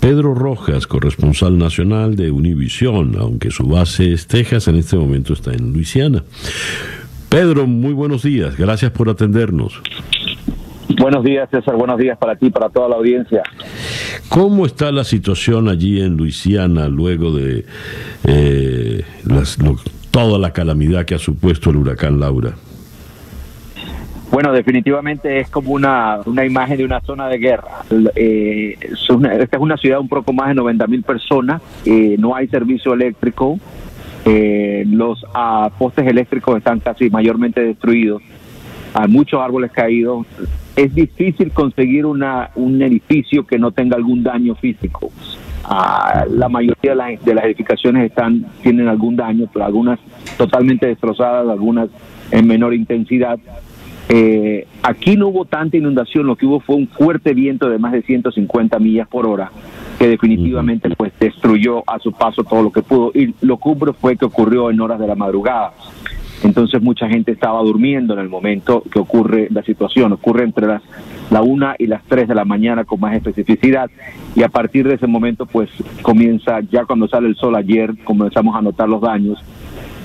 Pedro 0.00 0.34
Rojas, 0.34 0.86
corresponsal 0.86 1.58
nacional 1.58 2.14
de 2.14 2.30
Univision, 2.30 3.16
aunque 3.18 3.50
su 3.50 3.66
base 3.66 4.12
es 4.12 4.26
Texas, 4.26 4.68
en 4.68 4.76
este 4.76 4.96
momento 4.96 5.32
está 5.32 5.52
en 5.52 5.72
Luisiana. 5.72 6.22
Pedro, 7.28 7.66
muy 7.66 7.92
buenos 7.92 8.22
días, 8.22 8.56
gracias 8.56 8.92
por 8.92 9.08
atendernos. 9.10 9.80
Buenos 11.00 11.24
días, 11.24 11.48
César. 11.50 11.74
Buenos 11.74 11.98
días 11.98 12.18
para 12.18 12.36
ti, 12.36 12.50
para 12.50 12.68
toda 12.68 12.88
la 12.88 12.96
audiencia. 12.96 13.42
¿Cómo 14.28 14.66
está 14.66 14.92
la 14.92 15.04
situación 15.04 15.68
allí 15.68 16.00
en 16.00 16.16
Luisiana 16.16 16.88
luego 16.88 17.32
de 17.32 17.64
eh, 18.24 19.04
las, 19.24 19.58
toda 20.12 20.38
la 20.38 20.52
calamidad 20.52 21.04
que 21.04 21.16
ha 21.16 21.18
supuesto 21.18 21.70
el 21.70 21.76
huracán 21.76 22.20
Laura? 22.20 22.54
Bueno, 24.30 24.52
definitivamente 24.52 25.40
es 25.40 25.50
como 25.50 25.72
una, 25.72 26.20
una 26.24 26.44
imagen 26.46 26.78
de 26.78 26.84
una 26.84 27.00
zona 27.00 27.28
de 27.28 27.38
guerra. 27.38 27.82
Eh, 28.14 28.78
esta 28.80 29.56
es 29.56 29.62
una 29.62 29.76
ciudad 29.76 30.00
un 30.00 30.08
poco 30.08 30.32
más 30.32 30.48
de 30.48 30.54
90 30.54 30.86
mil 30.86 31.02
personas, 31.02 31.60
eh, 31.84 32.16
no 32.18 32.34
hay 32.34 32.46
servicio 32.48 32.94
eléctrico, 32.94 33.58
eh, 34.24 34.84
los 34.86 35.24
ah, 35.34 35.70
postes 35.78 36.06
eléctricos 36.06 36.56
están 36.56 36.80
casi 36.80 37.10
mayormente 37.10 37.60
destruidos, 37.60 38.22
hay 38.94 39.08
muchos 39.08 39.40
árboles 39.40 39.70
caídos, 39.70 40.26
es 40.76 40.94
difícil 40.94 41.50
conseguir 41.52 42.06
una, 42.06 42.50
un 42.54 42.80
edificio 42.80 43.46
que 43.46 43.58
no 43.58 43.72
tenga 43.72 43.96
algún 43.96 44.22
daño 44.22 44.54
físico. 44.54 45.10
Ah, 45.64 46.24
la 46.28 46.48
mayoría 46.48 46.94
de, 47.24 47.34
las 47.34 47.44
edificaciones 47.44 48.04
están 48.10 48.46
tienen 48.62 48.88
algún 48.88 49.16
daño, 49.16 49.48
pero 49.52 49.64
algunas 49.64 49.98
totalmente 50.36 50.86
destrozadas, 50.86 51.48
algunas 51.48 51.88
en 52.30 52.46
menor 52.46 52.74
intensidad. 52.74 53.38
Eh, 54.08 54.66
aquí 54.82 55.16
no 55.16 55.28
hubo 55.28 55.44
tanta 55.44 55.76
inundación, 55.76 56.26
lo 56.26 56.36
que 56.36 56.46
hubo 56.46 56.60
fue 56.60 56.76
un 56.76 56.88
fuerte 56.88 57.32
viento 57.32 57.70
de 57.70 57.78
más 57.78 57.92
de 57.92 58.02
150 58.02 58.78
millas 58.78 59.08
por 59.08 59.26
hora 59.26 59.50
que 59.98 60.08
definitivamente 60.08 60.90
pues 60.96 61.12
destruyó 61.20 61.88
a 61.88 62.00
su 62.00 62.10
paso 62.10 62.42
todo 62.42 62.60
lo 62.60 62.72
que 62.72 62.82
pudo 62.82 63.12
y 63.14 63.34
lo 63.40 63.56
que 63.58 63.92
fue 63.92 64.16
que 64.16 64.24
ocurrió 64.24 64.68
en 64.68 64.80
horas 64.80 64.98
de 64.98 65.06
la 65.06 65.14
madrugada. 65.14 65.74
Entonces 66.42 66.82
mucha 66.82 67.08
gente 67.08 67.32
estaba 67.32 67.60
durmiendo 67.60 68.14
en 68.14 68.20
el 68.20 68.28
momento 68.28 68.82
que 68.90 68.98
ocurre 68.98 69.48
la 69.50 69.62
situación. 69.62 70.12
Ocurre 70.12 70.44
entre 70.44 70.66
las 70.66 70.82
la 71.30 71.40
una 71.40 71.74
y 71.78 71.86
las 71.86 72.02
tres 72.04 72.28
de 72.28 72.34
la 72.34 72.44
mañana 72.44 72.84
con 72.84 73.00
más 73.00 73.14
especificidad 73.14 73.90
y 74.36 74.42
a 74.42 74.48
partir 74.48 74.86
de 74.86 74.94
ese 74.94 75.06
momento 75.06 75.46
pues 75.46 75.70
comienza 76.02 76.60
ya 76.70 76.84
cuando 76.84 77.08
sale 77.08 77.28
el 77.28 77.36
sol 77.36 77.56
ayer 77.56 77.94
comenzamos 78.04 78.54
a 78.54 78.60
notar 78.60 78.86
los 78.86 79.00
daños 79.00 79.42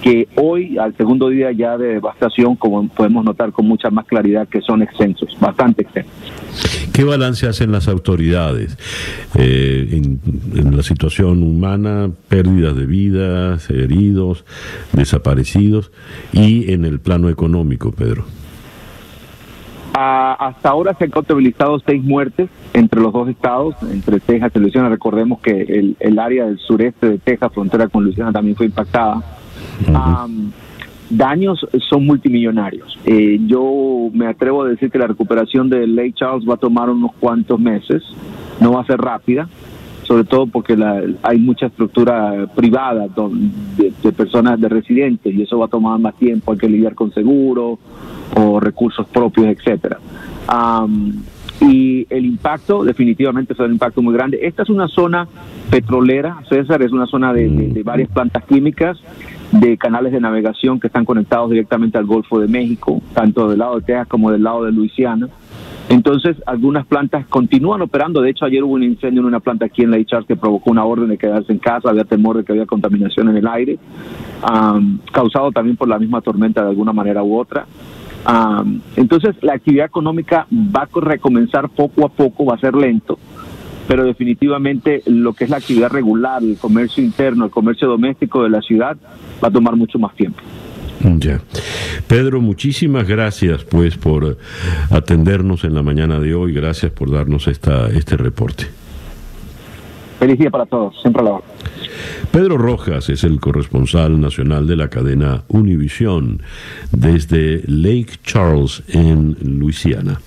que 0.02 0.28
hoy, 0.36 0.78
al 0.78 0.96
segundo 0.96 1.30
día 1.30 1.52
ya 1.52 1.78
de 1.78 1.96
devastación, 1.96 2.56
como 2.56 2.88
podemos 2.90 3.24
notar 3.26 3.52
con 3.52 3.68
mucha 3.68 3.90
más 3.90 4.06
claridad, 4.06 4.48
que 4.48 4.62
son 4.62 4.82
extensos, 4.82 5.36
bastante 5.40 5.84
extensos. 5.84 6.14
¿Qué 6.94 7.04
balance 7.04 7.48
hacen 7.48 7.72
las 7.72 7.88
autoridades 7.88 8.78
eh, 9.36 10.02
en, 10.56 10.76
la 10.76 10.84
situación 10.84 11.44
humana, 11.44 12.10
pérdidas 12.28 12.76
de 12.76 12.86
vidas, 12.86 13.70
heridos, 13.70 14.46
desaparecidos 14.94 15.92
y 16.34 16.72
en 16.72 16.86
el 16.86 17.00
plano 17.00 17.30
económico, 17.30 17.92
Pedro? 17.92 18.26
hasta 20.00 20.70
ahora 20.70 20.94
se 20.94 21.06
han 21.06 21.10
contabilizado 21.10 21.80
seis 21.80 22.04
muertes 22.04 22.50
entre 22.74 23.02
los 23.02 23.12
dos 23.12 23.28
estados, 23.30 23.74
entre 23.92 24.20
Texas 24.20 24.52
y 24.54 24.60
Luisiana. 24.60 24.90
Recordemos 24.90 25.40
que 25.40 25.62
el, 25.62 25.96
el 26.00 26.20
área 26.20 26.46
del 26.46 26.60
sureste 26.60 27.10
de 27.10 27.18
Texas, 27.18 27.52
frontera 27.52 27.88
con 27.88 28.04
Luisiana, 28.04 28.32
también 28.32 28.56
fue 28.56 28.68
impactada 28.68 29.24
daños 31.10 31.66
son 31.90 32.06
multimillonarios. 32.06 32.98
Eh, 33.06 33.40
yo 33.46 34.10
me 34.14 34.28
atrevo 34.28 34.64
a 34.64 34.70
decir 34.70 34.92
que 34.92 34.98
la 34.98 35.08
recuperación 35.08 35.70
de 35.70 35.88
Lake 35.88 36.14
Charles 36.16 36.48
va 36.48 36.56
a 36.56 36.58
tomar 36.58 36.90
unos 36.90 37.14
cuantos 37.20 37.60
meses, 37.60 38.04
no 38.60 38.74
va 38.74 38.82
a 38.82 38.86
ser 38.86 39.00
rápida, 39.00 39.48
sobre 40.04 40.24
todo 40.24 40.48
porque 40.48 40.78
hay 41.22 41.38
mucha 41.38 41.68
estructura 41.68 42.48
privada 42.56 43.08
de, 43.78 44.12
personas, 44.14 44.60
de 44.60 44.70
residentes, 44.70 45.34
y 45.34 45.42
eso 45.42 45.60
va 45.60 45.66
a 45.66 45.70
tomar 45.70 46.00
más 46.00 46.16
tiempo, 46.16 46.54
hay 46.54 46.58
que 46.58 46.70
lidiar 46.70 46.96
con 46.96 47.14
seguros 47.14 47.78
o 48.36 48.60
recursos 48.60 49.06
propios, 49.08 49.48
etcétera. 49.48 50.00
y 51.60 52.06
el 52.10 52.26
impacto 52.26 52.84
definitivamente 52.84 53.54
es 53.54 53.60
un 53.60 53.74
impacto 53.74 54.02
muy 54.02 54.14
grande. 54.14 54.40
Esta 54.42 54.64
es 54.64 54.70
una 54.70 54.88
zona 54.88 55.28
petrolera, 55.70 56.38
César, 56.48 56.82
es 56.84 56.94
una 56.94 57.06
zona 57.06 57.34
de 57.34 57.82
varias 57.84 58.10
plantas 58.10 58.46
químicas 58.46 58.98
de 59.60 59.78
canales 59.78 60.12
de 60.12 60.20
navegación 60.20 60.80
que 60.80 60.88
están 60.88 61.06
conectados 61.06 61.50
directamente 61.50 61.98
al 61.98 62.06
Golfo 62.06 62.40
de 62.40 62.48
México, 62.48 63.02
tanto 63.14 63.50
del 63.50 63.60
lado 63.60 63.76
de 63.76 63.82
Texas 63.82 64.08
como 64.08 64.32
del 64.32 64.44
lado 64.44 64.66
de 64.66 64.72
Luisiana. 64.72 65.30
Entonces, 65.90 66.36
algunas 66.46 66.86
plantas 66.86 67.26
continúan 67.28 67.82
operando. 67.82 68.22
De 68.22 68.30
hecho, 68.30 68.46
ayer 68.46 68.64
hubo 68.64 68.74
un 68.74 68.84
incendio 68.84 69.22
en 69.22 69.28
una 69.28 69.40
planta 69.40 69.66
aquí 69.66 69.84
en 69.84 69.92
la 69.92 69.98
que 70.28 70.36
provocó 70.36 70.72
una 70.72 70.84
orden 70.84 71.08
de 71.08 71.18
quedarse 71.18 71.52
en 71.52 71.60
casa. 71.60 71.90
Había 71.90 72.04
temor 72.04 72.38
de 72.38 72.44
que 72.44 72.52
había 72.52 72.66
contaminación 72.66 73.30
en 73.30 73.38
el 73.38 73.48
aire, 73.48 73.80
causado 75.14 75.52
también 75.52 75.78
por 75.78 75.88
la 75.88 75.98
misma 75.98 76.22
tormenta 76.22 76.62
de 76.62 76.70
alguna 76.70 76.92
manera 76.92 77.24
u 77.24 77.38
otra. 77.38 77.66
entonces, 78.98 79.36
la 79.42 79.54
actividad 79.54 79.86
económica 79.86 80.46
va 80.52 80.82
a 80.82 81.00
recomenzar 81.00 81.70
poco 81.70 82.06
a 82.06 82.10
poco, 82.10 82.46
va 82.46 82.56
a 82.56 82.60
ser 82.60 82.76
lento 82.76 83.18
pero 83.88 84.04
definitivamente 84.04 85.02
lo 85.06 85.34
que 85.34 85.46
es 85.46 85.50
la 85.50 85.58
actividad 85.58 85.90
regular, 85.90 86.44
el 86.44 86.58
comercio 86.58 87.04
interno, 87.04 87.46
el 87.46 87.52
comercio 87.52 87.88
doméstico 87.88 88.44
de 88.44 88.50
la 88.50 88.62
ciudad 88.62 88.98
va 89.44 89.48
a 89.48 89.52
tomar 89.52 89.76
mucho 89.76 89.98
más 89.98 90.16
tiempo. 90.16 90.42
Ya. 91.00 91.42
Pedro, 92.08 92.42
muchísimas 92.42 93.08
gracias 93.08 93.64
pues 93.64 93.98
por 93.98 94.38
atendernos 94.90 95.64
en 95.64 95.76
la 95.76 95.84
mañana 95.84 96.20
de 96.20 96.34
hoy, 96.34 96.54
gracias 96.54 96.92
por 96.92 97.12
darnos 97.12 97.48
esta, 97.48 97.90
este 97.90 98.18
reporte. 98.18 98.66
Feliz 100.20 100.40
día 100.40 100.50
para 100.50 100.66
todos, 100.66 101.00
siempre 101.02 101.24
la 101.24 101.40
Pedro 102.32 102.58
Rojas 102.58 103.10
es 103.10 103.24
el 103.24 103.40
corresponsal 103.40 104.20
nacional 104.20 104.68
de 104.68 104.76
la 104.76 104.90
cadena 104.90 105.44
Univision 105.48 106.42
desde 106.92 107.64
Lake 107.68 108.20
Charles 108.24 108.84
en 108.90 109.38
Luisiana. 109.42 110.20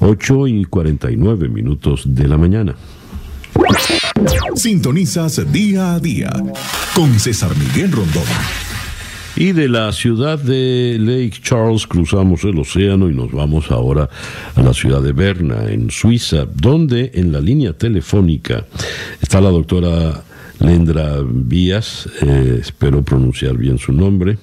8 0.00 0.46
y 0.48 0.64
49 0.64 1.48
minutos 1.48 2.02
de 2.06 2.28
la 2.28 2.38
mañana. 2.38 2.74
Sintonizas 4.54 5.52
día 5.52 5.94
a 5.94 6.00
día 6.00 6.30
con 6.94 7.18
César 7.18 7.50
Miguel 7.56 7.92
Rondón. 7.92 8.71
Y 9.36 9.52
de 9.52 9.68
la 9.68 9.92
ciudad 9.92 10.38
de 10.38 10.98
Lake 11.00 11.40
Charles 11.42 11.86
cruzamos 11.86 12.44
el 12.44 12.58
océano 12.58 13.08
y 13.08 13.14
nos 13.14 13.32
vamos 13.32 13.70
ahora 13.70 14.08
a 14.54 14.62
la 14.62 14.74
ciudad 14.74 15.00
de 15.00 15.12
Berna, 15.12 15.70
en 15.70 15.90
Suiza, 15.90 16.46
donde 16.54 17.12
en 17.14 17.32
la 17.32 17.40
línea 17.40 17.72
telefónica 17.72 18.66
está 19.22 19.40
la 19.40 19.48
doctora 19.48 20.22
Lendra 20.60 21.22
Vías, 21.24 22.08
eh, 22.20 22.58
espero 22.60 23.02
pronunciar 23.02 23.56
bien 23.56 23.78
su 23.78 23.92
nombre. 23.92 24.38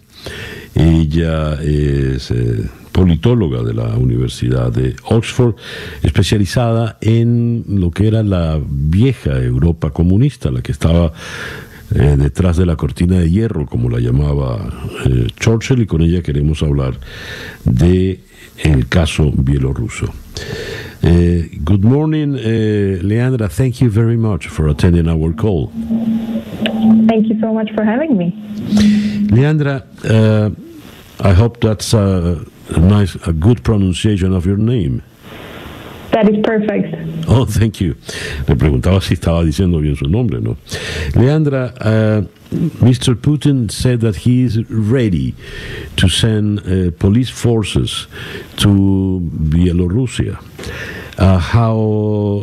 Ella 0.73 1.53
es 1.61 2.31
eh, 2.31 2.69
politóloga 2.91 3.63
de 3.63 3.73
la 3.73 3.95
Universidad 3.95 4.71
de 4.71 4.95
Oxford, 5.05 5.55
especializada 6.01 6.97
en 7.01 7.63
lo 7.67 7.91
que 7.91 8.07
era 8.07 8.23
la 8.23 8.59
vieja 8.67 9.37
Europa 9.37 9.91
comunista, 9.91 10.51
la 10.51 10.61
que 10.61 10.71
estaba 10.71 11.13
eh, 11.95 12.15
detrás 12.17 12.57
de 12.57 12.65
la 12.65 12.75
cortina 12.75 13.19
de 13.19 13.29
hierro, 13.29 13.65
como 13.65 13.89
la 13.89 13.99
llamaba 13.99 14.69
eh, 15.05 15.27
Churchill, 15.39 15.81
y 15.81 15.85
con 15.85 16.01
ella 16.01 16.21
queremos 16.21 16.61
hablar 16.63 16.93
de 17.65 18.19
el 18.63 18.87
caso 18.87 19.31
bielorruso. 19.35 20.07
Eh, 21.01 21.49
good 21.63 21.83
morning, 21.83 22.35
uh, 22.35 23.01
Leandra. 23.01 23.47
Thank 23.47 23.81
you 23.81 23.89
very 23.89 24.17
much 24.17 24.47
for 24.47 24.67
attending 24.67 25.07
our 25.07 25.33
call. 25.33 25.71
Thank 27.07 27.27
you 27.27 27.39
so 27.39 27.53
much 27.53 27.71
for 27.73 27.85
having 27.85 28.17
me. 28.17 28.33
Leandra, 29.31 29.85
uh, 30.03 30.49
I 31.21 31.33
hope 31.33 31.61
that's 31.61 31.93
a, 31.93 32.43
a 32.75 32.79
nice, 32.79 33.15
a 33.25 33.31
good 33.31 33.63
pronunciation 33.63 34.33
of 34.33 34.45
your 34.45 34.57
name. 34.57 35.01
That 36.11 36.27
is 36.27 36.43
perfect. 36.43 36.95
Oh, 37.27 37.45
thank 37.45 37.79
you. 37.79 37.95
Le 38.47 38.55
preguntaba 38.55 39.01
si 39.01 39.13
estaba 39.13 39.43
diciendo 39.43 39.79
bien 39.79 39.95
su 39.95 40.07
nombre, 40.07 40.41
¿no? 40.41 40.57
Leandra, 41.13 41.73
uh, 41.79 42.27
Mr. 42.83 43.13
Putin 43.13 43.69
said 43.69 44.01
that 44.01 44.15
he 44.15 44.41
is 44.43 44.57
ready 44.69 45.35
to 45.97 46.09
send 46.09 46.59
uh, 46.59 46.91
police 46.97 47.29
forces 47.29 48.07
to 48.57 49.21
Belarusia. 49.21 50.39
Uh, 51.19 51.37
how 51.37 51.77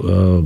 uh, 0.05 0.43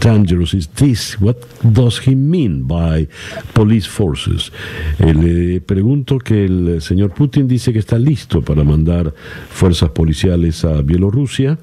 dangerous 0.00 0.54
is 0.54 0.68
this? 0.74 1.20
What 1.20 1.36
does 1.62 1.98
he 1.98 2.14
mean 2.14 2.66
by 2.66 3.08
police 3.52 3.86
forces? 3.86 4.50
Eh, 4.98 5.12
le 5.14 5.60
pregunto 5.60 6.18
que 6.18 6.44
el 6.44 6.80
señor 6.80 7.10
Putin 7.14 7.46
dice 7.46 7.72
que 7.72 7.78
está 7.78 7.98
listo 7.98 8.42
para 8.42 8.64
mandar 8.64 9.12
fuerzas 9.48 9.90
policiales 9.90 10.64
a 10.64 10.82
Bielorrusia. 10.82 11.58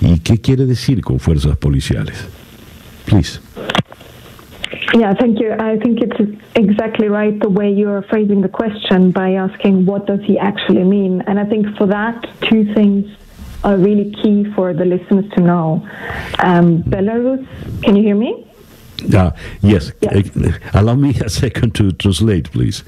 ¿Y 0.00 0.20
qué 0.20 0.40
quiere 0.40 0.66
decir 0.66 1.00
con 1.00 1.18
fuerzas 1.18 1.56
policiales? 1.56 2.28
Please. 3.06 3.40
Yeah, 4.94 5.14
thank 5.14 5.40
you. 5.40 5.52
I 5.52 5.76
think 5.78 6.00
it's 6.00 6.20
exactly 6.54 7.08
right 7.08 7.38
the 7.40 7.48
way 7.48 7.70
you're 7.70 8.02
phrasing 8.02 8.42
the 8.42 8.48
question 8.48 9.10
by 9.10 9.34
asking 9.34 9.86
what 9.86 10.06
does 10.06 10.20
he 10.22 10.38
actually 10.38 10.84
mean. 10.84 11.22
And 11.26 11.38
I 11.38 11.44
think 11.44 11.76
for 11.76 11.86
that, 11.86 12.24
two 12.42 12.72
things 12.74 13.06
are 13.64 13.76
really 13.76 14.12
key 14.22 14.44
for 14.54 14.72
the 14.74 14.84
listeners 14.84 15.24
to 15.36 15.40
know. 15.40 15.82
Um, 16.38 16.82
Belarus, 16.84 17.44
can 17.82 17.96
you 17.96 18.02
hear 18.02 18.14
me? 18.14 18.46
Ah, 19.12 19.34
yes. 19.60 19.92
Eh, 20.02 20.22
Allow 20.72 20.94
me 20.94 21.10
a 21.24 21.28
second 21.28 21.74
to 21.74 21.92
translate, 21.92 22.50
please. 22.50 22.84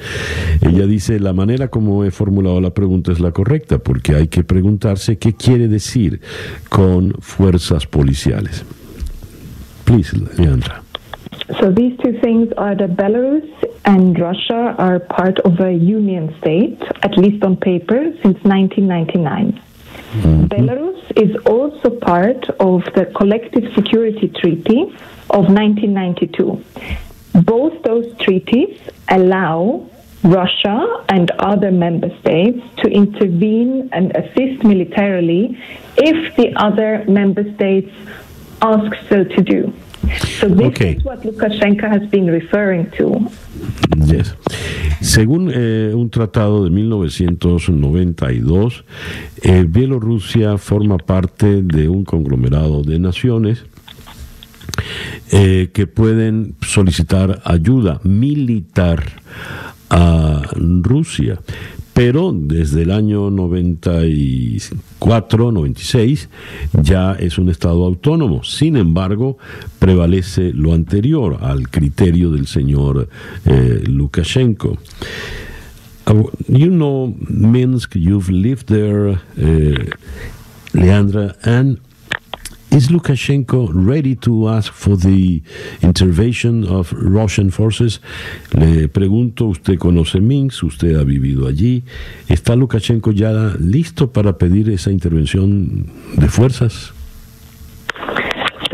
Ella 0.63 0.87
dice, 0.87 1.19
la 1.19 1.33
manera 1.33 1.69
como 1.69 2.05
he 2.05 2.11
formulado 2.11 2.61
la 2.61 2.71
pregunta 2.71 3.13
es 3.13 3.21
la 3.21 3.33
correcta, 3.33 3.79
porque 3.79 4.15
hay 4.15 4.29
que 4.29 4.45
preguntarse 4.45 5.19
qué 5.19 5.35
quiere 5.35 5.69
decir 5.69 6.21
con 6.69 7.13
fuerzas 7.21 7.87
policiales. 7.87 8.65
Please, 9.85 10.17
Leandra. 10.39 10.83
So 11.61 11.71
these 11.71 11.97
two 11.99 12.19
things 12.21 12.53
are 12.57 12.75
that 12.77 12.97
Belarus 12.97 13.45
and 13.85 14.19
Russia 14.19 14.75
are 14.79 14.99
part 14.99 15.39
of 15.41 15.61
a 15.61 15.73
union 15.73 16.35
state, 16.39 16.79
at 17.03 17.17
least 17.17 17.45
on 17.45 17.57
paper, 17.57 18.13
since 18.23 18.39
1999. 18.43 19.61
Belarus 20.23 21.13
is 21.17 21.37
also 21.45 21.91
part 21.91 22.49
of 22.59 22.85
the 22.95 23.07
Collective 23.17 23.73
Security 23.75 24.29
Treaty 24.29 24.83
of 25.31 25.49
1992. 25.53 26.65
Both 27.43 27.83
those 27.83 28.17
treaties 28.19 28.81
allow 29.09 29.91
Russia 30.23 31.05
and 31.11 31.31
other 31.33 31.71
member 31.71 32.09
states 32.21 32.63
to 32.79 32.89
intervene 32.89 33.91
and 33.93 34.17
assist 34.17 34.65
militarily 34.65 35.59
if 35.97 36.35
the 36.37 36.55
other 36.57 37.05
member 37.07 37.45
states 37.55 37.93
ask 38.63 38.97
so 39.09 39.23
to 39.23 39.43
do. 39.43 39.73
So 40.41 40.49
this 40.49 40.67
Okay. 40.67 40.97
is 40.99 41.05
what 41.05 41.23
Lukashenko 41.23 41.89
has 41.89 42.03
been 42.11 42.27
referring 42.31 42.87
to. 42.99 43.29
Yes. 44.07 44.35
Según 45.01 45.51
eh, 45.55 45.93
un 45.95 46.11
tratado 46.11 46.65
de 46.65 46.71
1992, 46.71 48.85
eh, 49.43 49.65
Bielorrusia 49.69 50.59
forma 50.59 50.99
parte 50.99 51.63
de 51.63 51.89
un 51.89 52.05
conglomerado 52.05 52.83
de 52.83 52.99
naciones 52.99 53.65
eh, 55.33 55.71
que 55.73 55.87
pueden 55.87 56.55
solicitar 56.61 57.41
ayuda 57.45 58.01
militar 58.05 59.03
a 59.91 60.43
Rusia. 60.55 61.39
Pero 61.97 62.31
desde 62.31 62.83
el 62.83 62.91
año 62.91 63.31
94, 63.31 65.51
96, 65.51 66.29
ya 66.83 67.13
es 67.13 67.39
un 67.39 67.49
Estado 67.49 67.87
autónomo. 67.87 68.45
Sin 68.45 68.77
embargo, 68.77 69.39
prevalece 69.79 70.53
lo 70.53 70.75
anterior 70.75 71.39
al 71.41 71.71
criterio 71.71 72.31
del 72.31 72.49
señor 72.49 73.09
eh, 73.47 73.83
Lukashenko. 73.87 74.77
You 76.49 76.69
know 76.69 77.17
Minsk, 77.31 77.97
you've 77.97 78.31
lived 78.31 78.67
there, 78.67 79.19
eh, 79.39 79.89
Leandra, 80.75 81.35
and 81.45 81.79
is 82.77 82.91
Lukashenko 82.91 83.71
ready 83.73 84.15
to 84.17 84.51
ask 84.51 84.71
for 84.71 84.97
the 84.99 85.41
intervention 85.81 86.63
of 86.65 86.93
Russian 86.93 87.51
forces? 87.51 88.01
Le 88.53 88.87
pregunto, 88.89 89.47
usted 89.47 89.79
conoce 89.79 90.21
Minsk, 90.21 90.65
usted 90.65 90.95
ha 90.95 91.03
vivido 91.03 91.47
allí. 91.47 91.85
¿Está 92.29 92.55
Lukashenko 92.55 93.13
ya 93.13 93.57
listo 93.59 94.13
para 94.13 94.37
pedir 94.37 94.69
esa 94.69 94.91
intervención 94.91 95.87
de 96.19 96.29
fuerzas? 96.29 96.96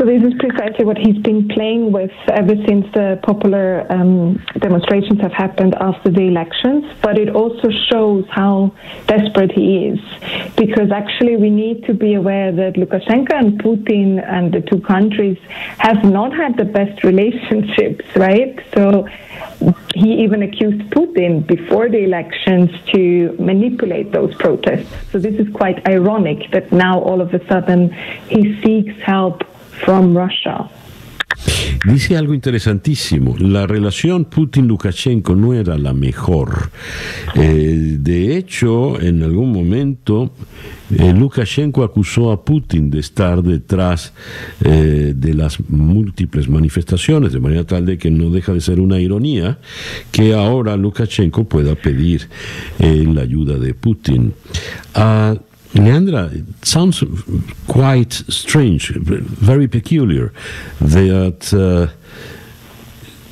So 0.03 0.07
this 0.07 0.21
is 0.21 0.33
precisely 0.37 0.83
what 0.83 0.97
he's 0.97 1.17
been 1.19 1.47
playing 1.47 1.93
with 1.93 2.11
ever 2.27 2.55
since 2.67 2.85
the 2.93 3.21
popular 3.23 3.89
um, 3.89 4.35
demonstrations 4.59 5.21
have 5.21 5.31
happened 5.31 5.75
after 5.79 6.11
the 6.11 6.23
elections. 6.23 6.93
But 7.01 7.17
it 7.17 7.29
also 7.29 7.69
shows 7.89 8.25
how 8.29 8.75
desperate 9.07 9.53
he 9.53 9.87
is, 9.87 9.99
because 10.57 10.91
actually 10.91 11.37
we 11.37 11.49
need 11.49 11.85
to 11.85 11.93
be 11.93 12.15
aware 12.15 12.51
that 12.51 12.73
Lukashenko 12.73 13.33
and 13.33 13.63
Putin 13.63 14.21
and 14.27 14.53
the 14.53 14.59
two 14.59 14.81
countries 14.81 15.37
have 15.77 16.03
not 16.03 16.33
had 16.33 16.57
the 16.57 16.65
best 16.65 17.05
relationships, 17.05 18.03
right? 18.17 18.59
So 18.75 19.07
he 19.95 20.21
even 20.21 20.43
accused 20.43 20.81
Putin 20.89 21.47
before 21.47 21.87
the 21.87 21.99
elections 21.99 22.71
to 22.91 23.37
manipulate 23.39 24.11
those 24.11 24.35
protests. 24.35 24.93
So 25.13 25.19
this 25.19 25.35
is 25.35 25.47
quite 25.53 25.87
ironic 25.87 26.51
that 26.51 26.73
now 26.73 26.99
all 26.99 27.21
of 27.21 27.33
a 27.33 27.47
sudden 27.47 27.93
he 28.27 28.61
seeks 28.61 29.01
help 29.01 29.43
from 29.85 30.15
Russia. 30.15 30.69
Dice 31.85 32.15
algo 32.15 32.33
interesantísimo. 32.33 33.35
La 33.37 33.67
relación 33.67 34.25
Putin-Lukashenko 34.25 35.35
no 35.35 35.53
era 35.53 35.77
la 35.77 35.93
mejor. 35.93 36.69
Eh, 37.35 37.97
de 37.99 38.37
hecho, 38.37 39.01
en 39.01 39.21
algún 39.21 39.51
momento, 39.51 40.31
eh, 40.97 41.13
Lukashenko 41.13 41.83
acusó 41.83 42.31
a 42.31 42.45
Putin 42.45 42.89
de 42.89 42.99
estar 42.99 43.43
detrás 43.43 44.13
eh, 44.63 45.13
de 45.13 45.33
las 45.33 45.59
múltiples 45.69 46.47
manifestaciones, 46.47 47.33
de 47.33 47.41
manera 47.41 47.65
tal 47.65 47.85
de 47.85 47.97
que 47.97 48.09
no 48.09 48.29
deja 48.29 48.53
de 48.53 48.61
ser 48.61 48.79
una 48.79 49.01
ironía 49.01 49.57
que 50.11 50.33
ahora 50.33 50.77
Lukashenko 50.77 51.43
pueda 51.43 51.75
pedir 51.75 52.29
la 52.79 53.21
ayuda 53.21 53.57
de 53.57 53.73
Putin. 53.73 54.33
Ah, 54.95 55.35
Leandra, 55.73 56.31
it 56.31 56.65
sounds 56.65 57.03
quite 57.67 58.13
strange, 58.29 58.89
very 58.89 59.67
peculiar, 59.67 60.31
that 60.79 61.51
uh, 61.51 61.91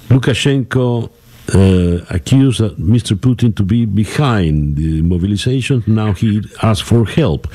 Lukashenko 0.09 1.11
uh, 1.53 2.05
accused 2.09 2.61
Mr. 2.79 3.15
Putin 3.15 3.55
to 3.55 3.63
be 3.63 3.85
behind 3.85 4.75
the 4.75 5.01
mobilization. 5.03 5.83
Now 5.85 6.13
he 6.13 6.41
asks 6.63 6.87
for 6.87 7.05
help. 7.05 7.47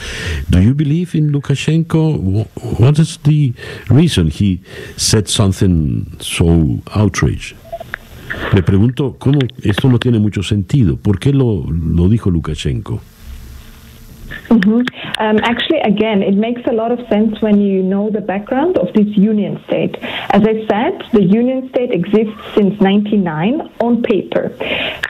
Do 0.51 0.61
you 0.63 0.73
believe 0.73 1.15
in 1.15 1.33
Lukashenko? 1.33 2.47
What 2.79 2.99
is 2.99 3.17
the 3.19 3.55
reason 3.89 4.29
he 4.29 4.63
said 4.97 5.29
something 5.29 6.17
so 6.21 6.81
outraged? 6.95 7.57
Le 8.53 8.63
pregunto, 8.63 9.17
¿cómo 9.19 9.41
esto 9.65 9.89
no 9.89 9.99
tiene 9.99 10.19
mucho 10.19 10.43
sentido? 10.43 10.97
¿Por 10.97 11.19
qué 11.19 11.33
lo, 11.33 11.65
lo 11.71 12.09
dijo 12.09 12.31
Lukashenko? 12.31 13.01
Hmm 14.49 14.83
Um, 15.19 15.39
actually, 15.43 15.81
again, 15.81 16.23
it 16.23 16.35
makes 16.35 16.63
a 16.67 16.73
lot 16.73 16.93
of 16.93 17.01
sense 17.09 17.41
when 17.41 17.61
you 17.61 17.83
know 17.83 18.11
the 18.11 18.21
background 18.21 18.77
of 18.77 18.93
this 18.93 19.09
union 19.17 19.63
state. 19.67 19.97
As 20.37 20.43
I 20.43 20.67
said, 20.71 20.93
the 21.13 21.23
union 21.23 21.69
state 21.71 21.91
exists 21.91 22.39
since 22.55 22.79
99 22.81 23.73
on 23.81 24.03
paper. 24.03 24.53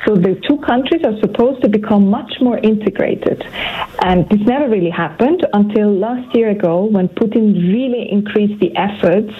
So 0.04 0.14
the 0.14 0.34
two 0.46 0.58
countries 0.58 1.02
are 1.04 1.18
supposed 1.18 1.60
to 1.62 1.68
become 1.68 2.08
much 2.08 2.40
more 2.40 2.58
integrated. 2.58 3.44
And 4.02 4.28
this 4.28 4.40
never 4.46 4.68
really 4.68 4.90
happened 4.90 5.44
until 5.52 5.92
last 5.92 6.34
year 6.36 6.50
ago 6.50 6.84
when 6.84 7.08
Putin 7.08 7.46
really 7.72 8.10
increased 8.10 8.60
the 8.60 8.74
efforts 8.76 9.34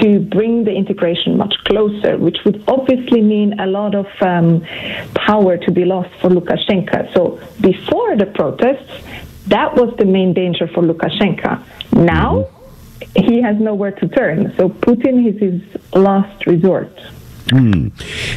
to 0.00 0.18
bring 0.18 0.64
the 0.64 0.72
integration 0.72 1.36
much 1.36 1.54
closer, 1.68 2.16
which 2.18 2.38
would 2.44 2.64
obviously 2.66 3.20
mean 3.20 3.60
a 3.60 3.66
lot 3.66 3.94
of 3.94 4.06
um, 4.20 4.62
power 5.14 5.56
to 5.56 5.70
be 5.70 5.84
lost 5.84 6.10
for 6.20 6.30
Lukashenko. 6.30 7.12
So 7.14 7.40
before 7.60 8.16
the 8.16 8.26
protests, 8.26 8.90
that 9.50 9.74
was 9.74 9.94
the 9.98 10.04
main 10.04 10.32
danger 10.32 10.66
for 10.68 10.82
Lukashenko. 10.82 11.62
Now, 11.92 12.48
he 13.14 13.42
has 13.42 13.58
nowhere 13.58 13.92
to 13.92 14.08
turn. 14.08 14.52
So 14.56 14.68
Putin 14.68 15.26
is 15.26 15.38
his 15.40 15.60
last 15.92 16.46
resort. 16.46 16.92
Mm. 17.52 17.90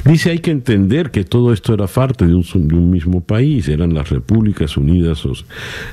Dice 0.05 0.31
hay 0.31 0.39
que 0.39 0.51
entender 0.51 1.11
que 1.11 1.23
todo 1.23 1.53
esto 1.53 1.73
era 1.73 1.87
parte 1.87 2.25
de 2.25 2.33
un, 2.33 2.43
de 2.67 2.75
un 2.75 2.89
mismo 2.89 3.21
país, 3.21 3.67
eran 3.67 3.93
las 3.93 4.09
Repúblicas 4.09 4.75
Unidas, 4.75 5.23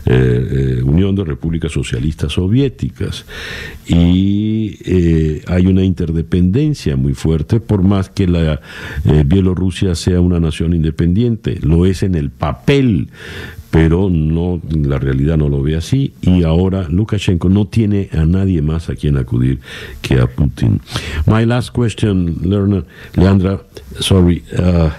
eh, 0.07 0.79
eh, 0.79 0.83
Unión 0.83 1.15
de 1.15 1.25
Repúblicas 1.25 1.73
Socialistas 1.73 2.33
Soviéticas, 2.33 3.27
y 3.87 4.79
eh, 4.87 5.43
hay 5.49 5.67
una 5.67 5.85
interdependencia 5.85 6.97
muy 6.97 7.15
fuerte, 7.15 7.61
por 7.61 7.83
más 7.83 8.09
que 8.09 8.27
la 8.27 8.61
eh, 9.05 9.25
Bielorrusia 9.27 9.95
sea 9.95 10.21
una 10.21 10.41
nación 10.41 10.73
independiente, 10.73 11.59
lo 11.63 11.85
es 11.85 12.03
en 12.03 12.15
el 12.15 12.31
papel, 12.31 13.09
pero 13.71 14.11
no 14.11 14.61
la 14.69 14.99
realidad 14.99 15.37
no 15.37 15.49
lo 15.49 15.63
ve 15.63 15.77
así 15.77 16.13
y 16.23 16.43
ahora 16.43 16.89
Lukashenko 16.89 17.49
no 17.49 17.67
tiene 17.67 18.09
a 18.13 18.25
nadie 18.27 18.63
más 18.63 18.89
a 18.91 18.97
quien 18.97 19.17
acudir 19.17 19.61
que 20.03 20.19
a 20.19 20.27
Putin. 20.27 20.81
My 21.27 21.45
last 21.45 21.71
question, 21.73 22.41
Lerner, 22.43 22.85
Leandra, 23.15 23.63
sorry, 24.01 24.43
uh, 24.59 24.91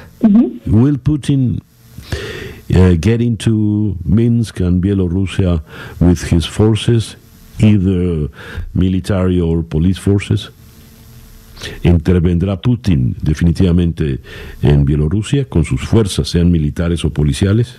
will 0.65 0.97
Putin 0.97 1.61
uh, 2.73 2.95
get 2.99 3.21
into 3.21 3.97
Minsk 4.05 4.61
and 4.61 4.81
Bielorussia 4.81 5.61
with 5.99 6.31
his 6.31 6.45
forces, 6.45 7.17
either 7.59 8.29
military 8.73 9.39
or 9.41 9.63
police 9.63 9.99
forces? 9.99 10.49
¿Intervendrá 11.83 12.59
Putin 12.59 13.15
definitivamente 13.21 14.19
en 14.63 14.83
Bielorrusia 14.83 15.45
con 15.45 15.63
sus 15.63 15.81
fuerzas, 15.81 16.29
sean 16.29 16.51
militares 16.51 17.05
o 17.05 17.11
policiales? 17.11 17.75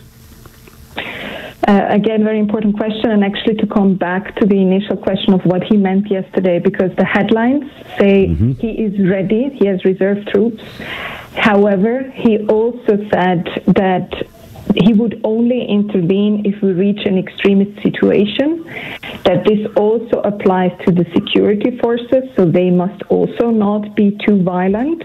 Uh, 1.68 1.86
again, 1.90 2.24
very 2.24 2.40
important 2.40 2.76
question, 2.76 3.10
and 3.12 3.22
actually 3.24 3.55
to 3.55 3.66
come 3.66 3.94
back 3.94 4.34
to 4.36 4.47
the 4.47 4.56
initial 4.60 4.97
question 4.97 5.32
of 5.32 5.44
what 5.47 5.62
he 5.62 5.76
meant 5.76 6.10
yesterday, 6.10 6.59
because 6.59 6.90
the 6.97 7.05
headlines 7.05 7.64
say 7.98 8.28
Mhm. 8.28 8.59
he 8.60 8.70
is 8.70 9.09
ready, 9.09 9.51
he 9.55 9.66
has 9.66 9.84
reserve 9.84 10.24
troops. 10.26 10.62
However, 11.36 12.10
he 12.14 12.39
also 12.47 12.98
said 13.12 13.48
that 13.68 14.09
he 14.74 14.93
would 14.93 15.20
only 15.22 15.64
intervene 15.64 16.43
if 16.44 16.60
we 16.62 16.72
reach 16.72 17.05
an 17.06 17.16
extremist 17.16 17.80
situation, 17.82 18.64
that 19.24 19.44
this 19.44 19.66
also 19.77 20.20
applies 20.23 20.73
to 20.85 20.93
the 20.93 21.05
security 21.15 21.78
forces, 21.78 22.24
so 22.36 22.44
they 22.44 22.70
must 22.70 23.03
also 23.05 23.51
not 23.51 23.94
be 23.94 24.19
too 24.27 24.43
violent. 24.43 25.05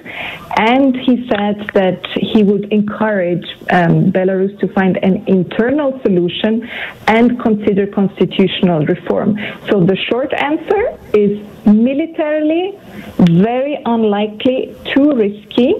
And 0.57 0.95
he 0.95 1.27
said 1.29 1.69
that 1.73 2.05
he 2.15 2.43
would 2.43 2.71
encourage 2.73 3.47
um, 3.69 4.11
Belarus 4.11 4.59
to 4.59 4.67
find 4.69 4.97
an 5.03 5.23
internal 5.27 5.99
solution 6.01 6.67
and 7.07 7.39
consider 7.39 7.85
constitutional 7.87 8.85
reform. 8.85 9.37
So 9.69 9.83
the 9.83 9.95
short 9.95 10.33
answer 10.33 10.97
is 11.13 11.39
militarily 11.65 12.77
very 13.19 13.79
unlikely, 13.85 14.75
too 14.95 15.13
risky, 15.13 15.75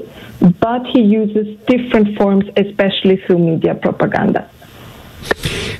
but 0.59 0.85
he 0.85 1.01
uses 1.01 1.57
different 1.65 2.17
forms, 2.17 2.45
especially 2.55 3.17
through 3.25 3.39
media 3.39 3.73
propaganda. 3.73 4.49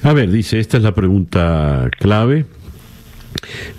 A 0.04 0.14
ver, 0.14 0.32
dice, 0.32 0.60
esta 0.60 0.78
es 0.78 0.84
la 0.84 0.94
pregunta 0.94 1.90
clave. 2.00 2.46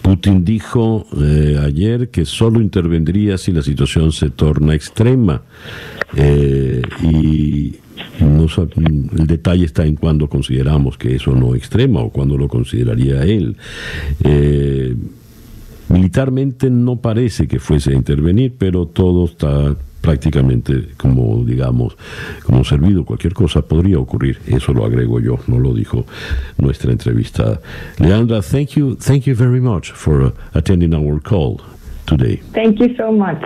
Putin 0.03 0.45
dijo 0.45 1.07
eh, 1.21 1.59
ayer 1.63 2.11
que 2.11 2.25
solo 2.25 2.61
intervendría 2.61 3.39
si 3.39 3.53
la 3.53 3.63
situación 3.63 4.13
se 4.13 4.31
torna 4.31 4.75
extrema. 4.75 5.43
Eh, 6.17 6.83
y 7.03 7.77
no 8.21 8.47
el 8.77 9.27
detalle 9.27 9.65
está 9.65 9.85
en 9.85 9.97
cuando 9.97 10.29
consideramos 10.29 10.97
que 10.97 11.17
eso 11.17 11.33
no 11.33 11.55
extrema 11.55 12.01
o 12.01 12.11
cuando 12.11 12.37
lo 12.37 12.49
consideraría 12.49 13.25
él. 13.25 13.57
Eh, 14.25 14.95
militarmente 15.89 16.71
no 16.71 16.97
parece 16.97 17.47
que 17.47 17.59
fuese 17.59 17.91
a 17.91 17.95
intervenir, 17.95 18.55
pero 18.59 18.87
todo 18.87 19.27
está 19.27 19.77
prácticamente 20.01 20.89
como 20.97 21.45
digamos 21.45 21.97
como 22.45 22.65
servido 22.65 23.05
cualquier 23.05 23.35
cosa 23.35 23.63
podría 23.63 23.99
ocurrir. 23.99 24.39
Eso 24.47 24.73
lo 24.73 24.85
agrego 24.85 25.21
yo 25.21 25.39
no 25.47 25.59
lo 25.59 25.75
dijo 25.75 26.05
nuestra 26.57 26.93
entrevistada 26.93 27.61
Leandra 27.99 28.41
thank 28.43 28.71
you 28.71 28.97
thank 28.97 29.25
you 29.25 29.35
very 29.35 29.61
much 29.61 29.93
for 29.93 30.33
attending 30.55 30.95
our 30.95 31.21
call 31.21 31.61
today. 32.09 32.37
Thank 32.53 32.81
you 32.81 32.95
so 32.97 33.13
much. 33.13 33.45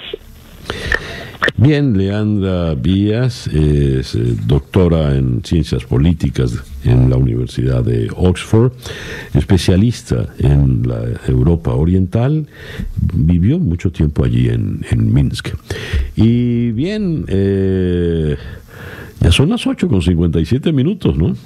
Bien, 1.57 1.97
Leandra 1.97 2.75
Vías 2.75 3.47
es 3.47 4.15
eh, 4.15 4.37
doctora 4.47 5.17
en 5.17 5.45
ciencias 5.45 5.85
políticas 5.85 6.55
en 6.85 7.09
la 7.09 7.17
Universidad 7.17 7.85
de 7.85 8.11
Oxford, 8.17 8.73
especialista 9.35 10.27
en 10.39 10.83
la 10.89 11.03
Europa 11.29 11.73
Oriental, 11.73 12.47
vivió 13.15 13.59
mucho 13.59 13.93
tiempo 13.93 14.25
allí 14.25 14.49
en, 14.49 14.83
Minsk. 15.13 15.51
Y 16.17 16.73
bien, 16.73 17.25
eh, 17.29 18.37
ya 19.21 19.31
son 19.31 19.51
las 19.51 19.67
8 19.67 19.89
con 19.89 20.03
57 20.03 20.73
minutos, 20.73 21.17
¿no? 21.17 21.37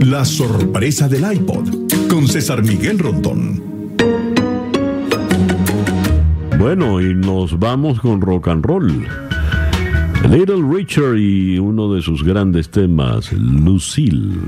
La 0.00 0.24
sorpresa 0.24 1.08
del 1.08 1.30
iPod 1.32 1.68
con 2.08 2.26
César 2.26 2.62
Miguel 2.62 2.98
Rondón. 2.98 3.69
Bueno, 6.60 7.00
y 7.00 7.14
nos 7.14 7.58
vamos 7.58 7.98
con 8.00 8.20
rock 8.20 8.48
and 8.48 8.62
roll. 8.66 9.08
Little 10.28 10.62
Richard 10.62 11.16
y 11.16 11.58
uno 11.58 11.90
de 11.94 12.02
sus 12.02 12.22
grandes 12.22 12.68
temas, 12.68 13.32
Lucille. 13.32 14.38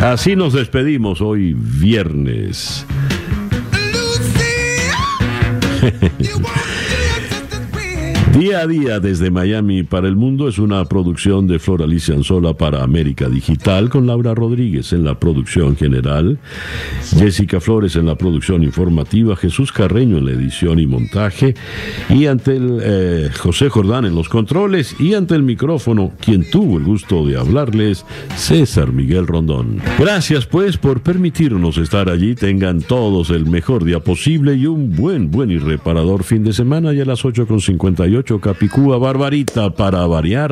Así 0.00 0.36
nos 0.36 0.52
despedimos 0.52 1.22
hoy 1.22 1.54
viernes. 1.54 2.84
Día 8.38 8.62
a 8.62 8.66
día 8.66 8.98
desde 8.98 9.30
Miami 9.30 9.84
para 9.84 10.08
el 10.08 10.16
mundo 10.16 10.48
es 10.48 10.58
una 10.58 10.84
producción 10.86 11.46
de 11.46 11.60
Flor 11.60 11.82
Alicia 11.82 12.16
Anzola 12.16 12.52
para 12.54 12.82
América 12.82 13.28
Digital 13.28 13.88
con 13.88 14.08
Laura 14.08 14.34
Rodríguez 14.34 14.92
en 14.92 15.04
la 15.04 15.20
producción 15.20 15.76
general, 15.76 16.40
Jessica 17.16 17.60
Flores 17.60 17.94
en 17.94 18.06
la 18.06 18.16
producción 18.16 18.64
informativa, 18.64 19.36
Jesús 19.36 19.70
Carreño 19.70 20.18
en 20.18 20.24
la 20.26 20.32
edición 20.32 20.80
y 20.80 20.86
montaje 20.88 21.54
y 22.08 22.26
ante 22.26 22.56
el 22.56 22.80
eh, 22.82 23.30
José 23.38 23.68
Jordán 23.68 24.04
en 24.04 24.16
los 24.16 24.28
controles 24.28 24.96
y 24.98 25.14
ante 25.14 25.36
el 25.36 25.44
micrófono 25.44 26.10
quien 26.20 26.50
tuvo 26.50 26.78
el 26.78 26.84
gusto 26.84 27.24
de 27.24 27.38
hablarles, 27.38 28.04
César 28.34 28.92
Miguel 28.92 29.28
Rondón. 29.28 29.80
Gracias 29.96 30.44
pues 30.44 30.76
por 30.76 31.02
permitirnos 31.02 31.78
estar 31.78 32.10
allí, 32.10 32.34
tengan 32.34 32.82
todos 32.82 33.30
el 33.30 33.46
mejor 33.46 33.84
día 33.84 34.00
posible 34.00 34.54
y 34.56 34.66
un 34.66 34.90
buen, 34.96 35.30
buen 35.30 35.52
y 35.52 35.58
reparador 35.58 36.24
fin 36.24 36.42
de 36.42 36.52
semana 36.52 36.92
y 36.92 37.00
a 37.00 37.04
las 37.04 37.24
8.58 37.24 38.23
Capicúa 38.24 38.96
Barbarita 38.98 39.68
para 39.70 40.06
variar. 40.06 40.50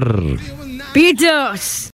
¡Pitos! 0.93 1.91